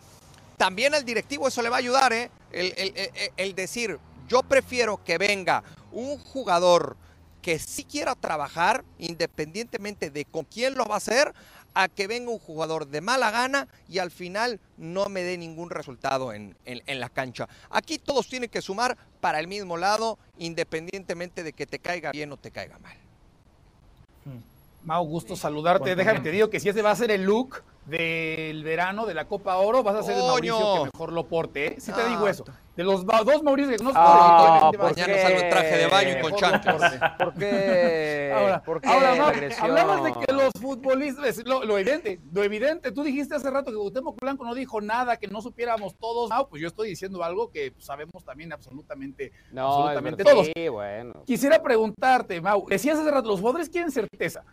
También 0.57 0.95
al 0.95 1.05
directivo 1.05 1.49
eso 1.49 1.63
le 1.63 1.69
va 1.69 1.77
a 1.77 1.79
ayudar, 1.81 2.13
¿eh? 2.13 2.31
el, 2.53 2.73
el- 2.77 2.93
el- 2.97 3.11
el 3.37 3.55
decir, 3.55 3.99
yo 4.29 4.43
prefiero 4.43 5.03
que 5.05 5.19
venga 5.19 5.63
un 5.93 6.19
jugador 6.19 6.97
que 7.43 7.59
sí 7.59 7.85
quiera 7.85 8.15
trabajar, 8.15 8.85
independientemente 8.99 10.11
de 10.11 10.25
con 10.25 10.45
quién 10.45 10.75
lo 10.75 10.85
va 10.87 10.95
a 10.95 10.99
hacer, 10.99 11.33
a 11.75 11.89
que 11.89 12.07
venga 12.07 12.31
un 12.31 12.39
jugador 12.39 12.87
de 12.87 13.03
mala 13.03 13.31
gana 13.31 13.69
y 13.89 13.99
al 13.99 14.11
final 14.11 14.59
no 14.79 15.09
me 15.11 15.23
dé 15.23 15.37
ningún 15.37 15.69
resultado 15.71 16.33
en, 16.33 16.57
en- 16.65 16.83
en 16.87 17.01
la 17.01 17.11
cancha. 17.11 17.49
Aquí 17.71 17.99
todos 17.99 18.27
tienen 18.29 18.49
que 18.49 18.63
sumar 18.63 18.97
para 19.21 19.39
el 19.41 19.47
mismo 19.47 19.77
lado, 19.77 20.19
independientemente 20.39 21.43
de 21.43 21.53
que 21.53 21.67
te 21.67 21.79
caiga 21.79 22.11
bien 22.13 22.33
o 22.33 22.37
te 22.39 22.51
caiga 22.51 22.79
mal. 22.79 22.97
Mau, 24.85 25.05
gusto 25.05 25.37
saludarte. 25.37 25.95
Déjame 25.97 26.21
te 26.21 26.31
digo 26.31 26.49
que 26.49 26.61
si 26.61 26.69
ese 26.69 26.81
va 26.83 26.93
a 26.93 26.97
ser 26.97 27.11
el 27.11 27.25
look 27.25 27.63
del 27.87 28.65
verano 28.65 29.07
de 29.07 29.15
la 29.15 29.27
Copa 29.27 29.57
Oro, 29.59 29.83
vas 29.83 29.97
a 29.97 30.03
ser 30.03 30.17
el 30.17 30.23
Mauricio 30.25 30.59
que 30.85 30.91
mejor 30.93 31.13
lo 31.13 31.27
porte. 31.27 31.67
¿eh? 31.67 31.77
Sí 31.81 31.93
te 31.93 32.01
Ah, 32.03 32.09
digo 32.09 32.27
eso. 32.29 32.45
De 32.77 32.85
los 32.85 33.07
dos 33.07 33.43
Mauricios 33.43 33.73
que 33.73 33.79
conozco, 33.79 33.99
Ah, 34.03 34.71
definitivamente 34.73 34.77
va 34.77 34.85
a 34.85 34.89
¿por 34.89 34.95
ser 34.95 35.07
Mañana 35.09 35.23
salgo 35.23 35.41
en 35.41 35.51
traje 35.51 35.77
de 35.79 35.87
baño 35.87 36.19
y 36.19 36.21
con 36.21 36.35
chanclas. 36.35 37.15
¿Por 37.19 37.35
qué? 37.35 38.33
Ahora, 38.37 38.63
¿Por 38.63 38.81
qué 38.83 38.89
ahora, 38.89 39.13
hablabas 39.61 40.05
de 40.05 40.13
que 40.13 40.33
los 40.33 40.51
futbolistas, 40.61 41.39
lo, 41.47 41.65
lo 41.65 41.79
evidente, 41.79 42.21
lo 42.33 42.43
evidente, 42.43 42.93
tú 42.93 43.03
dijiste 43.03 43.35
hace 43.35 43.51
rato 43.51 43.71
que 43.71 43.77
Cuauhtémoc 43.79 44.21
Blanco 44.21 44.45
no 44.45 44.55
dijo 44.55 44.81
nada, 44.81 45.17
que 45.17 45.29
no 45.29 45.41
supiéramos 45.41 45.95
todos, 45.97 46.29
Mau, 46.29 46.49
pues 46.49 46.61
yo 46.61 46.69
estoy 46.69 46.89
diciendo 46.91 47.23
algo 47.25 47.51
que 47.51 47.73
sabemos 47.79 48.25
también 48.25 48.53
absolutamente, 48.53 49.33
No, 49.53 49.73
absolutamente 49.75 50.25
todos. 50.25 50.49
Sí, 50.55 50.69
bueno. 50.69 51.23
Quisiera 51.25 51.63
preguntarte, 51.63 52.41
Mau, 52.43 52.67
decías 52.69 52.99
hace 52.99 53.11
rato, 53.11 53.29
los 53.29 53.41
jugadores 53.41 53.71
quieren 53.71 53.91
certeza. 53.91 54.45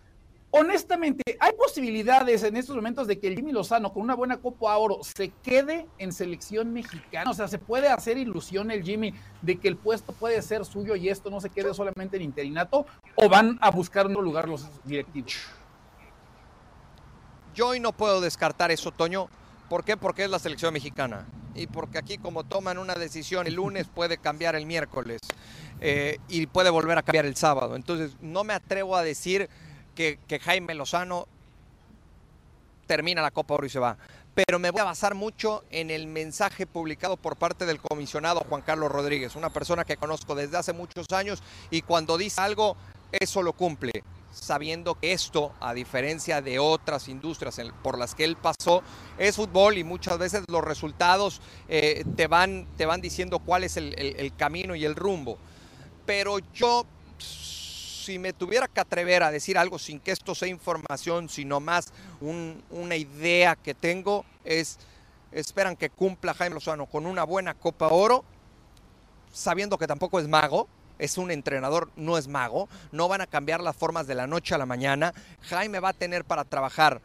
Honestamente, 0.56 1.24
¿hay 1.39 1.54
posibilidades 1.54 2.43
en 2.43 2.56
estos 2.56 2.76
momentos 2.76 3.08
de 3.08 3.18
que 3.18 3.26
el 3.26 3.36
Jimmy 3.36 3.51
Lozano, 3.51 3.91
con 3.91 4.04
una 4.04 4.14
buena 4.14 4.38
Copa 4.38 4.78
Oro, 4.78 4.99
se 5.01 5.30
quede 5.30 5.88
en 5.97 6.14
selección 6.14 6.72
mexicana? 6.72 7.32
O 7.32 7.34
sea, 7.34 7.47
¿se 7.47 7.58
puede 7.58 7.88
hacer 7.89 8.20
ilusión 8.20 8.70
el 8.70 8.84
Jimmy 8.84 9.16
de 9.41 9.58
que 9.58 9.68
el 9.68 9.78
puesto 9.78 10.14
puede 10.14 10.39
ser 10.43 10.64
suyo 10.64 10.95
y 10.95 11.10
esto 11.10 11.32
no 11.32 11.41
se 11.41 11.49
quede 11.49 11.74
solamente 11.74 12.18
en 12.18 12.22
interinato? 12.22 12.86
¿O 13.16 13.28
van 13.30 13.58
a 13.62 13.72
buscar 13.72 14.06
un 14.06 14.14
lugar 14.14 14.47
los 14.47 14.68
directivos? 14.84 15.34
Yo 17.56 17.70
hoy 17.70 17.80
no 17.80 17.91
puedo 17.91 18.22
descartar 18.22 18.70
eso, 18.70 18.91
Toño. 18.91 19.30
¿Por 19.70 19.84
qué? 19.84 19.97
Porque 19.97 20.24
es 20.24 20.30
la 20.30 20.38
selección 20.38 20.72
mexicana. 20.72 21.26
Y 21.56 21.66
porque 21.66 21.97
aquí 21.97 22.20
como 22.20 22.43
toman 22.43 22.78
una 22.78 22.93
decisión 22.93 23.47
el 23.47 23.56
lunes 23.56 23.88
puede 23.95 24.20
cambiar 24.20 24.56
el 24.56 24.68
miércoles 24.68 25.20
eh, 25.82 26.20
y 26.28 26.45
puede 26.45 26.70
volver 26.70 26.99
a 26.99 27.01
cambiar 27.01 27.26
el 27.26 27.36
sábado. 27.38 27.76
Entonces 27.76 28.18
no 28.22 28.43
me 28.43 28.54
atrevo 28.54 28.95
a 28.95 29.01
decir 29.01 29.49
que, 29.96 30.20
Jaime 30.39 30.74
Lozano 30.74 31.28
termina 32.88 33.22
la 33.22 33.32
Copa 33.32 33.56
Oro 33.56 33.66
y 33.66 33.70
se 33.70 33.80
va. 33.80 33.98
Pero 34.36 34.58
me 34.58 34.72
voy 34.72 34.82
a 34.82 34.86
basar 34.86 35.14
mucho 35.14 35.64
en 35.70 35.91
el 35.91 36.08
mensaje 36.08 36.66
publicado 36.66 37.18
por 37.18 37.36
parte 37.36 37.66
del 37.66 37.80
comisionado 37.80 38.44
Juan 38.50 38.62
Carlos 38.64 38.91
Rodríguez, 38.91 39.36
una 39.36 39.52
persona 39.52 39.86
que 39.86 39.98
conozco 39.98 40.34
desde 40.34 40.58
hace 40.58 40.74
muchos 40.74 41.06
años 41.12 41.44
y 41.70 41.84
cuando 41.84 42.18
dice 42.18 42.41
algo, 42.41 42.76
eso 43.12 43.44
lo 43.44 43.54
cumple 43.54 44.04
sabiendo 44.32 44.96
que 44.96 45.14
esto, 45.14 45.54
a 45.60 45.76
diferencia 45.76 46.41
de 46.41 46.58
otras 46.58 47.08
industrias 47.08 47.62
por 47.84 48.00
las 48.00 48.16
que 48.16 48.24
él 48.24 48.36
pasó, 48.36 48.82
es 49.20 49.36
fútbol 49.36 49.78
y 49.78 49.84
muchas 49.84 50.18
veces 50.18 50.44
los 50.48 50.64
resultados 50.64 51.39
eh, 51.70 52.04
te, 52.16 52.26
van, 52.26 52.68
te 52.76 52.88
van 52.88 53.00
diciendo 53.00 53.38
cuál 53.38 53.64
es 53.64 53.78
el- 53.78 53.94
el 53.96 54.36
camino 54.36 54.74
y 54.74 54.86
el 54.86 54.96
rumbo. 54.96 55.38
Pero 56.08 56.39
yo, 56.52 56.88
si 58.04 58.20
me 58.20 58.34
tuviera 58.34 58.68
que 58.68 58.80
atrever 58.82 59.24
a 59.24 59.32
decir 59.32 59.58
algo 59.58 59.80
sin 59.80 59.99
que 59.99 60.12
esto 60.12 60.36
sea 60.36 60.47
información, 60.47 61.30
sino 61.30 61.60
más 61.60 61.93
un- 62.22 62.64
una 62.70 62.95
idea 62.95 63.56
que 63.56 63.74
tengo, 63.74 64.26
es 64.43 64.78
esperan 65.32 65.76
que 65.76 65.89
cumpla 65.89 66.34
Jaime 66.36 66.54
Lozano 66.56 66.86
con 66.86 67.06
una 67.08 67.24
buena 67.24 67.56
Copa 67.56 67.88
Oro, 67.88 68.24
sabiendo 69.32 69.78
que 69.78 69.88
tampoco 69.88 70.20
es 70.20 70.28
mago, 70.28 70.68
es 70.99 71.18
un 71.18 71.32
entrenador, 71.32 71.89
no 71.95 72.18
es 72.18 72.28
mago, 72.28 72.70
no 72.91 73.08
van 73.08 73.22
a 73.22 73.28
cambiar 73.28 73.62
las 73.62 73.76
formas 73.76 74.06
de 74.06 74.14
la 74.16 74.28
noche 74.28 74.54
a 74.54 74.60
la 74.60 74.68
mañana. 74.68 75.12
Jaime 75.41 75.80
va 75.80 75.89
a 75.89 75.93
tener 75.93 76.24
para 76.24 76.43
trabajar 76.43 77.01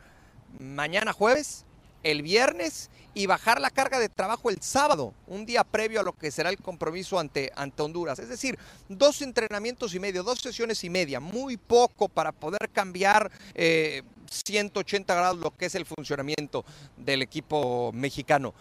mañana 0.58 1.12
jueves, 1.14 1.64
el 2.02 2.22
viernes 2.22 2.90
y 3.14 3.26
bajar 3.26 3.60
la 3.60 3.70
carga 3.70 3.98
de 3.98 4.08
trabajo 4.08 4.50
el 4.50 4.60
sábado, 4.62 5.12
un 5.26 5.46
día 5.46 5.64
previo 5.64 6.00
a 6.00 6.02
lo 6.02 6.12
que 6.12 6.30
será 6.30 6.50
el 6.50 6.58
compromiso 6.58 7.18
ante, 7.18 7.50
ante 7.56 7.82
Honduras. 7.82 8.18
Es 8.18 8.28
decir, 8.28 8.58
dos 8.88 9.22
entrenamientos 9.22 9.94
y 9.94 10.00
medio, 10.00 10.22
dos 10.22 10.40
sesiones 10.40 10.84
y 10.84 10.90
media, 10.90 11.20
muy 11.20 11.56
poco 11.56 12.08
para 12.08 12.32
poder 12.32 12.70
cambiar 12.72 13.30
eh, 13.54 14.02
180 14.30 15.14
grados 15.14 15.38
lo 15.38 15.50
que 15.50 15.66
es 15.66 15.74
el 15.74 15.86
funcionamiento 15.86 16.64
del 16.96 17.22
equipo 17.22 17.90
mexicano. 17.92 18.54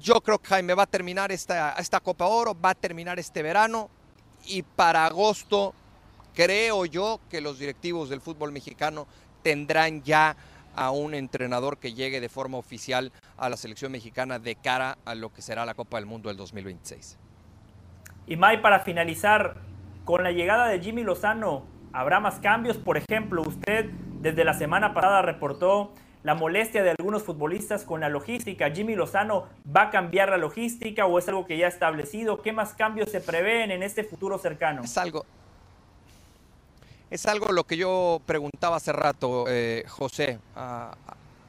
Yo 0.00 0.20
creo 0.20 0.38
que 0.38 0.48
Jaime 0.48 0.74
va 0.74 0.84
a 0.84 0.86
terminar 0.86 1.32
esta, 1.32 1.72
esta 1.72 2.00
Copa 2.00 2.26
Oro, 2.26 2.56
va 2.58 2.70
a 2.70 2.74
terminar 2.74 3.18
este 3.18 3.42
verano 3.42 3.90
y 4.46 4.62
para 4.62 5.06
agosto 5.06 5.74
creo 6.34 6.86
yo 6.86 7.20
que 7.28 7.40
los 7.40 7.58
directivos 7.58 8.08
del 8.08 8.20
fútbol 8.20 8.52
mexicano 8.52 9.06
tendrán 9.42 10.02
ya 10.04 10.36
a 10.78 10.92
un 10.92 11.12
entrenador 11.14 11.78
que 11.78 11.92
llegue 11.92 12.20
de 12.20 12.28
forma 12.28 12.56
oficial 12.56 13.12
a 13.36 13.48
la 13.48 13.56
selección 13.56 13.90
mexicana 13.90 14.38
de 14.38 14.54
cara 14.54 14.96
a 15.04 15.16
lo 15.16 15.32
que 15.32 15.42
será 15.42 15.66
la 15.66 15.74
Copa 15.74 15.96
del 15.96 16.06
Mundo 16.06 16.28
del 16.28 16.36
2026. 16.36 17.18
Y 18.28 18.36
May, 18.36 18.62
para 18.62 18.80
finalizar, 18.80 19.56
con 20.04 20.22
la 20.22 20.30
llegada 20.30 20.68
de 20.68 20.78
Jimmy 20.80 21.02
Lozano, 21.02 21.64
¿habrá 21.92 22.20
más 22.20 22.38
cambios? 22.38 22.76
Por 22.76 22.96
ejemplo, 22.96 23.42
usted 23.42 23.90
desde 24.20 24.44
la 24.44 24.54
semana 24.54 24.94
pasada 24.94 25.22
reportó 25.22 25.92
la 26.22 26.34
molestia 26.34 26.84
de 26.84 26.94
algunos 26.98 27.24
futbolistas 27.24 27.84
con 27.84 28.00
la 28.00 28.08
logística. 28.08 28.70
¿Jimmy 28.70 28.94
Lozano 28.94 29.46
va 29.74 29.82
a 29.82 29.90
cambiar 29.90 30.30
la 30.30 30.36
logística 30.36 31.06
o 31.06 31.18
es 31.18 31.28
algo 31.28 31.46
que 31.46 31.58
ya 31.58 31.66
ha 31.66 31.70
establecido? 31.70 32.40
¿Qué 32.42 32.52
más 32.52 32.74
cambios 32.74 33.10
se 33.10 33.20
prevén 33.20 33.70
en 33.70 33.82
este 33.82 34.04
futuro 34.04 34.38
cercano? 34.38 34.82
Es 34.84 34.96
algo, 34.96 35.26
es 37.10 37.26
algo 37.26 37.52
lo 37.52 37.64
que 37.64 37.76
yo 37.76 38.20
preguntaba 38.26 38.76
hace 38.76 38.92
rato, 38.92 39.44
eh, 39.48 39.84
José, 39.88 40.38
a, 40.56 40.96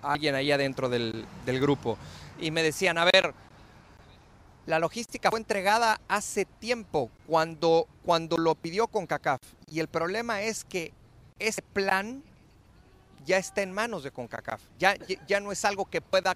alguien 0.01 0.35
ahí 0.35 0.51
adentro 0.51 0.89
del, 0.89 1.25
del 1.45 1.59
grupo. 1.59 1.97
Y 2.39 2.51
me 2.51 2.63
decían, 2.63 2.97
a 2.97 3.05
ver, 3.05 3.33
la 4.65 4.79
logística 4.79 5.29
fue 5.29 5.39
entregada 5.39 5.99
hace 6.07 6.45
tiempo 6.45 7.09
cuando, 7.27 7.87
cuando 8.05 8.37
lo 8.37 8.55
pidió 8.55 8.87
con 8.87 9.07
CACAF. 9.07 9.41
Y 9.67 9.79
el 9.79 9.87
problema 9.87 10.41
es 10.41 10.63
que 10.63 10.93
ese 11.39 11.61
plan 11.61 12.23
ya 13.25 13.37
está 13.37 13.61
en 13.61 13.71
manos 13.71 14.03
de 14.03 14.11
CONCACAF. 14.11 14.61
Ya, 14.77 14.95
ya 15.27 15.39
no 15.39 15.51
es 15.51 15.65
algo 15.65 15.85
que 15.85 16.01
pueda 16.01 16.35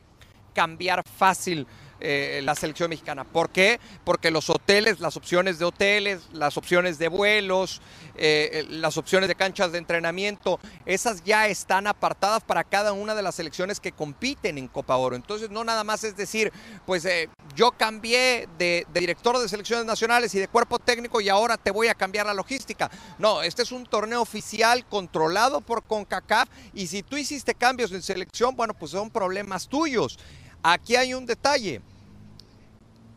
cambiar 0.54 1.04
fácil 1.08 1.68
eh, 2.06 2.42
la 2.44 2.54
selección 2.54 2.90
mexicana. 2.90 3.24
¿Por 3.24 3.50
qué? 3.50 3.80
Porque 4.04 4.30
los 4.30 4.50
hoteles, 4.50 5.00
las 5.00 5.16
opciones 5.16 5.58
de 5.58 5.64
hoteles, 5.64 6.20
las 6.34 6.58
opciones 6.58 7.00
de 7.00 7.08
vuelos, 7.08 7.82
eh, 8.16 8.66
las 8.70 8.98
opciones 8.98 9.30
de 9.30 9.36
canchas 9.36 9.72
de 9.72 9.78
entrenamiento, 9.78 10.60
esas 10.86 11.24
ya 11.24 11.48
están 11.48 11.88
apartadas 11.88 12.44
para 12.44 12.66
cada 12.66 12.92
una 12.92 13.16
de 13.16 13.22
las 13.22 13.36
selecciones 13.36 13.80
que 13.80 13.94
compiten 13.94 14.58
en 14.58 14.68
Copa 14.68 14.98
Oro. 14.98 15.16
Entonces 15.16 15.50
no 15.50 15.64
nada 15.64 15.86
más 15.86 16.04
es 16.04 16.18
decir, 16.18 16.52
pues 16.86 17.06
eh, 17.06 17.30
yo 17.56 17.72
cambié 17.72 18.50
de, 18.58 18.86
director 18.94 19.40
de 19.40 19.48
selecciones 19.48 19.86
nacionales 19.86 20.36
y 20.36 20.40
de 20.40 20.50
cuerpo 20.50 20.80
técnico 20.80 21.22
y 21.22 21.30
ahora 21.30 21.56
te 21.56 21.72
voy 21.72 21.88
a 21.88 21.96
cambiar 21.96 22.26
la 22.26 22.34
logística. 22.34 22.92
No, 23.18 23.42
este 23.42 23.62
es 23.62 23.72
un 23.72 23.86
torneo 23.86 24.22
oficial 24.22 24.86
controlado 24.88 25.62
por 25.62 25.84
CONCACAF 25.84 26.50
y 26.74 26.88
si 26.88 27.02
tú 27.02 27.16
hiciste 27.16 27.56
cambios 27.56 27.94
en 27.94 28.02
selección, 28.02 28.58
bueno, 28.58 28.74
pues 28.74 28.92
son 28.92 29.10
problemas 29.10 29.70
tuyos. 29.70 30.20
Aquí 30.62 30.96
hay 30.96 31.14
un 31.14 31.26
detalle. 31.26 31.82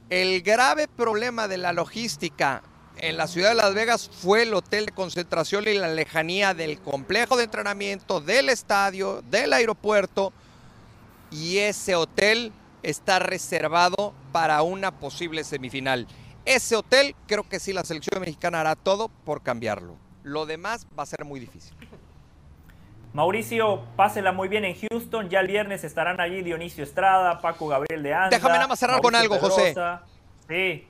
El 0.09 0.43
grave 0.43 0.87
problema 0.87 1.49
de 1.49 1.59
la 1.59 1.73
logística 1.73 2.63
en 2.99 3.17
la 3.17 3.27
ciudad 3.27 3.49
de 3.49 3.57
Las 3.57 3.75
Vegas 3.75 4.09
fue 4.09 4.43
el 4.43 4.55
hotel 4.55 4.87
de 4.87 4.93
concentración 4.93 5.67
y 5.67 5.75
la 5.75 5.89
lejanía 5.89 6.55
del 6.55 6.79
complejo 6.79 7.37
de 7.37 7.43
entrenamiento, 7.43 8.21
del 8.21 8.49
estadio, 8.49 9.23
del 9.23 9.53
aeropuerto. 9.53 10.33
Y 11.33 11.59
ese 11.59 11.97
hotel 11.97 12.53
está 12.85 13.19
reservado 13.19 14.15
para 14.31 14.63
una 14.63 14.93
posible 14.93 15.43
semifinal. 15.43 16.07
Ese 16.45 16.77
hotel 16.77 17.17
creo 17.27 17.49
que 17.49 17.59
sí 17.59 17.73
la 17.73 17.85
selección 17.85 18.21
mexicana 18.21 18.61
hará 18.61 18.77
todo 18.77 19.09
por 19.09 19.43
cambiarlo. 19.43 19.97
Lo 20.23 20.47
demás 20.47 20.87
va 20.97 21.03
a 21.03 21.07
ser 21.07 21.25
muy 21.25 21.41
difícil. 21.41 21.76
Mauricio, 23.17 23.83
pásela 23.97 24.31
muy 24.31 24.47
bien 24.49 24.67
en 24.67 24.77
Houston. 24.79 25.31
Ya 25.31 25.41
el 25.41 25.47
viernes 25.47 25.85
estarán 25.85 26.21
allí 26.21 26.43
Dionisio 26.43 26.85
Estrada, 26.85 27.41
Paco 27.41 27.67
Gabriel 27.67 28.03
de 28.03 28.13
Anda. 28.13 28.29
Déjame 28.29 28.57
nada 28.57 28.69
más 28.69 28.79
cerrar 28.79 29.01
Mauricio 29.01 29.31
con 29.31 29.39
algo, 29.39 29.49
Pedrosa. 29.49 30.03
José. 30.47 30.83
Sí. 30.83 30.89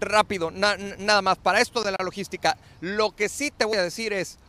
Rápido, 0.00 0.50
na 0.50 0.76
nada 0.98 1.22
más. 1.22 1.38
Para 1.38 1.60
esto 1.60 1.84
de 1.84 1.92
la 1.92 1.98
logística, 2.02 2.56
lo 2.80 3.14
que 3.14 3.28
sí 3.28 3.52
te 3.52 3.64
voy 3.64 3.76
a 3.76 3.84
decir 3.84 4.12
es, 4.12 4.40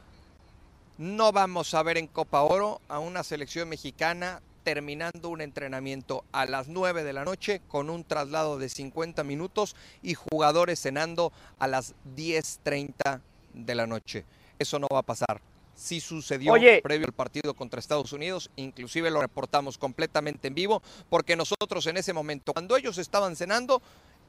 no 0.98 1.32
vamos 1.32 1.76
a 1.76 1.84
ver 1.84 2.00
en 2.00 2.08
Copa 2.08 2.42
Oro 2.42 2.82
a 2.90 2.98
una 2.98 3.24
selección 3.24 3.70
mexicana 3.70 4.42
terminando 4.64 5.30
un 5.30 5.42
entrenamiento 5.42 6.24
a 6.32 6.48
las 6.48 6.70
9 6.70 7.04
de 7.04 7.14
la 7.14 7.24
noche 7.24 7.62
con 7.68 7.92
un 7.92 8.04
traslado 8.04 8.58
de 8.58 8.68
50 8.68 9.24
minutos 9.24 9.76
y 10.02 10.16
jugadores 10.16 10.82
cenando 10.82 11.32
a 11.60 11.68
las 11.68 11.94
10.30 12.16 13.22
de 13.54 13.76
la 13.76 13.86
noche. 13.86 14.26
Eso 14.62 14.78
no 14.78 14.88
va 14.94 15.00
a 15.00 15.04
pasar. 15.04 15.42
Sí 15.74 16.00
sucedió 16.00 16.54
Oye. 16.54 16.82
previo 16.84 17.08
al 17.08 17.14
partido 17.14 17.56
contra 17.56 17.80
Estados 17.80 18.14
Unidos, 18.14 18.52
inclusive 18.58 19.10
lo 19.10 19.22
reportamos 19.22 19.80
completamente 19.80 20.50
en 20.50 20.54
vivo, 20.54 20.84
porque 21.10 21.36
nosotros 21.36 21.88
en 21.88 21.98
ese 21.98 22.14
momento, 22.14 22.54
cuando 22.54 22.78
ellos 22.78 23.00
estaban 23.00 23.36
cenando, 23.36 23.82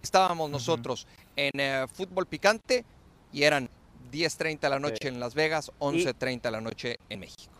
estábamos 0.02 0.48
nosotros 0.48 1.06
en 1.36 1.50
eh, 1.60 1.86
fútbol 1.92 2.26
picante 2.26 2.84
y 3.32 3.42
eran 3.42 3.68
10.30 4.10 4.60
de 4.60 4.68
la 4.70 4.78
noche 4.78 4.98
Sí. 5.02 5.08
en 5.08 5.20
Las 5.20 5.34
Vegas, 5.34 5.70
11.30 5.78 6.40
de 6.42 6.50
la 6.50 6.60
noche 6.62 6.96
en 7.10 7.20
México. 7.20 7.52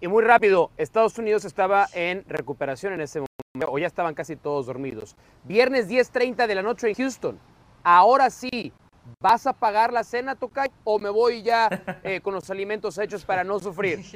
Y 0.00 0.06
muy 0.06 0.22
rápido, 0.22 0.70
Estados 0.76 1.18
Unidos 1.18 1.44
estaba 1.44 1.88
en 1.94 2.24
recuperación 2.28 2.92
en 2.92 3.00
ese 3.00 3.20
momento, 3.20 3.72
o 3.72 3.78
ya 3.78 3.86
estaban 3.88 4.14
casi 4.14 4.36
todos 4.36 4.66
dormidos. 4.66 5.16
Viernes 5.44 5.88
10.30 5.88 6.46
de 6.46 6.54
la 6.54 6.62
noche 6.62 6.88
en 6.88 6.94
Houston. 6.94 7.38
Ahora 7.84 8.30
sí, 8.30 8.72
¿vas 9.20 9.46
a 9.46 9.52
pagar 9.52 9.92
la 9.92 10.04
cena, 10.04 10.34
Tocay? 10.34 10.70
¿O 10.84 10.98
me 10.98 11.10
voy 11.10 11.42
ya 11.42 11.68
eh, 12.04 12.20
con 12.20 12.34
los 12.34 12.48
alimentos 12.50 12.98
hechos 12.98 13.24
para 13.24 13.44
no 13.44 13.58
sufrir? 13.60 14.00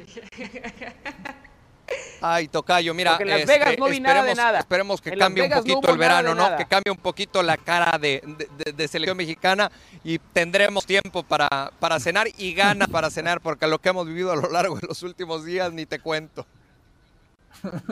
Ay, 2.20 2.48
Tocayo, 2.48 2.94
mira, 2.94 3.12
Porque 3.12 3.22
en 3.24 3.30
Las 3.30 3.40
este, 3.40 3.52
Vegas 3.58 3.78
no 3.78 3.86
vi 3.86 4.00
nada 4.00 4.22
de 4.22 4.32
esperemos- 4.32 4.36
nada. 4.44 4.58
Esperemos 4.58 5.00
que 5.00 5.10
En 5.10 5.18
cambie 5.20 5.42
un 5.44 5.48
Vegas 5.50 5.64
no 5.64 5.74
poquito 5.74 5.92
el 5.92 5.98
verano, 5.98 6.34
¿no? 6.34 6.42
nada. 6.42 6.56
Que 6.56 6.64
cambie 6.66 6.90
un 6.90 6.96
poquito 6.98 7.42
la 7.42 7.56
cara 7.56 7.96
de, 7.98 8.20
de- 8.26 8.48
de- 8.64 8.72
de 8.72 8.88
selección 8.88 9.16
mexicana 9.16 9.70
y 10.02 10.18
tendremos 10.18 10.84
tiempo 10.86 11.22
para, 11.22 11.70
para 11.78 12.00
cenar 12.00 12.26
y 12.38 12.54
ganas 12.54 12.88
para 12.88 13.10
cenar, 13.10 13.40
porque 13.40 13.66
lo 13.68 13.78
que 13.78 13.90
hemos 13.90 14.06
vivido 14.06 14.32
a 14.32 14.36
lo 14.36 14.50
largo 14.50 14.76
de 14.76 14.86
los 14.88 15.02
últimos 15.04 15.44
días 15.44 15.72
ni 15.72 15.86
te 15.86 16.00
cuento. 16.00 16.44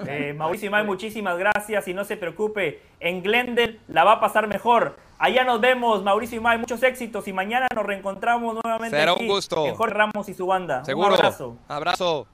Eh, 0.06 0.34
Mauricio 0.36 0.66
Imay, 0.68 0.84
muchísimas 0.84 1.38
gracias 1.38 1.86
y 1.86 1.94
no 1.94 2.04
se 2.04 2.16
preocupe, 2.16 2.82
en 3.00 3.22
Glendale 3.22 3.78
la 3.88 4.02
va 4.04 4.12
a 4.14 4.20
pasar 4.20 4.48
mejor. 4.48 4.96
Allá 5.18 5.44
nos 5.44 5.60
vemos, 5.60 6.02
Mauricio 6.02 6.38
Imay, 6.38 6.58
muchos 6.58 6.82
éxitos 6.82 7.26
y 7.28 7.32
mañana 7.32 7.66
nos 7.74 7.86
reencontramos 7.86 8.54
nuevamente 8.62 8.98
Será 8.98 9.12
aquí 9.12 9.22
un 9.22 9.28
gusto. 9.28 9.66
en 9.66 9.74
Jorge 9.74 9.94
Ramos 9.94 10.28
y 10.28 10.34
su 10.34 10.46
banda. 10.46 10.84
Seguro. 10.84 11.08
Un 11.08 11.14
abrazo. 11.14 11.56
Abrazo. 11.68 12.26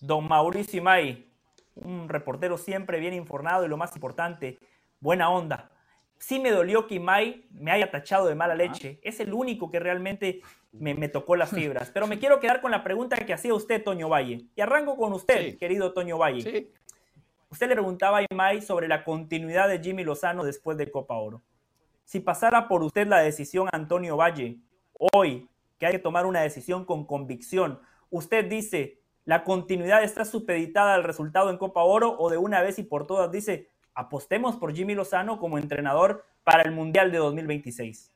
Don 0.00 0.26
Mauricio 0.26 0.78
Imay, 0.80 1.28
un 1.74 2.08
reportero 2.08 2.56
siempre 2.56 2.98
bien 2.98 3.14
informado 3.14 3.64
y 3.66 3.68
lo 3.68 3.76
más 3.76 3.94
importante, 3.94 4.58
buena 5.00 5.28
onda. 5.30 5.70
Sí 6.18 6.38
me 6.38 6.50
dolió 6.50 6.86
que 6.86 6.96
Imay 6.96 7.46
me 7.50 7.70
haya 7.70 7.90
tachado 7.90 8.26
de 8.26 8.34
mala 8.34 8.54
leche. 8.54 9.00
Es 9.02 9.20
el 9.20 9.32
único 9.32 9.70
que 9.70 9.80
realmente 9.80 10.40
me, 10.72 10.94
me 10.94 11.08
tocó 11.08 11.34
las 11.36 11.50
fibras. 11.50 11.90
Pero 11.92 12.06
me 12.06 12.18
quiero 12.18 12.40
quedar 12.40 12.60
con 12.60 12.70
la 12.70 12.82
pregunta 12.84 13.16
que 13.16 13.32
hacía 13.32 13.54
usted, 13.54 13.82
Toño 13.82 14.08
Valle. 14.08 14.46
Y 14.54 14.60
arranco 14.60 14.96
con 14.96 15.12
usted, 15.14 15.52
Sí. 15.52 15.56
querido 15.56 15.92
Toño 15.92 16.18
Valle. 16.18 16.42
Sí. 16.42 16.72
Usted 17.50 17.68
le 17.68 17.74
preguntaba 17.74 18.18
a 18.18 18.26
Imay 18.30 18.62
sobre 18.62 18.86
la 18.86 19.02
continuidad 19.02 19.68
de 19.68 19.80
Jimmy 19.80 20.04
Lozano 20.04 20.44
después 20.44 20.78
de 20.78 20.88
Copa 20.88 21.16
Oro. 21.16 21.42
Si 22.04 22.20
pasara 22.20 22.68
por 22.68 22.84
usted 22.84 23.08
la 23.08 23.18
decisión 23.18 23.68
Antonio 23.72 24.16
Valle, 24.16 24.60
hoy, 25.12 25.48
que 25.76 25.86
hay 25.86 25.92
que 25.92 25.98
tomar 25.98 26.26
una 26.26 26.42
decisión 26.42 26.84
con 26.84 27.04
convicción, 27.04 27.80
usted 28.08 28.48
dice, 28.48 29.00
la 29.24 29.42
continuidad 29.42 30.04
está 30.04 30.24
supeditada 30.24 30.94
al 30.94 31.02
resultado 31.02 31.50
en 31.50 31.58
Copa 31.58 31.82
Oro 31.82 32.16
o 32.20 32.30
de 32.30 32.38
una 32.38 32.62
vez 32.62 32.78
y 32.78 32.84
por 32.84 33.08
todas 33.08 33.32
dice, 33.32 33.68
apostemos 33.94 34.54
por 34.54 34.72
Jimmy 34.72 34.94
Lozano 34.94 35.40
como 35.40 35.58
entrenador 35.58 36.24
para 36.44 36.62
el 36.62 36.70
Mundial 36.70 37.10
de 37.10 37.18
2026. 37.18 38.12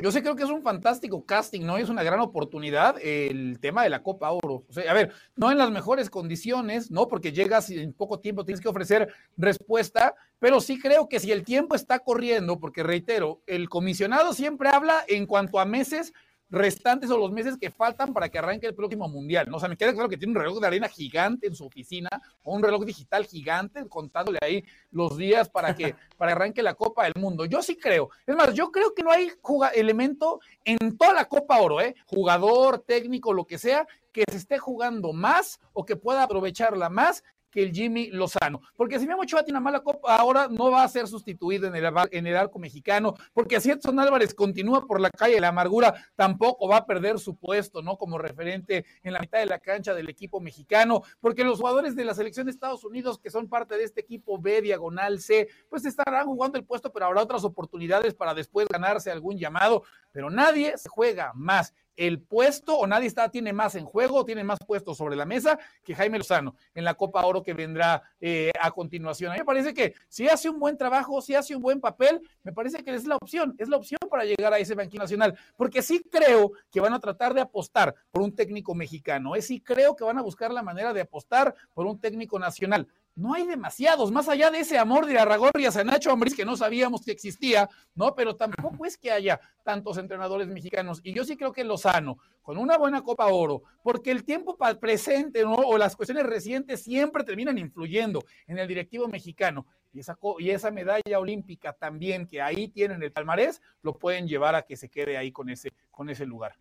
Yo 0.00 0.12
sí 0.12 0.20
creo 0.22 0.36
que 0.36 0.44
es 0.44 0.50
un 0.50 0.62
fantástico 0.62 1.24
casting, 1.24 1.62
¿no? 1.62 1.76
Es 1.76 1.88
una 1.88 2.02
gran 2.02 2.20
oportunidad 2.20 2.96
el 3.02 3.58
tema 3.58 3.82
de 3.82 3.88
la 3.88 4.02
Copa 4.02 4.30
Oro. 4.30 4.64
O 4.68 4.72
sea, 4.72 4.88
a 4.90 4.94
ver, 4.94 5.12
no 5.34 5.50
en 5.50 5.58
las 5.58 5.70
mejores 5.70 6.08
condiciones, 6.08 6.90
¿no? 6.90 7.08
Porque 7.08 7.32
llegas 7.32 7.70
y 7.70 7.80
en 7.80 7.92
poco 7.92 8.20
tiempo 8.20 8.44
tienes 8.44 8.60
que 8.60 8.68
ofrecer 8.68 9.12
respuesta, 9.36 10.14
pero 10.38 10.60
sí 10.60 10.78
creo 10.78 11.08
que 11.08 11.18
si 11.18 11.32
el 11.32 11.42
tiempo 11.42 11.74
está 11.74 11.98
corriendo, 11.98 12.60
porque 12.60 12.82
reitero, 12.82 13.40
el 13.46 13.68
comisionado 13.68 14.34
siempre 14.34 14.68
habla 14.68 15.04
en 15.08 15.26
cuanto 15.26 15.58
a 15.58 15.64
meses 15.64 16.12
restantes 16.50 17.10
o 17.10 17.18
los 17.18 17.30
meses 17.30 17.56
que 17.58 17.70
faltan 17.70 18.12
para 18.12 18.28
que 18.28 18.38
arranque 18.38 18.66
el 18.66 18.74
próximo 18.74 19.08
mundial. 19.08 19.48
¿no? 19.48 19.56
O 19.56 19.60
sea, 19.60 19.68
me 19.68 19.76
queda 19.76 19.92
claro 19.92 20.08
que 20.08 20.16
tiene 20.16 20.32
un 20.32 20.40
reloj 20.40 20.60
de 20.60 20.66
arena 20.66 20.88
gigante 20.88 21.46
en 21.46 21.54
su 21.54 21.66
oficina 21.66 22.08
o 22.42 22.54
un 22.54 22.62
reloj 22.62 22.84
digital 22.84 23.26
gigante 23.26 23.86
contándole 23.88 24.38
ahí 24.42 24.64
los 24.90 25.16
días 25.16 25.48
para 25.48 25.74
que 25.74 25.94
para 26.16 26.32
arranque 26.32 26.62
la 26.62 26.74
Copa 26.74 27.04
del 27.04 27.14
Mundo. 27.16 27.44
Yo 27.44 27.62
sí 27.62 27.76
creo. 27.76 28.10
Es 28.26 28.34
más, 28.34 28.54
yo 28.54 28.70
creo 28.70 28.94
que 28.94 29.02
no 29.02 29.10
hay 29.10 29.30
elemento 29.74 30.40
en 30.64 30.96
toda 30.96 31.12
la 31.12 31.26
Copa 31.26 31.60
Oro, 31.60 31.80
¿eh? 31.80 31.94
jugador, 32.06 32.80
técnico, 32.80 33.32
lo 33.32 33.46
que 33.46 33.58
sea, 33.58 33.86
que 34.12 34.24
se 34.30 34.36
esté 34.36 34.58
jugando 34.58 35.12
más 35.12 35.60
o 35.72 35.84
que 35.84 35.96
pueda 35.96 36.22
aprovecharla 36.22 36.88
más 36.88 37.22
que 37.50 37.62
el 37.62 37.72
Jimmy 37.72 38.08
Lozano. 38.10 38.60
Porque 38.76 38.98
si 38.98 39.06
Memo 39.06 39.22
Ochoa 39.22 39.42
tiene 39.42 39.58
una 39.58 39.64
mala 39.64 39.80
copa, 39.80 40.16
ahora 40.16 40.48
no 40.48 40.70
va 40.70 40.82
a 40.82 40.88
ser 40.88 41.06
sustituido 41.06 41.66
en 41.66 41.74
el, 41.76 41.92
en 42.10 42.26
el 42.26 42.36
arco 42.36 42.58
mexicano, 42.58 43.14
porque 43.32 43.60
si 43.60 43.70
Edson 43.70 43.98
Álvarez 43.98 44.34
continúa 44.34 44.86
por 44.86 45.00
la 45.00 45.10
calle 45.10 45.34
de 45.34 45.40
la 45.40 45.48
amargura, 45.48 45.94
tampoco 46.16 46.68
va 46.68 46.78
a 46.78 46.86
perder 46.86 47.18
su 47.18 47.36
puesto, 47.36 47.82
¿no? 47.82 47.96
Como 47.96 48.18
referente 48.18 48.84
en 49.02 49.12
la 49.12 49.20
mitad 49.20 49.38
de 49.38 49.46
la 49.46 49.58
cancha 49.58 49.94
del 49.94 50.08
equipo 50.08 50.40
mexicano, 50.40 51.02
porque 51.20 51.44
los 51.44 51.58
jugadores 51.58 51.96
de 51.96 52.04
la 52.04 52.14
selección 52.14 52.46
de 52.46 52.52
Estados 52.52 52.84
Unidos, 52.84 53.18
que 53.18 53.30
son 53.30 53.48
parte 53.48 53.76
de 53.76 53.84
este 53.84 54.00
equipo 54.00 54.38
B, 54.38 54.62
diagonal 54.62 55.20
C, 55.20 55.48
pues 55.68 55.84
estarán 55.84 56.26
jugando 56.26 56.58
el 56.58 56.64
puesto, 56.64 56.92
pero 56.92 57.06
habrá 57.06 57.22
otras 57.22 57.44
oportunidades 57.44 58.14
para 58.14 58.34
después 58.34 58.68
ganarse 58.68 59.10
algún 59.10 59.38
llamado, 59.38 59.82
pero 60.12 60.30
nadie 60.30 60.76
se 60.76 60.88
juega 60.88 61.32
más 61.34 61.74
el 61.98 62.20
puesto 62.20 62.78
o 62.78 62.86
nadie 62.86 63.08
está, 63.08 63.28
tiene 63.28 63.52
más 63.52 63.74
en 63.74 63.84
juego, 63.84 64.24
tiene 64.24 64.44
más 64.44 64.58
puestos 64.64 64.96
sobre 64.96 65.16
la 65.16 65.26
mesa 65.26 65.58
que 65.82 65.94
Jaime 65.94 66.18
Lozano 66.18 66.54
en 66.74 66.84
la 66.84 66.94
Copa 66.94 67.26
Oro 67.26 67.42
que 67.42 67.54
vendrá 67.54 68.02
eh, 68.20 68.52
a 68.60 68.70
continuación. 68.70 69.32
A 69.32 69.34
mí 69.34 69.40
me 69.40 69.44
parece 69.44 69.74
que 69.74 69.94
si 70.08 70.28
hace 70.28 70.48
un 70.48 70.60
buen 70.60 70.76
trabajo, 70.76 71.20
si 71.20 71.34
hace 71.34 71.56
un 71.56 71.62
buen 71.62 71.80
papel, 71.80 72.20
me 72.44 72.52
parece 72.52 72.84
que 72.84 72.94
es 72.94 73.04
la 73.04 73.16
opción, 73.16 73.54
es 73.58 73.68
la 73.68 73.76
opción 73.76 73.98
para 74.08 74.24
llegar 74.24 74.52
a 74.52 74.58
ese 74.58 74.76
banquillo 74.76 75.02
nacional, 75.02 75.36
porque 75.56 75.82
sí 75.82 76.02
creo 76.10 76.52
que 76.70 76.80
van 76.80 76.94
a 76.94 77.00
tratar 77.00 77.34
de 77.34 77.40
apostar 77.40 77.94
por 78.12 78.22
un 78.22 78.34
técnico 78.34 78.74
mexicano, 78.74 79.34
es 79.34 79.44
¿eh? 79.44 79.48
sí 79.48 79.60
creo 79.60 79.96
que 79.96 80.04
van 80.04 80.18
a 80.18 80.22
buscar 80.22 80.52
la 80.52 80.62
manera 80.62 80.92
de 80.92 81.00
apostar 81.00 81.54
por 81.74 81.86
un 81.86 82.00
técnico 82.00 82.38
nacional 82.38 82.86
no 83.18 83.34
hay 83.34 83.46
demasiados, 83.46 84.12
más 84.12 84.28
allá 84.28 84.48
de 84.48 84.60
ese 84.60 84.78
amor 84.78 85.04
de 85.04 85.18
Arragorri 85.18 85.66
a 85.66 85.84
Nacho 85.84 86.12
Ambriz 86.12 86.36
que 86.36 86.44
no 86.44 86.56
sabíamos 86.56 87.04
que 87.04 87.10
existía, 87.10 87.68
¿no? 87.96 88.14
Pero 88.14 88.36
tampoco 88.36 88.86
es 88.86 88.96
que 88.96 89.10
haya 89.10 89.40
tantos 89.64 89.98
entrenadores 89.98 90.46
mexicanos. 90.46 91.00
Y 91.02 91.12
yo 91.12 91.24
sí 91.24 91.36
creo 91.36 91.52
que 91.52 91.64
Lozano, 91.64 92.18
con 92.42 92.58
una 92.58 92.78
buena 92.78 93.02
Copa 93.02 93.26
Oro, 93.26 93.64
porque 93.82 94.12
el 94.12 94.24
tiempo 94.24 94.56
presente 94.80 95.42
¿no? 95.42 95.56
o 95.56 95.76
las 95.76 95.96
cuestiones 95.96 96.26
recientes 96.26 96.84
siempre 96.84 97.24
terminan 97.24 97.58
influyendo 97.58 98.24
en 98.46 98.58
el 98.58 98.68
directivo 98.68 99.08
mexicano. 99.08 99.66
Y 99.92 99.98
esa, 99.98 100.16
y 100.38 100.50
esa 100.50 100.70
medalla 100.70 101.18
olímpica 101.18 101.72
también 101.72 102.28
que 102.28 102.40
ahí 102.40 102.68
tienen 102.68 103.02
el 103.02 103.10
palmarés, 103.10 103.60
lo 103.82 103.98
pueden 103.98 104.28
llevar 104.28 104.54
a 104.54 104.62
que 104.62 104.76
se 104.76 104.88
quede 104.88 105.16
ahí 105.16 105.32
con 105.32 105.50
ese, 105.50 105.72
con 105.90 106.08
ese 106.08 106.24
lugar. 106.24 106.54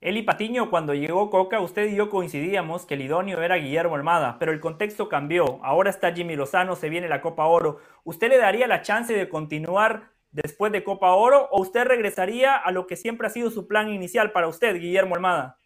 Eli 0.00 0.22
Patiño, 0.22 0.68
cuando 0.68 0.94
llegó 0.94 1.30
Coca, 1.30 1.60
usted 1.60 1.90
y 1.90 1.96
yo 1.96 2.10
coincidíamos 2.10 2.84
que 2.84 2.94
el 2.94 3.02
idóneo 3.02 3.40
era 3.42 3.56
Guillermo 3.56 3.94
Almada, 3.94 4.38
pero 4.38 4.52
el 4.52 4.60
contexto 4.60 5.08
cambió. 5.08 5.58
Ahora 5.64 5.88
está 5.88 6.12
Jimmy 6.12 6.36
Lozano, 6.36 6.76
se 6.76 6.90
viene 6.90 7.08
la 7.08 7.22
Copa 7.22 7.46
Oro. 7.46 7.80
¿Usted 8.04 8.28
le 8.28 8.36
daría 8.36 8.66
la 8.66 8.82
chance 8.82 9.14
de 9.14 9.28
continuar 9.28 10.10
después 10.32 10.70
de 10.70 10.84
Copa 10.84 11.12
Oro 11.12 11.48
o 11.50 11.62
usted 11.62 11.86
regresaría 11.86 12.56
a 12.56 12.70
lo 12.72 12.86
que 12.86 12.96
siempre 12.96 13.26
ha 13.26 13.30
sido 13.30 13.50
su 13.50 13.66
plan 13.66 13.88
inicial 13.88 14.32
para 14.32 14.48
usted, 14.48 14.78
Guillermo 14.78 15.14
Almada? 15.14 15.58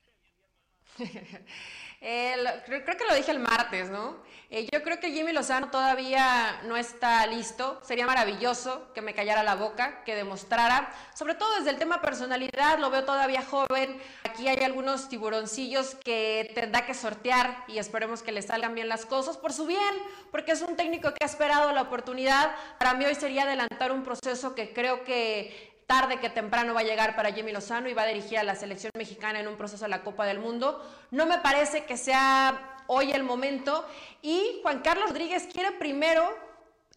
creo, 2.00 2.96
que 2.96 3.04
lo 3.08 3.14
dije 3.14 3.30
el 3.30 3.40
martes, 3.40 3.90
¿no? 3.90 4.16
Eh, 4.48 4.66
yo 4.72 4.82
creo 4.82 4.98
que 4.98 5.12
Jimmy 5.12 5.32
Lozano 5.32 5.70
todavía 5.70 6.60
no 6.64 6.76
está 6.76 7.26
listo. 7.26 7.78
Sería 7.84 8.06
maravilloso 8.06 8.92
que 8.94 9.02
me 9.02 9.14
callara 9.14 9.42
la 9.42 9.54
boca, 9.54 10.02
que 10.04 10.16
demostrara, 10.16 10.92
sobre 11.14 11.34
todo 11.34 11.56
desde 11.56 11.70
el 11.70 11.78
tema 11.78 12.00
personalidad, 12.00 12.78
lo 12.78 12.90
veo 12.90 13.04
todavía 13.04 13.42
joven. 13.42 14.00
Aquí 14.24 14.48
hay 14.48 14.64
algunos 14.64 15.08
tiburoncillos 15.08 15.94
que 16.04 16.50
tendrá 16.54 16.84
que 16.84 16.94
sortear 16.94 17.64
y 17.68 17.78
esperemos 17.78 18.22
que 18.22 18.32
le 18.32 18.42
salgan 18.42 18.74
bien 18.74 18.88
las 18.88 19.06
cosas 19.06 19.36
por 19.36 19.52
su 19.52 19.66
bien, 19.66 19.94
porque 20.32 20.52
es 20.52 20.62
un 20.62 20.76
técnico 20.76 21.14
que 21.14 21.22
ha 21.22 21.26
esperado 21.26 21.70
la 21.72 21.82
oportunidad. 21.82 22.50
Para 22.78 22.94
mí 22.94 23.04
hoy 23.04 23.14
sería 23.14 23.44
adelantar 23.44 23.92
un 23.92 24.02
proceso 24.02 24.54
que 24.54 24.72
creo 24.72 25.04
que 25.04 25.69
tarde 25.90 26.20
que 26.20 26.30
temprano 26.30 26.72
va 26.72 26.80
a 26.80 26.84
llegar 26.84 27.16
para 27.16 27.32
Jimmy 27.32 27.50
Lozano 27.50 27.88
y 27.88 27.94
va 27.94 28.02
a 28.02 28.06
dirigir 28.06 28.38
a 28.38 28.44
la 28.44 28.54
selección 28.54 28.92
mexicana 28.96 29.40
en 29.40 29.48
un 29.48 29.56
proceso 29.56 29.86
de 29.86 29.88
la 29.88 30.04
Copa 30.04 30.24
del 30.24 30.38
Mundo. 30.38 30.88
No 31.10 31.26
me 31.26 31.38
parece 31.38 31.84
que 31.84 31.96
sea 31.96 32.76
hoy 32.86 33.10
el 33.10 33.24
momento 33.24 33.84
y 34.22 34.60
Juan 34.62 34.82
Carlos 34.82 35.08
Rodríguez 35.08 35.48
quiere 35.52 35.72
primero 35.72 36.32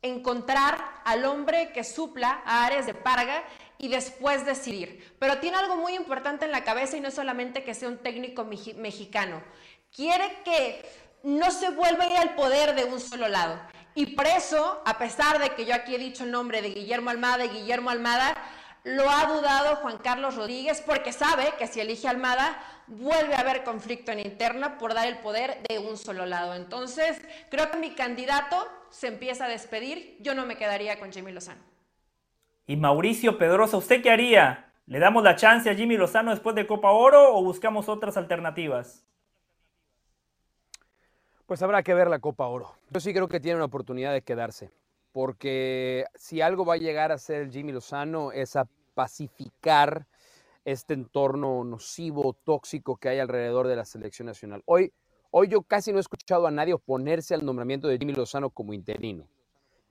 encontrar 0.04 0.78
al 1.06 1.26
hombre 1.26 1.72
que 1.72 1.84
supla 1.84 2.44
a 2.46 2.68
Ares 2.68 2.86
de 2.86 2.94
Parga 2.94 3.44
y 3.80 3.88
después 3.88 4.46
decidir. 4.46 5.16
Pero 5.18 5.40
tiene 5.40 5.58
algo 5.58 5.76
muy 5.76 5.96
importante 5.96 6.46
en 6.46 6.52
la 6.52 6.64
cabeza 6.64 6.96
y 6.96 7.02
no 7.02 7.10
solamente 7.10 7.64
que 7.64 7.74
sea 7.74 7.90
un 7.90 7.98
técnico 7.98 8.46
mexicano. 8.46 9.42
Quiere 9.92 10.44
que 10.46 10.86
no 11.24 11.50
se 11.50 11.72
vuelva 11.72 12.04
a 12.04 12.10
ir 12.12 12.18
al 12.18 12.36
poder 12.36 12.76
de 12.76 12.84
un 12.84 13.00
solo 13.00 13.28
lado. 13.28 13.60
Y 13.96 14.16
por 14.16 14.28
eso, 14.28 14.84
a 14.86 15.00
pesar 15.00 15.40
de 15.40 15.56
que 15.56 15.66
yo 15.66 15.74
aquí 15.74 15.96
he 15.96 16.00
dicho 16.00 16.26
el 16.26 16.32
nombre 16.32 16.62
de 16.62 16.70
Guillermo 16.70 17.10
Almada 17.10 17.46
y 17.46 17.50
Guillermo 17.50 17.90
Almada, 17.90 18.36
lo 18.84 19.10
ha 19.10 19.26
dudado 19.26 19.78
Juan 19.78 19.98
Carlos 19.98 20.36
Rodríguez 20.36 20.82
porque 20.86 21.14
sabe 21.14 21.54
que 21.58 21.68
si 21.68 21.80
elige 21.80 22.08
Almada 22.08 22.58
vuelve 22.88 23.34
a 23.34 23.40
haber 23.40 23.64
conflicto 23.64 24.12
en 24.12 24.20
interna 24.20 24.78
por 24.78 24.94
dar 24.94 25.08
el 25.08 25.20
poder 25.20 25.62
de 25.70 25.80
un 25.80 25.98
solo 25.98 26.26
lado. 26.26 26.54
Entonces, 26.54 27.22
creo 27.50 27.72
que 27.72 27.78
mi 27.78 27.96
candidato 27.96 28.68
se 28.90 29.08
empieza 29.08 29.46
a 29.46 29.50
despedir. 29.50 30.18
Yo 30.20 30.36
no 30.36 30.46
me 30.46 30.58
quedaría 30.58 31.00
con 31.00 31.12
Jimmy 31.12 31.32
Lozano. 31.32 31.62
Y 32.68 32.76
Mauricio 32.76 33.38
Pedrosa, 33.38 33.78
¿usted 33.78 34.02
qué 34.02 34.12
haría? 34.12 34.72
¿Le 34.86 35.00
damos 35.00 35.24
la 35.24 35.38
chance 35.38 35.70
a 35.70 35.76
Jimmy 35.76 35.96
Lozano 35.96 36.32
después 36.32 36.56
de 36.56 36.68
Copa 36.68 36.92
Oro 36.92 37.36
o 37.36 37.44
buscamos 37.44 37.88
otras 37.88 38.18
alternativas? 38.18 39.06
Pues 41.46 41.62
habrá 41.62 41.84
que 41.84 41.94
ver 41.94 42.10
la 42.10 42.20
Copa 42.20 42.48
Oro. 42.48 42.76
Yo 42.90 43.00
sí 43.00 43.14
creo 43.14 43.30
que 43.30 43.40
tiene 43.40 43.56
una 43.58 43.66
oportunidad 43.66 44.12
de 44.12 44.22
quedarse 44.22 44.72
porque 45.14 46.06
si 46.16 46.42
algo 46.42 46.66
va 46.66 46.74
a 46.74 46.78
llegar 46.78 47.12
a 47.12 47.18
ser 47.18 47.52
Jimmy 47.52 47.72
Lozano 47.72 48.32
es 48.32 48.56
a 48.56 48.68
pacificar 48.96 50.08
este 50.66 50.96
entorno 50.96 51.64
nocivo, 51.64 52.36
tóxico 52.44 52.98
que 52.98 53.10
hay 53.10 53.20
alrededor 53.20 53.68
de 53.68 53.76
la 53.76 53.86
selección 53.86 54.26
nacional. 54.26 54.64
Hoy, 54.66 54.92
hoy 55.30 55.50
yo 55.50 55.62
casi 55.62 55.92
no 55.92 56.00
he 56.00 56.02
escuchado 56.02 56.48
a 56.48 56.52
nadie 56.52 56.74
oponerse 56.74 57.36
al 57.36 57.46
nombramiento 57.46 57.88
de 57.88 57.98
Jimmy 57.98 58.14
Lozano 58.14 58.50
como 58.50 58.74
interino. 58.74 59.28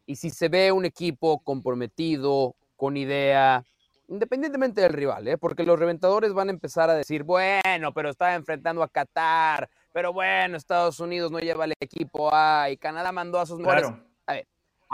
Y 0.06 0.16
si 0.16 0.30
se 0.30 0.48
ve 0.48 0.72
un 0.72 0.84
equipo 0.84 1.38
comprometido, 1.38 2.56
con 2.74 2.96
idea, 2.96 3.64
independientemente 4.08 4.80
del 4.80 4.92
rival, 4.92 5.28
¿eh? 5.28 5.38
porque 5.38 5.62
los 5.62 5.78
reventadores 5.78 6.32
van 6.32 6.48
a 6.48 6.52
empezar 6.52 6.90
a 6.90 6.94
decir, 6.94 7.22
bueno, 7.22 7.94
pero 7.94 8.10
está 8.10 8.34
enfrentando 8.34 8.82
a 8.82 8.88
Qatar, 8.88 9.70
pero 9.92 10.12
bueno, 10.12 10.56
Estados 10.56 10.98
Unidos 10.98 11.30
no 11.30 11.38
lleva 11.38 11.66
el 11.66 11.74
equipo 11.78 12.34
A 12.34 12.70
y 12.70 12.76
Canadá 12.76 13.12
mandó 13.12 13.38
a 13.38 13.46
sus 13.46 13.60
mejores. 13.60 13.92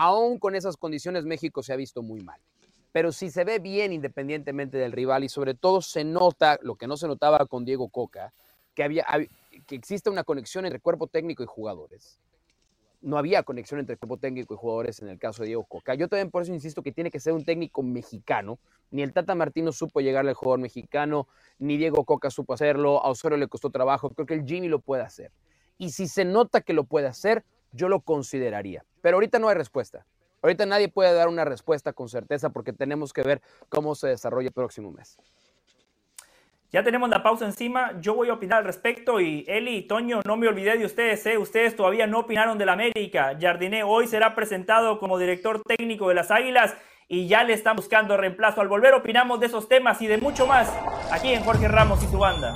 Aún 0.00 0.38
con 0.38 0.54
esas 0.54 0.76
condiciones, 0.76 1.24
México 1.24 1.60
se 1.60 1.72
ha 1.72 1.76
visto 1.76 2.02
muy 2.02 2.20
mal. 2.20 2.40
Pero 2.92 3.10
si 3.10 3.32
se 3.32 3.42
ve 3.42 3.58
bien 3.58 3.92
independientemente 3.92 4.78
del 4.78 4.92
rival 4.92 5.24
y 5.24 5.28
sobre 5.28 5.54
todo 5.54 5.82
se 5.82 6.04
nota, 6.04 6.56
lo 6.62 6.76
que 6.76 6.86
no 6.86 6.96
se 6.96 7.08
notaba 7.08 7.46
con 7.46 7.64
Diego 7.64 7.88
Coca, 7.88 8.32
que, 8.76 8.84
había, 8.84 9.04
que 9.66 9.74
existe 9.74 10.08
una 10.08 10.22
conexión 10.22 10.64
entre 10.66 10.78
cuerpo 10.78 11.08
técnico 11.08 11.42
y 11.42 11.46
jugadores. 11.46 12.20
No 13.00 13.18
había 13.18 13.42
conexión 13.42 13.80
entre 13.80 13.96
cuerpo 13.96 14.18
técnico 14.18 14.54
y 14.54 14.56
jugadores 14.56 15.02
en 15.02 15.08
el 15.08 15.18
caso 15.18 15.42
de 15.42 15.48
Diego 15.48 15.64
Coca. 15.64 15.96
Yo 15.96 16.06
también 16.06 16.30
por 16.30 16.42
eso 16.42 16.54
insisto 16.54 16.80
que 16.80 16.92
tiene 16.92 17.10
que 17.10 17.18
ser 17.18 17.32
un 17.32 17.44
técnico 17.44 17.82
mexicano. 17.82 18.60
Ni 18.92 19.02
el 19.02 19.12
Tata 19.12 19.34
Martino 19.34 19.72
supo 19.72 20.00
llegarle 20.00 20.30
al 20.30 20.36
jugador 20.36 20.60
mexicano, 20.60 21.26
ni 21.58 21.76
Diego 21.76 22.04
Coca 22.04 22.30
supo 22.30 22.54
hacerlo. 22.54 23.04
A 23.04 23.10
Osorio 23.10 23.36
le 23.36 23.48
costó 23.48 23.70
trabajo. 23.70 24.10
Creo 24.10 24.26
que 24.26 24.34
el 24.34 24.44
Jimmy 24.44 24.68
lo 24.68 24.78
puede 24.78 25.02
hacer. 25.02 25.32
Y 25.76 25.90
si 25.90 26.06
se 26.06 26.24
nota 26.24 26.60
que 26.60 26.72
lo 26.72 26.84
puede 26.84 27.08
hacer, 27.08 27.44
yo 27.72 27.88
lo 27.88 28.00
consideraría. 28.00 28.84
Pero 29.02 29.16
ahorita 29.16 29.38
no 29.38 29.48
hay 29.48 29.54
respuesta. 29.54 30.06
Ahorita 30.42 30.66
nadie 30.66 30.88
puede 30.88 31.12
dar 31.14 31.28
una 31.28 31.44
respuesta 31.44 31.92
con 31.92 32.08
certeza 32.08 32.50
porque 32.50 32.72
tenemos 32.72 33.12
que 33.12 33.22
ver 33.22 33.42
cómo 33.68 33.94
se 33.94 34.08
desarrolla 34.08 34.48
el 34.48 34.54
próximo 34.54 34.90
mes. 34.92 35.18
Ya 36.70 36.82
tenemos 36.82 37.08
la 37.08 37.22
pausa 37.22 37.46
encima. 37.46 37.98
Yo 38.00 38.14
voy 38.14 38.28
a 38.28 38.34
opinar 38.34 38.58
al 38.58 38.64
respecto. 38.64 39.20
Y 39.20 39.44
Eli 39.48 39.76
y 39.76 39.82
Toño, 39.82 40.20
no 40.26 40.36
me 40.36 40.48
olvidé 40.48 40.76
de 40.76 40.84
ustedes. 40.84 41.24
¿eh? 41.26 41.38
Ustedes 41.38 41.74
todavía 41.74 42.06
no 42.06 42.20
opinaron 42.20 42.58
del 42.58 42.68
América. 42.68 43.36
Jardiné 43.40 43.82
hoy 43.82 44.06
será 44.06 44.34
presentado 44.34 44.98
como 44.98 45.18
director 45.18 45.62
técnico 45.62 46.08
de 46.10 46.14
las 46.14 46.30
Águilas 46.30 46.76
y 47.08 47.26
ya 47.26 47.42
le 47.42 47.54
están 47.54 47.74
buscando 47.76 48.18
reemplazo. 48.18 48.60
Al 48.60 48.68
volver 48.68 48.92
opinamos 48.92 49.40
de 49.40 49.46
esos 49.46 49.66
temas 49.66 50.00
y 50.02 50.06
de 50.06 50.18
mucho 50.18 50.46
más 50.46 50.70
aquí 51.10 51.32
en 51.32 51.42
Jorge 51.42 51.68
Ramos 51.68 52.02
y 52.02 52.06
su 52.06 52.18
banda. 52.18 52.54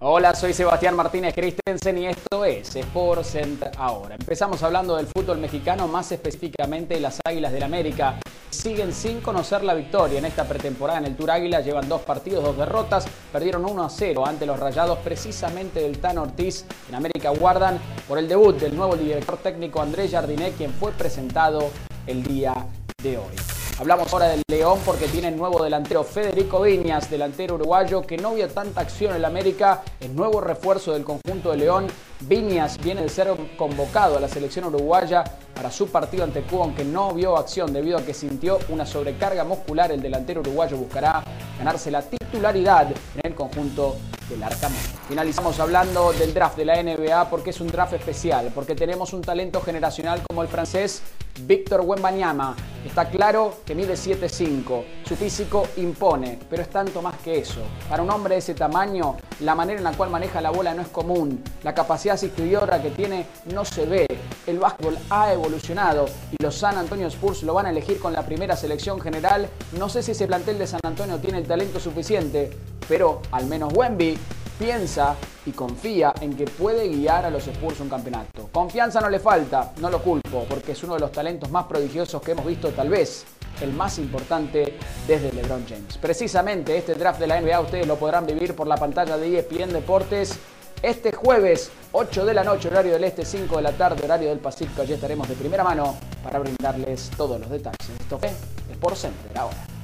Hola, 0.00 0.34
soy 0.34 0.52
Sebastián 0.52 0.94
Martínez 0.94 1.34
Christensen 1.34 1.96
y 1.96 2.06
esto 2.06 2.44
es 2.44 2.76
Sport 2.76 3.24
Center 3.24 3.70
ahora. 3.78 4.16
Empezamos 4.16 4.62
hablando 4.62 4.94
del 4.94 5.06
fútbol 5.06 5.38
mexicano, 5.38 5.88
más 5.88 6.12
específicamente 6.12 7.00
las 7.00 7.18
Águilas 7.24 7.50
del 7.50 7.62
América. 7.62 8.20
Siguen 8.50 8.92
sin 8.92 9.22
conocer 9.22 9.64
la 9.64 9.72
victoria 9.72 10.18
en 10.18 10.26
esta 10.26 10.44
pretemporada 10.44 10.98
en 10.98 11.06
el 11.06 11.16
Tour 11.16 11.30
Águila, 11.30 11.60
llevan 11.62 11.88
dos 11.88 12.02
partidos, 12.02 12.44
dos 12.44 12.58
derrotas, 12.58 13.06
perdieron 13.32 13.64
1 13.64 13.84
a 13.84 13.88
0 13.88 14.26
ante 14.26 14.44
los 14.44 14.60
Rayados 14.60 14.98
precisamente 14.98 15.80
del 15.80 15.96
Tan 15.98 16.18
Ortiz. 16.18 16.66
En 16.90 16.94
América 16.94 17.30
guardan 17.30 17.78
por 18.06 18.18
el 18.18 18.28
debut 18.28 18.58
del 18.58 18.76
nuevo 18.76 18.96
director 18.96 19.38
técnico 19.38 19.80
Andrés 19.80 20.10
Jardiné, 20.10 20.52
quien 20.52 20.74
fue 20.74 20.92
presentado 20.92 21.70
el 22.06 22.22
día 22.22 22.66
de 23.02 23.16
hoy. 23.16 23.55
Hablamos 23.78 24.10
ahora 24.10 24.28
del 24.28 24.42
León 24.48 24.80
porque 24.86 25.06
tiene 25.06 25.30
nuevo 25.30 25.62
delantero 25.62 26.02
Federico 26.02 26.62
Viñas, 26.62 27.10
delantero 27.10 27.56
uruguayo 27.56 28.00
que 28.00 28.16
no 28.16 28.34
vio 28.34 28.48
tanta 28.48 28.80
acción 28.80 29.14
en 29.14 29.20
la 29.20 29.28
América, 29.28 29.82
el 30.00 30.16
nuevo 30.16 30.40
refuerzo 30.40 30.94
del 30.94 31.04
conjunto 31.04 31.50
de 31.50 31.58
León. 31.58 31.86
Viñas 32.20 32.78
viene 32.78 33.02
de 33.02 33.10
ser 33.10 33.28
convocado 33.58 34.16
a 34.16 34.20
la 34.20 34.28
selección 34.28 34.64
uruguaya 34.64 35.24
para 35.54 35.70
su 35.70 35.88
partido 35.88 36.24
ante 36.24 36.40
Cuba, 36.40 36.64
aunque 36.64 36.86
no 36.86 37.12
vio 37.12 37.36
acción 37.36 37.70
debido 37.70 37.98
a 37.98 38.02
que 38.02 38.14
sintió 38.14 38.58
una 38.70 38.86
sobrecarga 38.86 39.44
muscular. 39.44 39.92
El 39.92 40.00
delantero 40.00 40.40
uruguayo 40.40 40.78
buscará 40.78 41.22
ganarse 41.58 41.90
la 41.90 42.00
titularidad 42.00 42.88
en 42.90 43.20
el 43.24 43.34
conjunto 43.34 43.96
del 44.28 44.42
Arcamón. 44.42 44.78
Finalizamos 45.08 45.58
hablando 45.60 46.12
del 46.12 46.34
draft 46.34 46.56
de 46.56 46.64
la 46.64 46.82
NBA 46.82 47.30
porque 47.30 47.50
es 47.50 47.60
un 47.60 47.68
draft 47.68 47.94
especial, 47.94 48.50
porque 48.54 48.74
tenemos 48.74 49.12
un 49.12 49.22
talento 49.22 49.60
generacional 49.60 50.22
como 50.26 50.42
el 50.42 50.48
francés 50.48 51.02
Víctor 51.40 51.82
Wembanyama. 51.82 52.56
Está 52.84 53.08
claro 53.08 53.58
que 53.64 53.74
mide 53.74 53.94
7'5. 53.94 54.84
Su 55.06 55.16
físico 55.16 55.66
impone, 55.76 56.38
pero 56.48 56.62
es 56.62 56.70
tanto 56.70 57.02
más 57.02 57.16
que 57.18 57.38
eso. 57.38 57.60
Para 57.88 58.02
un 58.02 58.10
hombre 58.10 58.34
de 58.34 58.38
ese 58.38 58.54
tamaño, 58.54 59.16
la 59.40 59.54
manera 59.54 59.78
en 59.78 59.84
la 59.84 59.92
cual 59.92 60.10
maneja 60.10 60.40
la 60.40 60.50
bola 60.50 60.74
no 60.74 60.82
es 60.82 60.88
común. 60.88 61.42
La 61.62 61.74
capacidad 61.74 62.16
psiquiodra 62.16 62.80
que 62.80 62.90
tiene 62.90 63.26
no 63.52 63.64
se 63.64 63.86
ve. 63.86 64.06
El 64.46 64.58
básquetbol 64.58 64.96
ha 65.10 65.32
evolucionado 65.32 66.06
y 66.32 66.42
los 66.42 66.56
San 66.56 66.78
Antonio 66.78 67.08
Spurs 67.08 67.42
lo 67.42 67.54
van 67.54 67.66
a 67.66 67.70
elegir 67.70 67.98
con 67.98 68.12
la 68.12 68.24
primera 68.24 68.56
selección 68.56 69.00
general. 69.00 69.48
No 69.78 69.88
sé 69.88 70.02
si 70.02 70.12
ese 70.12 70.26
plantel 70.26 70.58
de 70.58 70.66
San 70.66 70.80
Antonio 70.84 71.18
tiene 71.18 71.38
el 71.38 71.46
talento 71.46 71.80
suficiente, 71.80 72.56
pero 72.88 73.20
al 73.32 73.46
menos 73.46 73.72
Wemby 73.74 74.15
piensa 74.58 75.16
y 75.44 75.52
confía 75.52 76.14
en 76.20 76.36
que 76.36 76.44
puede 76.44 76.88
guiar 76.88 77.24
a 77.24 77.30
los 77.30 77.46
Spurs 77.46 77.80
un 77.80 77.88
campeonato. 77.88 78.48
Confianza 78.52 79.00
no 79.00 79.08
le 79.08 79.18
falta, 79.18 79.72
no 79.78 79.90
lo 79.90 80.02
culpo, 80.02 80.44
porque 80.48 80.72
es 80.72 80.82
uno 80.82 80.94
de 80.94 81.00
los 81.00 81.12
talentos 81.12 81.50
más 81.50 81.66
prodigiosos 81.66 82.20
que 82.22 82.32
hemos 82.32 82.46
visto 82.46 82.70
tal 82.70 82.88
vez 82.88 83.24
el 83.60 83.72
más 83.72 83.98
importante 83.98 84.76
desde 85.06 85.32
LeBron 85.32 85.64
James. 85.68 85.98
Precisamente 85.98 86.76
este 86.76 86.94
draft 86.94 87.20
de 87.20 87.26
la 87.26 87.40
NBA 87.40 87.60
ustedes 87.60 87.86
lo 87.86 87.96
podrán 87.96 88.26
vivir 88.26 88.54
por 88.54 88.66
la 88.66 88.76
pantalla 88.76 89.16
de 89.16 89.38
ESPN 89.38 89.72
Deportes 89.72 90.38
este 90.82 91.12
jueves 91.12 91.70
8 91.92 92.26
de 92.26 92.34
la 92.34 92.44
noche, 92.44 92.68
horario 92.68 92.92
del 92.92 93.04
este, 93.04 93.24
5 93.24 93.56
de 93.56 93.62
la 93.62 93.72
tarde, 93.72 94.04
horario 94.04 94.28
del 94.28 94.38
Pacífico. 94.38 94.82
Allí 94.82 94.92
estaremos 94.92 95.28
de 95.28 95.34
primera 95.34 95.64
mano 95.64 95.96
para 96.22 96.38
brindarles 96.38 97.10
todos 97.16 97.40
los 97.40 97.48
detalles. 97.48 97.88
Esto 97.98 98.18
fue 98.18 98.30
Sport 98.70 98.96
Center 98.96 99.38
ahora. 99.38 99.75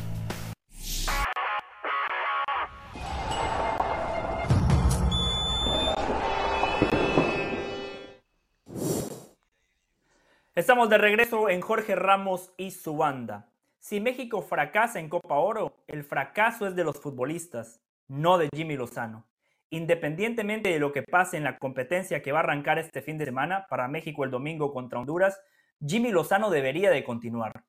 Estamos 10.55 10.91
de 10.91 10.99
regreso 10.99 11.49
en 11.49 11.63
Jorge 11.63 11.95
Ramos 11.95 12.53
y 12.59 12.73
su 12.73 12.95
banda. 12.95 13.51
Si 13.79 14.03
México 14.03 14.43
fracasa 14.43 15.01
en 15.01 15.09
Copa 15.09 15.37
Oro, 15.37 15.83
el 15.87 16.05
fracaso 16.05 16.67
es 16.67 16.77
de 16.77 16.85
los 16.85 17.01
futbolistas, 17.01 17.81
no 18.07 18.37
de 18.37 18.51
Jimmy 18.55 18.77
Lozano. 18.77 19.27
Independientemente 19.71 20.69
de 20.69 20.79
lo 20.79 20.93
que 20.93 21.05
pase 21.05 21.39
en 21.39 21.45
la 21.45 21.59
competencia 21.59 22.21
que 22.21 22.33
va 22.33 22.41
a 22.41 22.43
arrancar 22.43 22.79
este 22.79 23.01
fin 23.01 23.17
de 23.17 23.25
semana 23.25 23.67
para 23.71 23.89
México 23.89 24.25
el 24.25 24.31
domingo 24.31 24.75
contra 24.75 24.99
Honduras, 24.99 25.41
Jimmy 25.81 26.11
Lozano 26.11 26.51
debería 26.51 26.91
de 26.91 27.03
continuar. 27.03 27.65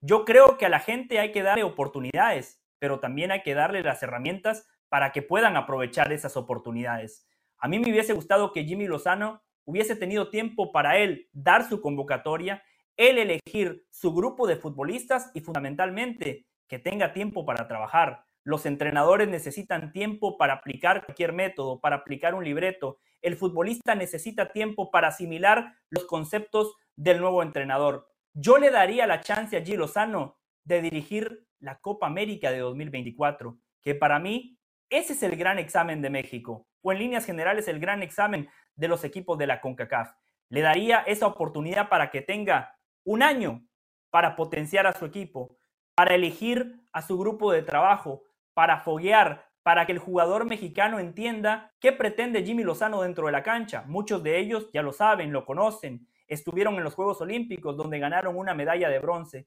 Yo 0.00 0.24
creo 0.24 0.56
que 0.56 0.66
a 0.66 0.70
la 0.70 0.78
gente 0.78 1.18
hay 1.18 1.32
que 1.32 1.42
darle 1.42 1.64
oportunidades, 1.64 2.62
pero 2.78 3.00
también 3.00 3.32
hay 3.32 3.42
que 3.42 3.54
darle 3.54 3.82
las 3.82 4.04
herramientas 4.04 4.68
para 4.88 5.10
que 5.10 5.22
puedan 5.22 5.56
aprovechar 5.56 6.12
esas 6.12 6.36
oportunidades. 6.36 7.26
A 7.58 7.66
mí 7.66 7.80
me 7.80 7.90
hubiese 7.90 8.12
gustado 8.12 8.52
que 8.52 8.62
Jimmy 8.62 8.86
Lozano 8.86 9.42
hubiese 9.70 9.96
tenido 9.96 10.28
tiempo 10.30 10.72
para 10.72 10.98
él 10.98 11.28
dar 11.32 11.68
su 11.68 11.80
convocatoria, 11.80 12.62
él 12.96 13.18
elegir 13.18 13.84
su 13.90 14.12
grupo 14.12 14.46
de 14.46 14.56
futbolistas 14.56 15.30
y 15.32 15.40
fundamentalmente 15.40 16.46
que 16.68 16.78
tenga 16.78 17.12
tiempo 17.12 17.46
para 17.46 17.66
trabajar. 17.66 18.24
Los 18.44 18.66
entrenadores 18.66 19.28
necesitan 19.28 19.92
tiempo 19.92 20.36
para 20.36 20.54
aplicar 20.54 21.04
cualquier 21.04 21.32
método, 21.32 21.80
para 21.80 21.96
aplicar 21.96 22.34
un 22.34 22.44
libreto. 22.44 22.98
El 23.22 23.36
futbolista 23.36 23.94
necesita 23.94 24.52
tiempo 24.52 24.90
para 24.90 25.08
asimilar 25.08 25.74
los 25.88 26.04
conceptos 26.04 26.74
del 26.96 27.20
nuevo 27.20 27.42
entrenador. 27.42 28.08
Yo 28.34 28.58
le 28.58 28.70
daría 28.70 29.06
la 29.06 29.20
chance 29.20 29.56
a 29.56 29.64
G. 29.64 29.76
Lozano 29.76 30.38
de 30.64 30.82
dirigir 30.82 31.46
la 31.58 31.78
Copa 31.80 32.06
América 32.06 32.50
de 32.50 32.58
2024, 32.58 33.58
que 33.82 33.94
para 33.94 34.18
mí 34.18 34.58
ese 34.88 35.12
es 35.12 35.22
el 35.22 35.36
gran 35.36 35.58
examen 35.58 36.02
de 36.02 36.10
México, 36.10 36.66
o 36.82 36.92
en 36.92 36.98
líneas 36.98 37.24
generales 37.24 37.68
el 37.68 37.78
gran 37.78 38.02
examen 38.02 38.48
de 38.76 38.88
los 38.88 39.04
equipos 39.04 39.38
de 39.38 39.46
la 39.46 39.60
CONCACAF. 39.60 40.14
Le 40.48 40.60
daría 40.62 41.00
esa 41.00 41.26
oportunidad 41.26 41.88
para 41.88 42.10
que 42.10 42.22
tenga 42.22 42.76
un 43.04 43.22
año 43.22 43.64
para 44.10 44.36
potenciar 44.36 44.86
a 44.86 44.92
su 44.92 45.04
equipo, 45.04 45.56
para 45.94 46.14
elegir 46.14 46.80
a 46.92 47.02
su 47.02 47.18
grupo 47.18 47.52
de 47.52 47.62
trabajo, 47.62 48.24
para 48.54 48.80
foguear, 48.80 49.50
para 49.62 49.86
que 49.86 49.92
el 49.92 49.98
jugador 49.98 50.46
mexicano 50.46 50.98
entienda 50.98 51.72
qué 51.80 51.92
pretende 51.92 52.42
Jimmy 52.42 52.64
Lozano 52.64 53.02
dentro 53.02 53.26
de 53.26 53.32
la 53.32 53.42
cancha. 53.42 53.84
Muchos 53.86 54.22
de 54.22 54.38
ellos 54.38 54.70
ya 54.72 54.82
lo 54.82 54.92
saben, 54.92 55.32
lo 55.32 55.44
conocen, 55.44 56.08
estuvieron 56.26 56.76
en 56.76 56.84
los 56.84 56.94
Juegos 56.94 57.20
Olímpicos 57.20 57.76
donde 57.76 57.98
ganaron 57.98 58.36
una 58.36 58.54
medalla 58.54 58.88
de 58.88 58.98
bronce. 58.98 59.46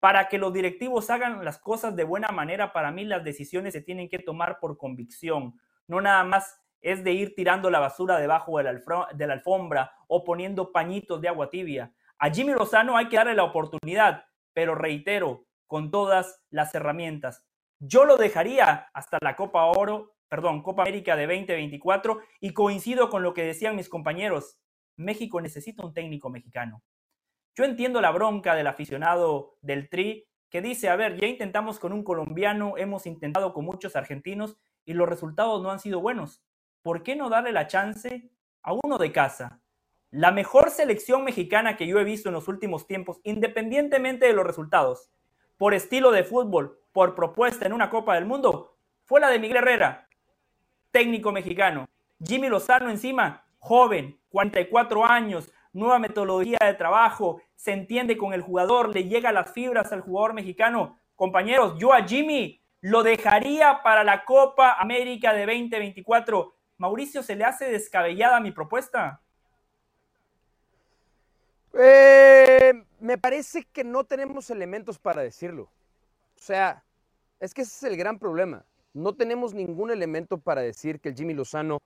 Para 0.00 0.28
que 0.28 0.36
los 0.36 0.52
directivos 0.52 1.08
hagan 1.08 1.44
las 1.44 1.58
cosas 1.58 1.96
de 1.96 2.04
buena 2.04 2.28
manera, 2.28 2.72
para 2.72 2.90
mí 2.90 3.04
las 3.04 3.24
decisiones 3.24 3.72
se 3.72 3.80
tienen 3.80 4.08
que 4.08 4.18
tomar 4.18 4.58
por 4.60 4.76
convicción, 4.76 5.58
no 5.86 6.00
nada 6.00 6.24
más 6.24 6.60
es 6.84 7.02
de 7.02 7.12
ir 7.12 7.34
tirando 7.34 7.70
la 7.70 7.80
basura 7.80 8.18
debajo 8.18 8.58
de 8.58 9.26
la, 9.26 9.32
alfombra 9.32 9.92
o 10.06 10.22
poniendo 10.22 10.70
pañitos 10.70 11.18
de 11.18 11.28
agua 11.28 11.48
tibia. 11.48 11.94
A 12.18 12.30
Jimmy 12.30 12.52
Lozano 12.52 12.98
hay 12.98 13.08
que 13.08 13.16
darle 13.16 13.34
la 13.34 13.44
oportunidad, 13.44 14.26
pero 14.52 14.74
reitero, 14.74 15.46
con 15.66 15.90
todas 15.90 16.44
las 16.50 16.74
herramientas. 16.74 17.42
Yo 17.80 18.04
lo 18.04 18.18
dejaría 18.18 18.90
hasta 18.92 19.18
la 19.22 19.34
Copa 19.34 19.64
Oro, 19.64 20.12
perdón, 20.28 20.62
Copa 20.62 20.82
América 20.82 21.16
de 21.16 21.26
2024 21.26 22.20
y 22.40 22.52
coincido 22.52 23.08
con 23.08 23.22
lo 23.22 23.32
que 23.32 23.44
decían 23.44 23.76
mis 23.76 23.88
compañeros. 23.88 24.58
México 24.98 25.40
necesita 25.40 25.86
un 25.86 25.94
técnico 25.94 26.28
mexicano. 26.28 26.82
Yo 27.56 27.64
entiendo 27.64 28.02
la 28.02 28.10
bronca 28.10 28.54
del 28.54 28.66
aficionado 28.66 29.56
del 29.62 29.88
Tri 29.88 30.28
que 30.50 30.60
dice, 30.60 30.90
a 30.90 30.96
ver, 30.96 31.18
ya 31.18 31.28
intentamos 31.28 31.78
con 31.78 31.94
un 31.94 32.04
colombiano, 32.04 32.76
hemos 32.76 33.06
intentado 33.06 33.54
con 33.54 33.64
muchos 33.64 33.96
argentinos 33.96 34.58
y 34.84 34.92
los 34.92 35.08
resultados 35.08 35.62
no 35.62 35.70
han 35.70 35.80
sido 35.80 36.00
buenos. 36.00 36.44
¿Por 36.84 37.02
qué 37.02 37.16
no 37.16 37.30
darle 37.30 37.50
la 37.50 37.66
chance 37.66 38.28
a 38.62 38.74
uno 38.74 38.98
de 38.98 39.10
casa? 39.10 39.58
La 40.10 40.32
mejor 40.32 40.68
selección 40.68 41.24
mexicana 41.24 41.78
que 41.78 41.86
yo 41.86 41.98
he 41.98 42.04
visto 42.04 42.28
en 42.28 42.34
los 42.34 42.46
últimos 42.46 42.86
tiempos, 42.86 43.20
independientemente 43.24 44.26
de 44.26 44.34
los 44.34 44.44
resultados, 44.44 45.10
por 45.56 45.72
estilo 45.72 46.10
de 46.10 46.24
fútbol, 46.24 46.78
por 46.92 47.14
propuesta 47.14 47.64
en 47.64 47.72
una 47.72 47.88
Copa 47.88 48.16
del 48.16 48.26
Mundo 48.26 48.76
fue 49.04 49.18
la 49.18 49.30
de 49.30 49.38
Miguel 49.38 49.56
Herrera, 49.56 50.10
técnico 50.90 51.32
mexicano. 51.32 51.86
Jimmy 52.22 52.48
Lozano 52.48 52.90
encima, 52.90 53.46
joven, 53.58 54.20
44 54.28 55.06
años, 55.06 55.50
nueva 55.72 55.98
metodología 55.98 56.58
de 56.62 56.74
trabajo, 56.74 57.40
se 57.56 57.72
entiende 57.72 58.18
con 58.18 58.34
el 58.34 58.42
jugador, 58.42 58.94
le 58.94 59.04
llega 59.04 59.32
las 59.32 59.50
fibras 59.50 59.90
al 59.90 60.02
jugador 60.02 60.34
mexicano. 60.34 60.98
Compañeros, 61.16 61.78
yo 61.78 61.94
a 61.94 62.02
Jimmy 62.02 62.60
lo 62.82 63.02
dejaría 63.02 63.80
para 63.82 64.04
la 64.04 64.26
Copa 64.26 64.74
América 64.74 65.32
de 65.32 65.46
2024. 65.46 66.53
Mauricio, 66.78 67.22
¿se 67.22 67.36
le 67.36 67.44
hace 67.44 67.66
descabellada 67.66 68.40
mi 68.40 68.50
propuesta? 68.50 69.20
Eh, 71.72 72.72
me 73.00 73.18
parece 73.18 73.64
que 73.64 73.84
no 73.84 74.04
tenemos 74.04 74.50
elementos 74.50 74.98
para 74.98 75.22
decirlo. 75.22 75.64
O 76.36 76.42
sea, 76.42 76.84
es 77.40 77.54
que 77.54 77.62
ese 77.62 77.86
es 77.86 77.92
el 77.92 77.96
gran 77.96 78.18
problema. 78.18 78.64
No 78.92 79.14
tenemos 79.14 79.54
ningún 79.54 79.90
elemento 79.90 80.38
para 80.38 80.62
decir 80.62 81.00
que 81.00 81.10
el 81.10 81.16
Jimmy 81.16 81.34
Lozano 81.34 81.78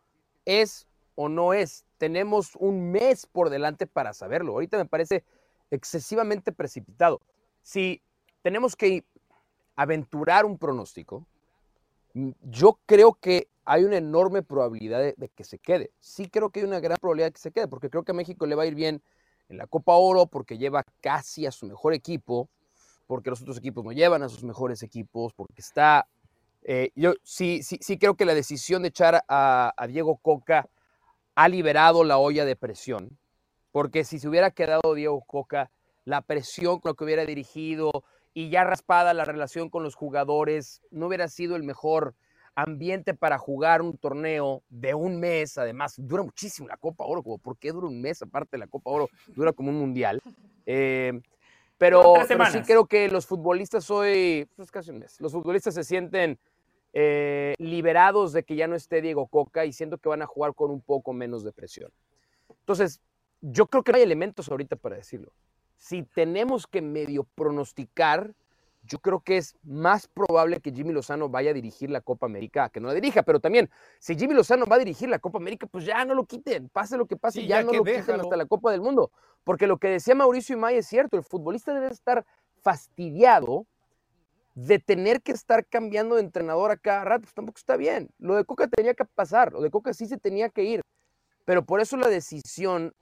es 0.44 0.86
o 1.15 1.28
no 1.28 1.52
es. 1.55 1.85
Tenemos 1.97 2.55
un 2.56 2.90
mes 2.90 3.27
por 3.27 3.51
delante 3.51 3.86
para 3.86 4.12
saberlo. 4.12 4.52
Ahorita 4.52 4.77
me 4.77 4.85
parece 4.85 5.24
excesivamente 5.70 6.52
precipitado. 6.52 7.20
Si 7.62 8.02
tenemos 8.43 8.77
que 8.77 9.05
aventurar 9.77 10.44
un 10.44 10.59
pronóstico, 10.59 11.27
yo 12.15 12.78
creo 12.86 13.15
que 13.15 13.48
hay 13.69 13.85
una 13.85 13.99
enorme 13.99 14.43
probabilidad 14.43 15.15
de, 15.15 15.28
que 15.28 15.45
se 15.45 15.59
quede. 15.59 15.90
Sí 16.01 16.31
creo 16.31 16.49
que 16.49 16.61
hay 16.61 16.66
una 16.66 16.81
gran 16.81 16.97
probabilidad 16.99 17.28
de 17.28 17.32
que 17.32 17.40
se 17.40 17.53
quede, 17.53 17.69
porque 17.69 17.90
creo 17.90 18.03
que 18.03 18.12
a 18.12 18.15
México 18.15 18.47
le 18.47 18.55
va 18.55 18.62
a 18.62 18.66
ir 18.66 18.74
bien 18.74 19.03
en 19.51 19.59
la 19.59 19.66
Copa 19.66 19.93
Oro, 19.93 20.27
porque 20.27 20.57
lleva 20.57 20.85
casi 21.03 21.45
a 21.45 21.53
su 21.53 21.66
mejor 21.66 21.93
equipo, 21.93 22.49
porque 23.07 23.28
los 23.28 23.43
otros 23.43 23.59
equipos 23.59 23.85
no 23.85 23.93
llevan 23.93 24.23
a 24.23 24.31
sus 24.31 24.43
mejores 24.43 24.82
equipos, 24.82 25.35
porque 25.35 25.61
está... 25.61 26.09
Eh, 26.62 26.93
yo 26.97 27.12
sí, 27.23 27.62
sí, 27.62 27.78
sí 27.82 27.99
creo 27.99 28.15
que 28.15 28.24
la 28.24 28.35
decisión 28.35 28.82
de 28.82 28.89
echar 28.89 29.23
a, 29.28 29.74
a, 29.77 29.86
Diego 29.86 30.16
Coca 30.16 30.66
ha 31.35 31.49
liberado 31.49 32.05
la 32.05 32.16
olla 32.16 32.47
de 32.47 32.57
presión, 32.57 33.19
porque 33.70 34.03
si 34.05 34.19
se 34.19 34.28
hubiera 34.28 34.51
quedado 34.51 34.95
Diego 34.95 35.23
Coca, 35.27 35.70
la 36.07 36.23
presión 36.23 36.81
con 36.81 36.90
la 36.90 36.95
que 36.97 37.05
hubiera 37.05 37.27
dirigido 37.27 37.90
y 38.32 38.49
ya 38.49 38.65
raspada 38.65 39.12
la 39.12 39.27
relación 39.27 39.69
con 39.69 39.82
los 39.82 39.95
jugadores, 39.95 40.81
no 40.90 41.07
hubiera 41.07 41.28
sido 41.28 41.55
el 41.55 41.65
mejor 41.65 42.15
ambiente 42.59 43.15
para 43.15 43.39
jugar 43.39 43.83
un 43.83 43.97
torneo 43.97 44.63
de 44.69 44.93
un 44.95 45.21
mes, 45.21 45.57
además 45.59 45.95
dura 45.97 46.25
muchísimo 46.25 46.67
la 46.67 46.77
Copa 46.77 47.05
Oro, 47.05 47.23
como 47.23 47.39
¿por 47.39 47.57
qué 47.57 47.71
dura 47.71 47.87
un 47.87 48.01
mes 48.01 48.21
aparte 48.21 48.53
de 48.53 48.59
la 48.59 48.67
Copa 48.67 48.91
Oro? 48.91 49.09
Dura 49.29 49.53
como 49.53 49.71
un 49.71 49.79
mundial. 49.79 50.21
Eh, 50.67 51.21
Pero, 51.79 52.15
pero 52.27 52.45
sí 52.47 52.61
creo 52.63 52.87
que 52.87 53.09
los 53.09 53.25
futbolistas 53.25 53.89
hoy, 53.89 54.49
pues 54.57 54.73
casi 54.73 54.91
un 54.91 54.99
mes, 54.99 55.21
los 55.21 55.31
futbolistas 55.31 55.75
se 55.75 55.85
sienten 55.85 56.37
eh, 56.93 57.55
liberados 57.59 58.33
de 58.33 58.43
que 58.43 58.57
ya 58.57 58.67
no 58.67 58.75
esté 58.75 59.01
Diego 59.01 59.29
Coca 59.29 59.65
y 59.65 59.73
siento 59.73 59.97
que 59.99 60.09
van 60.09 60.23
a 60.23 60.27
jugar 60.27 60.55
con 60.55 60.73
un 60.73 60.81
poco 60.81 61.13
menos 61.13 61.45
de 61.45 61.53
presión. 61.53 61.93
Entonces, 62.49 63.01
yo 63.41 63.67
creo 63.67 63.85
que 63.85 63.93
no 63.93 63.99
hay 63.99 64.03
elementos 64.03 64.49
ahorita 64.49 64.75
para 64.75 64.97
decirlo. 64.97 65.33
Si 65.77 66.03
tenemos 66.03 66.67
que 66.67 66.83
medio 66.83 67.23
pronosticar, 67.37 68.35
yo 68.89 68.98
creo 68.98 69.20
que 69.20 69.36
es 69.36 69.56
más 69.62 70.09
probable 70.09 70.60
que 70.60 70.73
Jimmy 70.73 70.93
Lozano 70.93 71.28
vaya 71.28 71.51
a 71.51 71.55
dirigir 71.55 71.90
la 71.90 72.01
Copa 72.01 72.27
América 72.27 72.70
que 72.70 72.81
no 72.81 72.89
la 72.89 72.94
dirija, 72.94 73.23
pero 73.23 73.39
también, 73.39 73.70
si 73.98 74.16
Jimmy 74.16 74.35
Lozano 74.35 74.66
va 74.66 74.77
a 74.77 74.78
dirigir 74.78 75.09
la 75.09 75.19
Copa 75.19 75.39
América, 75.39 75.66
pues 75.66 75.85
ya 75.85 76.05
no 76.05 76.15
lo 76.15 76.24
quiten, 76.24 76.69
pase 76.70 76.97
lo 76.97 77.06
que 77.06 77.16
pase, 77.16 77.40
Sí, 77.40 77.47
ya, 77.47 77.59
ya 77.59 77.65
no 77.65 77.73
lo 77.73 77.85
quiten 77.85 78.01
déjalo. 78.01 78.23
hasta 78.23 78.36
la 78.36 78.47
Copa 78.47 78.73
del 78.73 78.81
Mundo. 78.81 79.12
Porque 79.44 79.66
lo 79.66 79.78
que 79.78 79.89
decía 79.89 80.15
Mauricio 80.15 80.56
Imay 80.56 80.77
es 80.77 80.86
cierto, 80.86 81.16
el 81.16 81.23
futbolista 81.23 81.73
debe 81.73 81.89
estar 81.89 82.24
fastidiado 82.62 83.66
de 84.55 84.78
tener 84.78 85.23
que 85.23 85.32
estar 85.32 85.65
cambiando 85.66 86.16
de 86.16 86.23
entrenador 86.23 86.70
a 86.70 86.77
cada 86.77 87.05
rato, 87.05 87.23
pues 87.23 87.35
tampoco 87.35 87.59
está 87.59 87.77
bien. 87.77 88.10
Lo 88.19 88.35
de 88.35 88.44
Coca 88.44 88.66
tenía 88.66 88.94
que 88.94 89.05
pasar, 89.05 89.52
lo 89.52 89.60
de 89.60 89.70
Coca 89.70 89.93
sí 89.93 90.06
se 90.06 90.19
tenía 90.19 90.48
que 90.48 90.65
ir, 90.65 90.81
pero 91.44 91.65
por 91.65 91.81
eso 91.81 91.97
la 91.97 92.09
decisión 92.09 92.93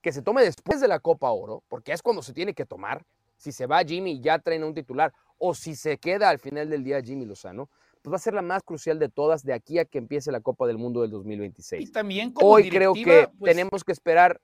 que 0.00 0.12
se 0.12 0.22
tome 0.22 0.42
después 0.42 0.80
de 0.80 0.88
la 0.88 1.00
Copa 1.00 1.30
Oro, 1.30 1.62
porque 1.68 1.92
es 1.92 2.02
cuando 2.02 2.22
se 2.22 2.32
tiene 2.32 2.54
que 2.54 2.64
tomar, 2.64 3.04
si 3.36 3.52
se 3.52 3.66
va 3.66 3.84
Jimmy 3.84 4.12
y 4.12 4.20
ya 4.20 4.38
traen 4.38 4.62
a 4.62 4.66
un 4.66 4.74
titular, 4.74 5.12
o 5.38 5.54
si 5.54 5.74
se 5.76 5.98
queda 5.98 6.30
al 6.30 6.38
final 6.38 6.70
del 6.70 6.84
día 6.84 7.02
Jimmy 7.02 7.26
Lozano, 7.26 7.68
pues 8.02 8.12
va 8.12 8.16
a 8.16 8.20
ser 8.20 8.34
la 8.34 8.42
más 8.42 8.62
crucial 8.62 8.98
de 8.98 9.08
todas 9.08 9.42
de 9.44 9.52
aquí 9.52 9.78
a 9.78 9.84
que 9.84 9.98
empiece 9.98 10.30
la 10.30 10.40
Copa 10.40 10.66
del 10.66 10.78
Mundo 10.78 11.00
del 11.00 11.10
Y 11.10 11.12
2026. 11.12 11.92
también 11.92 12.32
como 12.32 12.50
Hoy 12.50 12.68
creo 12.68 12.92
que 12.92 13.28
pues, 13.38 13.54
tenemos 13.54 13.82
que 13.82 13.92
esperar 13.92 14.40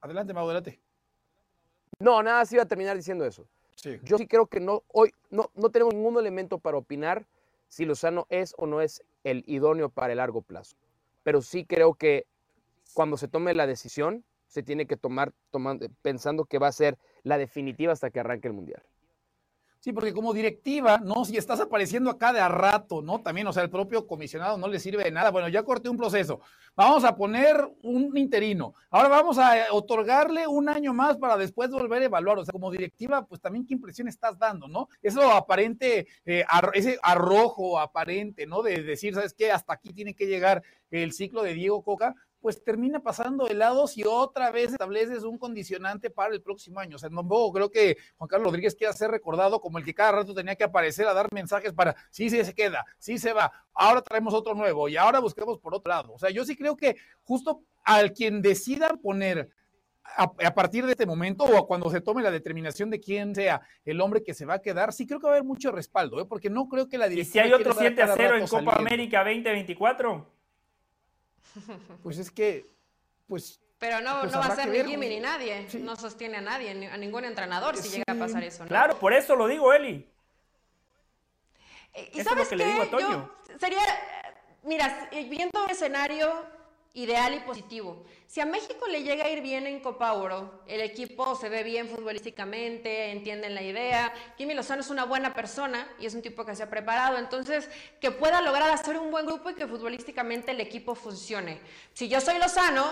Adelante, 0.00 0.32
Mau, 0.32 0.46
adelante. 0.46 0.80
No, 1.98 2.22
nada, 2.22 2.44
sí 2.46 2.54
iba 2.54 2.62
a 2.62 2.66
terminar 2.66 2.96
diciendo 2.96 3.26
eso. 3.26 3.46
Sí. 3.76 3.98
Yo 4.02 4.16
sí 4.16 4.26
creo 4.26 4.46
que 4.46 4.60
no, 4.60 4.82
hoy 4.88 5.12
no, 5.30 5.50
no 5.54 5.68
tenemos 5.70 5.94
ningún 5.94 6.18
elemento 6.18 6.58
para 6.58 6.78
opinar 6.78 7.26
si 7.68 7.84
Lozano 7.84 8.26
es 8.30 8.54
o 8.56 8.66
no 8.66 8.80
es 8.80 9.02
el 9.24 9.44
idóneo 9.46 9.90
para 9.90 10.12
el 10.12 10.16
largo 10.16 10.40
plazo. 10.40 10.76
Pero 11.22 11.42
sí 11.42 11.66
creo 11.66 11.94
que 11.94 12.26
cuando 12.94 13.18
se 13.18 13.28
tome 13.28 13.54
la 13.54 13.66
decisión, 13.66 14.24
se 14.50 14.64
tiene 14.64 14.86
que 14.86 14.96
tomar 14.96 15.32
tomando, 15.50 15.86
pensando 16.02 16.44
que 16.44 16.58
va 16.58 16.66
a 16.66 16.72
ser 16.72 16.98
la 17.22 17.38
definitiva 17.38 17.92
hasta 17.92 18.10
que 18.10 18.20
arranque 18.20 18.48
el 18.48 18.54
Mundial. 18.54 18.82
Sí, 19.78 19.94
porque 19.94 20.12
como 20.12 20.34
directiva, 20.34 20.98
¿no? 20.98 21.24
Si 21.24 21.38
estás 21.38 21.58
apareciendo 21.58 22.10
acá 22.10 22.34
de 22.34 22.40
a 22.40 22.48
rato, 22.48 23.00
¿no? 23.00 23.22
También, 23.22 23.46
o 23.46 23.52
sea, 23.52 23.62
el 23.62 23.70
propio 23.70 24.06
comisionado 24.06 24.58
no 24.58 24.68
le 24.68 24.78
sirve 24.78 25.04
de 25.04 25.10
nada. 25.10 25.30
Bueno, 25.30 25.48
ya 25.48 25.62
corté 25.62 25.88
un 25.88 25.96
proceso. 25.96 26.40
Vamos 26.76 27.02
a 27.04 27.16
poner 27.16 27.56
un 27.82 28.14
interino. 28.18 28.74
Ahora 28.90 29.08
vamos 29.08 29.38
a 29.38 29.56
eh, 29.56 29.64
otorgarle 29.70 30.46
un 30.46 30.68
año 30.68 30.92
más 30.92 31.16
para 31.16 31.38
después 31.38 31.70
volver 31.70 32.02
a 32.02 32.04
evaluar. 32.04 32.38
O 32.38 32.44
sea, 32.44 32.52
como 32.52 32.70
directiva, 32.70 33.24
pues 33.24 33.40
también 33.40 33.64
qué 33.64 33.72
impresión 33.72 34.06
estás 34.06 34.38
dando, 34.38 34.68
¿no? 34.68 34.88
Eso 35.00 35.32
aparente, 35.32 36.08
eh, 36.26 36.44
ese 36.74 36.98
arrojo 37.02 37.80
aparente, 37.80 38.46
¿no? 38.46 38.60
De 38.60 38.82
decir, 38.82 39.14
¿sabes 39.14 39.32
qué? 39.32 39.50
Hasta 39.50 39.72
aquí 39.72 39.94
tiene 39.94 40.12
que 40.12 40.26
llegar 40.26 40.62
el 40.90 41.14
ciclo 41.14 41.42
de 41.42 41.54
Diego 41.54 41.82
Coca 41.82 42.14
pues 42.40 42.62
termina 42.64 43.00
pasando 43.00 43.46
de 43.46 43.54
lado 43.54 43.86
si 43.86 44.02
otra 44.04 44.50
vez 44.50 44.72
estableces 44.72 45.24
un 45.24 45.38
condicionante 45.38 46.10
para 46.10 46.34
el 46.34 46.42
próximo 46.42 46.80
año. 46.80 46.96
O 46.96 46.98
sea, 46.98 47.10
tampoco 47.10 47.52
creo 47.52 47.70
que 47.70 47.96
Juan 48.16 48.28
Carlos 48.28 48.46
Rodríguez 48.46 48.74
quiera 48.74 48.92
ser 48.92 49.10
recordado 49.10 49.60
como 49.60 49.78
el 49.78 49.84
que 49.84 49.94
cada 49.94 50.12
rato 50.12 50.34
tenía 50.34 50.56
que 50.56 50.64
aparecer 50.64 51.06
a 51.06 51.14
dar 51.14 51.32
mensajes 51.32 51.72
para, 51.72 51.94
sí, 52.10 52.30
sí 52.30 52.44
se 52.44 52.54
queda, 52.54 52.84
sí 52.98 53.18
se 53.18 53.32
va, 53.32 53.52
ahora 53.74 54.02
traemos 54.02 54.34
otro 54.34 54.54
nuevo 54.54 54.88
y 54.88 54.96
ahora 54.96 55.20
busquemos 55.20 55.58
por 55.58 55.74
otro 55.74 55.90
lado. 55.90 56.14
O 56.14 56.18
sea, 56.18 56.30
yo 56.30 56.44
sí 56.44 56.56
creo 56.56 56.76
que 56.76 56.96
justo 57.22 57.62
al 57.84 58.12
quien 58.12 58.42
decida 58.42 58.90
poner 59.02 59.50
a, 60.04 60.24
a 60.24 60.54
partir 60.54 60.86
de 60.86 60.92
este 60.92 61.06
momento 61.06 61.44
o 61.44 61.66
cuando 61.66 61.90
se 61.90 62.00
tome 62.00 62.22
la 62.22 62.30
determinación 62.30 62.90
de 62.90 63.00
quién 63.00 63.34
sea 63.34 63.60
el 63.84 64.00
hombre 64.00 64.22
que 64.22 64.34
se 64.34 64.46
va 64.46 64.54
a 64.54 64.62
quedar, 64.62 64.92
sí 64.92 65.06
creo 65.06 65.20
que 65.20 65.26
va 65.26 65.32
a 65.32 65.36
haber 65.36 65.46
mucho 65.46 65.70
respaldo, 65.70 66.20
¿eh? 66.20 66.24
porque 66.24 66.50
no 66.50 66.68
creo 66.68 66.88
que 66.88 66.98
la 66.98 67.08
¿Y 67.08 67.24
si 67.24 67.38
hay 67.38 67.52
otro 67.52 67.74
quiera 67.74 67.94
7 67.96 68.02
estar 68.02 68.10
a 68.10 68.16
cada 68.16 68.28
0 68.28 68.34
en 68.36 68.40
Copa 68.42 68.50
saliendo. 68.50 68.80
América 68.80 69.18
2024? 69.18 70.39
Pues 72.02 72.18
es 72.18 72.30
que, 72.30 72.66
pues 73.26 73.60
Pero 73.78 74.00
no, 74.00 74.20
Pues 74.20 74.32
no 74.32 74.38
va 74.40 74.46
a 74.46 74.54
ser 74.56 74.68
ni 74.68 74.84
Jimmy 74.90 75.08
ni 75.08 75.20
nadie. 75.20 75.66
Sí. 75.70 75.78
No 75.78 75.96
sostiene 75.96 76.36
a 76.36 76.40
nadie, 76.40 76.74
ni- 76.74 76.86
a 76.86 76.96
ningún 76.96 77.24
entrenador 77.24 77.76
si 77.76 77.88
llega 77.88 78.04
a 78.12 78.14
pasar 78.14 78.44
eso. 78.44 78.62
¿no? 78.64 78.68
Claro, 78.68 78.98
por 78.98 79.12
eso 79.12 79.34
lo 79.36 79.46
digo, 79.46 79.72
Eli. 79.72 80.06
Eh, 81.94 82.10
¿Y 82.14 82.20
Eso 82.20 82.20
es 82.20 82.24
lo 82.24 82.30
sabes 82.30 82.48
que 82.48 82.56
le 82.56 82.64
qué? 82.64 82.70
digo 82.72 82.82
a 82.82 82.90
Toño. 82.90 83.08
Yo 83.48 83.58
sería, 83.58 83.82
eh, 83.82 84.34
mira, 84.64 85.08
viendo 85.12 85.64
un 85.64 85.70
escenario 85.70 86.44
ideal 86.94 87.34
y 87.34 87.40
positivo, 87.40 88.04
si 88.26 88.40
a 88.40 88.46
México 88.46 88.86
le 88.86 89.02
llega 89.02 89.24
a 89.24 89.30
ir 89.30 89.42
bien 89.42 89.66
en 89.66 89.80
Copa 89.80 90.12
Oro, 90.12 90.62
el 90.66 90.80
equipo 90.80 91.34
se 91.34 91.48
ve 91.48 91.62
bien 91.62 91.88
futbolísticamente, 91.88 93.10
entienden 93.10 93.54
la 93.54 93.62
idea, 93.62 94.12
Jimmy 94.38 94.54
Lozano 94.54 94.80
es 94.80 94.90
una 94.90 95.04
buena 95.04 95.34
persona 95.34 95.88
y 95.98 96.06
es 96.06 96.14
un 96.14 96.22
tipo 96.22 96.44
que 96.44 96.54
se 96.54 96.62
ha 96.62 96.70
preparado, 96.70 97.18
entonces 97.18 97.68
que 98.00 98.10
pueda 98.10 98.40
lograr 98.40 98.70
hacer 98.70 98.98
un 98.98 99.10
buen 99.10 99.26
grupo 99.26 99.50
y 99.50 99.54
que 99.54 99.66
futbolísticamente 99.66 100.52
el 100.52 100.60
equipo 100.60 100.94
funcione. 100.94 101.60
Si 101.92 102.08
yo 102.08 102.20
soy 102.20 102.38
Lozano, 102.38 102.84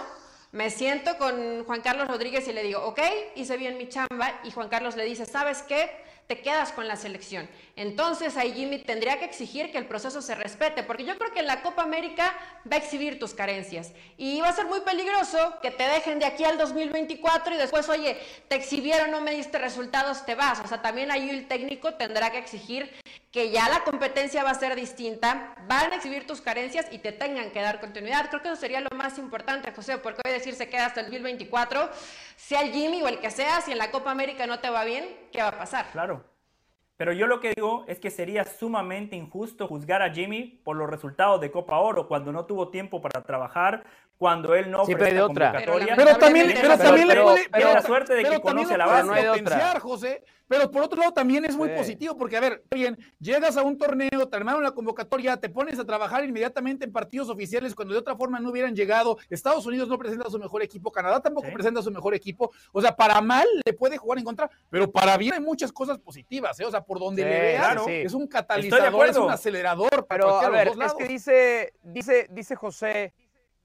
me 0.53 0.71
siento 0.71 1.19
con 1.19 1.65
Juan 1.65 1.83
Carlos 1.83 2.09
Rodríguez 2.09 2.49
y 2.49 2.53
le 2.53 2.63
digo, 2.63 2.81
ok, 2.85 3.01
hice 3.37 3.57
bien 3.57 3.77
mi 3.79 3.89
chamba, 3.89 4.41
y 4.45 4.51
Juan 4.51 4.69
Carlos 4.69 4.97
le 4.97 5.05
dice, 5.05 5.27
¿sabes 5.27 5.63
qué? 5.63 6.08
Te 6.29 6.43
quedas 6.43 6.73
con 6.73 6.87
la 6.87 6.97
selección. 6.97 7.49
Entonces 7.75 8.37
ahí 8.37 8.53
Jimmy 8.53 8.81
tendría 8.81 9.19
que 9.19 9.25
exigir 9.25 9.73
que 9.73 9.79
el 9.79 9.87
proceso 9.87 10.21
se 10.21 10.35
respete, 10.35 10.83
porque 10.83 11.07
yo 11.07 11.17
creo 11.17 11.33
que 11.33 11.41
en 11.41 11.47
la 11.47 11.63
Copa 11.63 11.83
América 11.83 12.35
va 12.71 12.77
a 12.77 12.81
exhibir 12.81 13.19
tus 13.19 13.33
carencias. 13.33 13.93
Y 14.19 14.39
va 14.43 14.49
a 14.49 14.53
ser 14.53 14.67
muy 14.67 14.83
peligroso 14.83 15.55
que 15.63 15.71
te 15.71 15.85
dejen 15.85 16.19
de 16.19 16.27
aquí 16.27 16.45
al 16.45 16.59
2024 16.59 17.55
y 17.55 17.57
después, 17.57 17.89
oye, 17.89 18.19
te 18.47 18.57
exhibieron, 18.57 19.11
no 19.11 19.23
me 19.23 19.31
diste 19.31 19.57
resultados, 19.57 20.27
te 20.27 20.35
vas. 20.35 20.61
O 20.61 20.69
sea, 20.69 20.83
también 20.83 21.11
ahí 21.11 21.31
el 21.31 21.49
técnico 21.49 21.95
tendrá 21.95 22.31
que 22.31 22.37
exigir 22.37 22.93
que 23.31 23.51
ya 23.51 23.69
la 23.69 23.85
competencia 23.85 24.43
va 24.43 24.51
a 24.51 24.55
ser 24.55 24.75
distinta, 24.75 25.55
van 25.67 25.93
a 25.93 25.97
exhibir 25.97 26.27
tus 26.27 26.41
carencias 26.41 26.87
y 26.91 26.99
te 26.99 27.13
tengan 27.13 27.51
que 27.51 27.61
dar 27.61 27.81
continuidad. 27.81 28.29
Creo 28.29 28.43
que 28.43 28.49
eso 28.49 28.57
sería 28.57 28.81
lo 28.81 28.97
más 28.97 29.19
importante, 29.19 29.73
José, 29.73 29.99
porque 29.99 30.23
hoy 30.25 30.33
decir 30.33 30.55
se 30.55 30.69
queda 30.69 30.87
hasta 30.87 31.01
el 31.01 31.07
2024, 31.07 31.91
sea 32.37 32.63
el 32.63 32.73
Jimmy 32.73 33.03
o 33.03 33.09
el 33.09 33.19
que 33.21 33.31
sea, 33.31 33.61
si 33.61 33.73
en 33.73 33.79
la 33.79 33.91
Copa 33.91 34.11
América 34.11 34.47
no 34.47 34.61
te 34.61 34.71
va 34.71 34.85
bien, 34.85 35.09
¿qué 35.31 35.43
va 35.43 35.49
a 35.49 35.59
pasar? 35.59 35.91
Claro. 35.93 36.18
Pero 36.99 37.13
yo 37.13 37.29
lo 37.29 37.39
que 37.39 37.53
digo 37.55 37.85
es 37.87 38.01
que 38.01 38.11
sería 38.11 38.45
sumamente 38.45 39.15
injusto 39.15 39.69
juzgar 39.69 40.03
a 40.03 40.13
Jimmy 40.13 40.61
por 40.65 40.77
los 40.77 40.91
resultados 40.91 41.41
de 41.41 41.53
Copa 41.53 41.79
Oro 41.79 42.09
cuando 42.09 42.33
no 42.33 42.45
tuvo 42.45 42.71
tiempo 42.71 43.01
para 43.01 43.23
trabajar, 43.23 43.85
cuando 44.19 44.55
él 44.55 44.71
no 44.71 44.83
ofrece 44.83 45.15
de 45.15 45.23
otra. 45.23 45.53
convocatoria. 45.53 45.95
Pero 45.95 46.07
Pero 46.09 46.19
también, 46.19 46.53
pero 46.61 46.77
también 46.77 47.09
Pero- 47.09 47.21
le 47.21 47.31
puede, 47.31 47.49
pero- 47.51 47.57
tiene 47.65 47.75
la 47.75 47.83
suerte 47.83 48.15
de 48.15 48.23
que 48.25 48.29
pero 48.29 48.41
conoce 48.43 48.77
la 48.77 48.87
base. 48.87 49.07
No 49.07 49.13
hay 49.13 49.25
potenciar, 49.27 49.79
José. 49.79 50.25
Pero 50.49 50.71
por 50.71 50.83
otro 50.83 50.99
lado 50.99 51.13
también 51.13 51.45
es 51.45 51.55
muy 51.55 51.69
Sí. 51.69 51.75
positivo, 51.77 52.17
porque 52.17 52.39
a 52.39 52.41
ver, 52.41 52.65
bien, 52.75 52.97
llegas 53.21 53.59
a 53.59 53.63
un 53.63 53.77
torneo, 53.77 54.29
te 54.31 54.35
armaron 54.37 54.63
la 54.63 54.71
convocatoria, 54.71 55.37
te 55.37 55.51
pones 55.51 55.79
a 55.79 55.85
trabajar 55.85 56.25
inmediatamente 56.25 56.87
en 56.87 56.93
partidos 56.93 57.29
oficiales 57.29 57.75
cuando 57.75 57.93
de 57.93 58.01
otra 58.01 58.17
forma 58.17 58.41
no 58.41 58.49
hubieran 58.49 58.75
llegado. 58.75 59.19
Estados 59.29 59.67
Unidos 59.67 59.89
no 59.89 59.99
presenta 59.99 60.31
su 60.31 60.39
mejor 60.39 60.63
equipo, 60.63 60.91
Canadá 60.91 61.21
tampoco 61.21 61.49
Sí. 61.49 61.53
presenta 61.53 61.83
su 61.83 61.91
mejor 61.91 62.15
equipo. 62.15 62.51
O 62.73 62.81
sea, 62.81 62.97
para 62.97 63.21
mal 63.21 63.47
le 63.63 63.73
puede 63.75 63.99
jugar 63.99 64.19
en 64.21 64.25
contra, 64.25 64.51
pero 64.71 64.91
para 64.91 65.19
bien 65.19 65.35
hay 65.35 65.41
muchas 65.41 65.71
cosas 65.71 65.99
positivas, 65.99 66.59
¿eh? 66.61 66.65
O 66.65 66.71
sea, 66.71 66.81
por 66.83 66.99
donde 66.99 67.23
Sí, 67.25 67.29
le 67.29 67.59
sí. 67.85 68.07
es 68.07 68.15
un 68.15 68.27
catalizador, 68.27 69.07
es 69.07 69.17
un 69.19 69.31
acelerador 69.31 70.07
para 70.07 70.25
Pero 70.25 70.41
a 70.41 70.49
ver, 70.49 70.69
los 70.69 70.77
dos 70.77 70.87
es 70.87 70.95
que 70.95 71.05
dice, 71.07 71.75
dice, 71.83 72.27
dice 72.31 72.57
José 72.57 73.13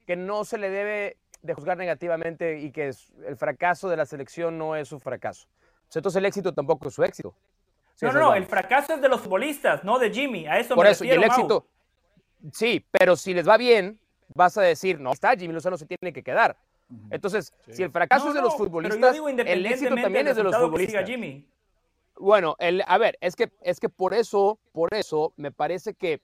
que 0.06 0.16
no 0.16 0.46
se 0.46 0.58
le 0.58 0.70
debe 0.70 1.18
de 1.42 1.54
juzgar 1.54 1.78
negativamente 1.78 2.60
y 2.60 2.72
que 2.72 2.92
el 3.28 3.38
fracaso 3.38 3.90
de 3.90 3.98
la 3.98 4.06
selección 4.06 4.58
no 4.58 4.76
es 4.76 4.88
su 4.88 5.00
fracaso. 5.00 5.48
Pues 5.88 5.98
entonces 5.98 6.18
el 6.18 6.26
éxito 6.26 6.54
tampoco 6.54 6.88
es 6.88 6.94
su 6.94 7.04
éxito. 7.04 7.36
Sí, 7.96 8.06
No, 8.06 8.14
no, 8.14 8.20
no, 8.20 8.36
el 8.36 8.46
fracaso 8.46 8.94
es 8.94 9.02
de 9.02 9.10
los 9.10 9.22
futbolistas, 9.22 9.84
no 9.84 10.00
de 10.00 10.10
Jimmy. 10.12 10.48
A 10.48 10.60
eso 10.60 10.74
Por 10.76 10.86
me 10.86 10.92
eso, 10.92 11.04
y 11.04 11.10
refiero, 11.10 11.24
el 11.24 11.28
Mau. 11.30 11.38
éxito, 11.40 11.68
sí, 12.52 12.86
pero 12.92 13.16
si 13.16 13.34
les 13.34 13.48
va 13.48 13.58
bien, 13.58 14.00
vas 14.34 14.58
a 14.58 14.62
decir, 14.62 15.00
no, 15.00 15.12
está, 15.12 15.36
Jimmy 15.36 15.54
Lozano 15.54 15.78
se 15.78 15.86
tiene 15.86 16.12
que 16.14 16.24
quedar. 16.24 16.58
Entonces, 17.10 17.54
si 17.70 17.84
el 17.84 17.92
fracaso 17.92 18.26
No, 18.26 18.32
es 18.32 18.36
de 18.36 18.42
los 18.42 18.56
futbolistas, 18.56 19.14
digo 19.14 19.30
el 19.30 19.66
éxito 19.66 19.96
también 19.96 20.28
es 20.28 20.36
de 20.36 20.44
los 20.44 20.56
futbolistas. 20.56 21.06
Jimmy. 21.06 21.48
Bueno, 22.18 22.56
el, 22.60 22.84
a 22.88 22.98
ver, 22.98 23.18
es 23.22 23.36
que, 23.36 23.52
es 23.62 23.80
que 23.80 23.90
por 23.90 24.14
eso, 24.14 24.60
por 24.72 24.94
eso 24.94 25.34
me 25.36 25.52
parece 25.52 25.94
que 25.96 26.22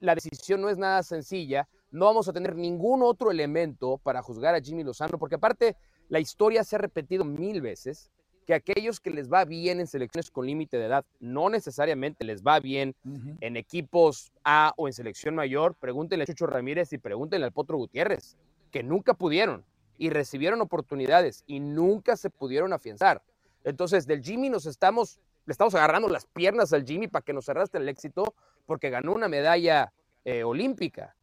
la 0.00 0.14
decisión 0.14 0.60
no 0.60 0.68
es 0.68 0.78
nada 0.78 1.02
sencilla. 1.02 1.68
No 1.90 2.06
vamos 2.06 2.28
a 2.28 2.32
tener 2.32 2.54
ningún 2.54 3.02
otro 3.02 3.30
elemento 3.30 3.98
para 3.98 4.22
juzgar 4.22 4.54
a 4.54 4.60
Jimmy 4.60 4.84
Lozano, 4.84 5.18
porque 5.18 5.34
aparte 5.34 5.76
la 6.08 6.20
historia 6.20 6.64
se 6.64 6.76
ha 6.76 6.78
repetido 6.78 7.24
mil 7.24 7.60
veces 7.60 8.10
que 8.46 8.54
aquellos 8.54 9.00
que 9.00 9.10
les 9.10 9.30
va 9.30 9.44
bien 9.44 9.80
en 9.80 9.86
selecciones 9.86 10.30
con 10.30 10.46
límite 10.46 10.76
de 10.76 10.86
edad 10.86 11.04
no 11.20 11.50
necesariamente 11.50 12.24
les 12.24 12.42
va 12.42 12.58
bien 12.58 12.94
en 13.40 13.56
equipos 13.56 14.32
A 14.44 14.72
o 14.76 14.88
en 14.88 14.92
selección 14.92 15.34
mayor. 15.34 15.74
Pregúntenle 15.74 16.24
a 16.24 16.26
Chucho 16.26 16.46
Ramírez 16.46 16.92
y 16.92 16.98
pregúntenle 16.98 17.46
al 17.46 17.52
Potro 17.52 17.76
Gutiérrez, 17.76 18.36
que 18.70 18.82
nunca 18.82 19.14
pudieron 19.14 19.64
y 19.98 20.10
recibieron 20.10 20.60
oportunidades 20.62 21.44
y 21.46 21.60
nunca 21.60 22.16
se 22.16 22.30
pudieron 22.30 22.72
afianzar. 22.72 23.22
Entonces, 23.64 24.06
del 24.06 24.22
Jimmy 24.22 24.48
nos 24.48 24.66
estamos, 24.66 25.20
le 25.44 25.52
estamos 25.52 25.74
agarrando 25.74 26.08
las 26.08 26.24
piernas 26.24 26.72
al 26.72 26.84
Jimmy 26.84 27.06
para 27.06 27.24
que 27.24 27.32
nos 27.32 27.48
arrastre 27.48 27.80
el 27.80 27.88
éxito, 27.88 28.34
porque 28.66 28.90
ganó 28.90 29.12
una 29.12 29.28
medalla 29.28 29.92
eh, 30.24 30.42
olímpica. 30.42 31.14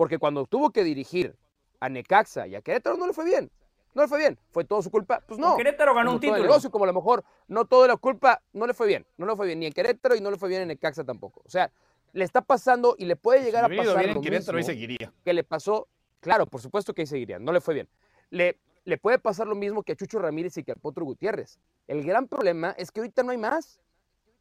Porque 0.00 0.16
cuando 0.16 0.46
tuvo 0.46 0.70
que 0.70 0.82
dirigir 0.82 1.36
a 1.78 1.90
Necaxa 1.90 2.46
y 2.46 2.54
a 2.54 2.62
Querétaro 2.62 2.96
no 2.96 3.06
le 3.06 3.12
fue 3.12 3.26
bien. 3.26 3.50
no 3.92 4.00
le 4.00 4.08
fue 4.08 4.16
bien. 4.16 4.38
¿Fue 4.50 4.64
todo 4.64 4.80
su 4.80 4.90
culpa? 4.90 5.22
Pues 5.28 5.38
no. 5.38 5.58
Querétaro 5.58 5.94
ganó 5.94 6.06
Como 6.08 6.14
un 6.14 6.20
todo 6.22 6.30
el 6.30 6.34
título. 6.36 6.48
negocio, 6.48 6.70
como 6.70 6.84
a 6.84 6.86
lo 6.86 6.94
mejor 6.94 7.22
no 7.48 7.66
todo 7.66 7.86
la 7.86 7.98
culpa, 7.98 8.40
no 8.54 8.66
le 8.66 8.72
fue 8.72 8.86
bien. 8.86 9.04
No 9.18 9.26
le 9.26 9.36
fue 9.36 9.44
bien 9.44 9.60
ni 9.60 9.66
en 9.66 9.74
Querétaro 9.74 10.14
y 10.16 10.22
no 10.22 10.30
le 10.30 10.38
fue 10.38 10.48
bien 10.48 10.62
en 10.62 10.68
Necaxa 10.68 11.04
tampoco. 11.04 11.42
O 11.44 11.50
sea, 11.50 11.70
le 12.14 12.24
está 12.24 12.40
pasando 12.40 12.94
y 12.96 13.04
le 13.04 13.16
puede 13.16 13.42
llegar 13.44 13.62
a 13.66 13.68
Si 13.68 13.76
pasar 13.76 13.98
bien 13.98 14.08
en 14.08 14.14
lo 14.14 14.22
Querétaro, 14.22 14.56
ahí 14.56 14.62
mismo 14.62 14.72
seguiría. 14.72 15.12
que 15.22 15.34
le 15.34 15.44
pasó, 15.44 15.86
claro, 16.20 16.46
por 16.46 16.62
supuesto 16.62 16.94
que 16.94 17.02
ahí 17.02 17.06
seguiría, 17.06 17.38
no 17.38 17.52
le 17.52 17.60
fue 17.60 17.74
bien. 17.74 17.88
Le, 18.30 18.58
le 18.84 18.96
puede 18.96 19.18
pasar 19.18 19.48
lo 19.48 19.54
mismo 19.54 19.82
que 19.82 19.92
a 19.92 19.96
Chucho 19.96 20.18
Ramírez 20.18 20.56
y 20.56 20.64
que 20.64 20.72
al 20.72 20.78
Potro 20.78 21.04
Gutiérrez. 21.04 21.58
El 21.88 22.02
gran 22.04 22.26
problema 22.26 22.70
es 22.78 22.90
que 22.90 23.00
ahorita 23.00 23.22
no 23.22 23.32
hay 23.32 23.38
más. 23.38 23.82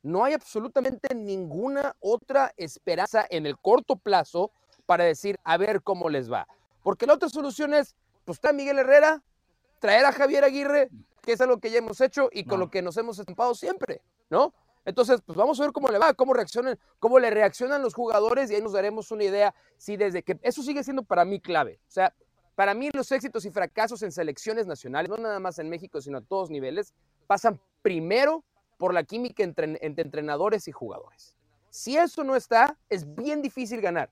No 0.03 0.23
hay 0.23 0.31
absolutamente 0.31 1.13
ninguna 1.13 1.97
otra 1.99 2.53
esperanza 2.55 3.27
en 3.29 3.45
el 3.45 3.57
corto 3.57 3.97
plazo 3.97 4.53
para 4.89 5.03
decir, 5.03 5.39
a 5.43 5.55
ver 5.57 5.83
cómo 5.83 6.09
les 6.09 6.31
va. 6.33 6.47
Porque 6.81 7.05
la 7.05 7.13
otra 7.13 7.29
solución 7.29 7.75
es, 7.75 7.95
pues 8.25 8.37
está 8.37 8.53
Miguel 8.53 8.79
Herrera, 8.79 9.21
traer 9.77 10.03
a 10.03 10.11
Javier 10.11 10.43
Aguirre, 10.43 10.89
que 11.21 11.33
es 11.33 11.41
algo 11.41 11.59
que 11.59 11.69
ya 11.69 11.77
hemos 11.77 12.01
hecho 12.01 12.27
y 12.31 12.43
con 12.45 12.57
No. 12.57 12.65
lo 12.65 12.71
que 12.71 12.81
nos 12.81 12.97
hemos 12.97 13.19
estampado 13.19 13.53
siempre, 13.53 14.01
¿no? 14.31 14.51
Entonces, 14.85 15.21
pues 15.23 15.37
vamos 15.37 15.59
a 15.59 15.63
ver 15.65 15.73
cómo 15.73 15.89
le 15.89 15.99
va, 15.99 16.15
cómo 16.15 16.33
reaccionan, 16.33 16.79
cómo 16.97 17.19
le 17.19 17.29
reaccionan 17.29 17.83
los 17.83 17.93
jugadores 17.93 18.49
y 18.49 18.55
ahí 18.55 18.63
nos 18.63 18.73
daremos 18.73 19.11
una 19.11 19.25
idea 19.25 19.53
si 19.77 19.95
desde 19.95 20.23
que 20.23 20.39
eso 20.41 20.63
sigue 20.63 20.83
siendo 20.83 21.03
para 21.03 21.23
mí 21.23 21.39
clave. 21.39 21.79
O 21.87 21.91
sea, 21.91 22.11
para 22.55 22.73
mí 22.73 22.89
los 22.91 23.11
éxitos 23.11 23.45
y 23.45 23.51
fracasos 23.51 24.01
en 24.01 24.11
selecciones 24.11 24.65
nacionales, 24.65 25.11
no 25.11 25.17
nada 25.17 25.39
más 25.39 25.59
en 25.59 25.69
México, 25.69 26.01
sino 26.01 26.17
a 26.17 26.21
todos 26.21 26.49
niveles, 26.49 26.95
pasan 27.27 27.59
primero 27.83 28.43
por 28.79 28.91
la 28.91 29.03
química 29.03 29.43
entre, 29.43 29.77
entre 29.85 30.03
entrenadores 30.03 30.67
y 30.67 30.71
jugadores. 30.71 31.35
Si 31.69 31.95
eso 31.95 32.23
no 32.23 32.35
está, 32.35 32.75
es 32.89 33.13
bien 33.13 33.43
difícil 33.43 33.81
ganar, 33.81 34.09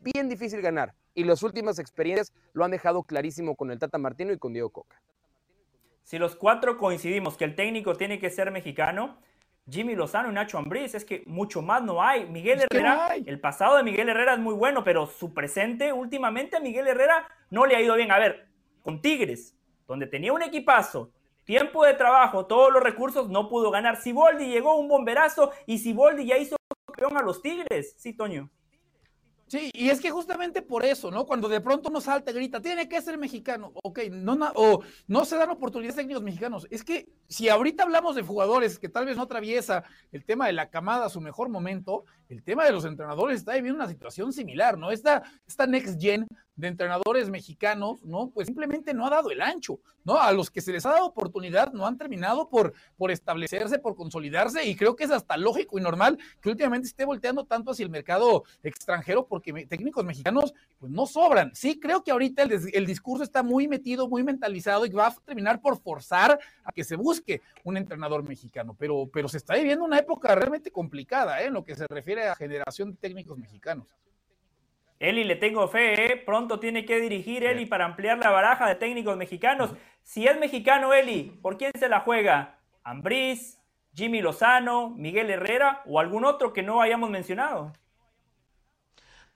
bien 0.00 0.28
difícil 0.28 0.60
ganar. 0.60 0.94
Y 1.14 1.24
las 1.24 1.42
últimas 1.42 1.78
experiencias 1.78 2.32
lo 2.52 2.64
han 2.64 2.70
dejado 2.70 3.02
clarísimo 3.02 3.56
con 3.56 3.70
el 3.70 3.78
Tata 3.78 3.98
Martino 3.98 4.32
y 4.32 4.38
con 4.38 4.52
Diego 4.52 4.70
Coca. 4.70 5.00
Si 6.02 6.18
los 6.18 6.34
cuatro 6.34 6.78
coincidimos 6.78 7.36
que 7.36 7.44
el 7.44 7.54
técnico 7.54 7.94
tiene 7.94 8.18
que 8.18 8.30
ser 8.30 8.50
mexicano, 8.50 9.18
Jimmy 9.68 9.94
Lozano 9.94 10.30
y 10.30 10.34
Nacho 10.34 10.58
Ambriz, 10.58 10.94
es 10.94 11.04
que 11.04 11.22
mucho 11.26 11.62
más 11.62 11.82
no 11.82 12.02
hay. 12.02 12.26
Miguel 12.26 12.60
Herrera, 12.60 12.94
no 12.94 13.02
hay. 13.02 13.24
el 13.26 13.40
pasado 13.40 13.76
de 13.76 13.82
Miguel 13.82 14.08
Herrera 14.08 14.34
es 14.34 14.40
muy 14.40 14.54
bueno, 14.54 14.82
pero 14.82 15.06
su 15.06 15.32
presente 15.32 15.92
últimamente 15.92 16.56
a 16.56 16.60
Miguel 16.60 16.88
Herrera 16.88 17.28
no 17.50 17.66
le 17.66 17.76
ha 17.76 17.80
ido 17.80 17.94
bien. 17.94 18.10
A 18.10 18.18
ver, 18.18 18.48
con 18.82 19.00
Tigres, 19.00 19.56
donde 19.86 20.06
tenía 20.06 20.32
un 20.32 20.42
equipazo, 20.42 21.12
tiempo 21.44 21.84
de 21.84 21.94
trabajo, 21.94 22.46
todos 22.46 22.72
los 22.72 22.82
recursos, 22.82 23.28
no 23.28 23.48
pudo 23.48 23.70
ganar. 23.70 24.00
Siboldi 24.00 24.46
llegó 24.46 24.76
un 24.78 24.88
bomberazo 24.88 25.52
y 25.66 25.78
Siboldi 25.78 26.26
ya 26.26 26.38
hizo 26.38 26.56
campeón 26.86 27.16
a 27.16 27.22
los 27.22 27.42
Tigres. 27.42 27.94
Sí, 27.98 28.12
Toño. 28.12 28.50
Sí, 29.50 29.68
y 29.74 29.88
es 29.90 30.00
que 30.00 30.12
justamente 30.12 30.62
por 30.62 30.84
eso, 30.84 31.10
¿no? 31.10 31.26
Cuando 31.26 31.48
de 31.48 31.60
pronto 31.60 31.88
uno 31.88 32.00
salta 32.00 32.30
y 32.30 32.34
grita, 32.34 32.60
tiene 32.60 32.88
que 32.88 33.02
ser 33.02 33.18
mexicano, 33.18 33.72
ok, 33.82 33.98
no, 34.12 34.36
na- 34.36 34.52
o 34.54 34.80
no 35.08 35.24
se 35.24 35.36
dan 35.36 35.50
oportunidades 35.50 35.96
técnicos 35.96 36.22
mexicanos. 36.22 36.68
Es 36.70 36.84
que 36.84 37.08
si 37.26 37.48
ahorita 37.48 37.82
hablamos 37.82 38.14
de 38.14 38.22
jugadores 38.22 38.78
que 38.78 38.88
tal 38.88 39.06
vez 39.06 39.16
no 39.16 39.24
atraviesa 39.24 39.82
el 40.12 40.24
tema 40.24 40.46
de 40.46 40.52
la 40.52 40.70
camada 40.70 41.06
a 41.06 41.10
su 41.10 41.20
mejor 41.20 41.48
momento, 41.48 42.04
el 42.28 42.44
tema 42.44 42.64
de 42.64 42.70
los 42.70 42.84
entrenadores 42.84 43.38
está 43.38 43.54
viviendo 43.54 43.78
una 43.82 43.88
situación 43.88 44.32
similar, 44.32 44.78
¿no? 44.78 44.92
Esta, 44.92 45.24
esta 45.48 45.66
next 45.66 46.00
gen 46.00 46.28
de 46.60 46.68
entrenadores 46.68 47.30
mexicanos, 47.30 48.04
¿no? 48.04 48.30
Pues 48.30 48.46
simplemente 48.46 48.94
no 48.94 49.06
ha 49.06 49.10
dado 49.10 49.30
el 49.30 49.40
ancho, 49.40 49.80
¿no? 50.04 50.20
A 50.20 50.32
los 50.32 50.50
que 50.50 50.60
se 50.60 50.72
les 50.72 50.84
ha 50.86 50.90
dado 50.90 51.06
oportunidad 51.06 51.72
no 51.72 51.86
han 51.86 51.98
terminado 51.98 52.48
por, 52.48 52.72
por 52.96 53.10
establecerse, 53.10 53.78
por 53.78 53.96
consolidarse, 53.96 54.64
y 54.64 54.76
creo 54.76 54.96
que 54.96 55.04
es 55.04 55.10
hasta 55.10 55.36
lógico 55.36 55.78
y 55.78 55.82
normal 55.82 56.18
que 56.40 56.50
últimamente 56.50 56.88
esté 56.88 57.04
volteando 57.04 57.44
tanto 57.44 57.70
hacia 57.70 57.84
el 57.84 57.90
mercado 57.90 58.44
extranjero, 58.62 59.26
porque 59.26 59.66
técnicos 59.66 60.04
mexicanos, 60.04 60.54
pues 60.78 60.92
no 60.92 61.06
sobran. 61.06 61.54
Sí, 61.54 61.80
creo 61.80 62.02
que 62.04 62.10
ahorita 62.10 62.42
el, 62.42 62.52
el 62.72 62.86
discurso 62.86 63.24
está 63.24 63.42
muy 63.42 63.68
metido, 63.68 64.08
muy 64.08 64.22
mentalizado, 64.22 64.86
y 64.86 64.90
va 64.90 65.08
a 65.08 65.14
terminar 65.24 65.60
por 65.60 65.80
forzar 65.80 66.38
a 66.64 66.72
que 66.72 66.84
se 66.84 66.96
busque 66.96 67.42
un 67.64 67.76
entrenador 67.76 68.22
mexicano, 68.22 68.76
pero, 68.78 69.08
pero 69.12 69.28
se 69.28 69.38
está 69.38 69.54
viviendo 69.54 69.84
una 69.84 69.98
época 69.98 70.34
realmente 70.34 70.70
complicada, 70.70 71.42
¿eh? 71.42 71.46
En 71.46 71.54
lo 71.54 71.64
que 71.64 71.74
se 71.74 71.86
refiere 71.88 72.28
a 72.28 72.34
generación 72.34 72.90
de 72.92 72.96
técnicos 72.96 73.38
mexicanos. 73.38 73.88
Eli, 75.00 75.24
le 75.24 75.34
tengo 75.34 75.66
fe, 75.66 76.12
¿eh? 76.12 76.16
Pronto 76.18 76.60
tiene 76.60 76.84
que 76.84 77.00
dirigir 77.00 77.42
Eli 77.42 77.64
para 77.64 77.86
ampliar 77.86 78.18
la 78.18 78.30
baraja 78.30 78.68
de 78.68 78.74
técnicos 78.74 79.16
mexicanos. 79.16 79.70
Si 80.02 80.26
es 80.26 80.38
mexicano 80.38 80.92
Eli, 80.92 81.38
¿por 81.40 81.56
quién 81.56 81.72
se 81.78 81.88
la 81.88 82.00
juega? 82.00 82.58
¿Ambriz, 82.84 83.58
Jimmy 83.94 84.20
Lozano, 84.20 84.90
Miguel 84.90 85.30
Herrera 85.30 85.82
o 85.86 86.00
algún 86.00 86.26
otro 86.26 86.52
que 86.52 86.62
no 86.62 86.82
hayamos 86.82 87.08
mencionado? 87.08 87.72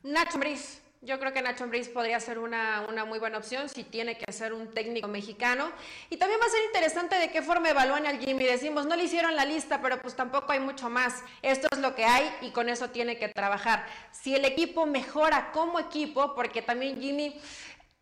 Nacho 0.03 0.35
Ambriz. 0.35 0.84
Yo 1.05 1.19
creo 1.19 1.35
que 1.35 1.43
Nacho 1.43 1.65
Ambriz 1.65 1.91
podría 1.91 2.19
ser 2.19 2.39
una, 2.39 2.87
una 2.89 3.05
muy 3.05 3.19
buena 3.19 3.37
opción 3.37 3.69
si 3.69 3.85
tiene 3.85 4.17
que 4.17 4.33
ser 4.33 4.55
un 4.55 4.73
técnico 4.73 5.07
mexicano. 5.07 5.71
Y 6.09 6.17
también 6.17 6.41
va 6.41 6.47
a 6.47 6.49
ser 6.49 6.63
interesante 6.65 7.17
de 7.17 7.31
qué 7.31 7.43
forma 7.43 7.69
evalúan 7.69 8.07
al 8.07 8.19
Jimmy. 8.19 8.45
Decimos, 8.45 8.87
no 8.87 8.97
le 8.97 9.05
hicieron 9.05 9.37
la 9.37 9.45
lista, 9.45 9.83
pero 9.83 10.01
pues 10.01 10.17
tampoco 10.17 10.53
hay 10.53 10.61
mucho 10.61 10.89
más. 10.89 11.23
Esto 11.43 11.69
es 11.73 11.79
lo 11.81 11.95
que 11.95 12.07
hay 12.07 12.35
y 12.41 12.53
con 12.53 12.71
eso 12.71 12.89
tiene 12.89 13.19
que 13.19 13.29
trabajar. 13.29 13.85
Si 14.13 14.35
el 14.35 14.47
equipo 14.47 14.87
mejora 14.87 15.53
como 15.53 15.79
equipo, 15.79 16.35
porque 16.35 16.63
también 16.63 16.99
Jimmy 16.99 17.39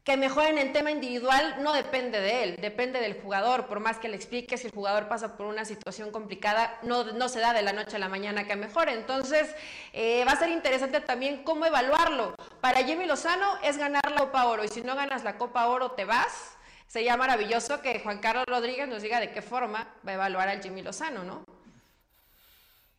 que 0.04 0.16
mejore 0.16 0.60
en 0.60 0.72
tema 0.72 0.90
individual 0.90 1.56
no 1.60 1.72
depende 1.72 2.20
de 2.20 2.42
él, 2.42 2.56
depende 2.60 3.00
del 3.00 3.20
jugador. 3.20 3.66
Por 3.66 3.78
más 3.78 3.98
que 3.98 4.08
le 4.08 4.16
explique, 4.16 4.58
si 4.58 4.66
el 4.66 4.72
jugador 4.72 5.08
pasa 5.08 5.36
por 5.36 5.46
una 5.46 5.64
situación 5.64 6.10
complicada, 6.10 6.78
no, 6.82 7.04
no 7.04 7.28
se 7.28 7.38
da 7.38 7.52
de 7.52 7.62
la 7.62 7.72
noche 7.72 7.96
a 7.96 7.98
la 8.00 8.08
mañana 8.08 8.44
que 8.44 8.56
mejore. 8.56 8.94
Entonces, 8.94 9.54
eh, 9.92 10.24
va 10.26 10.32
a 10.32 10.36
ser 10.36 10.50
interesante 10.50 11.00
también 11.00 11.44
cómo 11.44 11.66
evaluarlo. 11.66 12.34
Para 12.60 12.82
Jimmy 12.82 13.06
Lozano 13.06 13.58
es 13.62 13.78
ganar 13.78 14.10
la 14.10 14.18
Copa 14.18 14.46
Oro 14.46 14.64
y 14.64 14.68
si 14.68 14.82
no 14.82 14.96
ganas 14.96 15.22
la 15.22 15.38
Copa 15.38 15.68
Oro 15.68 15.92
te 15.92 16.04
vas. 16.04 16.56
Sería 16.88 17.16
maravilloso 17.16 17.80
que 17.80 18.00
Juan 18.00 18.18
Carlos 18.18 18.44
Rodríguez 18.46 18.88
nos 18.88 19.02
diga 19.02 19.20
de 19.20 19.30
qué 19.30 19.40
forma 19.40 19.94
va 20.06 20.10
a 20.10 20.14
evaluar 20.14 20.48
al 20.48 20.62
Jimmy 20.62 20.82
Lozano, 20.82 21.22
¿no? 21.22 21.44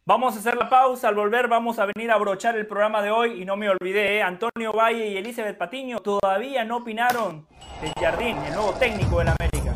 Vamos 0.05 0.35
a 0.35 0.39
hacer 0.39 0.57
la 0.57 0.67
pausa. 0.67 1.07
Al 1.07 1.15
volver 1.15 1.47
vamos 1.47 1.79
a 1.79 1.85
venir 1.85 2.11
a 2.11 2.15
abrochar 2.15 2.57
el 2.57 2.67
programa 2.67 3.01
de 3.01 3.09
hoy. 3.09 3.41
Y 3.41 3.45
no 3.45 3.55
me 3.55 3.69
olvidé, 3.69 4.17
¿eh? 4.17 4.21
Antonio 4.21 4.73
Valle 4.73 5.07
y 5.07 5.15
Elizabeth 5.15 5.57
Patiño 5.57 5.99
todavía 5.99 6.65
no 6.65 6.77
opinaron 6.77 7.47
del 7.81 7.93
Jardín, 7.93 8.35
el 8.39 8.53
nuevo 8.53 8.73
técnico 8.73 9.19
del 9.19 9.29
América. 9.29 9.73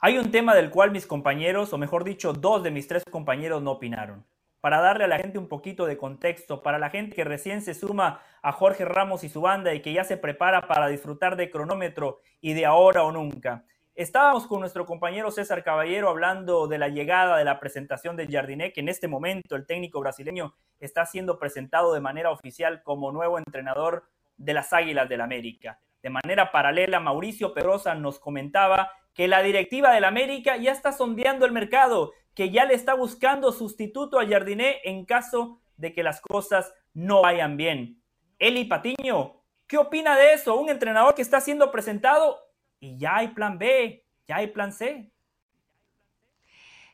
Hay 0.00 0.18
un 0.18 0.32
tema 0.32 0.56
del 0.56 0.70
cual 0.70 0.90
mis 0.90 1.06
compañeros, 1.06 1.72
o 1.72 1.78
mejor 1.78 2.02
dicho, 2.02 2.32
dos 2.32 2.64
de 2.64 2.72
mis 2.72 2.88
tres 2.88 3.04
compañeros 3.08 3.62
no 3.62 3.70
opinaron. 3.70 4.24
Para 4.62 4.80
darle 4.80 5.02
a 5.02 5.08
la 5.08 5.18
gente 5.18 5.40
un 5.40 5.48
poquito 5.48 5.86
de 5.86 5.96
contexto, 5.96 6.62
para 6.62 6.78
la 6.78 6.88
gente 6.88 7.16
que 7.16 7.24
recién 7.24 7.62
se 7.62 7.74
suma 7.74 8.22
a 8.42 8.52
Jorge 8.52 8.84
Ramos 8.84 9.24
y 9.24 9.28
su 9.28 9.40
banda 9.40 9.74
y 9.74 9.82
que 9.82 9.92
ya 9.92 10.04
se 10.04 10.16
prepara 10.16 10.68
para 10.68 10.86
disfrutar 10.86 11.34
de 11.34 11.50
cronómetro 11.50 12.20
y 12.40 12.54
de 12.54 12.64
ahora 12.64 13.02
o 13.02 13.10
nunca. 13.10 13.64
Estábamos 13.96 14.46
con 14.46 14.60
nuestro 14.60 14.86
compañero 14.86 15.32
César 15.32 15.64
Caballero 15.64 16.08
hablando 16.08 16.68
de 16.68 16.78
la 16.78 16.86
llegada 16.86 17.38
de 17.38 17.44
la 17.44 17.58
presentación 17.58 18.14
de 18.14 18.28
Jardiné, 18.28 18.72
que 18.72 18.82
en 18.82 18.88
este 18.88 19.08
momento 19.08 19.56
el 19.56 19.66
técnico 19.66 19.98
brasileño 19.98 20.54
está 20.78 21.06
siendo 21.06 21.40
presentado 21.40 21.92
de 21.92 22.00
manera 22.00 22.30
oficial 22.30 22.84
como 22.84 23.10
nuevo 23.10 23.38
entrenador 23.38 24.04
de 24.36 24.54
las 24.54 24.72
Águilas 24.72 25.08
del 25.08 25.22
América. 25.22 25.80
De 26.04 26.10
manera 26.10 26.52
paralela, 26.52 27.00
Mauricio 27.00 27.52
Pedrosa 27.52 27.96
nos 27.96 28.20
comentaba 28.20 28.92
que 29.12 29.26
la 29.26 29.42
directiva 29.42 29.92
del 29.92 30.04
América 30.04 30.56
ya 30.56 30.70
está 30.70 30.92
sondeando 30.92 31.46
el 31.46 31.52
mercado, 31.52 32.12
que 32.34 32.50
ya 32.50 32.64
le 32.64 32.74
está 32.74 32.94
buscando 32.94 33.52
sustituto 33.52 34.18
a 34.18 34.26
Jardiné 34.26 34.80
en 34.84 35.04
caso 35.04 35.60
de 35.76 35.92
que 35.92 36.02
las 36.02 36.20
cosas 36.20 36.72
no 36.94 37.22
vayan 37.22 37.56
bien. 37.56 38.02
Eli 38.38 38.64
Patiño, 38.64 39.42
¿qué 39.66 39.78
opina 39.78 40.16
de 40.16 40.34
eso? 40.34 40.56
Un 40.56 40.68
entrenador 40.70 41.14
que 41.14 41.22
está 41.22 41.40
siendo 41.40 41.70
presentado 41.70 42.38
y 42.80 42.98
ya 42.98 43.16
hay 43.16 43.28
plan 43.28 43.58
B, 43.58 44.04
ya 44.26 44.36
hay 44.36 44.48
plan 44.48 44.72
C. 44.72 45.12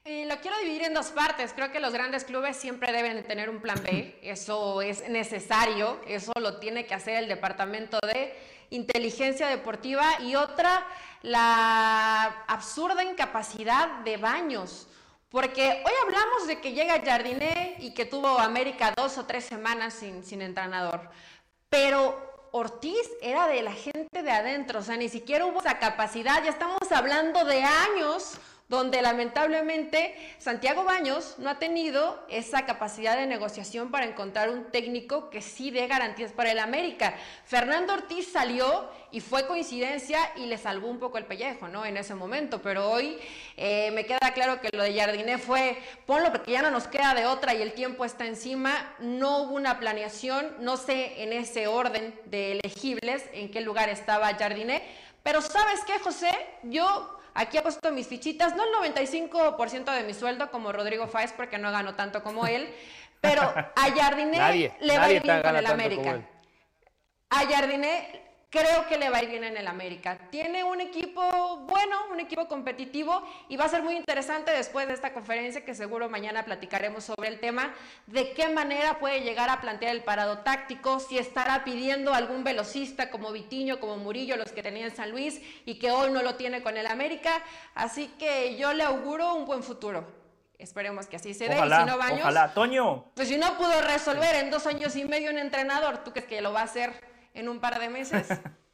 Eh, 0.05 0.24
lo 0.24 0.40
quiero 0.40 0.56
dividir 0.59 0.85
en 0.85 0.94
dos 0.94 1.10
partes. 1.10 1.52
Creo 1.52 1.70
que 1.70 1.81
los 1.81 1.93
grandes 1.93 2.24
clubes 2.24 2.56
siempre 2.56 2.93
deben 2.93 3.15
de 3.15 3.23
tener 3.23 3.51
un 3.51 3.60
plan 3.60 3.78
B. 3.82 4.19
Eso 4.23 4.81
es 4.81 5.06
necesario. 5.09 6.01
Eso 6.06 6.32
lo 6.40 6.59
tiene 6.60 6.86
que 6.86 6.94
hacer 6.94 7.16
el 7.23 7.28
departamento 7.28 7.98
de 8.01 8.35
inteligencia 8.70 9.48
deportiva. 9.48 10.06
Y 10.23 10.35
otra, 10.35 10.86
la 11.20 12.44
absurda 12.47 13.05
incapacidad 13.05 14.01
de 14.01 14.16
baños. 14.16 14.88
Porque 15.30 15.82
hoy 15.84 15.92
hablamos 16.02 16.46
de 16.46 16.60
que 16.60 16.72
llega 16.72 17.02
Jardiné 17.05 17.76
y 17.80 17.92
que 17.92 18.06
tuvo 18.06 18.38
América 18.38 18.94
dos 18.96 19.18
o 19.18 19.26
tres 19.26 19.44
semanas 19.44 19.92
sin, 19.94 20.24
sin 20.24 20.40
entrenador. 20.40 21.10
Pero 21.68 22.48
Ortiz 22.50 23.10
era 23.20 23.46
de 23.46 23.62
la 23.62 23.72
gente 23.72 24.22
de 24.22 24.30
adentro, 24.30 24.78
o 24.78 24.82
sea, 24.82 24.96
ni 24.96 25.10
siquiera 25.10 25.44
hubo 25.44 25.60
esa 25.60 25.78
capacidad, 25.78 26.42
ya 26.42 26.50
estamos 26.50 26.78
hablando 26.90 27.44
de 27.44 27.62
años 27.62 28.38
donde 28.69 29.01
lamentablemente 29.01 30.15
Santiago 30.39 30.85
Baños 30.85 31.36
no 31.39 31.49
ha 31.49 31.59
tenido 31.59 32.23
esa 32.28 32.66
capacidad 32.66 33.16
de 33.16 33.27
negociación 33.27 33.90
para 33.90 34.05
encontrar 34.05 34.51
un 34.51 34.70
técnico 34.70 35.31
que 35.31 35.40
sí 35.40 35.70
dé 35.70 35.86
garantías 35.86 36.32
para 36.32 36.53
el 36.53 36.59
América. 36.59 37.15
Fernando 37.47 37.95
Ortiz 37.95 38.31
salió 38.31 38.90
y 39.11 39.20
fue 39.20 39.47
coincidencia 39.47 40.19
y 40.36 40.47
le 40.47 40.59
salvó 40.59 40.89
un 40.89 40.99
poco 40.99 41.16
el 41.16 41.24
pellejo, 41.24 41.69
¿no? 41.69 41.86
En 41.86 41.97
ese 41.97 42.15
momento, 42.15 42.61
pero 42.61 42.90
hoy 42.90 43.19
eh, 43.57 43.90
me 43.93 44.05
queda 44.05 44.35
claro 44.35 44.61
que 44.61 44.69
lo 44.77 44.82
de 44.82 44.95
Jardiné 44.95 45.39
fue, 45.39 45.78
ponlo 46.05 46.31
porque 46.31 46.53
ya 46.53 46.61
no 46.61 46.70
nos 46.70 46.86
queda 46.89 47.15
de 47.15 47.24
otra 47.24 47.55
y 47.55 47.62
el 47.62 47.73
tiempo 47.73 48.05
está 48.05 48.27
encima, 48.27 48.95
no 48.99 49.45
hubo 49.45 49.55
una 49.55 49.81
planeación, 49.81 50.57
no 50.61 50.77
sé 50.77 51.23
en 51.23 51.32
ese 51.32 51.69
orden 51.69 52.15
de 52.27 52.53
elegibles 52.53 53.24
en 53.32 53.51
qué 53.51 53.62
lugar 53.62 53.89
estaba 53.89 54.35
Jardiné, 54.35 54.82
pero 55.23 55.40
¿sabes 55.40 55.81
qué, 55.86 55.99
José? 55.99 56.31
Yo 56.65 57.18
Aquí 57.34 57.59
he 57.59 57.62
puesto 57.62 57.92
mis 57.92 58.06
fichitas, 58.06 58.56
no 58.56 58.64
el 58.64 58.94
95% 58.94 59.94
de 59.94 60.02
mi 60.02 60.14
sueldo 60.14 60.50
como 60.50 60.72
Rodrigo 60.72 61.06
Fáez 61.06 61.32
porque 61.32 61.59
no 61.59 61.70
gano 61.70 61.94
tanto 61.94 62.22
como 62.22 62.46
él, 62.46 62.72
pero 63.20 63.42
a 63.42 63.72
Jardiné 63.96 64.74
le 64.80 64.98
va 64.98 65.05
a 65.05 65.12
ir 65.12 65.22
bien 65.22 65.42
con 65.42 65.56
el 65.56 65.66
América. 65.66 66.20
A 67.30 67.46
Jardiné 67.46 68.27
Creo 68.50 68.86
que 68.86 68.96
le 68.96 69.10
va 69.10 69.18
a 69.18 69.22
ir 69.22 69.28
bien 69.28 69.44
en 69.44 69.58
el 69.58 69.66
América. 69.66 70.16
Tiene 70.30 70.64
un 70.64 70.80
equipo 70.80 71.58
bueno, 71.68 71.96
un 72.10 72.18
equipo 72.18 72.48
competitivo 72.48 73.22
y 73.46 73.58
va 73.58 73.66
a 73.66 73.68
ser 73.68 73.82
muy 73.82 73.94
interesante 73.94 74.52
después 74.52 74.88
de 74.88 74.94
esta 74.94 75.12
conferencia 75.12 75.66
que 75.66 75.74
seguro 75.74 76.08
mañana 76.08 76.46
platicaremos 76.46 77.04
sobre 77.04 77.28
el 77.28 77.40
tema, 77.40 77.74
de 78.06 78.32
qué 78.32 78.48
manera 78.48 78.98
puede 79.00 79.20
llegar 79.20 79.50
a 79.50 79.60
plantear 79.60 79.94
el 79.94 80.02
parado 80.02 80.38
táctico, 80.38 80.98
si 80.98 81.18
estará 81.18 81.62
pidiendo 81.62 82.14
algún 82.14 82.42
velocista 82.42 83.10
como 83.10 83.32
Vitiño, 83.32 83.80
como 83.80 83.98
Murillo, 83.98 84.38
los 84.38 84.50
que 84.50 84.62
tenía 84.62 84.86
en 84.86 84.96
San 84.96 85.10
Luis 85.10 85.42
y 85.66 85.78
que 85.78 85.90
hoy 85.90 86.10
no 86.10 86.22
lo 86.22 86.36
tiene 86.36 86.62
con 86.62 86.78
el 86.78 86.86
América. 86.86 87.42
Así 87.74 88.08
que 88.18 88.56
yo 88.56 88.72
le 88.72 88.82
auguro 88.82 89.34
un 89.34 89.44
buen 89.44 89.62
futuro. 89.62 90.06
Esperemos 90.56 91.06
que 91.06 91.16
así 91.16 91.34
se 91.34 91.50
dé. 91.50 91.54
Y 91.54 91.58
si 91.58 91.84
no, 91.84 91.98
Baños, 91.98 92.20
ojalá, 92.20 92.54
Toño. 92.54 93.04
Pues 93.14 93.28
si 93.28 93.36
no 93.36 93.58
pudo 93.58 93.78
resolver 93.82 94.36
en 94.36 94.50
dos 94.50 94.66
años 94.66 94.96
y 94.96 95.04
medio 95.04 95.30
un 95.30 95.38
entrenador, 95.38 95.98
¿tú 95.98 96.12
crees 96.12 96.26
que 96.26 96.40
lo 96.40 96.54
va 96.54 96.60
a 96.62 96.64
hacer? 96.64 97.18
En 97.34 97.48
un 97.48 97.60
par 97.60 97.78
de 97.78 97.88
meses. 97.88 98.28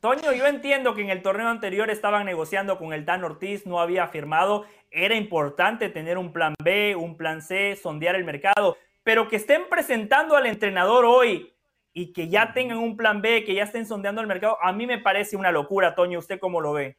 Toño, 0.00 0.32
yo 0.32 0.46
entiendo 0.46 0.94
que 0.94 1.02
en 1.02 1.10
el 1.10 1.20
torneo 1.20 1.48
anterior 1.48 1.90
estaban 1.90 2.24
negociando 2.24 2.78
con 2.78 2.94
el 2.94 3.04
Tan 3.04 3.22
Ortiz, 3.22 3.66
no 3.66 3.80
había 3.80 4.08
firmado. 4.08 4.64
Era 4.90 5.14
importante 5.14 5.90
tener 5.90 6.16
un 6.16 6.32
plan 6.32 6.54
B, 6.62 6.96
un 6.96 7.18
plan 7.18 7.42
C, 7.42 7.76
sondear 7.76 8.16
el 8.16 8.24
mercado, 8.24 8.78
pero 9.02 9.28
que 9.28 9.36
estén 9.36 9.68
presentando 9.68 10.36
al 10.36 10.46
entrenador 10.46 11.04
hoy 11.04 11.52
y 11.92 12.14
que 12.14 12.28
ya 12.28 12.54
tengan 12.54 12.78
un 12.78 12.96
plan 12.96 13.20
B, 13.20 13.44
que 13.44 13.54
ya 13.54 13.64
estén 13.64 13.84
sondeando 13.84 14.22
el 14.22 14.26
mercado, 14.26 14.56
a 14.62 14.72
mí 14.72 14.86
me 14.86 14.98
parece 14.98 15.36
una 15.36 15.52
locura, 15.52 15.94
Toño. 15.94 16.18
¿Usted 16.18 16.38
cómo 16.38 16.62
lo 16.62 16.72
ve? 16.72 16.96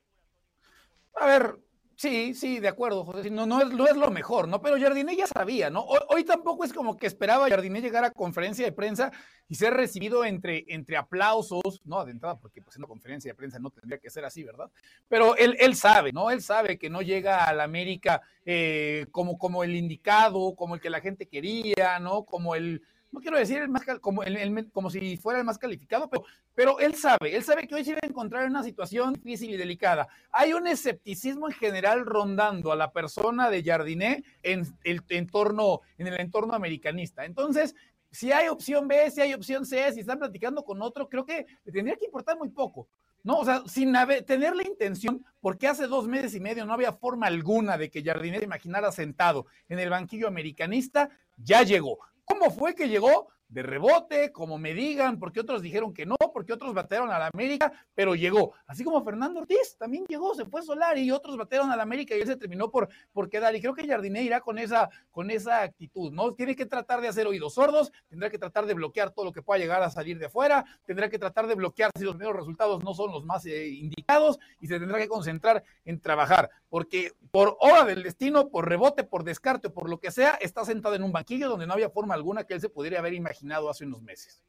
A 1.15 1.25
ver, 1.25 1.55
Sí, 2.01 2.33
sí, 2.33 2.59
de 2.59 2.67
acuerdo, 2.67 3.05
José. 3.05 3.29
No, 3.29 3.45
no, 3.45 3.61
es, 3.61 3.69
no 3.69 3.85
es 3.85 3.95
lo 3.95 4.09
mejor, 4.09 4.47
¿no? 4.47 4.59
Pero 4.59 4.79
Jardiné 4.79 5.15
ya 5.15 5.27
sabía, 5.27 5.69
¿no? 5.69 5.85
Hoy, 6.09 6.23
tampoco 6.23 6.63
es 6.63 6.73
como 6.73 6.97
que 6.97 7.05
esperaba 7.05 7.47
Jardiné 7.47 7.79
llegar 7.79 8.03
a 8.03 8.09
conferencia 8.09 8.65
de 8.65 8.71
prensa 8.71 9.11
y 9.47 9.53
ser 9.53 9.75
recibido 9.75 10.25
entre, 10.25 10.65
entre 10.69 10.97
aplausos, 10.97 11.79
¿no? 11.85 12.03
De 12.03 12.11
entrada, 12.11 12.39
porque 12.39 12.59
pues 12.59 12.75
en 12.75 12.81
una 12.81 12.87
conferencia 12.87 13.29
de 13.29 13.35
prensa 13.35 13.59
no 13.59 13.69
tendría 13.69 13.99
que 13.99 14.09
ser 14.09 14.25
así, 14.25 14.43
¿verdad? 14.43 14.71
Pero 15.07 15.35
él, 15.37 15.55
él 15.59 15.75
sabe, 15.75 16.11
¿no? 16.11 16.31
Él 16.31 16.41
sabe 16.41 16.79
que 16.79 16.89
no 16.89 17.03
llega 17.03 17.45
a 17.45 17.53
la 17.53 17.65
América 17.65 18.23
eh, 18.45 19.05
como, 19.11 19.37
como 19.37 19.63
el 19.63 19.75
indicado, 19.75 20.55
como 20.55 20.73
el 20.73 20.81
que 20.81 20.89
la 20.89 21.01
gente 21.01 21.27
quería, 21.27 21.99
¿no? 21.99 22.23
Como 22.23 22.55
el, 22.55 22.81
no 23.11 23.19
quiero 23.19 23.37
decir 23.37 23.57
el 23.57 23.69
más 23.69 23.83
como, 23.99 24.23
el, 24.23 24.71
como 24.71 24.89
si 24.89 25.17
fuera 25.17 25.39
el 25.39 25.45
más 25.45 25.57
calificado, 25.57 26.09
pero, 26.09 26.23
pero 26.55 26.79
él 26.79 26.95
sabe, 26.95 27.35
él 27.35 27.43
sabe 27.43 27.67
que 27.67 27.75
hoy 27.75 27.83
se 27.83 27.93
va 27.93 27.99
a 28.01 28.07
encontrar 28.07 28.43
en 28.43 28.51
una 28.51 28.63
situación 28.63 29.13
difícil 29.13 29.51
y 29.51 29.57
delicada. 29.57 30.07
Hay 30.31 30.53
un 30.53 30.67
escepticismo 30.67 31.47
en 31.47 31.53
general 31.53 32.05
rondando 32.05 32.71
a 32.71 32.75
la 32.75 32.91
persona 32.91 33.49
de 33.49 33.63
Jardiné 33.63 34.23
en 34.43 34.65
el 34.83 35.01
entorno, 35.09 35.81
en 35.97 36.07
el 36.07 36.19
entorno 36.19 36.53
americanista. 36.53 37.25
Entonces, 37.25 37.75
si 38.11 38.31
hay 38.31 38.47
opción 38.47 38.87
B, 38.87 39.09
si 39.11 39.21
hay 39.21 39.33
opción 39.33 39.65
C, 39.65 39.91
si 39.93 40.01
están 40.01 40.19
platicando 40.19 40.63
con 40.63 40.81
otro, 40.81 41.07
creo 41.07 41.25
que 41.25 41.45
le 41.63 41.71
tendría 41.71 41.95
que 41.95 42.05
importar 42.05 42.37
muy 42.37 42.49
poco. 42.49 42.87
No, 43.23 43.37
o 43.37 43.45
sea, 43.45 43.61
sin 43.67 43.93
tener 44.25 44.55
la 44.55 44.63
intención, 44.63 45.23
porque 45.41 45.67
hace 45.67 45.85
dos 45.85 46.07
meses 46.07 46.33
y 46.33 46.39
medio 46.39 46.65
no 46.65 46.73
había 46.73 46.91
forma 46.91 47.27
alguna 47.27 47.77
de 47.77 47.91
que 47.91 48.03
Jardiné 48.03 48.39
se 48.39 48.45
imaginara 48.45 48.91
sentado 48.91 49.45
en 49.69 49.79
el 49.79 49.91
banquillo 49.91 50.27
americanista, 50.27 51.09
ya 51.37 51.61
llegó. 51.61 51.99
¿Cómo 52.25 52.51
fue 52.51 52.75
que 52.75 52.87
llegó? 52.87 53.27
De 53.51 53.63
rebote, 53.63 54.31
como 54.31 54.57
me 54.57 54.73
digan, 54.73 55.19
porque 55.19 55.41
otros 55.41 55.61
dijeron 55.61 55.93
que 55.93 56.05
no, 56.05 56.15
porque 56.33 56.53
otros 56.53 56.73
batearon 56.73 57.11
a 57.11 57.19
la 57.19 57.29
América, 57.33 57.71
pero 57.93 58.15
llegó. 58.15 58.53
Así 58.65 58.83
como 58.85 59.03
Fernando 59.03 59.41
Ortiz 59.41 59.75
también 59.77 60.05
llegó, 60.07 60.33
se 60.33 60.45
fue 60.45 60.63
solar 60.63 60.97
y 60.97 61.11
otros 61.11 61.35
batearon 61.35 61.69
a 61.69 61.75
la 61.75 61.83
América 61.83 62.15
y 62.15 62.21
él 62.21 62.27
se 62.27 62.37
terminó 62.37 62.71
por, 62.71 62.87
por 63.11 63.29
quedar. 63.29 63.53
Y 63.53 63.61
creo 63.61 63.73
que 63.73 63.85
Jardiné 63.85 64.23
irá 64.23 64.39
con 64.39 64.57
esa, 64.57 64.89
con 65.11 65.29
esa 65.29 65.63
actitud, 65.63 66.13
¿no? 66.13 66.33
Tiene 66.33 66.55
que 66.55 66.65
tratar 66.65 67.01
de 67.01 67.09
hacer 67.09 67.27
oídos 67.27 67.55
sordos, 67.55 67.91
tendrá 68.07 68.29
que 68.29 68.37
tratar 68.37 68.65
de 68.65 68.73
bloquear 68.73 69.11
todo 69.11 69.25
lo 69.25 69.33
que 69.33 69.41
pueda 69.41 69.59
llegar 69.59 69.83
a 69.83 69.89
salir 69.89 70.17
de 70.17 70.27
afuera, 70.27 70.63
tendrá 70.85 71.09
que 71.09 71.19
tratar 71.19 71.45
de 71.47 71.55
bloquear 71.55 71.91
si 71.97 72.05
los 72.05 72.15
primeros 72.15 72.37
resultados 72.37 72.81
no 72.85 72.93
son 72.93 73.11
los 73.11 73.25
más 73.25 73.45
eh, 73.45 73.67
indicados 73.67 74.39
y 74.61 74.67
se 74.67 74.79
tendrá 74.79 74.97
que 74.97 75.09
concentrar 75.09 75.61
en 75.83 75.99
trabajar, 75.99 76.49
porque 76.69 77.11
por 77.31 77.57
hora 77.59 77.83
del 77.83 78.01
destino, 78.03 78.47
por 78.47 78.69
rebote, 78.69 79.03
por 79.03 79.25
descarte 79.25 79.69
por 79.69 79.89
lo 79.89 79.99
que 79.99 80.11
sea, 80.11 80.35
está 80.35 80.63
sentado 80.63 80.95
en 80.95 81.03
un 81.03 81.11
banquillo 81.11 81.49
donde 81.49 81.67
no 81.67 81.73
había 81.73 81.89
forma 81.89 82.13
alguna 82.13 82.45
que 82.45 82.53
él 82.53 82.61
se 82.61 82.69
pudiera 82.69 82.99
haber 82.99 83.13
imaginado 83.13 83.40
hace 83.69 83.85
unos 83.85 84.01
meses. 84.01 84.43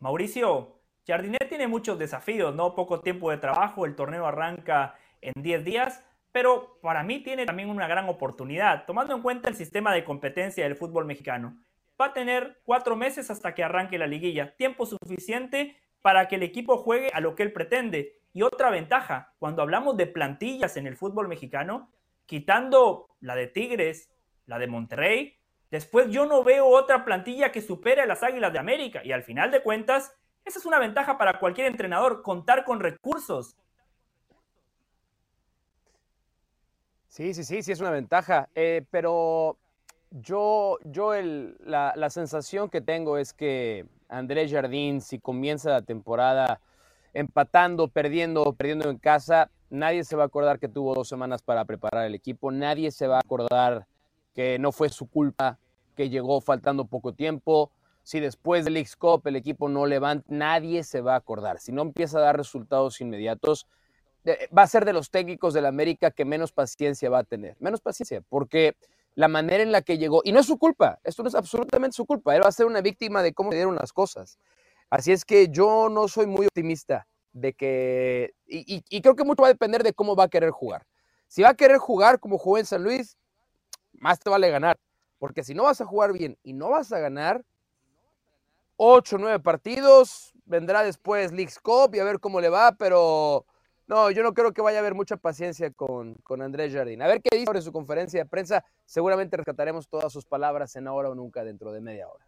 Mauricio, 0.00 0.80
Jardinet 1.06 1.48
tiene 1.48 1.66
muchos 1.66 1.98
desafíos, 1.98 2.54
¿no? 2.54 2.74
Poco 2.74 3.00
tiempo 3.00 3.30
de 3.30 3.38
trabajo, 3.38 3.86
el 3.86 3.96
torneo 3.96 4.26
arranca 4.26 4.94
en 5.20 5.42
10 5.42 5.64
días, 5.64 6.04
pero 6.32 6.78
para 6.82 7.02
mí 7.02 7.20
tiene 7.20 7.46
también 7.46 7.70
una 7.70 7.88
gran 7.88 8.08
oportunidad, 8.08 8.84
tomando 8.86 9.14
en 9.14 9.22
cuenta 9.22 9.48
el 9.48 9.56
sistema 9.56 9.92
de 9.92 10.04
competencia 10.04 10.64
del 10.64 10.76
fútbol 10.76 11.04
mexicano. 11.04 11.56
Va 12.00 12.06
a 12.06 12.12
tener 12.12 12.60
cuatro 12.64 12.94
meses 12.94 13.30
hasta 13.30 13.54
que 13.54 13.64
arranque 13.64 13.98
la 13.98 14.06
liguilla, 14.06 14.54
tiempo 14.56 14.86
suficiente 14.86 15.76
para 16.02 16.28
que 16.28 16.36
el 16.36 16.42
equipo 16.42 16.76
juegue 16.76 17.10
a 17.12 17.20
lo 17.20 17.34
que 17.34 17.42
él 17.42 17.52
pretende. 17.52 18.20
Y 18.32 18.42
otra 18.42 18.70
ventaja, 18.70 19.34
cuando 19.38 19.62
hablamos 19.62 19.96
de 19.96 20.06
plantillas 20.06 20.76
en 20.76 20.86
el 20.86 20.96
fútbol 20.96 21.26
mexicano, 21.26 21.90
quitando 22.26 23.08
la 23.20 23.34
de 23.34 23.48
Tigres, 23.48 24.10
la 24.46 24.58
de 24.58 24.66
Monterrey, 24.68 25.38
Después 25.70 26.08
yo 26.10 26.26
no 26.26 26.42
veo 26.42 26.66
otra 26.66 27.04
plantilla 27.04 27.52
que 27.52 27.60
supere 27.60 28.02
a 28.02 28.06
las 28.06 28.22
Águilas 28.22 28.52
de 28.52 28.58
América. 28.58 29.02
Y 29.04 29.12
al 29.12 29.22
final 29.22 29.50
de 29.50 29.62
cuentas, 29.62 30.14
esa 30.44 30.58
es 30.58 30.66
una 30.66 30.78
ventaja 30.78 31.18
para 31.18 31.38
cualquier 31.38 31.66
entrenador, 31.66 32.22
contar 32.22 32.64
con 32.64 32.80
recursos. 32.80 33.56
Sí, 37.08 37.34
sí, 37.34 37.44
sí, 37.44 37.62
sí 37.62 37.72
es 37.72 37.80
una 37.80 37.90
ventaja. 37.90 38.48
Eh, 38.54 38.84
pero 38.90 39.58
yo, 40.10 40.78
yo 40.84 41.12
la, 41.12 41.92
la, 41.96 42.10
sensación 42.10 42.70
que 42.70 42.80
tengo 42.80 43.18
es 43.18 43.34
que 43.34 43.84
Andrés 44.08 44.50
Jardín, 44.50 45.00
si 45.00 45.18
comienza 45.18 45.70
la 45.70 45.82
temporada 45.82 46.60
empatando, 47.12 47.88
perdiendo, 47.88 48.52
perdiendo 48.52 48.88
en 48.88 48.98
casa, 48.98 49.50
nadie 49.70 50.04
se 50.04 50.16
va 50.16 50.22
a 50.22 50.26
acordar 50.26 50.58
que 50.58 50.68
tuvo 50.68 50.94
dos 50.94 51.08
semanas 51.08 51.42
para 51.42 51.64
preparar 51.64 52.06
el 52.06 52.14
equipo, 52.14 52.50
nadie 52.50 52.90
se 52.90 53.06
va 53.06 53.16
a 53.16 53.20
acordar 53.20 53.86
que 54.38 54.56
no 54.60 54.70
fue 54.70 54.88
su 54.88 55.10
culpa, 55.10 55.58
que 55.96 56.10
llegó 56.10 56.40
faltando 56.40 56.84
poco 56.84 57.12
tiempo. 57.12 57.72
Si 58.04 58.20
después 58.20 58.64
del 58.64 58.76
x 58.76 58.94
Cup 58.94 59.26
el 59.26 59.34
equipo 59.34 59.68
no 59.68 59.84
levanta, 59.84 60.24
nadie 60.28 60.84
se 60.84 61.00
va 61.00 61.14
a 61.14 61.16
acordar. 61.16 61.58
Si 61.58 61.72
no 61.72 61.82
empieza 61.82 62.18
a 62.18 62.20
dar 62.20 62.36
resultados 62.36 63.00
inmediatos, 63.00 63.66
va 64.56 64.62
a 64.62 64.68
ser 64.68 64.84
de 64.84 64.92
los 64.92 65.10
técnicos 65.10 65.54
del 65.54 65.66
América 65.66 66.12
que 66.12 66.24
menos 66.24 66.52
paciencia 66.52 67.10
va 67.10 67.18
a 67.18 67.24
tener. 67.24 67.56
Menos 67.58 67.80
paciencia, 67.80 68.22
porque 68.28 68.76
la 69.16 69.26
manera 69.26 69.60
en 69.60 69.72
la 69.72 69.82
que 69.82 69.98
llegó, 69.98 70.20
y 70.22 70.30
no 70.30 70.38
es 70.38 70.46
su 70.46 70.56
culpa, 70.56 71.00
esto 71.02 71.24
no 71.24 71.30
es 71.30 71.34
absolutamente 71.34 71.96
su 71.96 72.06
culpa, 72.06 72.36
él 72.36 72.44
va 72.44 72.48
a 72.48 72.52
ser 72.52 72.66
una 72.66 72.80
víctima 72.80 73.24
de 73.24 73.32
cómo 73.32 73.50
se 73.50 73.56
dieron 73.56 73.74
las 73.74 73.92
cosas. 73.92 74.38
Así 74.88 75.10
es 75.10 75.24
que 75.24 75.48
yo 75.48 75.88
no 75.88 76.06
soy 76.06 76.28
muy 76.28 76.46
optimista 76.46 77.08
de 77.32 77.54
que, 77.54 78.34
y, 78.46 78.84
y 78.88 79.00
creo 79.00 79.16
que 79.16 79.24
mucho 79.24 79.42
va 79.42 79.48
a 79.48 79.52
depender 79.52 79.82
de 79.82 79.94
cómo 79.94 80.14
va 80.14 80.24
a 80.24 80.28
querer 80.28 80.52
jugar. 80.52 80.86
Si 81.26 81.42
va 81.42 81.48
a 81.48 81.54
querer 81.54 81.78
jugar 81.78 82.20
como 82.20 82.38
jugó 82.38 82.58
en 82.58 82.66
San 82.66 82.84
Luis, 82.84 83.18
más 84.00 84.18
te 84.18 84.30
vale 84.30 84.50
ganar. 84.50 84.78
Porque 85.18 85.42
si 85.42 85.54
no 85.54 85.64
vas 85.64 85.80
a 85.80 85.84
jugar 85.84 86.12
bien 86.12 86.38
y 86.42 86.52
no 86.52 86.70
vas 86.70 86.92
a 86.92 86.98
ganar, 86.98 87.44
8 88.76 89.16
o 89.16 89.18
9 89.18 89.40
partidos, 89.40 90.32
vendrá 90.44 90.82
después 90.82 91.32
Leagues 91.32 91.58
Cup 91.58 91.94
y 91.94 91.98
a 91.98 92.04
ver 92.04 92.20
cómo 92.20 92.40
le 92.40 92.48
va, 92.48 92.72
pero 92.72 93.44
no, 93.88 94.10
yo 94.10 94.22
no 94.22 94.34
creo 94.34 94.52
que 94.52 94.62
vaya 94.62 94.78
a 94.78 94.80
haber 94.80 94.94
mucha 94.94 95.16
paciencia 95.16 95.72
con, 95.72 96.14
con 96.22 96.42
Andrés 96.42 96.72
Jardín. 96.72 97.02
A 97.02 97.08
ver 97.08 97.20
qué 97.20 97.30
dice 97.32 97.46
sobre 97.46 97.62
su 97.62 97.72
conferencia 97.72 98.22
de 98.22 98.28
prensa. 98.28 98.64
Seguramente 98.84 99.36
rescataremos 99.36 99.88
todas 99.88 100.12
sus 100.12 100.24
palabras 100.24 100.76
en 100.76 100.86
ahora 100.86 101.10
o 101.10 101.14
nunca 101.14 101.42
dentro 101.42 101.72
de 101.72 101.80
media 101.80 102.06
hora. 102.06 102.24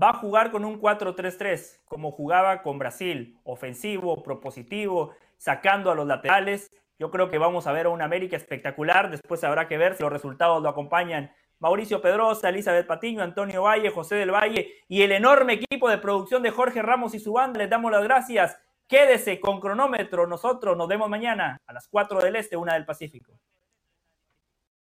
Va 0.00 0.10
a 0.10 0.14
jugar 0.14 0.50
con 0.50 0.64
un 0.64 0.80
4-3-3, 0.80 1.80
como 1.84 2.10
jugaba 2.10 2.62
con 2.62 2.78
Brasil, 2.78 3.38
ofensivo, 3.44 4.22
propositivo, 4.22 5.12
sacando 5.36 5.90
a 5.90 5.94
los 5.94 6.06
laterales 6.06 6.72
yo 7.02 7.10
creo 7.10 7.28
que 7.28 7.36
vamos 7.36 7.66
a 7.66 7.72
ver 7.72 7.86
a 7.86 7.88
un 7.88 8.00
América 8.00 8.36
espectacular. 8.36 9.10
Después 9.10 9.42
habrá 9.42 9.66
que 9.66 9.76
ver 9.76 9.96
si 9.96 10.04
los 10.04 10.12
resultados 10.12 10.62
lo 10.62 10.68
acompañan 10.68 11.32
Mauricio 11.58 12.00
Pedrosa, 12.00 12.48
Elizabeth 12.48 12.86
Patiño, 12.86 13.24
Antonio 13.24 13.64
Valle, 13.64 13.90
José 13.90 14.14
del 14.14 14.30
Valle 14.30 14.84
y 14.86 15.02
el 15.02 15.10
enorme 15.10 15.54
equipo 15.54 15.90
de 15.90 15.98
producción 15.98 16.44
de 16.44 16.52
Jorge 16.52 16.80
Ramos 16.80 17.16
y 17.16 17.18
su 17.18 17.32
banda. 17.32 17.58
Les 17.58 17.68
damos 17.68 17.90
las 17.90 18.04
gracias. 18.04 18.56
Quédese 18.86 19.40
con 19.40 19.58
cronómetro. 19.58 20.28
Nosotros 20.28 20.76
nos 20.76 20.86
vemos 20.86 21.08
mañana 21.08 21.60
a 21.66 21.72
las 21.72 21.88
4 21.88 22.20
del 22.20 22.36
Este, 22.36 22.56
1 22.56 22.72
del 22.72 22.84
Pacífico. 22.86 23.32